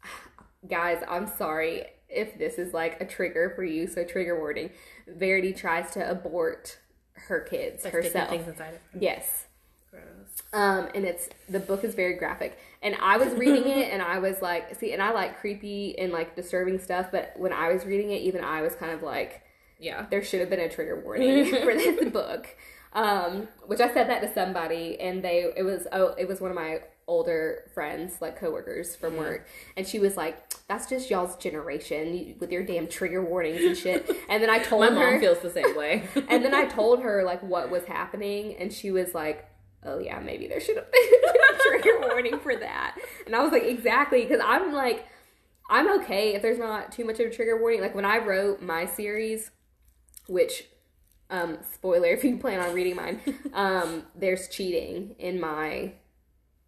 guys, 0.68 1.02
I'm 1.08 1.26
sorry 1.26 1.84
if 2.08 2.38
this 2.38 2.58
is 2.58 2.72
like 2.72 3.00
a 3.00 3.04
trigger 3.04 3.52
for 3.54 3.64
you, 3.64 3.86
so 3.86 4.04
trigger 4.04 4.38
warning. 4.38 4.70
Verity 5.08 5.52
tries 5.52 5.90
to 5.92 6.10
abort 6.10 6.78
her 7.14 7.40
kids 7.40 7.84
Like 7.84 7.92
herself. 7.92 8.30
things 8.30 8.48
inside 8.48 8.74
of 8.74 8.80
her. 8.92 8.98
Yes. 9.00 9.46
Gross. 9.90 10.42
Um, 10.52 10.88
and 10.94 11.04
it's 11.04 11.28
the 11.48 11.60
book 11.60 11.84
is 11.84 11.94
very 11.94 12.14
graphic. 12.14 12.58
And 12.84 12.94
I 13.00 13.16
was 13.16 13.32
reading 13.34 13.66
it 13.66 13.92
and 13.92 14.00
I 14.02 14.18
was 14.20 14.40
like, 14.42 14.74
see, 14.76 14.92
and 14.92 15.02
I 15.02 15.10
like 15.12 15.40
creepy 15.40 15.98
and 15.98 16.12
like 16.12 16.36
disturbing 16.36 16.78
stuff, 16.78 17.06
but 17.10 17.32
when 17.36 17.52
I 17.52 17.72
was 17.72 17.84
reading 17.84 18.10
it, 18.12 18.20
even 18.22 18.44
I 18.44 18.60
was 18.62 18.74
kind 18.76 18.92
of 18.92 19.02
like, 19.02 19.42
Yeah. 19.80 20.06
there 20.10 20.22
should 20.22 20.40
have 20.40 20.50
been 20.50 20.60
a 20.60 20.68
trigger 20.68 21.00
warning 21.04 21.46
for 21.64 21.74
this 21.74 22.08
book. 22.12 22.46
Um, 22.92 23.48
which 23.66 23.80
I 23.80 23.92
said 23.92 24.08
that 24.08 24.20
to 24.22 24.32
somebody, 24.32 25.00
and 25.00 25.24
they 25.24 25.50
it 25.56 25.64
was 25.64 25.88
oh 25.90 26.14
it 26.16 26.28
was 26.28 26.40
one 26.40 26.52
of 26.52 26.54
my 26.54 26.78
older 27.08 27.68
friends, 27.74 28.18
like 28.20 28.38
coworkers 28.38 28.94
from 28.94 29.16
work, 29.16 29.48
and 29.76 29.84
she 29.84 29.98
was 29.98 30.16
like, 30.16 30.36
"That's 30.68 30.88
just 30.88 31.10
y'all's 31.10 31.34
generation 31.36 32.36
with 32.38 32.52
your 32.52 32.62
damn 32.62 32.86
trigger 32.86 33.20
warnings 33.24 33.62
and 33.64 33.76
shit." 33.76 34.08
And 34.28 34.40
then 34.40 34.48
I 34.48 34.60
told 34.60 34.82
My 34.82 34.90
her, 35.00 35.10
mom 35.10 35.20
feels 35.20 35.40
the 35.40 35.50
same 35.50 35.74
way. 35.76 36.04
and 36.28 36.44
then 36.44 36.54
I 36.54 36.66
told 36.66 37.02
her 37.02 37.24
like 37.24 37.42
what 37.42 37.68
was 37.68 37.84
happening, 37.86 38.54
and 38.60 38.72
she 38.72 38.92
was 38.92 39.12
like, 39.12 39.44
"Oh 39.84 39.98
yeah, 39.98 40.18
maybe 40.20 40.46
there 40.46 40.60
should 40.60 40.76
have 40.76 40.90
been 40.90 41.02
a 41.02 41.58
trigger 41.68 42.00
warning 42.00 42.38
for 42.40 42.56
that." 42.56 42.96
And 43.26 43.34
I 43.34 43.42
was 43.42 43.52
like, 43.52 43.64
"Exactly," 43.64 44.22
because 44.22 44.40
I'm 44.44 44.72
like, 44.72 45.06
I'm 45.70 46.00
okay 46.00 46.34
if 46.34 46.42
there's 46.42 46.58
not 46.58 46.92
too 46.92 47.04
much 47.04 47.20
of 47.20 47.26
a 47.26 47.34
trigger 47.34 47.58
warning. 47.58 47.80
Like 47.80 47.94
when 47.94 48.04
I 48.04 48.18
wrote 48.18 48.60
my 48.60 48.86
series, 48.86 49.50
which, 50.26 50.66
um, 51.30 51.58
spoiler 51.72 52.08
if 52.08 52.24
you 52.24 52.36
plan 52.36 52.60
on 52.60 52.74
reading 52.74 52.96
mine, 52.96 53.20
um, 53.54 54.04
there's 54.14 54.48
cheating 54.48 55.16
in 55.18 55.40
my 55.40 55.92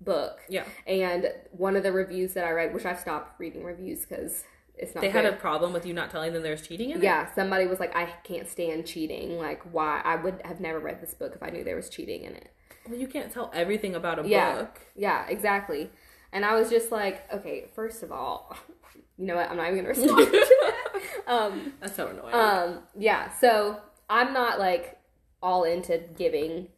book, 0.01 0.41
yeah. 0.49 0.65
and 0.87 1.33
one 1.51 1.77
of 1.77 1.83
the 1.83 1.93
reviews 1.93 2.35
that 2.35 2.45
I 2.45 2.51
read, 2.51 2.75
which 2.75 2.85
I've 2.85 2.99
stopped 2.99 3.39
reading 3.39 3.65
reviews 3.65 4.07
because 4.07 4.45
it's 4.77 4.95
not. 4.95 5.03
They 5.03 5.11
had 5.11 5.27
a 5.27 5.33
problem 5.33 5.73
with 5.73 5.85
you 5.85 5.93
not 5.93 6.11
telling 6.11 6.33
them 6.33 6.43
there's 6.43 6.67
cheating 6.67 6.91
in 6.91 6.99
it. 6.99 7.03
Yeah, 7.03 7.33
somebody 7.35 7.67
was 7.67 7.81
like, 7.81 7.95
I 7.95 8.07
can't 8.25 8.49
stand 8.49 8.87
cheating. 8.87 9.39
Like, 9.39 9.63
why? 9.73 10.01
I 10.05 10.17
would 10.17 10.41
have 10.45 10.61
never 10.61 10.79
read 10.79 11.01
this 11.01 11.15
book 11.15 11.33
if 11.35 11.43
I 11.43 11.51
knew 11.51 11.65
there 11.65 11.77
was 11.77 11.89
cheating 11.89 12.25
in 12.25 12.35
it. 12.35 12.51
Well, 12.89 12.99
you 12.99 13.07
can't 13.09 13.33
tell 13.33 13.51
everything 13.55 13.95
about 13.95 14.19
a 14.19 14.29
Yeah. 14.29 14.57
book. 14.57 14.81
Yeah, 14.95 15.27
exactly. 15.29 15.91
And 16.33 16.45
I 16.45 16.55
was 16.55 16.69
just 16.71 16.91
like, 16.93 17.31
okay, 17.33 17.69
first 17.75 18.03
of 18.03 18.13
all, 18.13 18.57
you 19.17 19.27
know 19.27 19.37
what? 19.37 19.51
I'm 19.51 19.57
not 19.57 19.67
even 19.67 19.77
gonna 19.79 19.89
respond 19.89 20.27
to 20.27 20.31
that. 20.33 20.83
Um, 21.27 21.73
That's 21.81 21.97
so 21.97 22.07
annoying. 22.07 22.35
um, 22.35 22.83
yeah. 22.97 23.31
So 23.33 23.81
I'm 24.09 24.33
not 24.33 24.59
like 24.61 24.97
all 25.43 25.65
into 25.65 25.99
giving, 26.17 26.69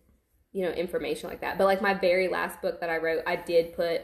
you 0.53 0.65
know, 0.65 0.71
information 0.71 1.29
like 1.29 1.43
that. 1.43 1.59
But 1.59 1.65
like 1.65 1.83
my 1.83 1.93
very 1.93 2.29
last 2.29 2.63
book 2.63 2.81
that 2.81 2.89
I 2.89 2.97
wrote, 2.97 3.23
I 3.27 3.37
did 3.37 3.75
put 3.75 4.03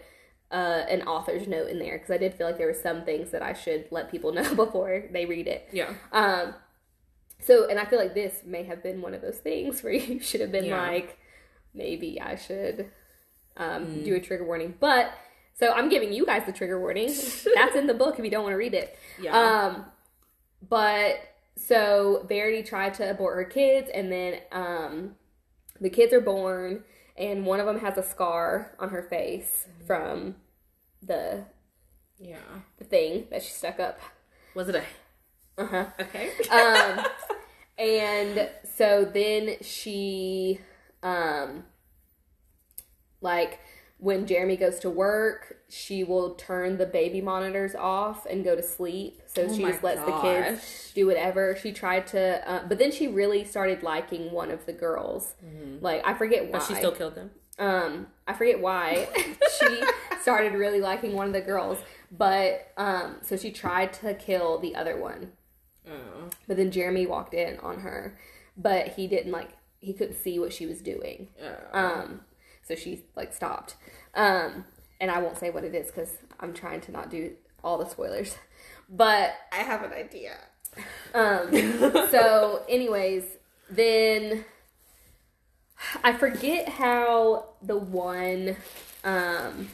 uh, 0.51 0.85
an 0.91 1.03
author's 1.03 1.49
note 1.49 1.69
in 1.69 1.79
there 1.79 1.97
because 1.97 2.11
I 2.11 2.19
did 2.19 2.35
feel 2.35 2.47
like 2.47 2.59
there 2.59 2.67
were 2.67 2.75
some 2.75 3.05
things 3.07 3.31
that 3.31 3.41
I 3.43 3.55
should 3.55 3.87
let 3.91 4.11
people 4.11 4.33
know 4.39 4.55
before 4.55 5.05
they 5.11 5.25
read 5.25 5.47
it. 5.49 5.69
yeah. 5.73 5.95
Um, 6.13 6.55
so, 7.41 7.69
and 7.69 7.79
I 7.79 7.85
feel 7.87 7.99
like 7.99 8.15
this 8.15 8.43
may 8.45 8.65
have 8.65 8.83
been 8.83 9.01
one 9.03 9.15
of 9.15 9.23
those 9.23 9.39
things 9.39 9.83
where 9.83 9.93
you 9.95 10.21
should 10.21 10.41
have 10.43 10.53
been 10.53 10.65
Yeah. 10.67 10.81
like, 10.81 11.19
maybe 11.75 12.20
I 12.20 12.37
should 12.37 12.91
um, 13.57 13.87
Mm. 13.87 14.05
do 14.05 14.14
a 14.16 14.20
trigger 14.20 14.45
warning. 14.45 14.75
But 14.81 15.12
so 15.55 15.72
I'm 15.72 15.89
giving 15.89 16.12
you 16.12 16.27
guys 16.27 16.45
the 16.47 16.53
trigger 16.53 16.81
warning. 16.81 17.09
That's 17.55 17.77
in 17.77 17.87
the 17.87 17.95
book 17.95 18.18
if 18.18 18.25
you 18.25 18.31
don't 18.31 18.43
want 18.43 18.53
to 18.55 18.59
read 18.59 18.75
it. 18.75 18.97
Yeah. 19.20 19.37
Um, 19.39 19.85
but 20.68 21.16
so 21.57 22.25
Verity 22.29 22.62
tried 22.62 22.95
to 22.95 23.09
abort 23.11 23.37
her 23.37 23.45
kids, 23.45 23.89
and 23.95 24.11
then 24.11 24.39
um, 24.51 25.14
the 25.81 25.91
kids 25.91 26.12
are 26.12 26.20
born, 26.20 26.83
and 27.16 27.47
one 27.47 27.61
of 27.61 27.66
them 27.66 27.79
has 27.81 27.97
a 27.97 28.03
scar 28.03 28.75
on 28.81 28.89
her 28.89 29.03
face 29.03 29.66
from 29.87 30.35
the 31.03 31.45
yeah. 32.18 32.39
the 32.79 32.85
thing 32.85 33.27
that 33.31 33.43
she 33.43 33.51
stuck 33.53 33.79
up. 33.79 34.01
Was 34.55 34.68
it 34.68 34.75
a 34.77 34.83
Uh 35.62 35.66
huh. 35.66 35.87
okay? 36.01 36.31
um, 36.51 37.05
and 37.79 38.49
so 38.77 39.05
then 39.05 39.57
she, 39.61 40.59
um, 41.05 41.65
like 43.21 43.61
when 43.99 44.27
Jeremy 44.27 44.57
goes 44.57 44.81
to 44.81 44.91
work, 44.91 45.59
she 45.69 46.03
will 46.03 46.35
turn 46.35 46.79
the 46.79 46.87
baby 46.87 47.21
monitors 47.21 47.75
off 47.75 48.27
and 48.27 48.45
go 48.45 48.57
to 48.57 48.63
sleep. 48.63 49.23
So 49.27 49.43
Oh 49.49 49.55
she 49.55 49.63
just 49.63 49.83
lets 49.83 50.01
the 50.01 50.19
kids 50.21 50.93
do 50.95 51.07
whatever. 51.07 51.57
She 51.57 51.73
tried 51.73 52.07
to, 52.09 52.51
uh, 52.51 52.67
but 52.69 52.79
then 52.79 52.91
she 52.91 53.07
really 53.07 53.45
started 53.45 53.83
liking 53.83 54.33
one 54.33 54.51
of 54.51 54.67
the 54.67 54.73
girls. 54.73 55.35
Like 55.81 56.03
I 56.05 56.15
forget 56.15 56.43
why. 56.43 56.47
Mm-hmm. 56.47 56.53
but 56.53 56.67
she 56.67 56.75
still 56.75 56.93
killed 56.93 57.15
them. 57.15 57.31
Um, 57.59 58.09
I 58.27 58.33
forget 58.33 58.61
why 58.61 59.07
she 59.61 59.83
started 60.21 60.55
really 60.55 60.81
liking 60.81 61.15
one 61.15 61.29
of 61.29 61.33
the 61.33 61.41
girls, 61.41 61.79
but 62.11 62.73
um, 62.77 63.17
so 63.23 63.37
she 63.37 63.53
tried 63.53 63.93
to 63.95 64.15
kill 64.15 64.59
the 64.59 64.75
other 64.75 64.97
one. 64.99 65.33
Oh. 65.89 66.31
But 66.49 66.57
then 66.57 66.71
Jeremy 66.73 67.07
walked 67.07 67.33
in 67.33 67.59
on 67.61 67.81
her, 67.81 68.19
but 68.57 68.89
he 68.89 69.07
didn't 69.07 69.31
like 69.31 69.51
he 69.85 69.93
couldn't 69.93 70.16
see 70.16 70.39
what 70.39 70.53
she 70.53 70.66
was 70.66 70.80
doing. 70.80 71.28
Oh. 71.43 71.78
Um, 71.78 72.20
so 72.66 72.74
she 72.74 73.05
like 73.16 73.32
stopped. 73.32 73.76
Um, 74.14 74.64
and 75.01 75.11
I 75.11 75.18
won't 75.20 75.37
say 75.39 75.51
what 75.51 75.64
it 75.64 75.74
is 75.74 75.87
because 75.89 76.16
I'm 76.41 76.55
trying 76.55 76.80
to 76.82 76.93
not 76.93 77.11
do 77.11 77.32
all 77.62 77.78
the 77.78 77.87
spoilers. 77.89 78.37
But 78.89 79.35
I 79.53 79.57
have 79.57 79.82
an 79.82 79.93
idea. 79.93 80.37
um, 81.14 81.51
so 82.11 82.62
anyways, 82.68 83.24
then 83.70 84.45
I 86.03 86.12
forget 86.12 86.68
how 86.68 87.47
the 87.62 87.76
one 87.78 88.57
um 89.05 89.68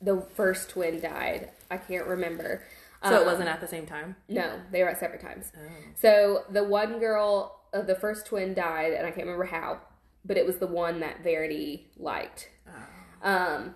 the 0.00 0.20
first 0.34 0.70
twin 0.70 1.00
died. 1.00 1.50
I 1.70 1.76
can't 1.76 2.06
remember. 2.06 2.62
So 3.04 3.10
it 3.14 3.18
Um, 3.20 3.26
wasn't 3.26 3.48
at 3.48 3.60
the 3.60 3.68
same 3.68 3.86
time. 3.86 4.16
No, 4.28 4.60
they 4.72 4.82
were 4.82 4.88
at 4.88 4.98
separate 4.98 5.20
times. 5.20 5.52
Oh. 5.56 5.60
So 6.00 6.44
the 6.50 6.64
one 6.64 6.98
girl, 6.98 7.57
uh, 7.72 7.82
the 7.82 7.94
first 7.94 8.26
twin 8.26 8.54
died, 8.54 8.92
and 8.92 9.06
I 9.06 9.10
can't 9.10 9.26
remember 9.26 9.44
how, 9.44 9.80
but 10.24 10.36
it 10.36 10.46
was 10.46 10.56
the 10.56 10.66
one 10.66 11.00
that 11.00 11.22
Verity 11.22 11.90
liked. 11.96 12.48
Oh. 12.66 13.30
Um, 13.30 13.74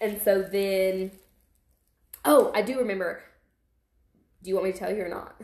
and 0.00 0.20
so 0.22 0.42
then, 0.42 1.12
oh, 2.24 2.50
I 2.54 2.62
do 2.62 2.78
remember. 2.78 3.22
Do 4.42 4.48
you 4.48 4.54
want 4.54 4.66
me 4.66 4.72
to 4.72 4.78
tell 4.78 4.94
you 4.94 5.02
or 5.02 5.08
not? 5.08 5.40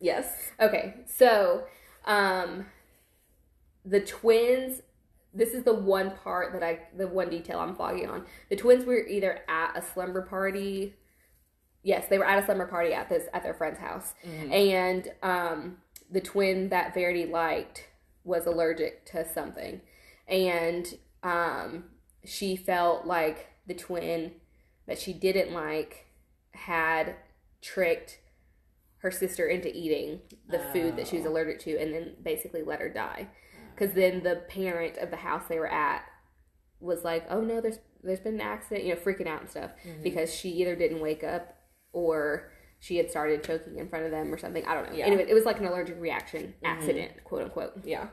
Yes. 0.00 0.52
Okay, 0.60 0.94
so 1.06 1.64
um, 2.04 2.66
the 3.84 4.00
twins. 4.00 4.82
This 5.34 5.54
is 5.54 5.64
the 5.64 5.72
one 5.72 6.10
part 6.22 6.52
that 6.52 6.62
I, 6.62 6.80
the 6.94 7.08
one 7.08 7.30
detail 7.30 7.58
I'm 7.58 7.74
fogging 7.74 8.08
on. 8.10 8.26
The 8.50 8.56
twins 8.56 8.84
were 8.84 8.98
either 9.06 9.40
at 9.48 9.76
a 9.76 9.80
slumber 9.80 10.20
party. 10.20 10.94
Yes, 11.82 12.06
they 12.08 12.18
were 12.18 12.26
at 12.26 12.40
a 12.40 12.44
slumber 12.44 12.66
party 12.66 12.92
at 12.92 13.08
this 13.08 13.28
at 13.32 13.42
their 13.42 13.54
friend's 13.54 13.78
house, 13.78 14.14
and 14.52 15.10
um, 15.22 15.78
the 16.12 16.20
twin 16.20 16.68
that 16.68 16.94
Verity 16.94 17.26
liked 17.26 17.88
was 18.22 18.46
allergic 18.46 19.04
to 19.06 19.28
something, 19.28 19.80
and 20.28 20.94
um, 21.22 21.84
she 22.24 22.54
felt 22.54 23.06
like 23.06 23.48
the 23.66 23.74
twin 23.74 24.32
that 24.86 24.98
she 24.98 25.12
didn't 25.12 25.52
like 25.52 26.06
had 26.52 27.16
tricked 27.60 28.18
her 28.98 29.10
sister 29.10 29.46
into 29.46 29.74
eating 29.76 30.20
the 30.48 30.60
food 30.72 30.96
that 30.96 31.08
she 31.08 31.16
was 31.16 31.26
allergic 31.26 31.58
to 31.58 31.76
and 31.76 31.92
then 31.92 32.14
basically 32.22 32.62
let 32.62 32.80
her 32.80 32.88
die. 32.88 33.28
Because 33.74 33.94
then 33.94 34.22
the 34.22 34.36
parent 34.48 34.96
of 34.98 35.10
the 35.10 35.16
house 35.16 35.44
they 35.48 35.58
were 35.58 35.66
at 35.72 36.04
was 36.78 37.04
like 37.04 37.24
oh 37.30 37.40
no 37.40 37.60
there's 37.60 37.78
there's 38.02 38.20
been 38.20 38.34
an 38.34 38.40
accident 38.40 38.84
you 38.84 38.92
know 38.94 39.00
freaking 39.00 39.28
out 39.28 39.40
and 39.40 39.50
stuff 39.50 39.70
because 40.02 40.34
she 40.34 40.50
either 40.50 40.74
didn't 40.74 41.00
wake 41.00 41.22
up 41.22 41.56
or 41.92 42.50
she 42.82 42.96
had 42.96 43.08
started 43.08 43.44
choking 43.44 43.78
in 43.78 43.88
front 43.88 44.04
of 44.04 44.10
them 44.10 44.34
or 44.34 44.36
something. 44.38 44.66
I 44.66 44.74
don't 44.74 44.90
know. 44.90 44.96
Yeah. 44.96 45.06
Anyway, 45.06 45.24
it 45.28 45.34
was 45.34 45.44
like 45.44 45.60
an 45.60 45.66
allergic 45.66 46.00
reaction 46.00 46.52
accident, 46.64 47.22
quote 47.22 47.42
unquote. 47.44 47.74
Yeah. 47.84 48.08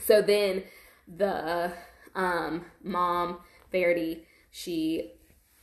So 0.00 0.20
then 0.20 0.64
the 1.06 1.72
um, 2.16 2.64
mom, 2.82 3.38
Verity, 3.70 4.24
she 4.50 5.12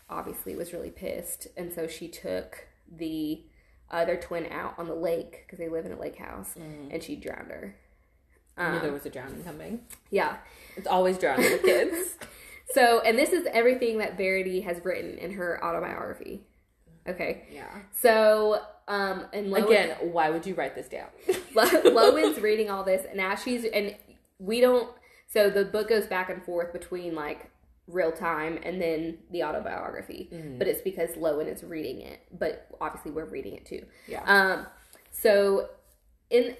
obviously 0.09 0.55
was 0.55 0.71
really 0.71 0.89
pissed. 0.89 1.47
And 1.57 1.73
so 1.73 1.85
she 1.85 2.07
took 2.07 2.65
the 2.89 3.43
other 3.91 4.15
twin 4.15 4.45
out 4.49 4.75
on 4.79 4.87
the 4.87 4.95
lake 4.95 5.43
because 5.45 5.59
they 5.59 5.67
live 5.67 5.85
in 5.85 5.91
a 5.91 5.99
lake 5.99 6.17
house 6.17 6.55
and 6.55 7.03
she 7.03 7.17
drowned 7.17 7.51
her. 7.51 7.75
I 8.55 8.69
knew 8.69 8.75
Um, 8.77 8.83
there 8.83 8.93
was 8.93 9.05
a 9.05 9.09
drowning 9.09 9.43
coming. 9.43 9.81
Yeah. 10.11 10.37
It's 10.77 10.87
always 10.87 11.17
drowning 11.17 11.51
with 11.51 11.61
kids. 11.63 12.15
So, 12.73 12.99
and 13.01 13.15
this 13.17 13.31
is 13.31 13.47
everything 13.53 13.99
that 13.99 14.17
Verity 14.17 14.61
has 14.61 14.83
written 14.83 15.19
in 15.19 15.33
her 15.33 15.63
autobiography. 15.63 16.41
Okay. 17.07 17.45
yeah. 17.51 17.67
So, 17.93 18.61
um, 18.87 19.25
and 19.33 19.47
Lowen, 19.47 19.65
Again, 19.65 19.89
why 20.11 20.29
would 20.29 20.45
you 20.45 20.55
write 20.55 20.75
this 20.75 20.87
down? 20.87 21.07
Lo- 21.53 21.65
Lowen's 21.65 22.39
reading 22.39 22.69
all 22.69 22.83
this, 22.83 23.05
and 23.09 23.19
as 23.21 23.41
she's 23.41 23.63
and 23.65 23.95
we 24.39 24.61
don't. 24.61 24.89
So 25.27 25.49
the 25.49 25.65
book 25.65 25.89
goes 25.89 26.07
back 26.07 26.29
and 26.29 26.43
forth 26.43 26.71
between 26.73 27.15
like 27.15 27.49
real 27.87 28.11
time 28.11 28.57
and 28.63 28.81
then 28.81 29.19
the 29.31 29.43
autobiography, 29.43 30.29
but 30.57 30.67
it's 30.67 30.81
because 30.81 31.11
Lowen 31.11 31.51
is 31.51 31.63
reading 31.63 32.01
it. 32.01 32.21
But 32.31 32.67
obviously, 32.81 33.11
we're 33.11 33.25
reading 33.25 33.55
it 33.55 33.65
too. 33.65 33.85
Yeah. 34.07 34.23
Um. 34.25 34.65
So, 35.11 35.69
in 36.29 36.55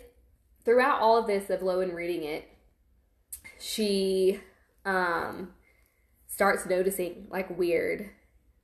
throughout 0.63 0.99
all 1.01 1.17
of 1.17 1.27
this 1.27 1.49
of 1.49 1.61
Lowen 1.61 1.93
reading 1.95 2.23
it, 2.23 2.47
she 3.59 4.39
um 4.85 5.53
starts 6.27 6.65
noticing 6.65 7.27
like 7.29 7.55
weird 7.57 8.09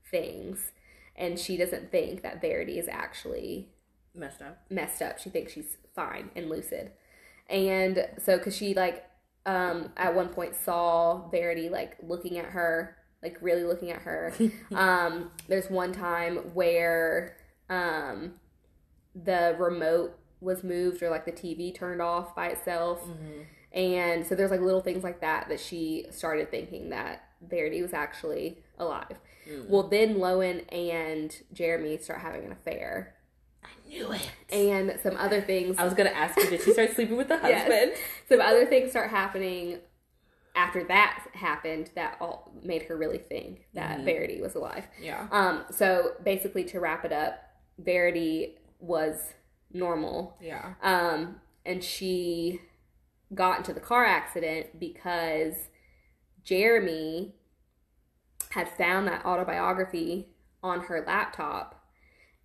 things, 0.09 0.71
and 1.15 1.37
she 1.39 1.57
doesn't 1.57 1.91
think 1.91 2.21
that 2.23 2.41
Verity 2.41 2.79
is 2.79 2.87
actually 2.87 3.69
Messed 4.13 4.41
up. 4.41 4.59
messed 4.69 5.01
up. 5.01 5.19
She 5.19 5.29
thinks 5.29 5.53
she's 5.53 5.77
fine 5.95 6.29
and 6.35 6.49
lucid. 6.49 6.91
And 7.49 8.07
so, 8.23 8.37
because 8.37 8.55
she, 8.55 8.73
like, 8.73 9.05
um, 9.45 9.91
at 9.97 10.13
one 10.15 10.29
point 10.29 10.55
saw 10.55 11.29
Verity, 11.29 11.69
like, 11.69 11.97
looking 12.01 12.37
at 12.37 12.45
her, 12.45 12.95
like, 13.23 13.37
really 13.41 13.63
looking 13.63 13.91
at 13.91 14.01
her. 14.01 14.33
um, 14.75 15.31
there's 15.47 15.69
one 15.69 15.91
time 15.93 16.37
where, 16.53 17.37
um, 17.69 18.33
the 19.15 19.55
remote 19.59 20.17
was 20.39 20.63
moved 20.63 21.03
or, 21.03 21.09
like, 21.09 21.25
the 21.25 21.31
TV 21.31 21.73
turned 21.73 22.01
off 22.01 22.35
by 22.35 22.47
itself. 22.47 23.01
And 23.73 24.25
so 24.25 24.35
there's, 24.35 24.51
like, 24.51 24.61
little 24.61 24.81
things 24.81 25.03
like 25.03 25.21
that 25.21 25.47
that 25.49 25.59
she 25.59 26.05
started 26.11 26.51
thinking 26.51 26.89
that 26.89 27.23
Verity 27.41 27.81
was 27.81 27.93
actually 27.93 28.57
alive. 28.77 29.17
Well, 29.67 29.83
then 29.83 30.15
Lowen 30.15 30.63
and 30.73 31.35
Jeremy 31.53 31.97
start 31.97 32.19
having 32.21 32.45
an 32.45 32.51
affair 32.51 33.15
I 33.63 33.67
Knew 33.89 34.11
it. 34.11 34.29
and 34.51 34.99
some 35.03 35.17
other 35.17 35.41
things. 35.41 35.77
I 35.77 35.83
was 35.83 35.93
gonna 35.93 36.09
ask 36.11 36.37
you, 36.37 36.49
did 36.49 36.61
she 36.61 36.73
start 36.73 36.91
sleeping 36.95 37.17
with 37.17 37.27
the 37.27 37.35
Yes. 37.43 37.67
husband? 37.67 37.93
Some 38.29 38.41
other 38.41 38.65
things 38.65 38.91
start 38.91 39.09
happening 39.09 39.79
after 40.55 40.83
that 40.85 41.27
happened 41.33 41.89
that 41.95 42.17
all 42.19 42.51
made 42.63 42.83
her 42.83 42.97
really 42.97 43.17
think 43.19 43.67
that 43.73 44.03
Verity 44.03 44.41
was 44.41 44.55
alive. 44.55 44.85
Yeah. 45.01 45.27
Um, 45.31 45.63
so 45.71 46.13
basically, 46.23 46.63
to 46.65 46.79
wrap 46.79 47.05
it 47.05 47.11
up, 47.13 47.39
Verity 47.79 48.57
was 48.79 49.33
normal, 49.73 50.37
Yeah. 50.41 50.73
um, 50.81 51.39
and 51.65 51.81
she 51.83 52.59
got 53.33 53.59
into 53.59 53.71
the 53.71 53.79
car 53.79 54.03
accident 54.05 54.77
because 54.79 55.55
Jeremy 56.43 57.35
had 58.51 58.69
found 58.69 59.07
that 59.07 59.25
autobiography 59.25 60.29
on 60.63 60.81
her 60.81 61.03
laptop 61.05 61.83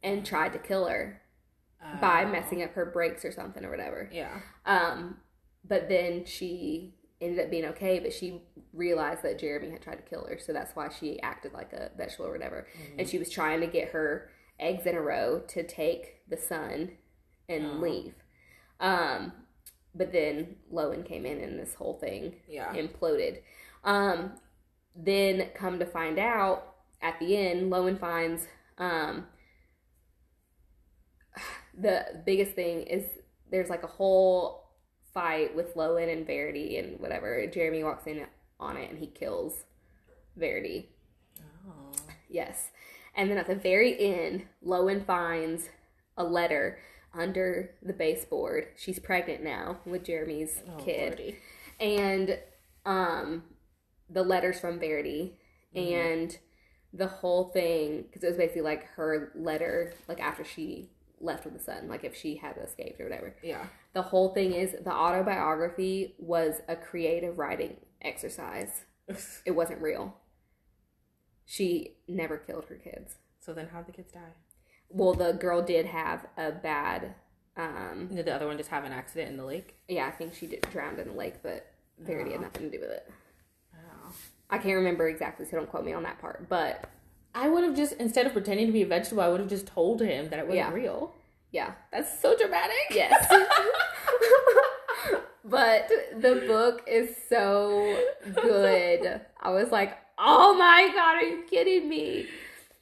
and 0.03 0.25
tried 0.25 0.53
to 0.53 0.59
kill 0.59 0.87
her 0.87 1.23
by 2.01 2.25
Oh. 2.25 2.29
messing 2.29 2.63
up 2.63 2.73
her 2.75 2.87
brakes 2.87 3.25
or 3.25 3.31
something 3.33 3.65
or 3.65 3.71
whatever. 3.71 4.09
Yeah. 4.13 4.41
Um, 4.65 5.21
but 5.65 5.89
then 5.89 6.25
she 6.25 6.95
ended 7.21 7.45
up 7.45 7.51
being 7.51 7.65
okay, 7.67 7.99
but 7.99 8.13
she 8.13 8.43
realized 8.73 9.23
that 9.23 9.39
Jeremy 9.39 9.71
had 9.71 9.83
tried 9.83 9.97
to 9.97 10.03
kill 10.03 10.27
her, 10.27 10.39
so 10.39 10.53
that's 10.53 10.75
why 10.77 10.89
she 10.89 11.21
acted 11.23 11.53
like 11.53 11.73
a 11.73 11.91
vegetable 11.97 12.27
or 12.27 12.33
whatever. 12.33 12.67
And 12.99 13.09
she 13.09 13.19
was 13.19 13.31
trying 13.31 13.61
to 13.61 13.67
get 13.67 13.89
her 13.91 14.31
eggs 14.59 14.87
in 14.87 14.95
a 14.95 15.01
row 15.01 15.41
to 15.49 15.63
take 15.67 16.23
the 16.29 16.37
son 16.37 16.93
and 17.49 17.67
Oh. 17.67 17.75
leave. 17.75 18.15
Um, 18.81 19.33
but 19.95 20.13
then 20.13 20.57
Lowen 20.73 21.05
came 21.07 21.25
in 21.25 21.41
and 21.41 21.59
this 21.59 21.75
whole 21.75 21.99
thing 21.99 22.37
Yeah. 22.49 22.73
imploded. 22.75 23.43
Um, 23.85 24.39
then 24.97 25.49
come 25.55 25.79
to 25.79 25.87
find 25.87 26.19
out 26.19 26.75
at 27.03 27.19
the 27.21 27.37
end, 27.37 27.71
Lowen 27.71 27.99
finds 27.99 28.47
um, 28.79 29.27
the 31.79 32.23
biggest 32.25 32.53
thing 32.53 32.83
is 32.83 33.05
there's 33.51 33.69
like 33.71 33.83
a 33.83 33.89
whole 33.89 34.65
fight 35.13 35.55
with 35.55 35.75
Lowen 35.75 36.13
and 36.13 36.27
Verity 36.27 36.79
and 36.79 36.99
whatever. 37.01 37.47
Jeremy 37.47 37.85
walks 37.85 38.07
in 38.07 38.27
on 38.59 38.77
it 38.77 38.91
and 38.91 38.99
he 38.99 39.07
kills 39.07 39.65
Verity. 40.37 40.91
Oh. 41.69 41.93
Yes. 42.29 42.71
And 43.15 43.31
then 43.31 43.39
at 43.39 43.47
the 43.47 43.55
very 43.55 43.99
end, 43.99 44.45
Lowen 44.65 45.05
finds 45.07 45.71
a 46.17 46.25
letter 46.25 46.79
under 47.15 47.71
the 47.83 47.93
baseboard. 47.95 48.67
She's 48.77 48.99
pregnant 48.99 49.43
now 49.43 49.79
with 49.87 50.05
Jeremy's 50.05 50.63
Oh, 50.69 50.77
kid 50.83 51.09
Lordy. 51.19 51.37
and 51.81 52.39
um 52.85 53.43
the 54.11 54.23
letters 54.23 54.61
from 54.61 54.79
Verity 54.79 55.35
and 55.75 56.37
the 56.93 57.07
whole 57.09 57.49
thing 57.49 58.03
because 58.03 58.23
it 58.25 58.29
was 58.29 58.37
basically 58.37 58.63
like 58.63 58.87
her 58.95 59.33
letter 59.35 59.93
like 60.09 60.21
after 60.21 60.45
she 60.45 60.89
left 61.21 61.45
with 61.45 61.53
the 61.55 61.61
son 61.63 61.89
like 61.89 62.05
if 62.05 62.15
she 62.17 62.37
had 62.37 62.57
escaped 62.57 63.01
or 63.01 63.05
whatever 63.05 63.37
Yeah. 63.43 63.67
the 63.93 64.03
whole 64.03 64.33
thing 64.33 64.53
is 64.53 64.73
the 64.83 64.93
autobiography 64.93 66.15
was 66.19 66.63
a 66.69 66.77
creative 66.77 67.37
writing 67.39 67.77
exercise 68.01 68.85
it 69.45 69.51
wasn't 69.51 69.83
real 69.83 70.15
she 71.45 71.97
never 72.09 72.37
killed 72.39 72.65
her 72.67 72.75
kids 72.77 73.17
so 73.41 73.53
then 73.53 73.69
how'd 73.73 73.87
the 73.87 73.93
kids 73.93 74.13
die? 74.13 74.21
well 74.89 75.15
the 75.15 75.33
girl 75.33 75.63
did 75.63 75.87
have 75.87 76.27
a 76.37 76.53
bad 76.53 77.15
um 77.57 78.09
Did 78.15 78.27
the 78.27 78.35
other 78.35 78.47
one 78.47 78.57
just 78.59 78.71
have 78.71 78.85
an 78.85 78.93
accident 78.93 79.31
in 79.31 79.37
the 79.37 79.45
lake? 79.45 79.75
yeah 79.89 80.07
i 80.07 80.11
think 80.11 80.35
she 80.35 80.47
did, 80.47 80.67
drowned 80.73 80.99
in 80.99 81.09
the 81.09 81.15
lake 81.15 81.43
but 81.43 81.67
Verity 81.99 82.33
had 82.33 82.43
nothing 82.43 82.71
to 82.71 82.77
do 82.77 82.81
with 82.81 82.91
it 82.91 83.07
Oh. 83.09 83.15
I 84.51 84.59
can't 84.59 84.77
remember 84.77 85.09
exactly, 85.09 85.47
so 85.47 85.57
don't 85.57 85.69
quote 85.69 85.85
me 85.85 85.93
on 85.93 86.03
that 86.05 86.19
part. 86.21 86.49
But 86.49 86.89
I 87.35 87.49
would 87.49 87.65
have 87.65 87.77
just 87.77 87.95
instead 87.95 88.27
of 88.27 88.33
pretending 88.33 88.67
to 88.67 88.73
be 88.73 88.83
a 88.83 88.87
vegetable, 88.87 89.23
I 89.23 89.29
would 89.29 89.41
have 89.41 89.49
just 89.49 89.67
told 89.67 90.01
him 90.01 90.29
that 90.31 90.39
it 90.39 90.47
wasn't 90.47 90.57
Yeah. 90.69 90.73
real. 90.73 91.15
yeah, 91.51 91.73
That's 91.93 92.21
so 92.21 92.37
dramatic. 92.37 92.77
yes. 92.91 93.27
but 95.45 95.91
the 96.19 96.45
book 96.47 96.83
is 96.87 97.15
so 97.29 97.99
good. 98.35 99.21
I 99.41 99.51
was 99.51 99.71
like, 99.71 99.97
oh 100.19 100.55
my 100.55 100.91
god, 100.95 101.17
are 101.17 101.23
you 101.23 101.45
kidding 101.49 101.89
me? 101.89 102.27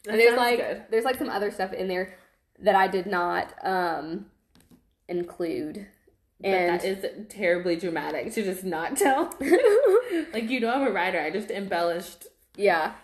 That 0.04 0.12
and 0.12 0.20
there's 0.20 0.36
like 0.36 0.58
good. 0.58 0.82
there's 0.90 1.04
like 1.04 1.16
some 1.16 1.28
other 1.30 1.50
stuff 1.50 1.72
in 1.72 1.88
there 1.88 2.14
that 2.60 2.74
I 2.74 2.88
did 2.88 3.06
not 3.06 3.52
um, 3.62 4.26
include. 5.08 5.86
But 6.40 6.48
And 6.48 6.68
that 6.80 6.84
is 6.84 7.06
terribly 7.28 7.76
dramatic 7.76 8.32
to 8.34 8.42
just 8.42 8.64
not 8.64 8.96
tell. 8.96 9.34
like 10.32 10.50
you 10.50 10.60
know, 10.60 10.70
I'm 10.70 10.86
a 10.86 10.90
writer. 10.90 11.20
I 11.20 11.30
just 11.30 11.50
embellished. 11.50 12.26
Yeah. 12.56 12.94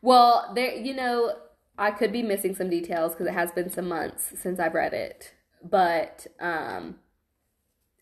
Well, 0.00 0.52
there, 0.54 0.74
you 0.74 0.94
know, 0.94 1.34
I 1.76 1.90
could 1.90 2.12
be 2.12 2.22
missing 2.22 2.54
some 2.54 2.70
details 2.70 3.12
because 3.12 3.26
it 3.26 3.34
has 3.34 3.52
been 3.52 3.70
some 3.70 3.88
months 3.88 4.32
since 4.36 4.58
I've 4.58 4.74
read 4.74 4.92
it, 4.92 5.32
but 5.62 6.26
um, 6.40 6.96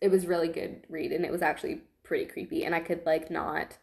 it 0.01 0.11
was 0.11 0.27
really 0.27 0.49
good 0.49 0.85
read, 0.89 1.13
and 1.13 1.25
it 1.25 1.33
was 1.33 1.43
actually 1.43 1.83
pretty 2.03 2.27
creepy, 2.27 2.65
and 2.65 2.75
I 2.75 2.81
could 2.81 3.05
like 3.05 3.31
not 3.31 3.79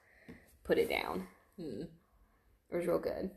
put 0.64 0.78
it 0.78 0.90
down. 0.90 1.28
Hmm. 1.60 1.84
It 2.72 2.76
was 2.76 2.88
real 2.88 3.00
good. 3.00 3.32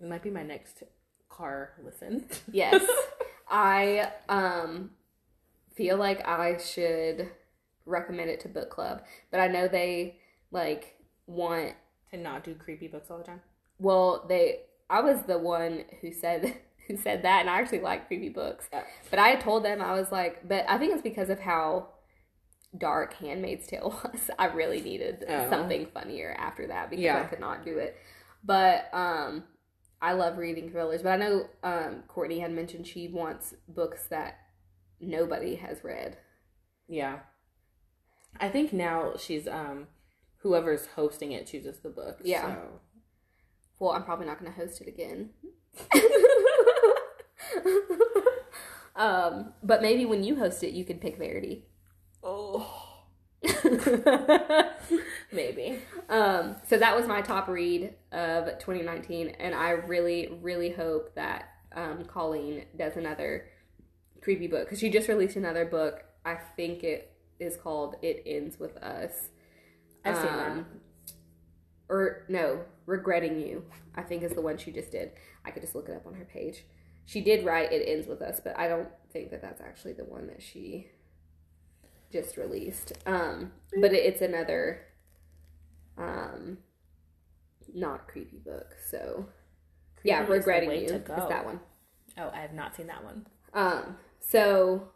It 0.00 0.08
might 0.08 0.22
be 0.22 0.30
my 0.30 0.42
next 0.42 0.82
car 1.28 1.72
listen. 1.84 2.26
Yes, 2.50 2.84
I 3.48 4.10
um 4.28 4.90
feel 5.74 5.96
like 5.96 6.26
I 6.26 6.58
should 6.58 7.30
recommend 7.86 8.30
it 8.30 8.40
to 8.40 8.48
book 8.48 8.70
club, 8.70 9.02
but 9.30 9.40
I 9.40 9.48
know 9.48 9.68
they 9.68 10.18
like 10.50 10.96
want 11.26 11.74
to 12.10 12.16
not 12.16 12.44
do 12.44 12.54
creepy 12.54 12.88
books 12.88 13.10
all 13.10 13.18
the 13.18 13.24
time. 13.24 13.40
Well, 13.78 14.24
they 14.28 14.60
I 14.90 15.00
was 15.00 15.22
the 15.22 15.38
one 15.38 15.84
who 16.00 16.12
said 16.12 16.54
who 16.88 16.96
said 16.96 17.22
that 17.22 17.40
and 17.40 17.50
I 17.50 17.60
actually 17.60 17.80
like 17.80 18.06
creepy 18.08 18.28
books. 18.28 18.68
Yeah. 18.72 18.82
But 19.10 19.18
I 19.18 19.36
told 19.36 19.64
them 19.64 19.80
I 19.80 19.92
was 19.94 20.10
like, 20.12 20.46
but 20.48 20.64
I 20.68 20.78
think 20.78 20.92
it's 20.92 21.02
because 21.02 21.30
of 21.30 21.40
how 21.40 21.88
dark 22.76 23.14
Handmaid's 23.14 23.66
Tale 23.66 23.90
was. 24.12 24.30
I 24.38 24.46
really 24.46 24.80
needed 24.80 25.24
Oh. 25.28 25.48
something 25.50 25.86
funnier 25.92 26.34
after 26.38 26.66
that 26.68 26.90
because 26.90 27.04
Yeah. 27.04 27.20
I 27.20 27.24
could 27.24 27.40
not 27.40 27.64
do 27.64 27.78
it. 27.78 27.96
But 28.44 28.88
um 28.92 29.44
I 30.00 30.12
love 30.14 30.36
reading 30.36 30.70
thrillers, 30.70 31.02
but 31.02 31.10
I 31.12 31.16
know 31.16 31.48
um 31.62 32.02
Courtney 32.08 32.40
had 32.40 32.50
mentioned 32.52 32.86
she 32.86 33.08
wants 33.08 33.54
books 33.68 34.06
that 34.08 34.38
nobody 35.02 35.56
has 35.56 35.84
read. 35.84 36.16
Yeah. 36.88 37.18
I 38.40 38.48
think 38.48 38.72
now 38.72 39.12
she's 39.18 39.46
um 39.46 39.88
whoever's 40.38 40.86
hosting 40.94 41.32
it 41.32 41.46
chooses 41.46 41.80
the 41.80 41.90
book. 41.90 42.20
Yeah. 42.22 42.54
So. 42.54 42.80
Well, 43.78 43.92
I'm 43.92 44.04
probably 44.04 44.26
not 44.26 44.38
going 44.38 44.52
to 44.52 44.56
host 44.56 44.80
it 44.80 44.86
again. 44.86 45.30
um, 48.96 49.54
but 49.62 49.82
maybe 49.82 50.04
when 50.04 50.22
you 50.22 50.36
host 50.36 50.62
it, 50.62 50.72
you 50.72 50.84
could 50.84 51.00
pick 51.00 51.18
Verity. 51.18 51.64
Oh. 52.22 52.92
Maybe. 55.32 55.80
Um, 56.08 56.56
so 56.68 56.78
that 56.78 56.94
was 56.94 57.08
my 57.08 57.22
top 57.22 57.48
read 57.48 57.94
of 58.12 58.58
2019, 58.58 59.30
and 59.40 59.54
I 59.54 59.70
really, 59.70 60.38
really 60.40 60.70
hope 60.70 61.14
that 61.16 61.48
um, 61.74 62.04
Colleen 62.04 62.64
does 62.78 62.96
another 62.96 63.46
creepy 64.22 64.46
book 64.46 64.64
because 64.64 64.78
she 64.78 64.88
just 64.90 65.08
released 65.08 65.36
another 65.36 65.64
book. 65.64 66.04
I 66.24 66.36
think 66.56 66.84
it 66.84 67.12
is 67.38 67.56
called 67.56 67.96
"It 68.02 68.22
Ends 68.26 68.58
with 68.58 68.76
Us." 68.78 69.28
I've 70.04 70.16
seen 70.16 70.26
Um, 70.28 70.66
Or 71.88 72.24
no, 72.28 72.64
"Regretting 72.86 73.38
You." 73.40 73.64
I 73.94 74.02
think 74.02 74.22
is 74.22 74.32
the 74.32 74.40
one 74.40 74.56
she 74.56 74.72
just 74.72 74.90
did. 74.90 75.12
I 75.44 75.50
could 75.50 75.62
just 75.62 75.74
look 75.74 75.88
it 75.88 75.94
up 75.96 76.06
on 76.06 76.14
her 76.14 76.24
page. 76.24 76.64
She 77.04 77.20
did 77.20 77.44
write 77.44 77.72
"It 77.72 77.86
Ends 77.86 78.06
with 78.06 78.22
Us," 78.22 78.40
but 78.40 78.56
I 78.58 78.68
don't 78.68 78.88
think 79.12 79.30
that 79.30 79.42
that's 79.42 79.60
actually 79.60 79.92
the 79.94 80.04
one 80.04 80.26
that 80.28 80.40
she 80.42 80.88
just 82.12 82.36
released. 82.36 82.92
Um, 83.06 83.52
but 83.80 83.92
it, 83.92 84.04
it's 84.04 84.20
another, 84.22 84.86
um, 85.98 86.58
not 87.74 88.06
creepy 88.08 88.38
book. 88.38 88.76
So 88.88 89.26
yeah, 90.04 90.18
Creepy 90.18 90.26
the 90.32 90.38
regretting 90.38 90.70
you 90.70 90.76
is 90.76 90.90
that 91.04 91.44
one. 91.44 91.60
that. 92.16 92.22
Oh, 92.24 92.30
I 92.32 92.40
have 92.40 92.52
not 92.52 92.76
seen 92.76 92.86
that 92.88 93.02
one. 93.04 93.26
Um, 93.54 93.96
so 94.26 94.88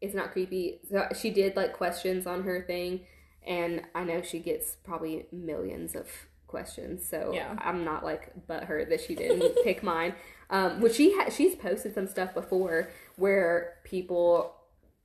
it's 0.00 0.14
not 0.14 0.32
creepy. 0.32 0.80
So 0.88 1.08
she 1.18 1.30
did 1.30 1.56
like 1.56 1.72
questions 1.72 2.26
on 2.26 2.42
her 2.44 2.62
thing, 2.62 3.00
and 3.46 3.82
I 3.94 4.04
know 4.04 4.22
she 4.22 4.38
gets 4.38 4.76
probably 4.84 5.26
millions 5.32 5.94
of 5.94 6.06
questions. 6.46 7.08
So 7.08 7.32
Yeah. 7.34 7.56
I'm 7.58 7.84
not 7.84 8.04
like 8.04 8.32
butthurt 8.46 8.88
that 8.90 9.00
she 9.00 9.14
didn't 9.14 9.56
pick 9.64 9.82
mine. 9.82 10.14
Um, 10.50 10.80
which 10.80 10.94
she 10.94 11.12
ha- 11.16 11.30
she's 11.30 11.54
posted 11.56 11.94
some 11.94 12.06
stuff 12.06 12.34
before 12.34 12.90
where 13.16 13.76
people 13.84 14.54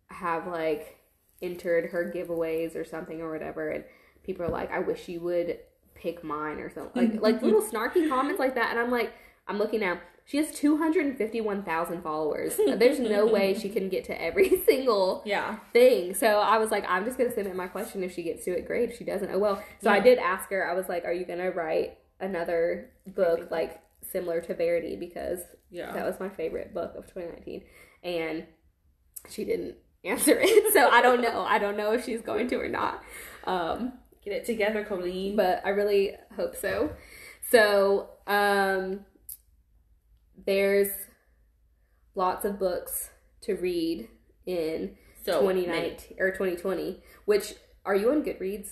have 0.08 0.46
like 0.48 0.98
entered 1.42 1.92
her 1.92 2.12
giveaways 2.14 2.76
or 2.76 2.84
something 2.84 3.22
or 3.22 3.32
whatever, 3.32 3.70
and 3.70 3.86
people 4.24 4.46
are 4.46 4.50
like, 4.50 4.70
"I 4.72 4.80
wish 4.80 5.08
you 5.08 5.22
would 5.22 5.58
pick 5.96 6.24
mine" 6.24 6.60
or 6.60 6.70
something 6.70 7.14
like 7.14 7.22
like 7.22 7.42
little 7.48 7.62
snarky 7.62 8.10
comments 8.10 8.38
like 8.40 8.56
that, 8.56 8.70
and 8.72 8.80
I'm 8.80 8.92
like, 8.92 9.14
I'm 9.48 9.58
looking 9.58 9.80
now. 9.80 10.00
She 10.30 10.38
has 10.38 10.52
251,000 10.52 12.04
followers. 12.04 12.56
There's 12.78 13.00
no 13.00 13.26
way 13.26 13.56
she 13.58 13.68
can 13.68 13.90
get 13.90 14.04
to 14.06 14.22
every 14.22 14.62
single 14.66 15.24
Yeah. 15.26 15.58
thing. 15.74 16.14
So 16.14 16.40
I 16.40 16.60
was 16.60 16.70
like, 16.70 16.86
I'm 16.88 17.04
just 17.04 17.18
gonna 17.18 17.32
submit 17.34 17.56
my 17.56 17.66
question. 17.68 18.04
If 18.04 18.14
she 18.14 18.22
gets 18.22 18.46
to 18.46 18.52
it, 18.52 18.68
great. 18.68 18.92
If 18.92 18.98
she 19.00 19.04
doesn't, 19.04 19.32
oh 19.32 19.40
well. 19.40 19.64
So 19.82 19.90
I 19.90 20.00
did 20.00 20.20
ask 20.20 20.48
her. 20.52 20.70
I 20.70 20.76
was 20.76 20.88
like, 20.88 21.04
Are 21.04 21.12
you 21.12 21.26
gonna 21.26 21.50
write 21.50 21.98
another 22.20 22.92
book 23.08 23.50
like 23.50 23.82
similar 24.04 24.40
to 24.42 24.54
Verity 24.54 24.96
because 24.98 25.40
Yeah. 25.72 25.92
that 25.94 26.06
was 26.06 26.20
my 26.20 26.30
favorite 26.30 26.76
book 26.76 26.94
of 26.96 27.08
2019, 27.08 27.64
and 28.04 28.46
she 29.30 29.46
didn't 29.46 29.78
answer 30.06 30.38
it. 30.40 30.74
So 30.74 30.90
I 30.90 31.02
don't 31.02 31.22
know. 31.22 31.42
I 31.42 31.58
don't 31.58 31.76
know 31.76 31.94
if 31.94 32.06
she's 32.06 32.22
going 32.22 32.48
to 32.50 32.56
or 32.58 32.70
not. 32.70 33.02
Um, 33.46 33.94
Get 34.24 34.34
it 34.34 34.46
together, 34.46 34.84
Colleen. 34.84 35.36
but 35.36 35.62
I 35.66 35.70
really 35.70 36.16
hope 36.36 36.56
so. 36.56 36.92
So, 37.50 38.10
um, 38.28 39.06
there's 40.50 40.90
lots 42.16 42.44
of 42.44 42.58
books 42.58 43.12
to 43.42 43.54
read 43.54 44.08
in 44.48 44.98
so 45.24 45.42
2019 45.42 46.18
or 46.20 46.32
2020. 46.32 47.04
Which 47.26 47.54
are 47.86 47.96
you 47.96 48.10
on 48.10 48.24
Goodreads? 48.24 48.70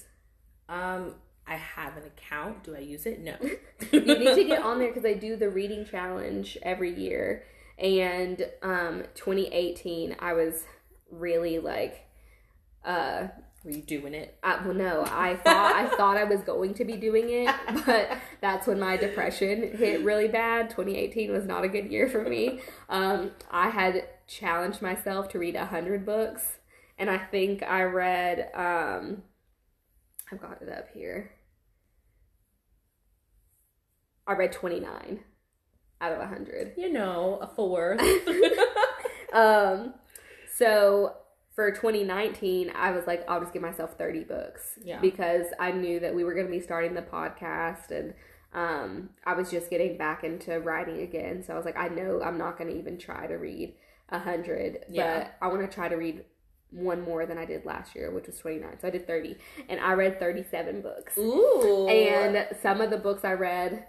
Um, 0.68 1.14
I 1.46 1.54
have 1.54 1.96
an 1.96 2.04
account. 2.06 2.64
Do 2.64 2.76
I 2.76 2.80
use 2.80 3.06
it? 3.06 3.22
No. 3.22 3.36
You 3.92 4.02
need 4.02 4.34
to 4.34 4.44
get 4.44 4.62
on 4.64 4.80
there 4.80 4.88
because 4.88 5.06
I 5.06 5.14
do 5.14 5.36
the 5.36 5.52
reading 5.52 5.86
challenge 5.86 6.58
every 6.64 7.00
year. 7.00 7.44
And 7.78 8.50
um, 8.64 9.04
2018, 9.14 10.16
I 10.18 10.34
was 10.34 10.64
really 11.12 11.60
like, 11.60 12.08
uh, 12.84 13.28
Were 13.68 13.74
you 13.74 13.82
doing 13.82 14.14
it? 14.14 14.38
I, 14.42 14.66
well, 14.66 14.74
no, 14.74 15.04
I 15.04 15.36
thought 15.36 15.76
I 15.76 15.94
thought 15.98 16.16
I 16.16 16.24
was 16.24 16.40
going 16.40 16.74
to 16.76 16.86
be 16.86 16.94
doing 16.94 17.26
it, 17.30 17.54
but 17.86 18.18
that's 18.40 18.66
when 18.66 18.80
my 18.80 18.96
depression 18.96 19.76
hit 19.78 20.06
really 20.06 20.30
bad. 20.30 20.70
2018 20.70 21.34
was 21.34 21.44
not 21.44 21.66
a 21.66 21.68
good 21.68 21.92
year 21.92 22.08
for 22.08 22.24
me. 22.24 22.62
Um, 22.88 23.32
I 23.52 23.70
had 23.70 24.08
challenged 24.26 24.82
myself 24.82 25.28
to 25.30 25.40
read 25.40 25.58
hundred 25.58 26.06
books, 26.06 26.60
and 26.98 27.10
I 27.10 27.18
think 27.18 27.62
I 27.62 27.84
read. 27.84 28.50
Um, 28.54 29.24
I've 30.32 30.42
got 30.42 30.62
it 30.62 30.70
up 30.70 30.88
here. 30.94 31.34
I 34.26 34.34
read 34.34 34.54
29 34.54 35.20
out 36.00 36.12
of 36.14 36.20
100. 36.20 36.76
You 36.78 36.94
know, 36.94 37.38
a 37.42 37.48
fourth. 37.48 38.02
Um, 39.34 39.94
so 40.56 41.14
for 41.58 41.72
2019, 41.72 42.72
I 42.76 42.92
was 42.92 43.08
like, 43.08 43.28
I'll 43.28 43.40
just 43.42 43.52
give 43.52 43.64
myself 43.64 43.98
30 43.98 44.26
books. 44.26 44.78
Yeah. 44.84 45.00
Because 45.02 45.48
I 45.60 45.72
knew 45.72 46.00
that 46.02 46.14
we 46.14 46.24
were 46.24 46.36
going 46.36 46.46
to 46.46 46.52
be 46.52 46.60
starting 46.62 46.94
the 46.94 47.02
podcast 47.02 47.90
and 47.90 48.14
um, 48.54 49.10
I 49.26 49.34
was 49.34 49.50
just 49.50 49.72
getting 49.72 49.98
back 49.98 50.24
into 50.24 50.60
writing 50.60 51.02
again. 51.02 51.44
So 51.44 51.54
I 51.54 51.56
was 51.56 51.66
like, 51.66 51.76
I 51.76 51.88
know 51.88 52.22
I'm 52.24 52.38
not 52.38 52.60
going 52.60 52.70
to 52.70 52.78
even 52.78 53.00
try 53.00 53.26
to 53.26 53.38
read 53.38 53.74
hundred, 54.12 54.86
Yeah. 54.88 55.24
but 55.24 55.34
I 55.42 55.48
want 55.50 55.68
to 55.68 55.74
try 55.74 55.90
to 55.90 55.96
read 55.96 56.26
one 56.70 57.02
more 57.02 57.26
than 57.26 57.40
I 57.40 57.46
did 57.46 57.66
last 57.66 57.96
year, 57.96 58.12
which 58.12 58.28
was 58.28 58.38
29. 58.38 58.78
So 58.80 58.88
I 58.88 58.92
did 58.92 59.08
30 59.08 59.36
and 59.68 59.80
I 59.80 59.94
read 59.94 60.20
37 60.20 60.82
books. 60.82 61.18
Ooh. 61.18 61.88
And 61.88 62.48
some 62.62 62.82
of 62.82 62.92
the 62.92 62.98
books 62.98 63.26
I 63.26 63.34
read 63.34 63.84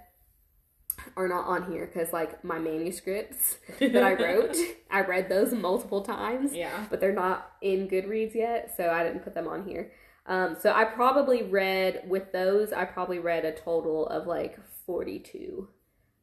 are 1.17 1.29
not 1.29 1.47
on 1.47 1.71
here 1.71 1.87
because, 1.87 2.13
like, 2.13 2.45
my 2.45 2.59
manuscripts 2.59 3.59
that 3.79 4.03
I 4.03 4.15
wrote, 4.15 4.57
I 4.91 5.03
read 5.03 5.29
those 5.29 5.53
multiple 5.53 6.03
times, 6.03 6.55
yeah. 6.55 6.87
but 6.91 7.01
they're 7.01 7.13
not 7.13 7.53
in 7.61 7.89
Goodreads 7.89 8.35
yet, 8.35 8.75
so 8.77 8.91
I 8.91 9.03
didn't 9.05 9.25
put 9.25 9.35
them 9.35 9.49
on 9.49 9.67
here. 9.67 9.93
Um, 10.27 10.57
so 10.61 10.73
I 10.73 10.85
probably 10.85 11.43
read 11.43 12.03
with 12.07 12.33
those. 12.33 12.73
I 12.73 12.85
probably 12.85 13.19
read 13.19 13.45
a 13.45 13.53
total 13.53 14.07
of 14.09 14.27
like 14.27 14.59
forty-two 14.85 15.69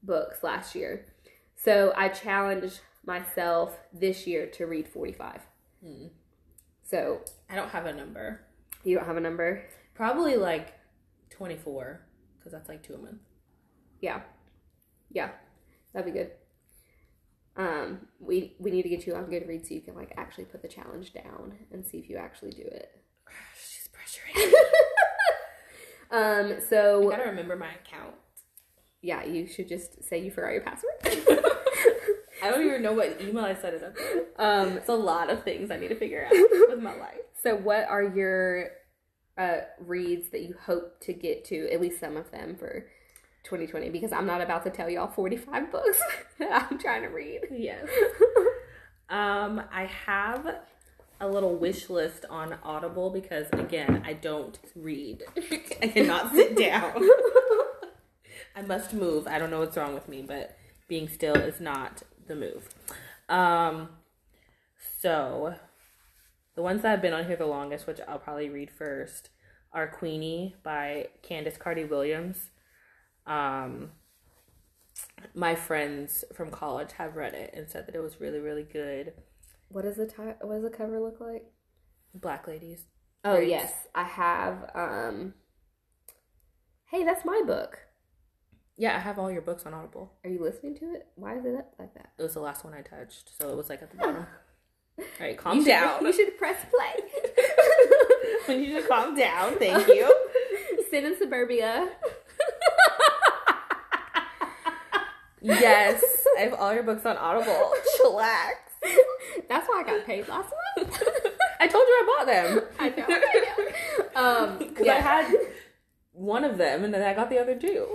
books 0.03 0.43
last 0.43 0.75
year. 0.75 1.07
So 1.55 1.91
I 1.97 2.09
challenged 2.09 2.81
myself 3.03 3.79
this 3.91 4.27
year 4.27 4.45
to 4.47 4.67
read 4.67 4.87
forty-five. 4.87 5.41
Hmm. 5.83 6.07
So 6.83 7.21
I 7.49 7.55
don't 7.55 7.69
have 7.69 7.87
a 7.87 7.93
number. 7.93 8.41
you 8.83 8.95
don't 8.95 9.07
have 9.07 9.17
a 9.17 9.21
number? 9.21 9.63
Probably 9.95 10.35
like 10.35 10.73
24, 11.31 12.01
because 12.37 12.51
that's 12.51 12.69
like 12.69 12.83
two 12.83 12.93
a 12.93 12.97
month. 12.97 13.21
Yeah, 14.01 14.21
yeah, 15.15 15.31
that'd 15.93 16.05
be 16.13 16.17
good. 16.19 16.31
Um, 17.57 18.07
we 18.19 18.53
we 18.59 18.69
need 18.69 18.83
to 18.83 18.89
get 18.89 19.07
you 19.07 19.15
on 19.15 19.25
Goodreads 19.25 19.67
so 19.69 19.73
you 19.73 19.81
can 19.81 19.95
like 19.95 20.13
actually 20.17 20.45
put 20.45 20.61
the 20.61 20.67
challenge 20.67 21.13
down 21.13 21.53
and 21.71 21.85
see 21.85 21.97
if 21.97 22.09
you 22.09 22.17
actually 22.17 22.51
do 22.51 22.63
it. 22.63 22.89
She's 23.59 23.89
pressuring. 23.89 24.51
Um, 26.11 26.53
I 26.57 26.59
so 26.69 27.09
gotta 27.09 27.23
remember 27.29 27.55
my 27.55 27.71
account. 27.73 28.13
yeah, 29.01 29.23
you 29.25 29.47
should 29.47 29.67
just 29.67 30.03
say 30.03 30.19
you 30.19 30.29
forgot 30.31 30.51
your 30.53 30.61
password. 30.61 30.93
I 32.43 32.49
don't 32.51 32.65
even 32.65 32.83
know 32.83 32.93
what 32.93 33.19
email 33.21 33.43
I 33.43 33.55
set 33.55 33.73
it 33.73 33.83
up. 33.83 33.95
um, 34.39 34.77
It's 34.77 34.87
a 34.89 34.93
lot 34.93 35.31
of 35.31 35.43
things 35.43 35.71
I 35.71 35.77
need 35.77 35.87
to 35.87 35.95
figure 35.95 36.25
out 36.25 36.31
with 36.69 36.79
my 36.79 36.95
life. 36.95 37.21
so 37.41 37.55
what 37.55 37.87
are 37.89 38.03
your 38.03 38.69
uh 39.37 39.61
reads 39.79 40.29
that 40.29 40.41
you 40.43 40.53
hope 40.61 41.01
to 41.01 41.11
get 41.11 41.43
to 41.45 41.67
at 41.73 41.81
least 41.81 41.99
some 41.99 42.15
of 42.17 42.29
them 42.31 42.55
for 42.55 42.87
2020? 43.45 43.89
Because 43.89 44.11
I'm 44.11 44.25
not 44.25 44.41
about 44.41 44.63
to 44.65 44.69
tell 44.69 44.89
y'all 44.89 45.07
45 45.07 45.71
books 45.71 46.01
that 46.39 46.67
I'm 46.69 46.77
trying 46.77 47.03
to 47.03 47.09
read. 47.09 47.41
Yes. 47.51 47.87
Um, 49.07 49.61
I 49.71 49.85
have 49.85 50.55
a 51.21 51.27
little 51.27 51.55
wish 51.55 51.89
list 51.89 52.25
on 52.29 52.57
Audible 52.63 53.09
because 53.09 53.47
again, 53.51 54.01
I 54.05 54.13
don't 54.13 54.57
read. 54.75 55.23
I 55.81 55.87
cannot 55.87 56.33
sit 56.33 56.57
down. 56.57 57.07
I 58.55 58.61
must 58.63 58.93
move. 58.93 59.27
I 59.27 59.37
don't 59.37 59.51
know 59.51 59.59
what's 59.59 59.77
wrong 59.77 59.93
with 59.93 60.09
me, 60.09 60.23
but 60.23 60.57
being 60.87 61.07
still 61.07 61.35
is 61.35 61.59
not 61.59 62.03
the 62.27 62.35
move. 62.35 62.69
Um, 63.29 63.89
so 65.01 65.55
the 66.55 66.61
ones 66.61 66.81
that 66.81 66.89
have 66.89 67.01
been 67.01 67.13
on 67.13 67.25
here 67.25 67.35
the 67.35 67.45
longest, 67.45 67.85
which 67.85 67.99
I'll 68.07 68.19
probably 68.19 68.49
read 68.49 68.71
first, 68.71 69.29
are 69.73 69.87
Queenie 69.87 70.55
by 70.63 71.09
Candice 71.21 71.59
Carty 71.59 71.83
Williams. 71.83 72.49
Um, 73.27 73.91
my 75.33 75.55
friends 75.55 76.23
from 76.33 76.51
college 76.51 76.91
have 76.93 77.15
read 77.15 77.33
it 77.33 77.53
and 77.53 77.69
said 77.69 77.87
that 77.87 77.95
it 77.95 78.01
was 78.01 78.19
really, 78.21 78.39
really 78.39 78.63
good. 78.63 79.13
What 79.69 79.83
does 79.83 79.97
the 79.97 80.05
ti- 80.05 80.37
what 80.41 80.61
does 80.61 80.63
the 80.63 80.75
cover 80.75 80.99
look 80.99 81.19
like? 81.19 81.45
Black 82.13 82.47
ladies. 82.47 82.85
Oh 83.23 83.39
yes, 83.39 83.73
I 83.93 84.03
have. 84.03 84.69
Um, 84.75 85.33
hey, 86.91 87.03
that's 87.03 87.25
my 87.25 87.41
book. 87.45 87.79
Yeah, 88.77 88.95
I 88.95 88.99
have 88.99 89.17
all 89.17 89.31
your 89.31 89.41
books 89.41 89.65
on 89.65 89.73
Audible. 89.73 90.13
Are 90.23 90.29
you 90.29 90.41
listening 90.41 90.75
to 90.79 90.93
it? 90.93 91.07
Why 91.15 91.37
is 91.37 91.45
it 91.45 91.55
up 91.55 91.73
like 91.79 91.93
that? 91.95 92.11
It 92.17 92.23
was 92.23 92.33
the 92.33 92.41
last 92.41 92.63
one 92.63 92.73
I 92.73 92.81
touched, 92.81 93.31
so 93.39 93.49
it 93.49 93.55
was 93.57 93.69
like 93.69 93.81
at 93.81 93.89
the 93.91 93.97
bottom. 93.97 94.27
all 94.99 95.05
right, 95.19 95.37
calm 95.37 95.57
you 95.57 95.63
should, 95.63 95.69
down. 95.69 96.05
You 96.05 96.13
should 96.13 96.37
press 96.37 96.57
play. 96.69 98.55
you 98.57 98.79
should 98.79 98.87
calm 98.89 99.15
down. 99.15 99.57
Thank 99.57 99.87
you. 99.95 100.13
Sin 100.89 101.05
in 101.05 101.17
suburbia. 101.17 101.89
Yes, 105.45 106.03
I 106.37 106.41
have 106.41 106.53
all 106.53 106.73
your 106.73 106.83
books 106.83 107.05
on 107.05 107.17
Audible. 107.17 107.71
Chillax. 107.99 108.53
That's 109.49 109.67
why 109.67 109.81
I 109.81 109.83
got 109.83 110.05
paid 110.05 110.27
last 110.27 110.53
month. 110.77 111.03
I 111.59 111.67
told 111.67 111.87
you 111.87 111.93
I 111.93 112.15
bought 112.17 112.25
them. 112.27 112.61
I 112.79 112.89
know. 112.89 113.05
I 113.07 113.45
know. 114.15 114.21
Um, 114.21 114.57
Because 114.59 114.85
yeah. 114.85 114.93
I 114.95 114.99
had 114.99 115.35
one 116.13 116.43
of 116.43 116.57
them 116.57 116.83
and 116.83 116.93
then 116.93 117.01
I 117.01 117.13
got 117.13 117.29
the 117.29 117.39
other 117.39 117.57
two. 117.57 117.87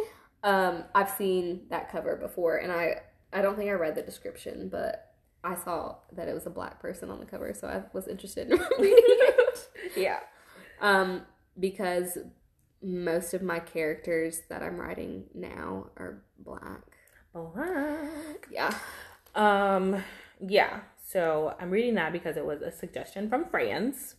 Um, 0.43 0.85
I've 0.95 1.11
seen 1.11 1.63
that 1.69 1.93
cover 1.93 2.17
before, 2.17 2.57
and 2.57 2.73
I 2.73 3.03
I 3.33 3.43
don't 3.43 3.57
think 3.57 3.69
I 3.69 3.75
read 3.75 3.95
the 3.95 4.03
description, 4.03 4.69
but 4.71 5.13
I 5.45 5.55
saw 5.55 5.97
that 6.13 6.29
it 6.29 6.35
was 6.35 6.47
a 6.47 6.51
black 6.51 6.81
person 6.81 7.11
on 7.11 7.21
the 7.21 7.27
cover, 7.27 7.53
so 7.55 7.69
I 7.69 7.83
was 7.93 8.09
interested 8.09 8.51
in 8.51 8.59
reading 8.79 9.05
it. 9.05 9.69
Yeah. 9.97 10.21
Um, 10.81 11.23
because 11.59 12.17
most 12.83 13.35
of 13.35 13.43
my 13.43 13.61
characters 13.61 14.43
that 14.49 14.63
I'm 14.63 14.79
writing 14.79 15.25
now 15.35 15.91
are 15.97 16.23
black. 16.39 16.90
Black. 17.33 18.49
Yeah. 18.51 18.75
Um, 19.35 20.03
yeah. 20.47 20.81
So 21.07 21.55
I'm 21.61 21.71
reading 21.71 21.95
that 21.95 22.13
because 22.13 22.37
it 22.37 22.45
was 22.45 22.63
a 22.63 22.71
suggestion 22.71 23.29
from 23.29 23.47
friends. 23.47 24.17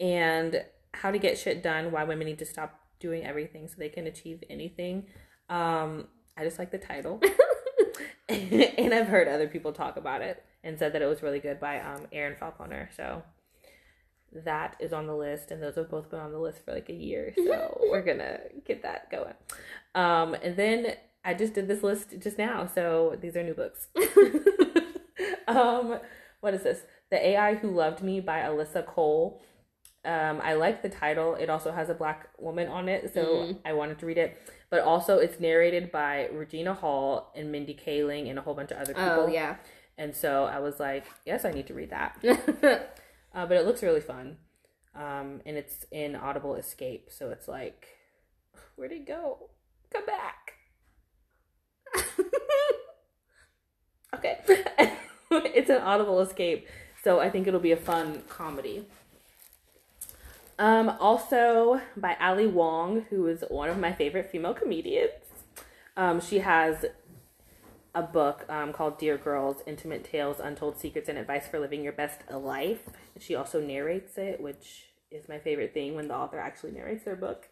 And 0.00 0.64
how 0.92 1.10
to 1.10 1.18
get 1.18 1.38
shit 1.38 1.62
done, 1.62 1.92
why 1.92 2.04
women 2.04 2.26
need 2.26 2.38
to 2.38 2.46
stop 2.46 2.80
doing 3.00 3.24
everything 3.24 3.68
so 3.68 3.74
they 3.78 3.88
can 3.88 4.06
achieve 4.06 4.42
anything. 4.48 5.06
Um, 5.48 6.08
I 6.36 6.44
just 6.44 6.58
like 6.58 6.70
the 6.70 6.78
title. 6.78 7.20
and 8.28 8.94
I've 8.94 9.08
heard 9.08 9.28
other 9.28 9.48
people 9.48 9.72
talk 9.72 9.96
about 9.96 10.22
it 10.22 10.42
and 10.62 10.78
said 10.78 10.92
that 10.94 11.02
it 11.02 11.06
was 11.06 11.22
really 11.22 11.40
good 11.40 11.60
by 11.60 11.80
um 11.80 12.06
Erin 12.12 12.36
Falconer. 12.36 12.90
So 12.96 13.22
that 14.32 14.76
is 14.80 14.92
on 14.92 15.06
the 15.06 15.14
list 15.14 15.50
and 15.50 15.62
those 15.62 15.76
have 15.76 15.90
both 15.90 16.10
been 16.10 16.18
on 16.18 16.32
the 16.32 16.38
list 16.38 16.64
for 16.64 16.72
like 16.72 16.88
a 16.88 16.94
year. 16.94 17.34
So 17.36 17.78
we're 17.90 18.02
gonna 18.02 18.38
get 18.64 18.82
that 18.82 19.10
going. 19.10 19.34
Um 19.94 20.34
and 20.42 20.56
then 20.56 20.94
I 21.24 21.34
just 21.34 21.54
did 21.54 21.68
this 21.68 21.82
list 21.82 22.14
just 22.20 22.36
now, 22.38 22.66
so 22.66 23.16
these 23.20 23.36
are 23.36 23.42
new 23.42 23.54
books. 23.54 23.88
um 25.48 25.98
what 26.40 26.54
is 26.54 26.62
this? 26.62 26.80
The 27.10 27.26
AI 27.28 27.54
Who 27.54 27.70
Loved 27.70 28.02
Me 28.02 28.20
by 28.20 28.40
Alyssa 28.40 28.84
Cole. 28.84 29.42
Um, 30.04 30.40
I 30.42 30.52
like 30.54 30.82
the 30.82 30.90
title. 30.90 31.34
It 31.36 31.48
also 31.48 31.72
has 31.72 31.88
a 31.88 31.94
black 31.94 32.28
woman 32.38 32.68
on 32.68 32.88
it, 32.90 33.14
so 33.14 33.24
Mm. 33.24 33.58
I 33.64 33.72
wanted 33.72 33.98
to 34.00 34.06
read 34.06 34.18
it. 34.18 34.36
But 34.68 34.80
also, 34.80 35.18
it's 35.18 35.40
narrated 35.40 35.90
by 35.90 36.28
Regina 36.30 36.74
Hall 36.74 37.32
and 37.34 37.50
Mindy 37.50 37.74
Kaling 37.74 38.28
and 38.28 38.38
a 38.38 38.42
whole 38.42 38.52
bunch 38.54 38.70
of 38.72 38.76
other 38.76 38.92
people. 38.92 39.08
Oh 39.08 39.26
yeah. 39.28 39.56
And 39.96 40.14
so 40.14 40.44
I 40.44 40.58
was 40.58 40.78
like, 40.78 41.06
yes, 41.24 41.46
I 41.46 41.52
need 41.52 41.66
to 41.68 41.74
read 41.74 41.90
that. 41.90 42.18
Uh, 43.34 43.44
but 43.46 43.56
it 43.56 43.66
looks 43.66 43.82
really 43.82 44.00
fun. 44.00 44.36
Um, 44.94 45.40
and 45.44 45.56
it's 45.56 45.84
in 45.90 46.14
Audible 46.14 46.54
Escape, 46.54 47.08
so 47.10 47.30
it's 47.30 47.48
like, 47.48 47.88
where'd 48.76 48.92
it 48.92 49.08
go? 49.08 49.50
Come 49.92 50.06
back. 50.06 50.43
okay. 54.14 54.38
it's 55.30 55.70
an 55.70 55.82
Audible 55.82 56.20
Escape, 56.20 56.66
so 57.02 57.20
I 57.20 57.30
think 57.30 57.46
it'll 57.46 57.60
be 57.60 57.72
a 57.72 57.76
fun 57.76 58.22
comedy. 58.28 58.86
Um, 60.58 60.88
also 61.00 61.80
by 61.96 62.16
Ali 62.20 62.46
Wong, 62.46 63.06
who 63.10 63.26
is 63.26 63.44
one 63.48 63.68
of 63.68 63.78
my 63.78 63.92
favorite 63.92 64.30
female 64.30 64.54
comedians. 64.54 65.10
Um, 65.96 66.20
she 66.20 66.40
has 66.40 66.84
a 67.94 68.02
book 68.02 68.44
um, 68.48 68.72
called 68.72 68.98
Dear 68.98 69.16
Girls 69.16 69.62
Intimate 69.66 70.04
Tales, 70.04 70.38
Untold 70.40 70.78
Secrets, 70.78 71.08
and 71.08 71.18
Advice 71.18 71.48
for 71.48 71.58
Living 71.58 71.82
Your 71.82 71.92
Best 71.92 72.20
Life. 72.30 72.82
She 73.18 73.34
also 73.34 73.60
narrates 73.60 74.18
it, 74.18 74.40
which 74.40 74.86
is 75.10 75.28
my 75.28 75.38
favorite 75.38 75.72
thing 75.72 75.94
when 75.94 76.08
the 76.08 76.14
author 76.14 76.38
actually 76.38 76.72
narrates 76.72 77.04
their 77.04 77.16
book. 77.16 77.48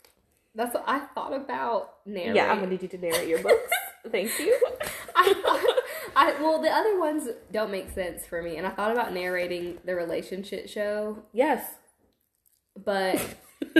That's 0.54 0.74
what 0.74 0.84
I 0.86 1.00
thought 1.00 1.32
about 1.32 1.94
narrating. 2.04 2.36
Yeah, 2.36 2.50
I'm 2.50 2.58
gonna 2.58 2.70
need 2.70 2.82
you 2.82 2.88
to 2.88 2.98
narrate 2.98 3.28
your 3.28 3.42
books. 3.42 3.72
Thank 4.10 4.30
you. 4.38 4.58
I 5.16 5.34
thought, 5.34 5.76
I 6.16 6.32
well, 6.42 6.60
the 6.60 6.70
other 6.70 6.98
ones 6.98 7.28
don't 7.52 7.70
make 7.70 7.90
sense 7.90 8.26
for 8.26 8.42
me, 8.42 8.56
and 8.56 8.66
I 8.66 8.70
thought 8.70 8.90
about 8.92 9.12
narrating 9.12 9.78
the 9.84 9.94
relationship 9.94 10.68
show, 10.68 11.18
Yes. 11.32 11.64
but 12.84 13.20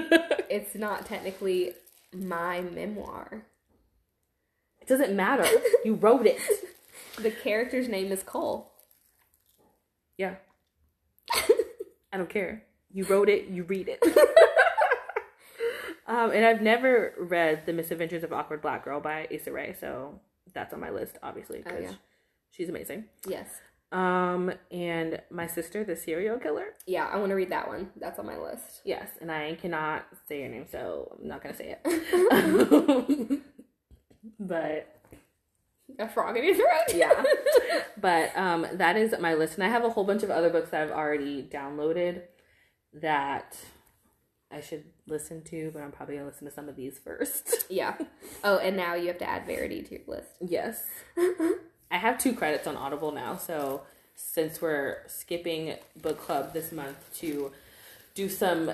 it's 0.48 0.74
not 0.74 1.06
technically 1.06 1.72
my 2.14 2.60
memoir. 2.60 3.44
It 4.80 4.88
doesn't 4.88 5.14
matter. 5.14 5.46
You 5.84 5.94
wrote 5.94 6.26
it. 6.26 6.38
The 7.18 7.30
character's 7.30 7.88
name 7.88 8.10
is 8.12 8.22
Cole. 8.22 8.72
Yeah. 10.16 10.36
I 12.12 12.16
don't 12.16 12.28
care. 12.30 12.62
You 12.92 13.04
wrote 13.04 13.28
it, 13.28 13.48
you 13.48 13.64
read 13.64 13.88
it. 13.88 14.00
Um, 16.12 16.30
and 16.30 16.44
I've 16.44 16.60
never 16.60 17.14
read 17.18 17.64
The 17.66 17.72
Misadventures 17.72 18.22
of 18.24 18.32
Awkward 18.32 18.60
Black 18.62 18.84
Girl 18.84 19.01
by 19.01 19.26
Issa 19.30 19.51
Rae, 19.52 19.74
so 19.78 20.20
that's 20.55 20.72
on 20.74 20.80
my 20.80 20.90
list, 20.90 21.16
obviously, 21.22 21.59
because 21.59 21.78
Oh, 21.78 21.82
yeah. 21.82 21.93
she's 22.51 22.68
amazing. 22.68 23.05
Yes. 23.26 23.48
Um, 23.93 24.52
and 24.70 25.20
My 25.30 25.47
Sister, 25.47 25.84
the 25.84 25.97
Serial 25.97 26.39
Killer. 26.39 26.74
Yeah, 26.86 27.06
I 27.12 27.16
want 27.18 27.30
to 27.30 27.34
read 27.34 27.51
that 27.51 27.68
one. 27.68 27.90
That's 28.01 28.18
on 28.18 28.26
my 28.26 28.39
list. 28.39 28.80
Yes, 28.84 29.09
and 29.20 29.30
I 29.30 29.55
cannot 29.56 30.06
say 30.28 30.40
your 30.40 30.48
name, 30.48 30.66
so 30.70 31.16
I'm 31.20 31.28
not 31.28 31.43
gonna 31.43 31.55
say 31.56 31.76
it. 31.84 33.40
but 34.40 34.89
A 35.98 36.09
frog 36.09 36.36
in 36.36 36.44
your 36.44 36.55
throat. 36.55 36.94
yeah 36.94 37.22
but 38.01 38.36
um 38.36 38.66
that 38.74 38.97
is 38.97 39.14
my 39.20 39.34
list 39.34 39.55
and 39.55 39.64
i 39.64 39.68
have 39.68 39.84
a 39.84 39.90
whole 39.90 40.05
bunch 40.05 40.22
of 40.22 40.30
other 40.30 40.48
books 40.48 40.70
that 40.70 40.80
i've 40.82 40.90
already 40.93 41.43
downloaded 41.43 42.22
that 42.94 43.56
i 44.52 44.60
should 44.60 44.84
listen 45.06 45.42
to 45.42 45.70
but 45.72 45.82
i'm 45.82 45.90
probably 45.92 46.14
gonna 46.16 46.26
listen 46.26 46.46
to 46.46 46.52
some 46.52 46.68
of 46.68 46.76
these 46.76 46.98
first 46.98 47.64
yeah. 47.70 47.94
Oh, 48.44 48.58
and 48.58 48.76
now 48.76 48.94
you 48.94 49.08
have 49.08 49.18
to 49.18 49.28
add 49.28 49.46
Verity 49.46 49.82
to 49.82 49.90
your 49.92 50.00
list. 50.06 50.28
yes 50.40 50.84
i 51.90 51.96
have 51.98 52.18
two 52.18 52.34
credits 52.34 52.66
on 52.66 52.76
audible 52.76 53.12
now 53.12 53.36
so 53.36 53.82
since 54.14 54.60
we're 54.60 54.98
skipping 55.08 55.74
book 56.00 56.20
club 56.20 56.52
this 56.52 56.70
month 56.72 56.96
to 57.18 57.50
do 58.14 58.28
some 58.28 58.70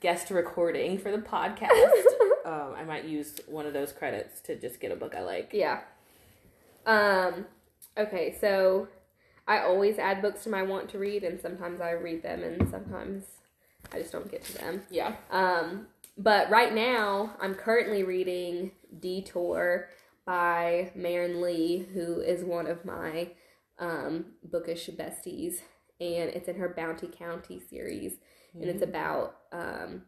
guest 0.00 0.30
recording 0.30 0.98
for 0.98 1.10
the 1.12 1.18
podcast 1.18 2.02
um, 2.46 2.74
i 2.76 2.84
might 2.84 3.04
use 3.04 3.38
one 3.46 3.66
of 3.66 3.72
those 3.72 3.92
credits 3.92 4.40
to 4.40 4.56
just 4.56 4.80
get 4.80 4.90
a 4.92 4.96
book 4.96 5.14
i 5.14 5.20
like 5.22 5.50
Yeah. 5.52 5.80
Um. 6.86 7.44
Okay, 7.98 8.34
so 8.40 8.88
I 9.46 9.58
always 9.60 9.98
add 9.98 10.22
books 10.22 10.44
to 10.44 10.48
my 10.50 10.62
want 10.62 10.88
to 10.90 10.98
read, 10.98 11.22
and 11.24 11.38
sometimes 11.40 11.80
I 11.82 11.90
read 11.90 12.22
them, 12.22 12.42
and 12.42 12.70
sometimes 12.70 13.24
I 13.92 13.98
just 13.98 14.12
don't 14.12 14.30
get 14.30 14.44
to 14.44 14.58
them. 14.58 14.82
yeah 14.90 15.14
Um. 15.30 15.86
But 16.20 16.50
right 16.50 16.74
now, 16.74 17.36
I'm 17.40 17.54
currently 17.54 18.02
reading 18.02 18.72
Detour 18.98 19.88
by 20.26 20.90
Marin 20.96 21.40
Lee, 21.40 21.86
who 21.94 22.20
is 22.20 22.42
one 22.42 22.66
of 22.66 22.84
my 22.84 23.30
um, 23.78 24.26
bookish 24.42 24.90
besties, 24.90 25.60
and 26.00 26.28
it's 26.30 26.48
in 26.48 26.56
her 26.56 26.74
Bounty 26.76 27.06
County 27.06 27.60
series, 27.60 28.14
and 28.52 28.64
it's 28.64 28.82
about 28.82 29.36
um, 29.52 30.02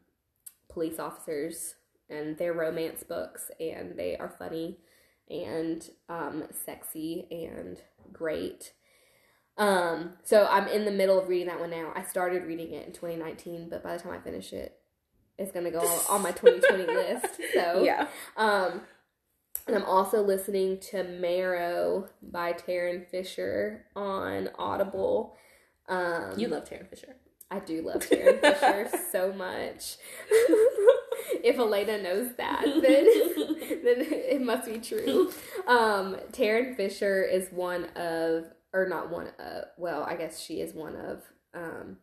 police 0.68 0.98
officers 0.98 1.76
and 2.08 2.36
their 2.38 2.54
romance 2.54 3.04
books, 3.04 3.50
and 3.60 3.96
they 3.96 4.16
are 4.16 4.34
funny 4.36 4.78
and 5.30 5.90
um, 6.08 6.42
sexy 6.50 7.28
and 7.30 7.80
great. 8.12 8.72
Um, 9.56 10.14
so 10.24 10.46
I'm 10.50 10.68
in 10.68 10.84
the 10.84 10.90
middle 10.90 11.18
of 11.18 11.28
reading 11.28 11.48
that 11.48 11.60
one 11.60 11.70
now. 11.70 11.92
I 11.94 12.02
started 12.02 12.44
reading 12.44 12.72
it 12.72 12.86
in 12.86 12.92
2019, 12.92 13.68
but 13.68 13.82
by 13.82 13.96
the 13.96 14.02
time 14.02 14.12
I 14.12 14.18
finish 14.18 14.52
it, 14.52 14.76
it's 15.38 15.52
gonna 15.52 15.70
go 15.70 15.80
on 16.08 16.22
my 16.22 16.32
2020 16.32 16.86
list. 16.94 17.40
So 17.54 17.82
yeah 17.82 18.08
um, 18.36 18.82
and 19.66 19.76
I'm 19.76 19.84
also 19.84 20.22
listening 20.22 20.78
to 20.90 21.04
Marrow 21.04 22.08
by 22.22 22.52
Tarryn 22.52 23.08
Fisher 23.08 23.86
on 23.94 24.50
Audible. 24.58 25.36
Um, 25.88 26.34
you 26.36 26.48
love 26.48 26.64
tarryn 26.64 26.88
fisher 26.88 27.16
I 27.50 27.58
do 27.58 27.82
love 27.82 27.96
Tarryn 28.08 28.40
Fisher 28.40 28.88
so 29.10 29.32
much. 29.32 29.96
if 31.42 31.58
Elena 31.58 32.00
knows 32.00 32.34
that, 32.36 32.62
then 32.64 32.82
then 33.84 34.06
it 34.08 34.40
must 34.40 34.66
be 34.66 34.78
true. 34.78 35.32
Um, 35.66 36.16
Tarryn 36.32 36.76
Fisher 36.76 37.24
is 37.24 37.48
one 37.50 37.86
of, 37.96 38.44
or 38.72 38.88
not 38.88 39.10
one 39.10 39.28
of. 39.38 39.64
Well, 39.78 40.02
I 40.04 40.16
guess 40.16 40.40
she 40.40 40.60
is 40.60 40.74
one 40.74 40.96
of. 40.96 41.22
Um, 41.54 41.98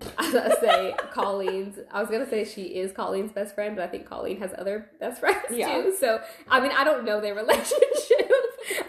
I 0.18 0.24
was 0.24 0.32
gonna 0.34 0.56
say 0.60 0.94
Colleen's. 1.12 1.78
I 1.92 2.00
was 2.00 2.10
gonna 2.10 2.28
say 2.28 2.44
she 2.44 2.62
is 2.62 2.92
Colleen's 2.92 3.32
best 3.32 3.54
friend, 3.54 3.76
but 3.76 3.84
I 3.84 3.88
think 3.88 4.06
Colleen 4.06 4.38
has 4.38 4.50
other 4.58 4.90
best 4.98 5.20
friends 5.20 5.44
Yeah. 5.50 5.82
too. 5.82 5.94
So 5.98 6.20
I 6.48 6.60
mean, 6.60 6.72
I 6.72 6.84
don't 6.84 7.04
know 7.04 7.20
their 7.20 7.34
relationship. 7.44 8.30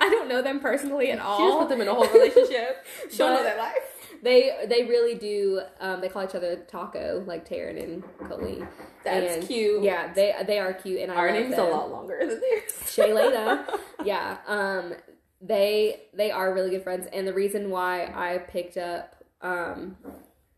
I 0.01 0.09
don't 0.09 0.27
know 0.29 0.41
them 0.41 0.59
personally 0.59 1.11
at 1.11 1.19
all. 1.19 1.37
She 1.37 1.45
just 1.45 1.59
put 1.59 1.69
them 1.69 1.81
in 1.81 1.87
a 1.87 1.93
whole 1.93 2.07
relationship. 2.07 2.85
She'll 3.11 3.27
know 3.29 3.43
their 3.43 3.57
life. 3.57 3.75
They 4.23 4.65
they 4.67 4.83
really 4.85 5.13
do. 5.15 5.61
Um, 5.79 6.01
they 6.01 6.07
call 6.09 6.23
each 6.23 6.33
other 6.33 6.55
Taco, 6.55 7.23
like 7.27 7.47
Tarryn 7.47 7.83
and 7.83 8.03
Colleen. 8.27 8.67
That's 9.03 9.35
And, 9.35 9.47
cute. 9.47 9.83
Yeah, 9.83 10.11
they 10.13 10.33
they 10.47 10.57
are 10.57 10.73
cute, 10.73 11.01
and 11.01 11.11
I 11.11 11.15
Our 11.15 11.31
name's 11.31 11.55
them. 11.55 11.67
a 11.67 11.69
lot 11.69 11.91
longer 11.91 12.17
than 12.19 12.39
theirs. 12.39 12.71
Shaylena. 12.85 13.65
yeah. 14.03 14.37
Um, 14.47 14.93
they 15.41 16.03
they 16.13 16.31
are 16.31 16.53
really 16.53 16.69
good 16.71 16.83
friends, 16.83 17.07
and 17.13 17.27
the 17.27 17.33
reason 17.33 17.69
why 17.69 18.05
I 18.05 18.39
picked 18.39 18.77
up 18.77 19.15
um 19.41 19.97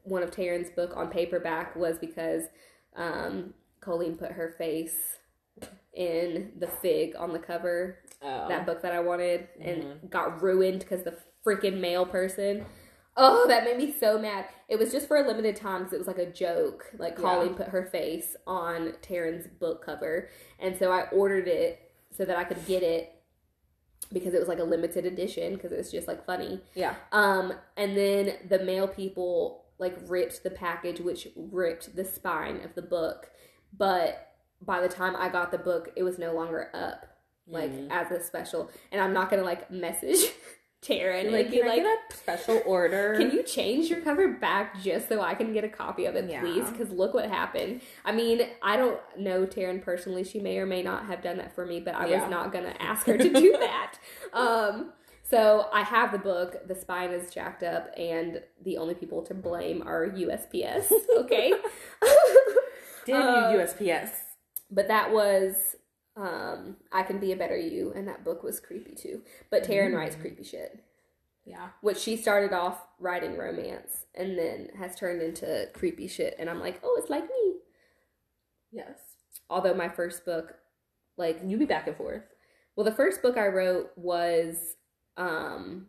one 0.04 0.24
of 0.24 0.32
Tarryn's 0.32 0.70
book 0.70 0.96
on 0.96 1.10
paperback 1.10 1.76
was 1.76 1.98
because 1.98 2.44
um 2.96 3.54
Colleen 3.82 4.16
put 4.18 4.32
her 4.32 4.54
face 4.58 4.96
in 5.94 6.52
the 6.60 6.68
fig 6.68 7.16
on 7.18 7.34
the 7.34 7.40
cover. 7.40 8.00
Oh. 8.22 8.48
That 8.48 8.66
book 8.66 8.82
that 8.84 8.94
I 8.94 9.00
wanted 9.00 9.48
and 9.60 9.84
Mhm. 9.84 10.10
got 10.10 10.42
ruined 10.42 10.80
because 10.80 11.04
the 11.04 11.18
freaking 11.46 11.80
mail 11.80 12.06
person. 12.06 12.66
Oh, 13.20 13.48
that 13.48 13.64
made 13.64 13.78
me 13.78 13.92
so 13.92 14.20
mad. 14.20 14.46
It 14.70 14.78
was 14.78 14.92
just 14.92 15.08
for 15.08 15.18
a 15.18 15.28
limited 15.28 15.56
time 15.56 15.80
because 15.80 15.94
it 15.94 15.98
was 15.98 16.08
like 16.08 16.20
a 16.20 16.32
joke. 16.32 16.92
Like 17.00 17.14
Yeah. 17.18 17.22
Colleen 17.24 17.56
put 17.56 17.70
her 17.70 17.86
face 17.86 18.36
on 18.46 18.94
Tarryn's 19.02 19.48
book 19.48 19.84
cover, 19.84 20.30
and 20.60 20.78
so 20.78 20.92
I 20.92 21.10
ordered 21.10 21.48
it 21.48 21.82
so 22.12 22.26
that 22.26 22.38
I 22.38 22.44
could 22.44 22.64
get 22.68 22.84
it 22.84 23.12
because 24.14 24.34
it 24.34 24.40
was 24.40 24.48
like 24.48 24.60
a 24.60 24.64
limited 24.64 25.06
edition 25.06 25.54
because 25.56 25.72
it 25.72 25.78
was 25.78 25.92
just 25.92 26.08
like 26.08 26.26
funny. 26.26 26.62
Yeah. 26.76 26.96
Um, 27.12 27.54
and 27.76 27.98
then 27.98 28.34
the 28.48 28.60
mail 28.60 28.88
people 28.88 29.66
like 29.80 29.98
ripped 30.08 30.44
the 30.44 30.50
package, 30.50 31.00
which 31.00 31.28
ripped 31.36 31.96
the 31.96 32.06
spine 32.06 32.62
of 32.64 32.74
the 32.76 32.82
book. 32.82 33.30
But 33.78 34.32
by 34.62 34.82
the 34.82 34.90
time 34.90 35.16
I 35.16 35.30
got 35.30 35.52
the 35.52 35.58
book, 35.58 35.92
it 35.96 36.04
was 36.04 36.18
no 36.18 36.34
longer 36.34 36.70
up 36.74 37.06
like 37.48 37.72
Mhm. 37.72 37.88
as 37.92 38.12
a 38.12 38.22
special. 38.24 38.70
And 38.92 39.00
I'm 39.02 39.14
not 39.14 39.30
gonna 39.30 39.44
like 39.44 39.70
message 39.72 40.32
Tarryn 40.84 41.22
and 41.26 41.32
Like, 41.32 41.50
be 41.50 41.58
can 41.60 41.68
I 41.70 41.76
like, 41.78 42.14
special 42.14 42.62
order? 42.66 43.16
can 43.18 43.32
you 43.32 43.42
change 43.44 43.90
your 43.90 44.02
cover 44.02 44.28
back 44.30 44.80
just 44.82 45.10
so 45.10 45.22
I 45.22 45.34
can 45.34 45.52
get 45.54 45.64
a 45.64 45.70
copy 45.70 46.06
of 46.06 46.16
it, 46.16 46.30
Yeah. 46.30 46.42
please? 46.42 46.70
Because 46.70 46.92
look 46.92 47.14
what 47.14 47.26
happened. 47.30 47.82
I 48.06 48.12
mean, 48.12 48.48
I 48.62 48.78
don't 48.78 49.00
know 49.18 49.46
Tarryn 49.46 49.82
personally. 49.82 50.24
She 50.24 50.40
may 50.40 50.60
or 50.60 50.66
may 50.68 50.84
not 50.84 51.06
have 51.08 51.22
done 51.22 51.38
that 51.38 51.54
for 51.56 51.66
me, 51.66 51.80
but 51.80 51.96
I 51.96 52.06
Yeah. 52.08 52.22
was 52.22 52.30
not 52.30 52.52
gonna 52.54 52.76
ask 52.80 53.06
her 53.08 53.18
to 53.18 53.30
do 53.34 53.52
that. 53.60 53.94
Um, 54.34 54.92
so 55.24 55.68
I 55.74 55.82
have 55.84 56.12
the 56.12 56.20
book. 56.20 56.68
The 56.68 56.76
spine 56.76 57.10
is 57.12 57.32
jacked 57.34 57.64
up, 57.64 57.90
and 57.98 58.42
the 58.64 58.78
only 58.78 58.94
people 58.94 59.22
to 59.24 59.34
blame 59.34 59.82
are 59.86 60.06
USPS. 60.06 60.92
Okay. 61.18 61.54
Damn 63.06 63.54
you, 63.54 63.60
USPS. 63.60 64.10
but 64.70 64.88
that 64.90 65.12
was 65.12 65.77
um 66.18 66.76
I 66.92 67.04
can 67.04 67.20
be 67.20 67.32
a 67.32 67.38
better 67.38 67.56
you, 67.58 67.94
and 67.96 68.08
that 68.08 68.24
book 68.26 68.44
was 68.44 68.60
creepy 68.60 68.96
too. 68.96 69.22
But 69.52 69.64
Tarryn 69.64 69.96
writes 69.96 70.16
Mm. 70.16 70.22
creepy 70.22 70.44
shit 70.44 70.84
Yeah. 71.46 71.70
which 71.82 71.98
she 72.00 72.18
started 72.18 72.52
off 72.54 72.88
writing 73.00 73.38
romance 73.38 74.06
and 74.16 74.38
then 74.38 74.70
has 74.78 74.96
turned 74.96 75.22
into 75.22 75.70
creepy 75.74 76.08
shit 76.08 76.36
and 76.40 76.50
i'm 76.50 76.60
like 76.60 76.80
oh 76.84 76.96
it's 77.00 77.10
like 77.10 77.24
me 77.24 77.54
Yes. 78.72 79.00
although 79.50 79.74
my 79.74 79.88
first 79.90 80.26
book 80.26 80.56
like 81.18 81.40
You 81.46 81.58
be 81.58 81.66
back 81.66 81.88
and 81.88 81.96
forth. 81.96 82.24
well 82.76 82.84
the 82.84 82.92
first 82.92 83.22
book 83.22 83.38
i 83.38 83.48
wrote 83.48 83.92
was 83.96 84.76
um 85.18 85.88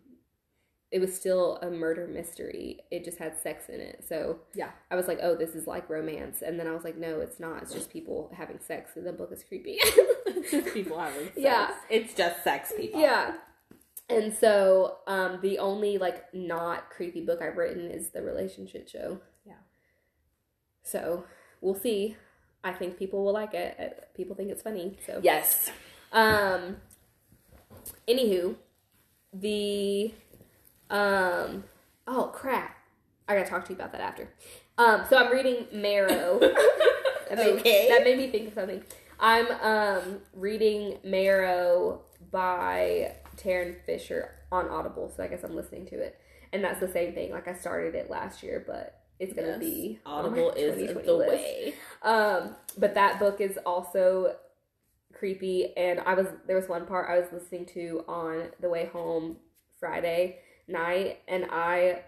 it 0.90 1.00
was 1.00 1.14
still 1.14 1.58
a 1.62 1.70
murder 1.70 2.06
mystery 2.06 2.80
it 2.90 3.04
just 3.04 3.18
had 3.18 3.38
sex 3.38 3.68
in 3.68 3.80
it 3.80 4.02
so 4.08 4.38
Yeah. 4.54 4.70
i 4.90 4.96
was 4.96 5.06
like 5.06 5.18
oh 5.22 5.34
this 5.36 5.54
is 5.54 5.66
like 5.66 5.88
romance 5.90 6.40
and 6.42 6.58
then 6.58 6.66
i 6.66 6.72
was 6.72 6.82
like 6.84 6.96
no 6.96 7.20
it's 7.20 7.38
not 7.38 7.62
it's 7.62 7.74
just 7.74 7.90
people 7.92 8.32
having 8.34 8.58
sex 8.60 8.92
and 8.96 9.06
the 9.06 9.12
book 9.12 9.30
is 9.32 9.44
creepy 9.44 9.78
It's 10.30 10.50
just 10.50 10.72
people 10.74 10.98
having 10.98 11.24
sex. 11.26 11.36
Yeah. 11.36 11.70
It's 11.90 12.14
just 12.14 12.44
sex 12.44 12.72
people. 12.76 13.00
Yeah. 13.00 13.34
And 14.10 14.32
so, 14.34 14.98
um, 15.06 15.38
the 15.42 15.58
only 15.58 15.98
like 15.98 16.32
not 16.34 16.90
creepy 16.90 17.22
book 17.24 17.40
I've 17.42 17.56
written 17.56 17.90
is 17.90 18.10
the 18.10 18.22
relationship 18.22 18.88
show. 18.88 19.20
Yeah. 19.46 19.54
So 20.82 21.24
we'll 21.60 21.74
see. 21.74 22.16
I 22.62 22.72
think 22.72 22.98
people 22.98 23.24
will 23.24 23.32
like 23.32 23.52
it. 23.54 23.76
Uh, 23.80 24.04
People 24.14 24.36
think 24.36 24.50
it's 24.50 24.62
funny. 24.62 24.98
So 25.06 25.20
Yes. 25.22 25.70
Um. 26.12 26.76
Anywho, 28.06 28.56
the 29.32 30.12
um. 30.90 31.64
Oh 32.06 32.30
crap! 32.34 32.76
I 33.28 33.36
gotta 33.36 33.48
talk 33.48 33.64
to 33.66 33.72
you 33.72 33.76
about 33.76 33.92
that 33.92 34.00
after. 34.00 34.28
Um. 34.78 35.02
So 35.08 35.16
I'm 35.16 35.30
reading 35.32 35.66
Marrow. 35.72 36.40
That 37.28 37.36
made, 37.36 37.58
Okay. 37.58 37.88
That 37.90 38.04
made 38.04 38.16
me 38.16 38.30
think 38.30 38.48
of 38.48 38.54
something. 38.54 38.82
I'm 39.20 39.46
um 39.60 40.20
reading 40.32 40.96
Marrow 41.04 42.00
by 42.30 43.16
Tarryn 43.36 43.76
Fisher 43.84 44.30
on 44.50 44.66
Audible, 44.70 45.12
so 45.14 45.22
I 45.22 45.26
guess 45.26 45.44
I'm 45.44 45.54
listening 45.54 45.84
to 45.88 45.96
it. 46.00 46.18
And 46.54 46.64
that's 46.64 46.80
the 46.80 46.88
same 46.88 47.12
thing. 47.12 47.30
Like 47.30 47.46
I 47.46 47.52
started 47.52 47.94
it 47.94 48.08
last 48.08 48.42
year, 48.42 48.64
but 48.66 48.98
it's 49.18 49.34
gonna 49.34 49.48
Yes. 49.48 49.58
be 49.60 49.98
Audible 50.06 50.52
is 50.52 50.76
the 51.04 51.12
list. 51.12 51.28
way. 51.28 51.74
Um, 52.02 52.56
but 52.78 52.94
that 52.94 53.18
book 53.18 53.42
is 53.42 53.58
also 53.66 54.34
creepy, 55.12 55.76
and 55.76 56.00
I 56.00 56.14
was 56.14 56.28
there 56.46 56.56
was 56.56 56.66
one 56.66 56.86
part 56.86 57.10
I 57.10 57.18
was 57.18 57.26
listening 57.30 57.66
to 57.74 58.06
on 58.08 58.44
the 58.60 58.70
way 58.70 58.86
home 58.86 59.36
Friday 59.78 60.38
night, 60.68 61.20
and 61.26 61.46
I 61.50 62.02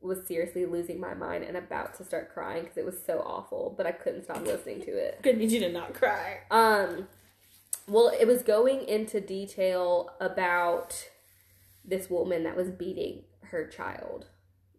was 0.00 0.26
seriously 0.26 0.64
losing 0.64 1.00
my 1.00 1.14
mind 1.14 1.44
and 1.44 1.56
about 1.56 1.94
to 1.94 2.04
start 2.04 2.32
crying 2.32 2.62
because 2.62 2.76
it 2.76 2.86
was 2.86 3.02
so 3.04 3.20
awful, 3.26 3.74
but 3.76 3.86
I 3.86 3.92
couldn't 3.92 4.24
stop 4.24 4.44
listening 4.46 4.80
to 4.82 4.90
it. 4.90 5.20
Good 5.22 5.38
need 5.38 5.50
you 5.50 5.60
to 5.60 5.72
not 5.72 5.94
cry. 5.94 6.40
Um, 6.50 7.08
well, 7.88 8.12
it 8.18 8.26
was 8.26 8.42
going 8.42 8.86
into 8.86 9.20
detail 9.20 10.10
about 10.20 11.08
this 11.84 12.10
woman 12.10 12.44
that 12.44 12.56
was 12.56 12.70
beating 12.70 13.22
her 13.44 13.66
child, 13.66 14.26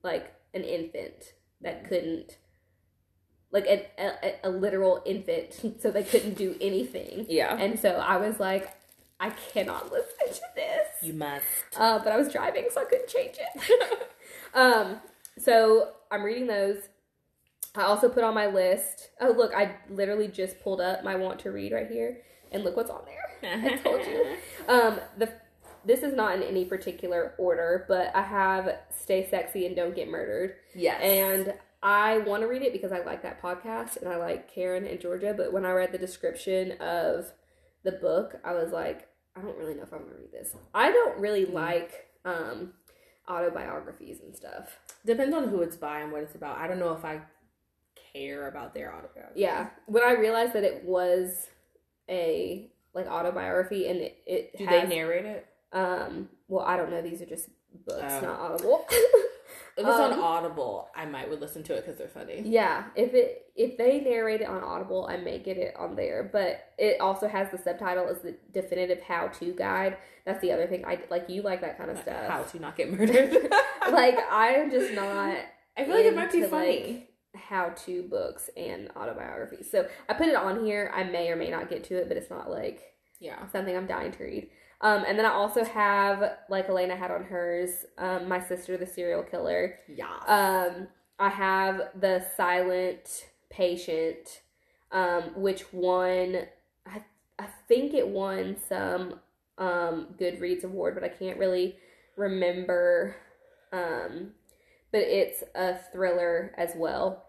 like 0.03 0.33
an 0.53 0.63
infant 0.63 1.33
that 1.61 1.87
couldn't, 1.87 2.37
like 3.51 3.65
a, 3.65 3.87
a, 3.97 4.35
a 4.43 4.49
literal 4.49 5.01
infant, 5.05 5.79
so 5.81 5.91
they 5.91 6.03
couldn't 6.03 6.35
do 6.35 6.55
anything. 6.61 7.25
Yeah. 7.29 7.55
And 7.57 7.79
so 7.79 7.91
I 7.91 8.17
was 8.17 8.39
like, 8.39 8.73
I 9.19 9.31
cannot 9.31 9.91
listen 9.91 10.27
to 10.33 10.41
this. 10.55 10.56
You 11.01 11.13
must. 11.13 11.45
Uh, 11.77 11.99
but 11.99 12.11
I 12.11 12.17
was 12.17 12.31
driving, 12.31 12.67
so 12.71 12.81
I 12.81 12.85
couldn't 12.85 13.07
change 13.07 13.35
it. 13.39 14.09
um, 14.53 14.99
so 15.37 15.91
I'm 16.11 16.23
reading 16.23 16.47
those. 16.47 16.89
I 17.75 17.83
also 17.83 18.09
put 18.09 18.23
on 18.23 18.33
my 18.33 18.47
list. 18.47 19.09
Oh, 19.21 19.31
look, 19.31 19.53
I 19.55 19.75
literally 19.89 20.27
just 20.27 20.59
pulled 20.61 20.81
up 20.81 21.03
my 21.03 21.15
want 21.15 21.39
to 21.41 21.51
read 21.51 21.71
right 21.71 21.87
here, 21.89 22.21
and 22.51 22.63
look 22.63 22.75
what's 22.75 22.89
on 22.89 23.01
there. 23.05 23.51
I 23.73 23.75
told 23.77 24.05
you. 24.05 24.35
Um, 24.67 24.99
the 25.17 25.31
this 25.85 26.03
is 26.03 26.13
not 26.13 26.35
in 26.35 26.43
any 26.43 26.65
particular 26.65 27.33
order, 27.37 27.85
but 27.87 28.13
I 28.13 28.21
have 28.23 28.75
Stay 28.89 29.25
Sexy 29.29 29.65
and 29.65 29.73
Don't 29.75 29.95
Get 29.95 30.09
Murdered, 30.09 30.55
Yes. 30.75 30.99
and 31.01 31.53
I 31.81 32.17
want 32.17 32.41
to 32.41 32.47
read 32.47 32.63
it 32.63 32.73
because 32.73 32.91
I 32.91 32.99
like 33.05 33.21
that 33.23 33.41
podcast 33.41 33.95
and 33.95 34.09
I 34.09 34.17
like 34.17 34.51
Karen 34.53 34.85
and 34.85 34.99
Georgia. 34.99 35.33
But 35.37 35.53
when 35.53 35.65
I 35.65 35.71
read 35.71 35.93
the 35.93 35.97
description 35.97 36.73
of 36.81 37.31
the 37.83 37.93
book, 37.93 38.35
I 38.43 38.53
was 38.55 38.71
like, 38.73 39.07
I 39.37 39.41
don't 39.41 39.57
really 39.57 39.73
know 39.75 39.83
if 39.83 39.93
I'm 39.93 39.99
gonna 39.99 40.15
read 40.19 40.31
this. 40.31 40.55
I 40.73 40.91
don't 40.91 41.17
really 41.19 41.45
like 41.45 42.07
um, 42.25 42.73
autobiographies 43.27 44.19
and 44.21 44.35
stuff. 44.35 44.79
Depends 45.05 45.35
on 45.35 45.47
who 45.49 45.61
it's 45.61 45.75
by 45.75 45.99
and 46.01 46.11
what 46.11 46.23
it's 46.23 46.35
about. 46.35 46.57
I 46.57 46.67
don't 46.67 46.79
know 46.79 46.93
if 46.93 47.05
I 47.05 47.21
care 48.13 48.47
about 48.47 48.73
their 48.73 48.93
autobiography. 48.93 49.39
Yeah, 49.41 49.67
when 49.85 50.03
I 50.03 50.13
realized 50.13 50.53
that 50.53 50.63
it 50.63 50.83
was 50.83 51.47
a 52.09 52.69
like 52.93 53.05
autobiography 53.07 53.87
and 53.87 53.99
it, 53.99 54.17
it 54.25 54.57
Do 54.57 54.65
has, 54.65 54.89
they 54.89 54.95
narrate 54.95 55.25
it? 55.25 55.45
um 55.73 56.29
well 56.47 56.65
I 56.65 56.77
don't 56.77 56.89
know 56.89 57.01
these 57.01 57.21
are 57.21 57.25
just 57.25 57.49
books 57.85 58.01
Oh. 58.13 58.21
not 58.21 58.39
audible. 58.39 58.87
If 59.77 59.85
it's 59.85 59.95
on 59.95 60.13
Um, 60.13 60.23
Audible, 60.23 60.89
I 60.95 61.05
might 61.05 61.29
would 61.29 61.39
listen 61.39 61.61
to 61.63 61.73
it 61.75 61.85
because 61.85 61.97
they're 61.97 62.07
funny. 62.07 62.41
yeah, 62.43 62.85
if 62.95 63.13
it 63.13 63.51
if 63.55 63.77
they 63.77 63.99
narrate 64.01 64.41
it 64.41 64.47
on 64.47 64.63
Audible, 64.63 65.07
I 65.07 65.17
may 65.17 65.37
get 65.39 65.57
it 65.57 65.75
on 65.77 65.95
there. 65.95 66.29
But 66.31 66.73
it 66.77 66.99
also 66.99 67.27
has 67.27 67.51
the 67.51 67.57
subtitle 67.57 68.07
as 68.07 68.19
the 68.21 68.35
definitive 68.51 69.01
how 69.01 69.27
to 69.27 69.53
guide. 69.53 69.97
That's 70.25 70.41
the 70.41 70.51
other 70.51 70.67
thing. 70.67 70.83
I 70.85 70.99
like 71.11 71.29
you 71.29 71.43
like 71.43 71.61
that 71.61 71.77
kind 71.77 71.91
of 71.91 71.99
stuff. 71.99 72.27
How 72.27 72.43
to 72.43 72.59
not 72.59 72.75
get 72.75 72.91
murdered. 72.97 73.31
like 73.91 74.17
I'm 74.31 74.71
just 74.71 74.93
not 74.93 75.37
I 75.77 75.85
feel 75.85 75.95
like 75.95 76.05
it 76.05 76.15
might 76.15 76.31
be 76.31 76.43
funny. 76.43 76.93
like, 76.93 77.13
how 77.39 77.69
to 77.69 78.01
books 78.03 78.49
and 78.57 78.89
autobiographies. 78.95 79.69
So 79.69 79.87
I 80.09 80.15
put 80.15 80.27
it 80.27 80.35
on 80.35 80.65
here. 80.65 80.91
I 80.93 81.03
may 81.03 81.29
or 81.29 81.35
may 81.35 81.51
not 81.51 81.69
get 81.69 81.83
to 81.85 81.97
it, 81.97 82.07
but 82.07 82.17
it's 82.17 82.31
not 82.31 82.49
like 82.49 82.81
yeah. 83.19 83.47
something 83.51 83.75
I'm 83.77 83.85
dying 83.85 84.11
to 84.13 84.23
read. 84.23 84.49
Um, 84.81 85.03
and 85.07 85.17
then 85.17 85.25
I 85.25 85.31
also 85.31 85.63
have, 85.63 86.37
like 86.49 86.69
Elena 86.69 86.95
had 86.95 87.09
on 87.11 87.23
hers, 87.23 87.85
um, 87.97 88.27
My 88.27 88.39
Sister, 88.39 88.77
the 88.77 88.85
Serial 88.85 89.23
Killer. 89.23 89.79
Yeah. 89.87 90.13
Um, 90.27 90.87
I 91.19 91.29
have 91.29 91.81
The 91.99 92.23
Silent 92.35 93.25
Patient, 93.49 94.41
um, 94.91 95.31
which 95.35 95.73
won, 95.73 96.43
I, 96.85 97.03
I 97.39 97.47
think 97.67 97.93
it 97.95 98.07
won 98.07 98.55
some 98.69 99.19
um, 99.57 100.09
Goodreads 100.19 100.63
award, 100.63 100.93
but 100.93 101.03
I 101.03 101.09
can't 101.09 101.39
really 101.39 101.77
remember. 102.15 103.15
Um, 103.71 104.31
but 104.91 105.01
it's 105.01 105.43
a 105.55 105.77
thriller 105.91 106.53
as 106.57 106.73
well. 106.75 107.25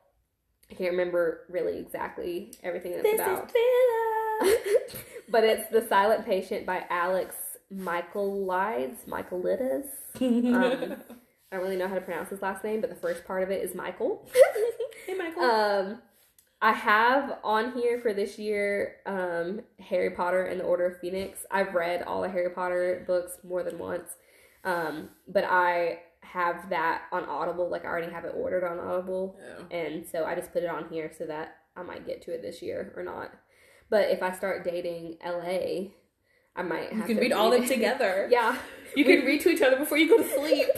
I 0.71 0.75
can't 0.75 0.91
remember 0.91 1.47
really 1.49 1.79
exactly 1.79 2.53
everything 2.63 2.93
that's 2.93 3.05
this 3.05 3.21
about. 3.21 3.47
is 3.47 3.53
thriller. 3.53 5.05
but 5.31 5.45
it's 5.45 5.69
The 5.71 5.87
Silent 5.89 6.25
Patient 6.27 6.67
by 6.67 6.85
Alex 6.91 7.35
Michaelides, 7.75 9.05
Michaelides. 9.07 9.87
Um, 10.21 10.97
I 11.51 11.57
don't 11.57 11.63
really 11.65 11.77
know 11.77 11.89
how 11.89 11.95
to 11.95 12.01
pronounce 12.01 12.31
his 12.31 12.43
last 12.43 12.65
name, 12.65 12.81
but 12.81 12.91
the 12.91 12.97
first 12.97 13.25
part 13.25 13.43
of 13.43 13.51
it 13.51 13.63
is 13.63 13.75
Michael. 13.75 14.29
hey, 15.07 15.15
Michael. 15.15 15.43
um, 15.45 15.99
I 16.61 16.73
have 16.73 17.39
on 17.45 17.73
here 17.73 18.01
for 18.01 18.13
this 18.13 18.39
year 18.39 18.97
um, 19.07 19.61
Harry 19.81 20.11
Potter 20.11 20.45
and 20.47 20.61
the 20.61 20.65
Order 20.65 20.87
of 20.87 20.99
Phoenix. 21.01 21.47
I've 21.51 21.75
read 21.75 22.03
all 22.03 22.23
the 22.23 22.29
Harry 22.29 22.51
Potter 22.51 23.05
books 23.07 23.39
more 23.47 23.63
than 23.63 23.79
once, 23.79 24.09
um, 24.65 25.11
but 25.29 25.45
I 25.45 26.01
have 26.23 26.69
that 26.71 27.03
on 27.13 27.25
Audible. 27.25 27.71
Like 27.71 27.85
I 27.85 27.89
already 27.89 28.13
have 28.13 28.25
it 28.25 28.33
ordered 28.37 28.65
on 28.65 28.79
Audible, 28.81 29.39
Oh. 29.59 29.65
and 29.71 30.05
so 30.07 30.25
I 30.25 30.35
just 30.35 30.53
put 30.53 30.63
it 30.65 30.69
on 30.69 30.89
here 30.91 31.11
so 31.17 31.25
that 31.27 31.57
I 31.77 31.83
might 31.83 32.07
get 32.07 32.23
to 32.23 32.33
it 32.35 32.43
this 32.43 32.61
year 32.61 32.93
or 32.97 33.03
not. 33.05 33.31
But 33.91 34.11
if 34.11 34.23
I 34.23 34.33
start 34.33 34.65
dating 34.65 35.17
LA, 35.25 35.91
I 36.57 36.63
might 36.63 36.93
You 36.93 37.03
can 37.03 37.17
to 37.17 37.21
read 37.21 37.33
all 37.33 37.51
them 37.51 37.67
together. 37.67 38.29
Yeah. 38.31 38.57
You 38.97 39.05
can 39.05 39.25
read 39.25 39.43
to 39.43 39.51
each 39.51 39.63
other 39.63 39.77
before 39.77 39.99
you 39.99 40.09
go 40.09 40.17
to 40.23 40.29
sleep. 40.29 40.69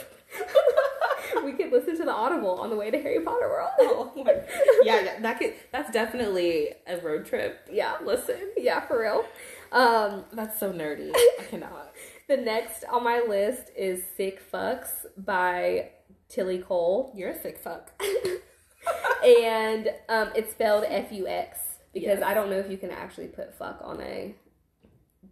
we 1.44 1.52
could 1.52 1.70
listen 1.72 1.96
to 1.98 2.04
the 2.04 2.12
Audible 2.12 2.50
on 2.60 2.70
the 2.70 2.76
way 2.76 2.90
to 2.90 3.00
Harry 3.00 3.20
Potter 3.20 3.48
World. 3.48 3.70
Oh 3.78 4.12
yeah, 4.16 5.00
yeah, 5.04 5.20
that 5.20 5.38
could. 5.38 5.54
That's 5.72 5.90
definitely 5.92 6.70
a 6.86 6.98
road 6.98 7.24
trip. 7.24 7.68
Yeah, 7.70 7.96
listen. 8.04 8.36
Yeah, 8.56 8.80
for 8.80 9.00
real. 9.00 9.24
Um, 9.72 10.24
That's 10.32 10.58
so 10.58 10.72
nerdy. 10.72 11.12
I 11.14 11.44
cannot. 11.48 11.92
the 12.28 12.36
next 12.36 12.84
on 12.90 13.04
my 13.04 13.20
list 13.20 13.70
is 13.76 14.02
Sick 14.16 14.42
Fucks 14.52 15.06
by 15.16 15.90
Tilly 16.28 16.58
Cole. 16.58 17.12
You're 17.14 17.30
a 17.30 17.40
sick 17.40 17.58
fuck. 17.58 17.92
and 19.24 19.88
um, 20.08 20.30
it's 20.34 20.50
spelled 20.52 20.84
F 20.88 21.12
U 21.12 21.28
X 21.28 21.60
because. 21.92 22.22
I 22.22 22.34
don't 22.34 22.50
know 22.50 22.58
if 22.58 22.70
you 22.70 22.78
can 22.78 22.90
actually 22.90 23.28
put 23.28 23.54
fuck 23.54 23.80
on 23.82 24.00
a 24.00 24.34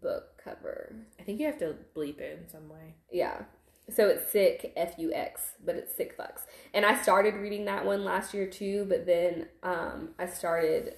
book 0.01 0.41
cover. 0.43 0.95
I 1.19 1.23
think 1.23 1.41
you 1.41 1.47
have 1.47 1.59
to 1.59 1.75
bleep 1.97 2.21
it 2.21 2.39
in 2.41 2.49
some 2.49 2.69
way. 2.69 2.95
Yeah. 3.11 3.43
So 3.91 4.09
it's 4.09 4.31
sick 4.31 4.73
F 4.77 4.95
U 4.99 5.13
X, 5.15 5.53
but 5.65 5.75
it's 5.75 5.95
sick 5.97 6.17
fucks. 6.19 6.43
And 6.75 6.85
I 6.85 7.01
started 7.01 7.35
reading 7.35 7.65
that 7.67 7.85
one 7.87 8.05
last 8.05 8.35
year 8.35 8.47
too, 8.47 8.85
but 8.89 9.07
then 9.07 9.49
um, 9.63 10.11
I 10.19 10.27
started 10.27 10.95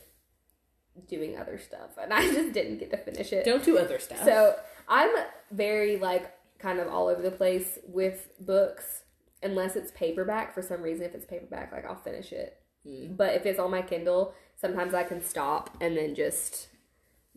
doing 1.09 1.39
other 1.39 1.59
stuff 1.59 1.91
and 2.01 2.13
I 2.13 2.23
just 2.23 2.53
didn't 2.53 2.79
get 2.79 2.91
to 2.91 2.97
finish 2.97 3.33
it. 3.33 3.45
Don't 3.45 3.65
do 3.65 3.79
other 3.79 3.99
stuff. 3.99 4.25
So 4.25 4.57
I'm 4.89 5.11
very 5.53 5.97
like 5.97 6.33
kind 6.59 6.81
of 6.81 6.89
all 6.89 7.07
over 7.07 7.23
the 7.23 7.31
place 7.31 7.79
with 7.87 8.29
books 8.41 9.05
unless 9.43 9.77
it's 9.77 9.93
paperback 9.93 10.53
for 10.53 10.61
some 10.61 10.83
reason 10.83 11.07
if 11.07 11.15
it's 11.15 11.25
paperback 11.25 11.73
like 11.73 11.87
I'll 11.87 11.97
finish 11.97 12.33
it. 12.33 12.59
Mm. 12.87 13.17
But 13.17 13.35
if 13.35 13.47
it's 13.47 13.59
on 13.59 13.71
my 13.71 13.83
Kindle, 13.83 14.35
sometimes 14.61 14.95
I 14.95 15.05
can 15.05 15.23
stop 15.23 15.77
and 15.81 15.97
then 15.97 16.15
just 16.15 16.69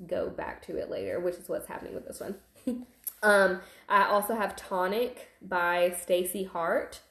go 0.07 0.29
back 0.29 0.61
to 0.67 0.77
it 0.77 0.89
later, 0.89 1.19
which 1.19 1.35
is 1.35 1.47
what's 1.47 1.67
happening 1.67 1.93
with 1.93 2.05
this 2.05 2.19
one. 2.19 2.35
um 3.23 3.61
I 3.89 4.05
also 4.05 4.35
have 4.35 4.55
Tonic 4.55 5.29
by 5.41 5.89
Staci 5.91 6.47
Hart 6.47 7.01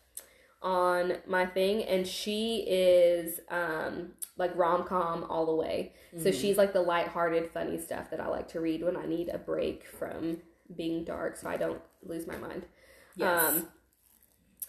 on 0.63 1.15
my 1.27 1.45
thing 1.45 1.83
and 1.83 2.07
she 2.07 2.65
is 2.69 3.41
um 3.51 4.13
like 4.37 4.57
rom-com 4.57 5.25
all 5.25 5.47
the 5.47 5.55
way. 5.55 5.93
So 6.23 6.31
she's 6.31 6.59
like 6.59 6.75
the 6.75 6.83
light-hearted 6.83 7.51
funny 7.53 7.79
stuff 7.79 8.11
that 8.11 8.21
I 8.21 8.29
like 8.29 8.49
to 8.49 8.61
read 8.61 8.85
when 8.85 8.99
I 8.99 9.07
need 9.07 9.31
a 9.31 9.39
break 9.39 9.87
from 9.87 10.39
being 10.77 11.05
dark 11.05 11.39
so 11.39 11.49
I 11.49 11.57
don't 11.57 11.81
lose 12.03 12.27
my 12.27 12.37
mind. 12.37 12.67
Yes. 13.17 13.55
Um 13.55 13.69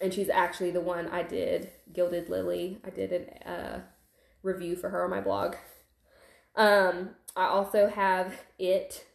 and 0.01 0.13
she's 0.13 0.29
actually 0.29 0.71
the 0.71 0.81
one 0.81 1.07
I 1.07 1.23
did 1.23 1.69
Gilded 1.91 2.29
Lily. 2.29 2.79
I 2.85 2.89
did 2.89 3.11
a 3.11 3.49
uh, 3.49 3.79
review 4.43 4.75
for 4.75 4.89
her 4.89 5.03
on 5.03 5.09
my 5.09 5.21
blog. 5.21 5.55
Um 6.55 7.11
I 7.35 7.45
also 7.45 7.87
have 7.87 8.33
It 8.59 9.05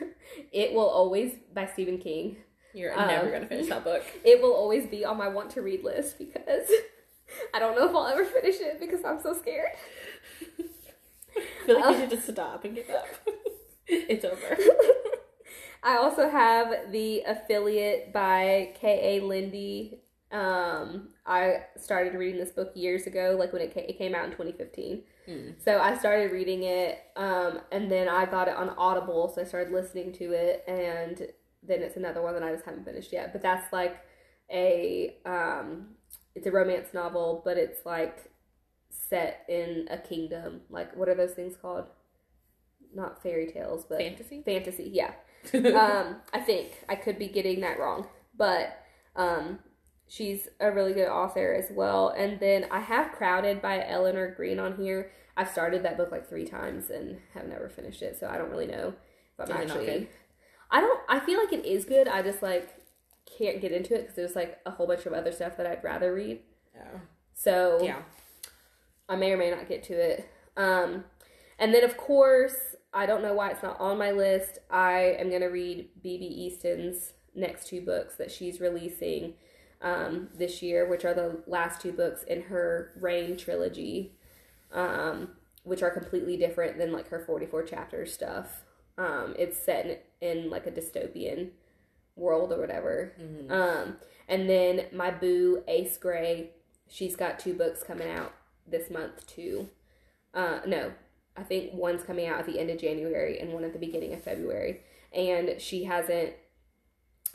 It 0.52 0.72
Will 0.72 0.88
Always 0.88 1.34
by 1.52 1.66
Stephen 1.66 1.98
King. 1.98 2.38
You're 2.72 2.98
um, 2.98 3.06
never 3.06 3.30
gonna 3.30 3.46
finish 3.46 3.68
that 3.68 3.84
book. 3.84 4.02
It 4.24 4.42
will 4.42 4.52
always 4.54 4.86
be 4.86 5.04
on 5.04 5.16
my 5.16 5.28
want 5.28 5.50
to 5.50 5.62
read 5.62 5.84
list 5.84 6.18
because 6.18 6.68
I 7.54 7.58
don't 7.58 7.76
know 7.76 7.88
if 7.88 7.94
I'll 7.94 8.06
ever 8.06 8.24
finish 8.24 8.56
it 8.60 8.80
because 8.80 9.04
I'm 9.04 9.20
so 9.22 9.32
scared. 9.34 9.70
I 11.36 11.66
feel 11.66 11.76
like 11.76 11.84
Uh, 11.86 11.90
you 11.90 12.00
should 12.00 12.10
just 12.10 12.28
stop 12.28 12.64
and 12.64 12.74
give 12.74 12.90
up. 12.90 13.06
it's 13.86 14.24
over. 14.24 14.56
I 15.82 15.96
also 15.96 16.28
have 16.30 16.92
the 16.92 17.22
affiliate 17.26 18.12
by 18.12 18.72
K.A. 18.80 19.20
Linde. 19.20 19.98
Um, 20.32 21.08
I 21.26 21.64
started 21.76 22.14
reading 22.14 22.38
this 22.38 22.50
book 22.50 22.72
years 22.74 23.06
ago, 23.06 23.36
like 23.38 23.52
when 23.52 23.62
it, 23.62 23.72
ca- 23.72 23.86
it 23.88 23.96
came 23.96 24.14
out 24.14 24.24
in 24.24 24.30
2015. 24.32 25.02
Mm. 25.28 25.54
So 25.64 25.80
I 25.80 25.96
started 25.96 26.32
reading 26.32 26.64
it, 26.64 26.98
um, 27.16 27.60
and 27.72 27.90
then 27.90 28.08
I 28.08 28.26
got 28.26 28.48
it 28.48 28.56
on 28.56 28.70
Audible, 28.70 29.32
so 29.34 29.40
I 29.40 29.44
started 29.44 29.72
listening 29.72 30.12
to 30.14 30.32
it, 30.32 30.64
and 30.68 31.18
then 31.62 31.82
it's 31.82 31.96
another 31.96 32.20
one 32.20 32.34
that 32.34 32.42
I 32.42 32.52
just 32.52 32.64
haven't 32.64 32.84
finished 32.84 33.12
yet. 33.12 33.32
But 33.32 33.40
that's 33.40 33.72
like 33.72 33.96
a, 34.50 35.16
um, 35.24 35.94
it's 36.34 36.46
a 36.46 36.50
romance 36.50 36.88
novel, 36.92 37.40
but 37.44 37.56
it's 37.56 37.86
like 37.86 38.30
set 38.90 39.44
in 39.48 39.88
a 39.90 39.96
kingdom. 39.96 40.60
Like, 40.68 40.94
what 40.94 41.08
are 41.08 41.14
those 41.14 41.32
things 41.32 41.56
called? 41.56 41.86
Not 42.94 43.22
fairy 43.22 43.50
tales, 43.50 43.84
but 43.88 43.98
Fantasy. 43.98 44.42
fantasy. 44.44 44.90
Yeah 44.92 45.12
um, 45.54 46.16
I 46.32 46.40
think 46.40 46.84
I 46.88 46.94
could 46.94 47.18
be 47.18 47.28
getting 47.28 47.60
that 47.60 47.78
wrong, 47.78 48.06
but 48.36 48.78
um, 49.16 49.58
she's 50.14 50.48
a 50.60 50.70
really 50.70 50.92
good 50.92 51.08
author 51.08 51.52
as 51.54 51.70
well. 51.74 52.10
And 52.10 52.38
then 52.38 52.66
I 52.70 52.80
have 52.80 53.12
Crowded 53.12 53.60
by 53.60 53.84
Eleanor 53.84 54.32
Green 54.36 54.60
on 54.60 54.76
here. 54.76 55.10
I've 55.36 55.50
started 55.50 55.82
that 55.82 55.96
book 55.96 56.12
like 56.12 56.28
three 56.28 56.44
times 56.44 56.90
and 56.90 57.18
have 57.34 57.48
never 57.48 57.68
finished 57.68 58.00
it, 58.02 58.16
so 58.18 58.28
I 58.28 58.38
don't 58.38 58.50
really 58.50 58.68
know 58.68 58.94
if 59.38 59.50
I'm 59.50 59.56
Is 59.62 59.70
actually. 59.70 59.86
good? 59.86 60.08
I 60.70 60.80
don't. 60.80 61.00
I 61.08 61.18
feel 61.18 61.40
like 61.40 61.52
it 61.52 61.64
is 61.64 61.84
good. 61.84 62.06
I 62.06 62.22
just 62.22 62.42
like 62.42 62.68
can't 63.38 63.60
get 63.60 63.72
into 63.72 63.94
it 63.94 64.02
because 64.02 64.14
there's 64.14 64.36
like 64.36 64.58
a 64.64 64.70
whole 64.70 64.86
bunch 64.86 65.06
of 65.06 65.12
other 65.12 65.32
stuff 65.32 65.56
that 65.56 65.66
I'd 65.66 65.82
rather 65.82 66.14
read. 66.14 66.40
Oh. 66.78 67.00
So 67.34 67.80
Yeah. 67.82 68.02
I 69.08 69.16
may 69.16 69.32
or 69.32 69.36
may 69.36 69.50
not 69.50 69.68
get 69.68 69.82
to 69.84 69.94
it. 69.94 70.28
Um, 70.56 71.04
and 71.58 71.74
then, 71.74 71.82
of 71.84 71.96
course, 71.96 72.76
I 72.92 73.06
don't 73.06 73.22
know 73.22 73.34
why 73.34 73.50
it's 73.50 73.62
not 73.62 73.80
on 73.80 73.98
my 73.98 74.12
list. 74.12 74.58
I 74.70 75.16
am 75.18 75.28
going 75.28 75.42
to 75.42 75.48
read 75.48 75.88
BB 76.04 76.22
Easton's 76.22 77.12
next 77.34 77.66
two 77.66 77.80
books 77.80 78.14
that 78.16 78.30
she's 78.30 78.60
releasing 78.60 79.34
um, 79.82 80.28
this 80.34 80.62
year, 80.62 80.88
which 80.88 81.04
are 81.04 81.14
the 81.14 81.42
last 81.46 81.80
two 81.80 81.92
books 81.92 82.22
in 82.24 82.42
her 82.42 82.92
Rain 83.00 83.36
trilogy, 83.36 84.12
um, 84.72 85.30
which 85.62 85.82
are 85.82 85.90
completely 85.90 86.36
different 86.36 86.78
than 86.78 86.92
like 86.92 87.08
her 87.08 87.20
44 87.20 87.62
chapter 87.64 88.06
stuff. 88.06 88.62
Um, 88.96 89.34
it's 89.38 89.58
set 89.58 90.08
in, 90.20 90.28
in 90.44 90.50
like 90.50 90.66
a 90.66 90.70
dystopian 90.70 91.50
world 92.16 92.52
or 92.52 92.60
whatever. 92.60 93.12
Mhm. 93.20 93.50
Um, 93.50 93.96
and 94.28 94.48
then 94.48 94.86
my 94.92 95.10
boo 95.10 95.62
Ace 95.66 95.96
Gray, 95.98 96.50
she's 96.88 97.16
got 97.16 97.38
two 97.38 97.54
books 97.54 97.82
coming 97.82 98.08
out 98.08 98.32
this 98.66 98.90
month 98.90 99.26
too. 99.26 99.68
Uh, 100.32 100.60
no, 100.66 100.92
I 101.36 101.42
think 101.42 101.74
one's 101.74 102.04
coming 102.04 102.26
out 102.26 102.38
at 102.40 102.46
the 102.46 102.58
end 102.58 102.70
of 102.70 102.78
January 102.78 103.38
and 103.38 103.52
one 103.52 103.64
at 103.64 103.72
the 103.72 103.78
beginning 103.78 104.12
of 104.14 104.22
February. 104.22 104.80
And 105.12 105.60
she 105.60 105.84
hasn't 105.84 106.34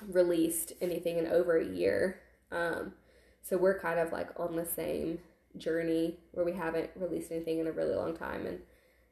released 0.08 0.74
anything 0.82 1.18
in 1.18 1.28
over 1.28 1.58
a 1.58 1.66
year. 1.66 2.22
Um, 2.52 2.94
so 3.42 3.58
we're 3.58 3.80
kind 3.80 4.00
of 4.00 4.12
like 4.12 4.30
on 4.40 4.56
the 4.56 4.66
same 4.66 5.20
journey 5.58 6.18
where 6.32 6.46
we 6.46 6.54
haven't 6.54 6.90
released 6.96 7.32
anything 7.32 7.60
in 7.60 7.68
a 7.68 7.72
really 7.72 7.96
long 7.96 8.16
time 8.16 8.46
and 8.46 8.60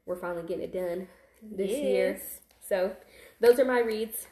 we're 0.06 0.16
finally 0.16 0.42
getting 0.46 0.62
it 0.64 0.72
done 0.72 1.08
this 1.42 1.70
year. 1.70 2.20
So 2.66 2.94
those 3.40 3.58
are 3.58 3.64
my 3.64 3.80
reads 3.80 4.26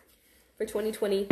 for 0.56 0.64
2020 0.64 1.28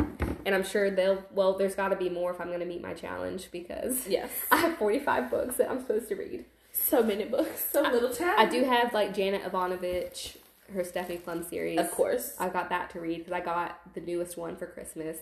and 0.47 0.55
I'm 0.55 0.65
sure 0.65 0.91
they'll 0.91 1.25
well 1.33 1.57
there's 1.57 1.75
got 1.75 1.89
to 1.89 1.97
be 1.97 2.09
more 2.09 2.31
if 2.33 2.41
I'm 2.41 2.49
going 2.49 2.61
to 2.61 2.67
meet 2.67 2.83
my 2.83 2.95
challenge 2.95 3.49
because 3.51 4.07
Yes. 4.07 4.31
I 4.51 4.57
have 4.57 4.77
45 4.79 5.31
books 5.31 5.57
that 5.57 5.71
I'm 5.71 5.81
supposed 5.81 6.09
to 6.09 6.17
read. 6.17 6.45
So 6.73 7.03
many 7.03 7.25
books. 7.25 7.67
So 7.73 7.83
little 7.83 8.11
time. 8.11 8.35
I 8.39 8.47
do 8.47 8.65
have 8.65 8.93
like 8.93 9.15
Janet 9.15 9.43
Evanovich, 9.47 10.37
her 10.73 10.83
Stephanie 10.85 11.19
Plum 11.19 11.45
series. 11.45 11.79
Of 11.79 11.91
course. 11.93 12.35
I've 12.39 12.53
got 12.53 12.69
that 12.71 12.91
to 12.91 13.01
read 13.01 13.19
because 13.19 13.33
I 13.33 13.41
got 13.41 13.95
the 13.95 14.01
newest 14.01 14.37
one 14.37 14.57
for 14.57 14.67
Christmas. 14.67 15.19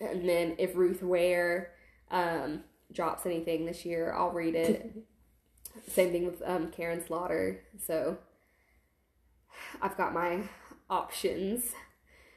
And 0.00 0.28
then 0.28 0.54
if 0.58 0.76
Ruth 0.76 1.02
Ware 1.02 1.72
um, 2.10 2.62
drops 2.92 3.26
anything 3.26 3.66
this 3.66 3.84
year, 3.84 4.14
I'll 4.16 4.30
read 4.30 4.54
it. 4.54 4.94
Same 5.88 6.10
thing 6.10 6.26
with 6.26 6.42
um, 6.44 6.70
Karin 6.70 7.04
Slaughter. 7.04 7.60
So 7.84 8.18
I've 9.80 9.96
got 9.96 10.12
my 10.12 10.42
options, 10.90 11.72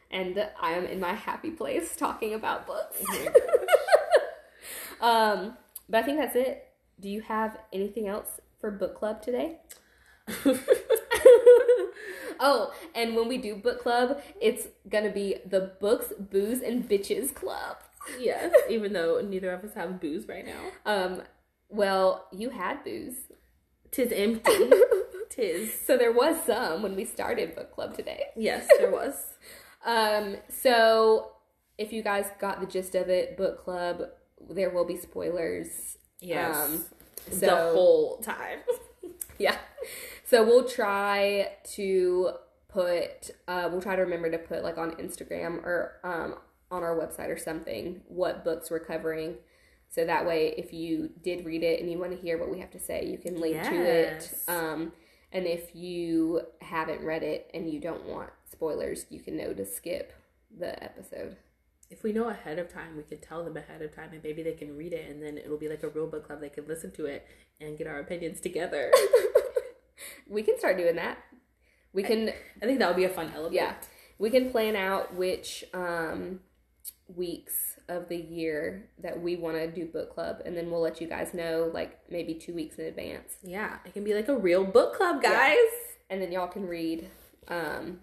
and 0.10 0.48
I 0.60 0.72
am 0.72 0.86
in 0.86 1.00
my 1.00 1.14
happy 1.14 1.52
place 1.52 1.96
talking 1.96 2.34
about 2.34 2.68
books. 2.68 3.02
um, 5.02 5.58
but 5.90 6.00
I 6.00 6.04
think 6.04 6.20
that's 6.20 6.36
it. 6.36 6.68
Do 7.00 7.10
you 7.10 7.22
have 7.22 7.58
anything 7.74 8.08
else 8.08 8.40
for 8.60 8.72
book 8.72 8.96
club 8.96 9.22
today? 9.22 9.60
oh, 12.42 12.74
and 12.94 13.16
when 13.16 13.28
we 13.30 13.38
do 13.38 13.56
book 13.56 13.82
club, 13.82 14.22
it's 14.42 14.68
gonna 14.90 15.12
be 15.12 15.38
the 15.46 15.72
Books, 15.80 16.12
Booze, 16.20 16.62
and 16.62 16.88
Bitches 16.90 17.34
Club. 17.34 17.78
yes. 18.20 18.54
Even 18.70 18.94
though 18.94 19.22
neither 19.22 19.52
of 19.54 19.64
us 19.64 19.74
have 19.76 20.02
booze 20.02 20.28
right 20.28 20.46
now. 20.46 20.62
Um, 20.86 21.22
well, 21.70 22.28
you 22.32 22.50
had 22.50 22.84
booze. 22.84 23.16
Tis 23.92 24.12
empty. 24.12 24.72
Tis. 25.30 25.74
So 25.86 25.98
there 25.98 26.12
was 26.12 26.36
some 26.46 26.82
when 26.82 26.96
we 26.96 27.06
started 27.06 27.56
book 27.56 27.72
club 27.72 27.96
today. 27.96 28.26
Yes, 28.36 28.68
there 28.78 28.92
was. 28.92 29.16
Um, 29.84 30.36
so 30.48 31.32
if 31.80 31.92
you 31.92 32.04
guys 32.04 32.28
got 32.40 32.60
the 32.60 32.68
gist 32.68 32.94
of 32.94 33.10
it, 33.10 33.36
book 33.36 33.64
club, 33.64 34.04
there 34.48 34.70
will 34.70 34.86
be 34.86 34.96
spoilers. 34.96 35.98
Yes. 36.20 36.56
Um, 36.56 36.86
the 37.40 37.56
whole 37.56 38.18
time. 38.18 38.60
yeah. 39.40 39.58
So 40.32 40.46
we'll 40.46 40.64
try 40.64 41.58
to 41.74 42.32
put 42.70 43.32
uh 43.50 43.68
we'll 43.70 43.82
try 43.82 43.98
to 43.98 44.02
remember 44.04 44.32
to 44.32 44.38
put 44.38 44.64
like 44.64 44.78
on 44.78 44.92
Instagram 44.92 45.58
or 45.58 46.00
um 46.06 46.36
on 46.72 46.84
our 46.84 46.96
website 46.96 47.28
or 47.28 47.38
something 47.38 48.00
what 48.08 48.46
books 48.46 48.72
we're 48.72 48.80
covering. 48.80 49.36
So 49.90 50.06
that 50.06 50.26
way 50.26 50.54
if 50.58 50.72
you 50.72 51.10
did 51.22 51.46
read 51.46 51.64
it 51.64 51.82
and 51.82 51.92
you 51.92 52.00
want 52.00 52.14
to 52.14 52.18
hear 52.18 52.38
what 52.38 52.50
we 52.50 52.60
have 52.62 52.72
to 52.72 52.80
say, 52.80 53.06
you 53.06 53.18
can 53.18 53.42
link 53.42 53.62
to 53.62 53.76
it. 53.76 54.30
Yes. 54.32 54.46
Um 54.48 54.94
And 55.34 55.46
if 55.46 55.76
you 55.76 56.44
haven't 56.62 57.04
read 57.04 57.24
it 57.24 57.52
and 57.54 57.70
you 57.70 57.82
don't 57.82 58.06
want 58.06 58.30
spoilers, 58.50 59.08
you 59.10 59.20
can 59.20 59.36
know 59.36 59.54
to 59.54 59.66
skip 59.66 60.14
the 60.58 60.82
episode. 60.82 61.36
If 61.90 62.04
we 62.04 62.14
know 62.14 62.30
ahead 62.30 62.58
of 62.58 62.72
time, 62.72 62.96
we 62.96 63.04
could 63.04 63.22
tell 63.22 63.44
them 63.44 63.58
ahead 63.58 63.82
of 63.82 63.94
time, 63.94 64.12
and 64.14 64.24
maybe 64.24 64.44
they 64.44 64.54
can 64.54 64.78
read 64.78 64.94
it, 64.94 65.10
and 65.10 65.22
then 65.22 65.38
it'll 65.38 65.58
be 65.58 65.68
like 65.68 65.84
a 65.84 65.90
real 65.90 66.08
book 66.08 66.26
club. 66.26 66.40
They 66.40 66.48
can 66.48 66.66
listen 66.66 66.92
to 66.92 67.06
it 67.06 67.28
and 67.60 67.78
get 67.78 67.86
our 67.86 68.00
opinions 68.00 68.40
together. 68.40 68.94
We 70.30 70.44
can 70.44 70.58
start 70.60 70.78
doing 70.78 70.96
that. 70.96 71.18
We 71.94 72.04
can 72.04 72.30
I 72.62 72.66
think 72.66 72.80
that 72.80 72.88
would 72.88 72.98
be 72.98 73.04
a 73.06 73.10
fun 73.10 73.32
element. 73.36 73.54
yeah 73.54 73.74
we 74.18 74.30
can 74.30 74.52
plan 74.52 74.76
out 74.76 75.16
which 75.16 75.64
um 75.74 76.40
weeks 77.08 77.78
of 77.90 78.08
the 78.08 78.16
year 78.16 78.90
that 79.04 79.20
we 79.22 79.36
want 79.36 79.58
to 79.58 79.68
do 79.70 79.86
book 79.86 80.14
club 80.14 80.38
and 80.46 80.56
then 80.56 80.72
we'll 80.72 80.80
let 80.82 81.02
you 81.02 81.08
guys 81.08 81.34
know 81.34 81.70
like 81.74 82.00
maybe 82.10 82.34
two 82.36 82.54
weeks 82.54 82.78
in 82.80 82.86
advance 82.86 83.34
Yeah, 83.44 83.78
it 83.86 83.94
can 83.94 84.04
be 84.04 84.14
like 84.14 84.30
a 84.30 84.38
real 84.38 84.64
book 84.64 84.96
club, 84.96 85.22
guys. 85.22 85.58
and 86.10 86.22
then 86.22 86.32
y'all 86.32 86.48
can 86.48 86.66
read 86.68 87.10
um 87.50 88.00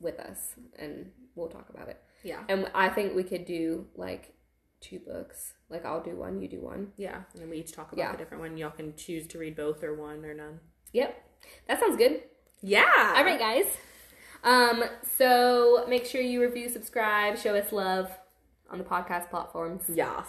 with 0.00 0.18
us 0.18 0.54
and 0.78 1.10
we'll 1.34 1.48
talk 1.48 1.68
about 1.70 1.88
it 1.88 2.00
Yeah. 2.24 2.42
and 2.48 2.70
i 2.74 2.88
think 2.88 3.14
we 3.14 3.22
could 3.22 3.44
do 3.44 3.86
like 3.94 4.34
two 4.80 4.98
books 4.98 5.52
like 5.70 5.84
i'll 5.86 6.02
do 6.02 6.10
one 6.16 6.40
you 6.42 6.48
do 6.48 6.60
one 6.60 6.92
Yeah, 6.96 7.16
and 7.32 7.42
then 7.42 7.48
we 7.50 7.58
each 7.58 7.72
talk 7.72 7.92
about 7.92 7.98
Yeah. 8.02 8.12
the 8.12 8.18
different 8.18 8.42
one. 8.42 8.56
Y'all 8.56 8.70
can 8.70 8.94
choose 8.96 9.26
to 9.28 9.38
read 9.38 9.56
both 9.56 9.82
or 9.82 9.94
one 9.94 10.24
or 10.24 10.34
none. 10.34 10.60
yep 10.92 11.24
that 11.68 11.80
sounds 11.80 11.96
good 11.96 12.22
Yeah. 12.62 13.14
all 13.16 13.24
right 13.24 13.38
guys 13.38 13.66
um 14.44 14.84
so 15.18 15.84
make 15.88 16.04
sure 16.06 16.20
you 16.20 16.40
review 16.42 16.68
subscribe 16.68 17.38
show 17.38 17.54
us 17.54 17.72
love 17.72 18.10
on 18.70 18.78
the 18.78 18.84
podcast 18.84 19.30
platforms 19.30 19.84
Yes. 19.88 20.26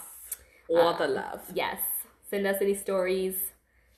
All 0.69 0.89
Uh, 0.89 0.97
the 0.97 1.07
love. 1.07 1.41
Yes. 1.53 1.79
Send 2.29 2.47
us 2.47 2.57
any 2.61 2.73
stories, 2.75 3.35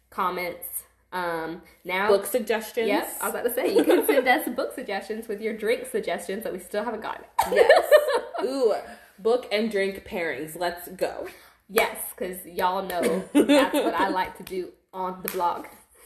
comments. 0.10 0.68
Um, 1.12 1.62
now, 1.86 2.08
Book 2.08 2.26
suggestions. 2.26 2.88
Yes, 2.88 3.16
I 3.22 3.26
was 3.26 3.36
about 3.36 3.44
to 3.44 3.54
say 3.54 3.76
you 3.76 3.84
can 3.84 4.06
send 4.08 4.28
us 4.28 4.50
book 4.50 4.74
suggestions 4.74 5.28
with 5.28 5.40
your 5.40 5.56
drink 5.56 5.86
suggestions 5.86 6.44
that 6.44 6.52
we 6.52 6.58
still 6.58 6.84
haven't 6.84 7.02
gotten. 7.02 7.26
Yes. 7.52 7.86
Ooh, 8.44 8.74
book 9.20 9.48
and 9.52 9.72
drink 9.72 10.06
pairings. 10.06 10.58
Let's 10.60 10.88
go. 10.90 11.28
yes, 11.70 11.98
because 12.16 12.46
y'all 12.46 12.86
know 12.86 13.24
that's 13.34 13.74
what 13.74 13.94
I 13.94 14.10
like 14.20 14.38
to 14.38 14.44
do 14.44 14.70
on 14.94 15.22
the 15.24 15.30
blog. 15.32 15.66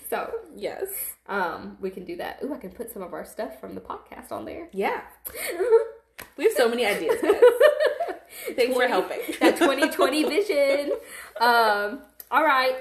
So, 0.10 0.32
Yes. 0.56 0.86
um, 1.28 1.78
we 1.82 1.90
can 1.90 2.06
do 2.06 2.16
that. 2.18 2.40
Ooh, 2.44 2.54
I 2.54 2.58
can 2.58 2.72
put 2.72 2.92
some 2.92 3.02
of 3.02 3.14
our 3.14 3.26
stuff 3.26 3.60
from 3.60 3.76
the 3.76 3.82
podcast 3.82 4.32
on 4.32 4.46
there. 4.46 4.70
Yeah. 4.72 5.02
We 6.36 6.46
have 6.46 6.54
so 6.54 6.68
many 6.70 6.86
ideas, 6.86 7.20
guys. 7.22 7.36
Thanks 8.56 8.76
for 8.76 8.88
helping. 8.88 9.20
that 9.40 9.58
2020 9.58 10.24
vision. 10.24 10.92
Um, 11.40 12.02
all 12.32 12.44
right. 12.44 12.76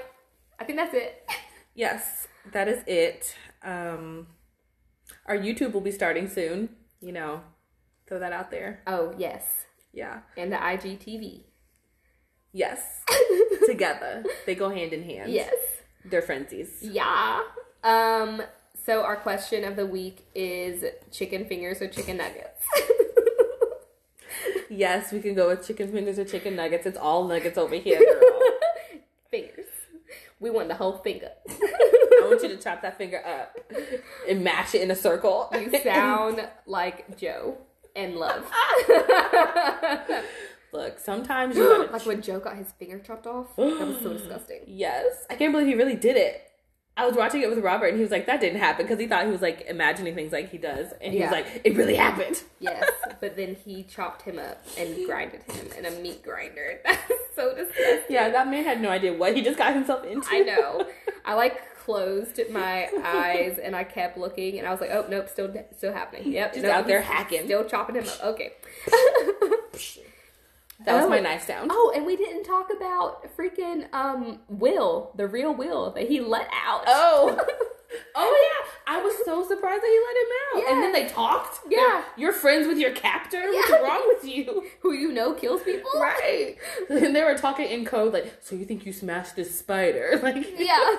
I 0.59 0.63
think 0.63 0.77
that's 0.77 0.93
it. 0.95 1.27
Yes, 1.75 2.27
that 2.51 2.67
is 2.67 2.83
it. 2.87 3.35
Um, 3.63 4.27
our 5.27 5.37
YouTube 5.37 5.73
will 5.73 5.81
be 5.81 5.91
starting 5.91 6.27
soon. 6.27 6.69
You 6.99 7.11
know, 7.11 7.41
throw 8.07 8.17
that 8.19 8.31
out 8.31 8.49
there. 8.51 8.81
Oh, 8.87 9.13
yes. 9.17 9.65
Yeah. 9.97 10.19
And 10.37 10.51
the 10.51 10.57
IGTV. 10.57 11.41
Yes. 12.53 13.01
Together. 13.65 14.23
They 14.45 14.53
go 14.53 14.69
hand 14.69 14.93
in 14.93 15.03
hand. 15.03 15.31
Yes. 15.31 15.55
They're 16.05 16.21
frenzies. 16.21 16.69
Yeah. 16.81 17.41
Um. 17.83 18.43
So 18.85 19.01
our 19.03 19.15
question 19.15 19.63
of 19.63 19.75
the 19.75 19.87
week 19.87 20.27
is 20.35 20.85
chicken 21.11 21.45
fingers 21.45 21.81
or 21.81 21.87
chicken 21.87 22.17
nuggets. 22.17 22.63
Yes, 24.69 25.13
we 25.13 25.21
can 25.21 25.33
go 25.33 25.47
with 25.47 25.65
chicken 25.65 25.91
fingers 25.91 26.19
or 26.19 26.25
chicken 26.25 26.57
nuggets. 26.57 26.85
It's 26.85 26.97
all 26.97 27.25
nuggets 27.25 27.57
over 27.57 27.75
here, 27.75 27.99
girl. 27.99 28.39
fingers. 29.31 29.65
We 30.41 30.49
want 30.49 30.67
the 30.67 30.75
whole 30.75 30.97
finger. 30.97 31.31
I 31.49 32.27
want 32.29 32.43
you 32.43 32.49
to 32.49 32.57
chop 32.57 32.81
that 32.81 32.97
finger 32.97 33.21
up 33.25 33.57
and 34.29 34.43
mash 34.43 34.75
it 34.75 34.81
in 34.81 34.91
a 34.91 34.95
circle. 34.95 35.49
You 35.53 35.71
sound 35.81 36.47
like 36.65 37.17
Joe 37.17 37.57
and 37.97 38.15
Love. 38.15 38.45
Look, 40.73 40.99
sometimes 40.99 41.55
you 41.55 41.87
like 41.91 42.05
when 42.05 42.21
Joe 42.21 42.39
got 42.39 42.55
his 42.57 42.71
finger 42.73 42.99
chopped 42.99 43.25
off. 43.27 43.55
That 43.55 43.65
was 43.87 43.97
so 44.01 44.13
disgusting. 44.17 44.61
yes, 44.67 45.25
I 45.29 45.35
can't 45.35 45.51
believe 45.51 45.67
he 45.67 45.75
really 45.75 45.95
did 45.95 46.17
it. 46.17 46.43
I 46.99 47.05
was 47.05 47.15
watching 47.15 47.43
it 47.43 47.49
with 47.49 47.59
Robert, 47.59 47.87
and 47.87 47.97
he 47.97 48.01
was 48.01 48.09
like, 48.09 48.25
"That 48.25 48.41
didn't 48.41 48.59
happen," 48.59 48.83
because 48.85 48.99
he 48.99 49.05
thought 49.07 49.25
he 49.25 49.31
was 49.31 49.41
like 49.41 49.65
imagining 49.67 50.15
things 50.15 50.31
like 50.33 50.49
he 50.49 50.57
does, 50.57 50.87
and 50.99 51.13
he 51.13 51.19
Yeah. 51.19 51.25
was 51.25 51.31
like, 51.31 51.61
"It 51.63 51.75
really 51.77 51.95
happened." 51.95 52.41
Yes, 52.59 52.89
but 53.21 53.35
then 53.37 53.55
he 53.63 53.83
chopped 53.83 54.23
him 54.23 54.39
up 54.39 54.57
and 54.79 55.05
grinded 55.05 55.43
him 55.43 55.67
in 55.77 55.85
a 55.85 55.91
meat 56.01 56.23
grinder. 56.23 56.79
That's 56.83 57.01
so 57.35 57.53
disgusting. 57.55 57.99
Yeah, 58.09 58.29
that 58.29 58.47
man 58.49 58.63
had 58.63 58.81
no 58.81 58.89
idea 58.89 59.13
what 59.13 59.35
he 59.35 59.43
just 59.43 59.59
got 59.59 59.73
himself 59.75 60.03
into. 60.05 60.27
I 60.31 60.39
know. 60.39 60.87
I 61.23 61.35
like 61.35 61.61
closed 61.87 62.39
my 62.51 62.87
eyes 63.03 63.57
and 63.63 63.75
I 63.75 63.83
kept 63.85 64.17
looking 64.17 64.59
and 64.59 64.67
I 64.67 64.71
was 64.71 64.81
like, 64.81 64.91
oh 64.91 65.05
nope, 65.09 65.29
still 65.29 65.51
still 65.75 65.93
happening. 65.93 66.31
Yep, 66.31 66.53
Just 66.53 66.63
nope, 66.63 66.73
out 66.75 66.85
there 66.87 67.01
hacking. 67.01 67.45
still 67.45 67.63
chopping 67.63 67.95
him 67.95 68.07
up. 68.07 68.23
Okay. 68.23 68.51
That 70.85 70.93
was 70.97 71.05
Oh. 71.05 71.09
my 71.09 71.19
knife 71.19 71.47
sound. 71.47 71.71
Oh, 71.73 71.91
and 71.95 72.05
we 72.05 72.15
didn't 72.15 72.43
talk 72.43 72.67
about 72.71 73.25
freaking 73.35 73.91
um 73.93 74.39
Will, 74.47 75.11
the 75.15 75.27
real 75.27 75.51
Will 75.53 75.89
that 75.93 76.07
he 76.07 76.19
let 76.21 76.47
out. 76.53 76.83
Oh. 76.87 77.39
Oh 78.15 78.49
yeah, 78.51 78.95
I 78.95 79.01
was 79.01 79.15
so 79.23 79.47
surprised 79.47 79.81
that 79.81 79.87
he 79.87 79.99
let 80.05 80.17
him 80.21 80.67
out. 80.67 80.73
And 80.73 80.83
then 80.83 80.91
they 80.91 81.07
talked. 81.11 81.59
Yeah. 81.69 81.77
They're- 81.79 82.03
you're 82.17 82.33
friends 82.33 82.67
with 82.67 82.77
your 82.77 82.91
captor. 82.91 83.41
What's 83.41 83.71
wrong 83.71 84.03
with 84.07 84.25
you? 84.25 84.65
Who 84.81 84.91
you 84.91 85.13
know 85.13 85.33
kills 85.33 85.63
people? 85.63 85.89
Right. 85.95 86.57
And 86.89 87.15
they 87.15 87.23
were 87.23 87.37
talking 87.37 87.65
in 87.65 87.85
code 87.85 88.11
like, 88.13 88.39
so 88.41 88.55
you 88.57 88.65
think 88.65 88.85
you 88.85 88.91
smashed 88.91 89.37
this 89.37 89.57
spider? 89.57 90.19
Like, 90.21 90.45
Yeah. 90.59 90.95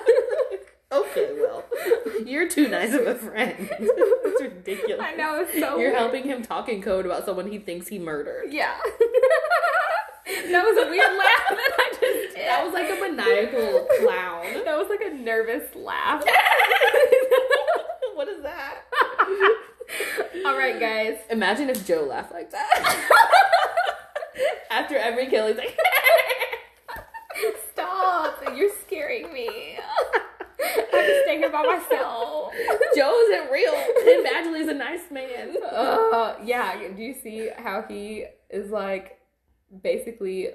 Okay, 0.91 1.35
well, 1.39 1.63
you're 2.25 2.47
too 2.49 2.67
nice 2.67 2.93
of 2.93 3.05
a 3.07 3.15
friend. 3.15 3.69
That's 3.79 4.41
ridiculous. 4.41 4.99
I 5.01 5.15
know 5.15 5.41
it's 5.41 5.53
so 5.53 5.77
You're 5.77 5.77
weird. 5.77 5.95
helping 5.95 6.23
him 6.23 6.41
talk 6.43 6.69
in 6.69 6.81
code 6.81 7.05
about 7.05 7.25
someone 7.25 7.51
he 7.51 7.59
thinks 7.59 7.87
he 7.87 7.99
murdered. 7.99 8.51
Yeah. 8.51 8.77
that 10.25 10.63
was 10.63 10.77
a 10.85 10.89
weird 10.89 11.17
laugh 11.17 11.49
that 11.49 11.71
I 11.77 11.89
just 11.91 12.35
did. 12.35 12.45
That 12.47 12.63
was 12.63 12.73
like 12.73 12.89
a 12.89 12.95
maniacal 13.01 13.87
clown. 14.01 14.63
that 14.65 14.77
was 14.77 14.87
like 14.89 15.01
a 15.01 15.13
nervous 15.15 15.73
laugh. 15.75 16.23
what 18.15 18.27
is 18.27 18.41
that? 18.43 18.75
All 20.45 20.57
right, 20.57 20.79
guys. 20.79 21.17
Imagine 21.29 21.69
if 21.69 21.85
Joe 21.85 22.03
laughed 22.03 22.31
like 22.31 22.51
that. 22.51 23.09
After 24.71 24.97
every 24.97 25.27
kill, 25.27 25.47
he's 25.47 25.57
like, 25.57 25.77
Stop! 27.71 28.41
You're 28.55 28.71
scaring 28.85 29.31
me. 29.33 29.77
I 30.63 30.97
have 30.97 31.05
to 31.05 31.21
stay 31.23 31.37
here 31.37 31.49
by 31.51 31.63
myself. 31.63 32.51
Joe 32.95 33.13
isn't 33.29 33.51
real. 33.51 33.73
Penn 33.73 34.25
Badgley 34.25 34.61
is 34.61 34.67
a 34.67 34.73
nice 34.73 35.09
man. 35.11 35.55
Uh, 35.63 36.35
yeah. 36.43 36.77
Do 36.95 37.01
you 37.01 37.13
see 37.13 37.49
how 37.57 37.83
he 37.87 38.25
is 38.49 38.69
like 38.71 39.19
basically 39.83 40.49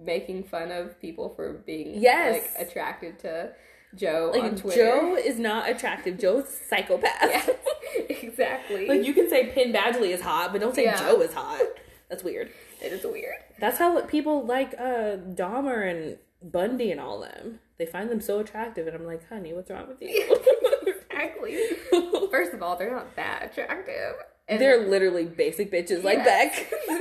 making 0.00 0.44
fun 0.44 0.70
of 0.72 1.00
people 1.00 1.30
for 1.34 1.62
being 1.66 2.00
Yes. 2.00 2.42
like 2.56 2.68
attracted 2.68 3.18
to 3.20 3.52
Joe 3.94 4.32
on 4.34 4.40
Like 4.40 4.56
Twitter? 4.56 4.76
Joe 4.76 5.16
is 5.16 5.38
not 5.38 5.68
attractive. 5.68 6.18
Joe's 6.18 6.44
a 6.44 6.68
psychopath. 6.68 7.12
Yes, 7.22 7.50
exactly. 8.08 8.88
Like 8.88 9.04
you 9.04 9.12
can 9.14 9.28
say 9.28 9.46
Penn 9.50 9.72
Badgley 9.72 10.08
is 10.10 10.20
hot, 10.20 10.52
but 10.52 10.60
don't 10.60 10.74
say 10.74 10.84
Yeah. 10.84 10.98
Joe 10.98 11.20
is 11.20 11.32
hot. 11.34 11.60
That's 12.08 12.22
weird. 12.24 12.50
it 12.82 12.92
is 12.92 13.04
weird. 13.04 13.36
That's 13.60 13.78
how 13.78 14.00
people 14.02 14.44
like 14.46 14.74
uh 14.78 15.16
Dahmer 15.36 15.88
and 15.90 16.18
Bundy 16.42 16.90
and 16.90 17.00
all 17.00 17.20
them. 17.20 17.60
They 17.82 17.86
find 17.90 18.08
them 18.08 18.20
so 18.20 18.38
attractive, 18.38 18.86
and 18.86 18.94
I'm 18.94 19.04
like, 19.04 19.28
honey, 19.28 19.52
what's 19.52 19.68
wrong 19.68 19.88
with 19.88 20.00
you? 20.00 20.38
Exactly. 20.86 21.58
First 22.30 22.52
of 22.54 22.62
all, 22.62 22.76
they're 22.76 22.92
not 22.92 23.14
that 23.16 23.50
attractive. 23.50 24.14
And 24.48 24.60
They're 24.60 24.88
literally 24.88 25.24
basic 25.24 25.70
bitches 25.70 26.02
like 26.04 26.18
Yes. 26.18 26.56
Beck. 26.56 26.72
and 26.88 27.00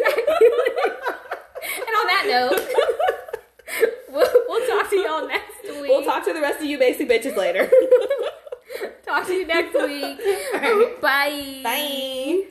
on 1.95 2.07
that 2.07 2.25
note, 2.27 2.59
we'll, 4.09 4.31
we'll 4.49 4.67
talk 4.67 4.89
to 4.89 4.95
y'all 4.97 5.27
next 5.27 5.63
week. 5.63 5.81
we'll 5.89 6.03
talk 6.03 6.25
to 6.25 6.33
the 6.33 6.41
rest 6.41 6.59
of 6.59 6.65
you 6.65 6.77
basic 6.79 7.07
bitches 7.07 7.37
later. 7.37 7.69
Talk 9.05 9.27
to 9.27 9.33
you 9.33 9.45
next 9.47 9.73
week. 9.75 10.19
right. 10.53 10.95
Bye. 11.01 11.61
Bye. 11.63 12.43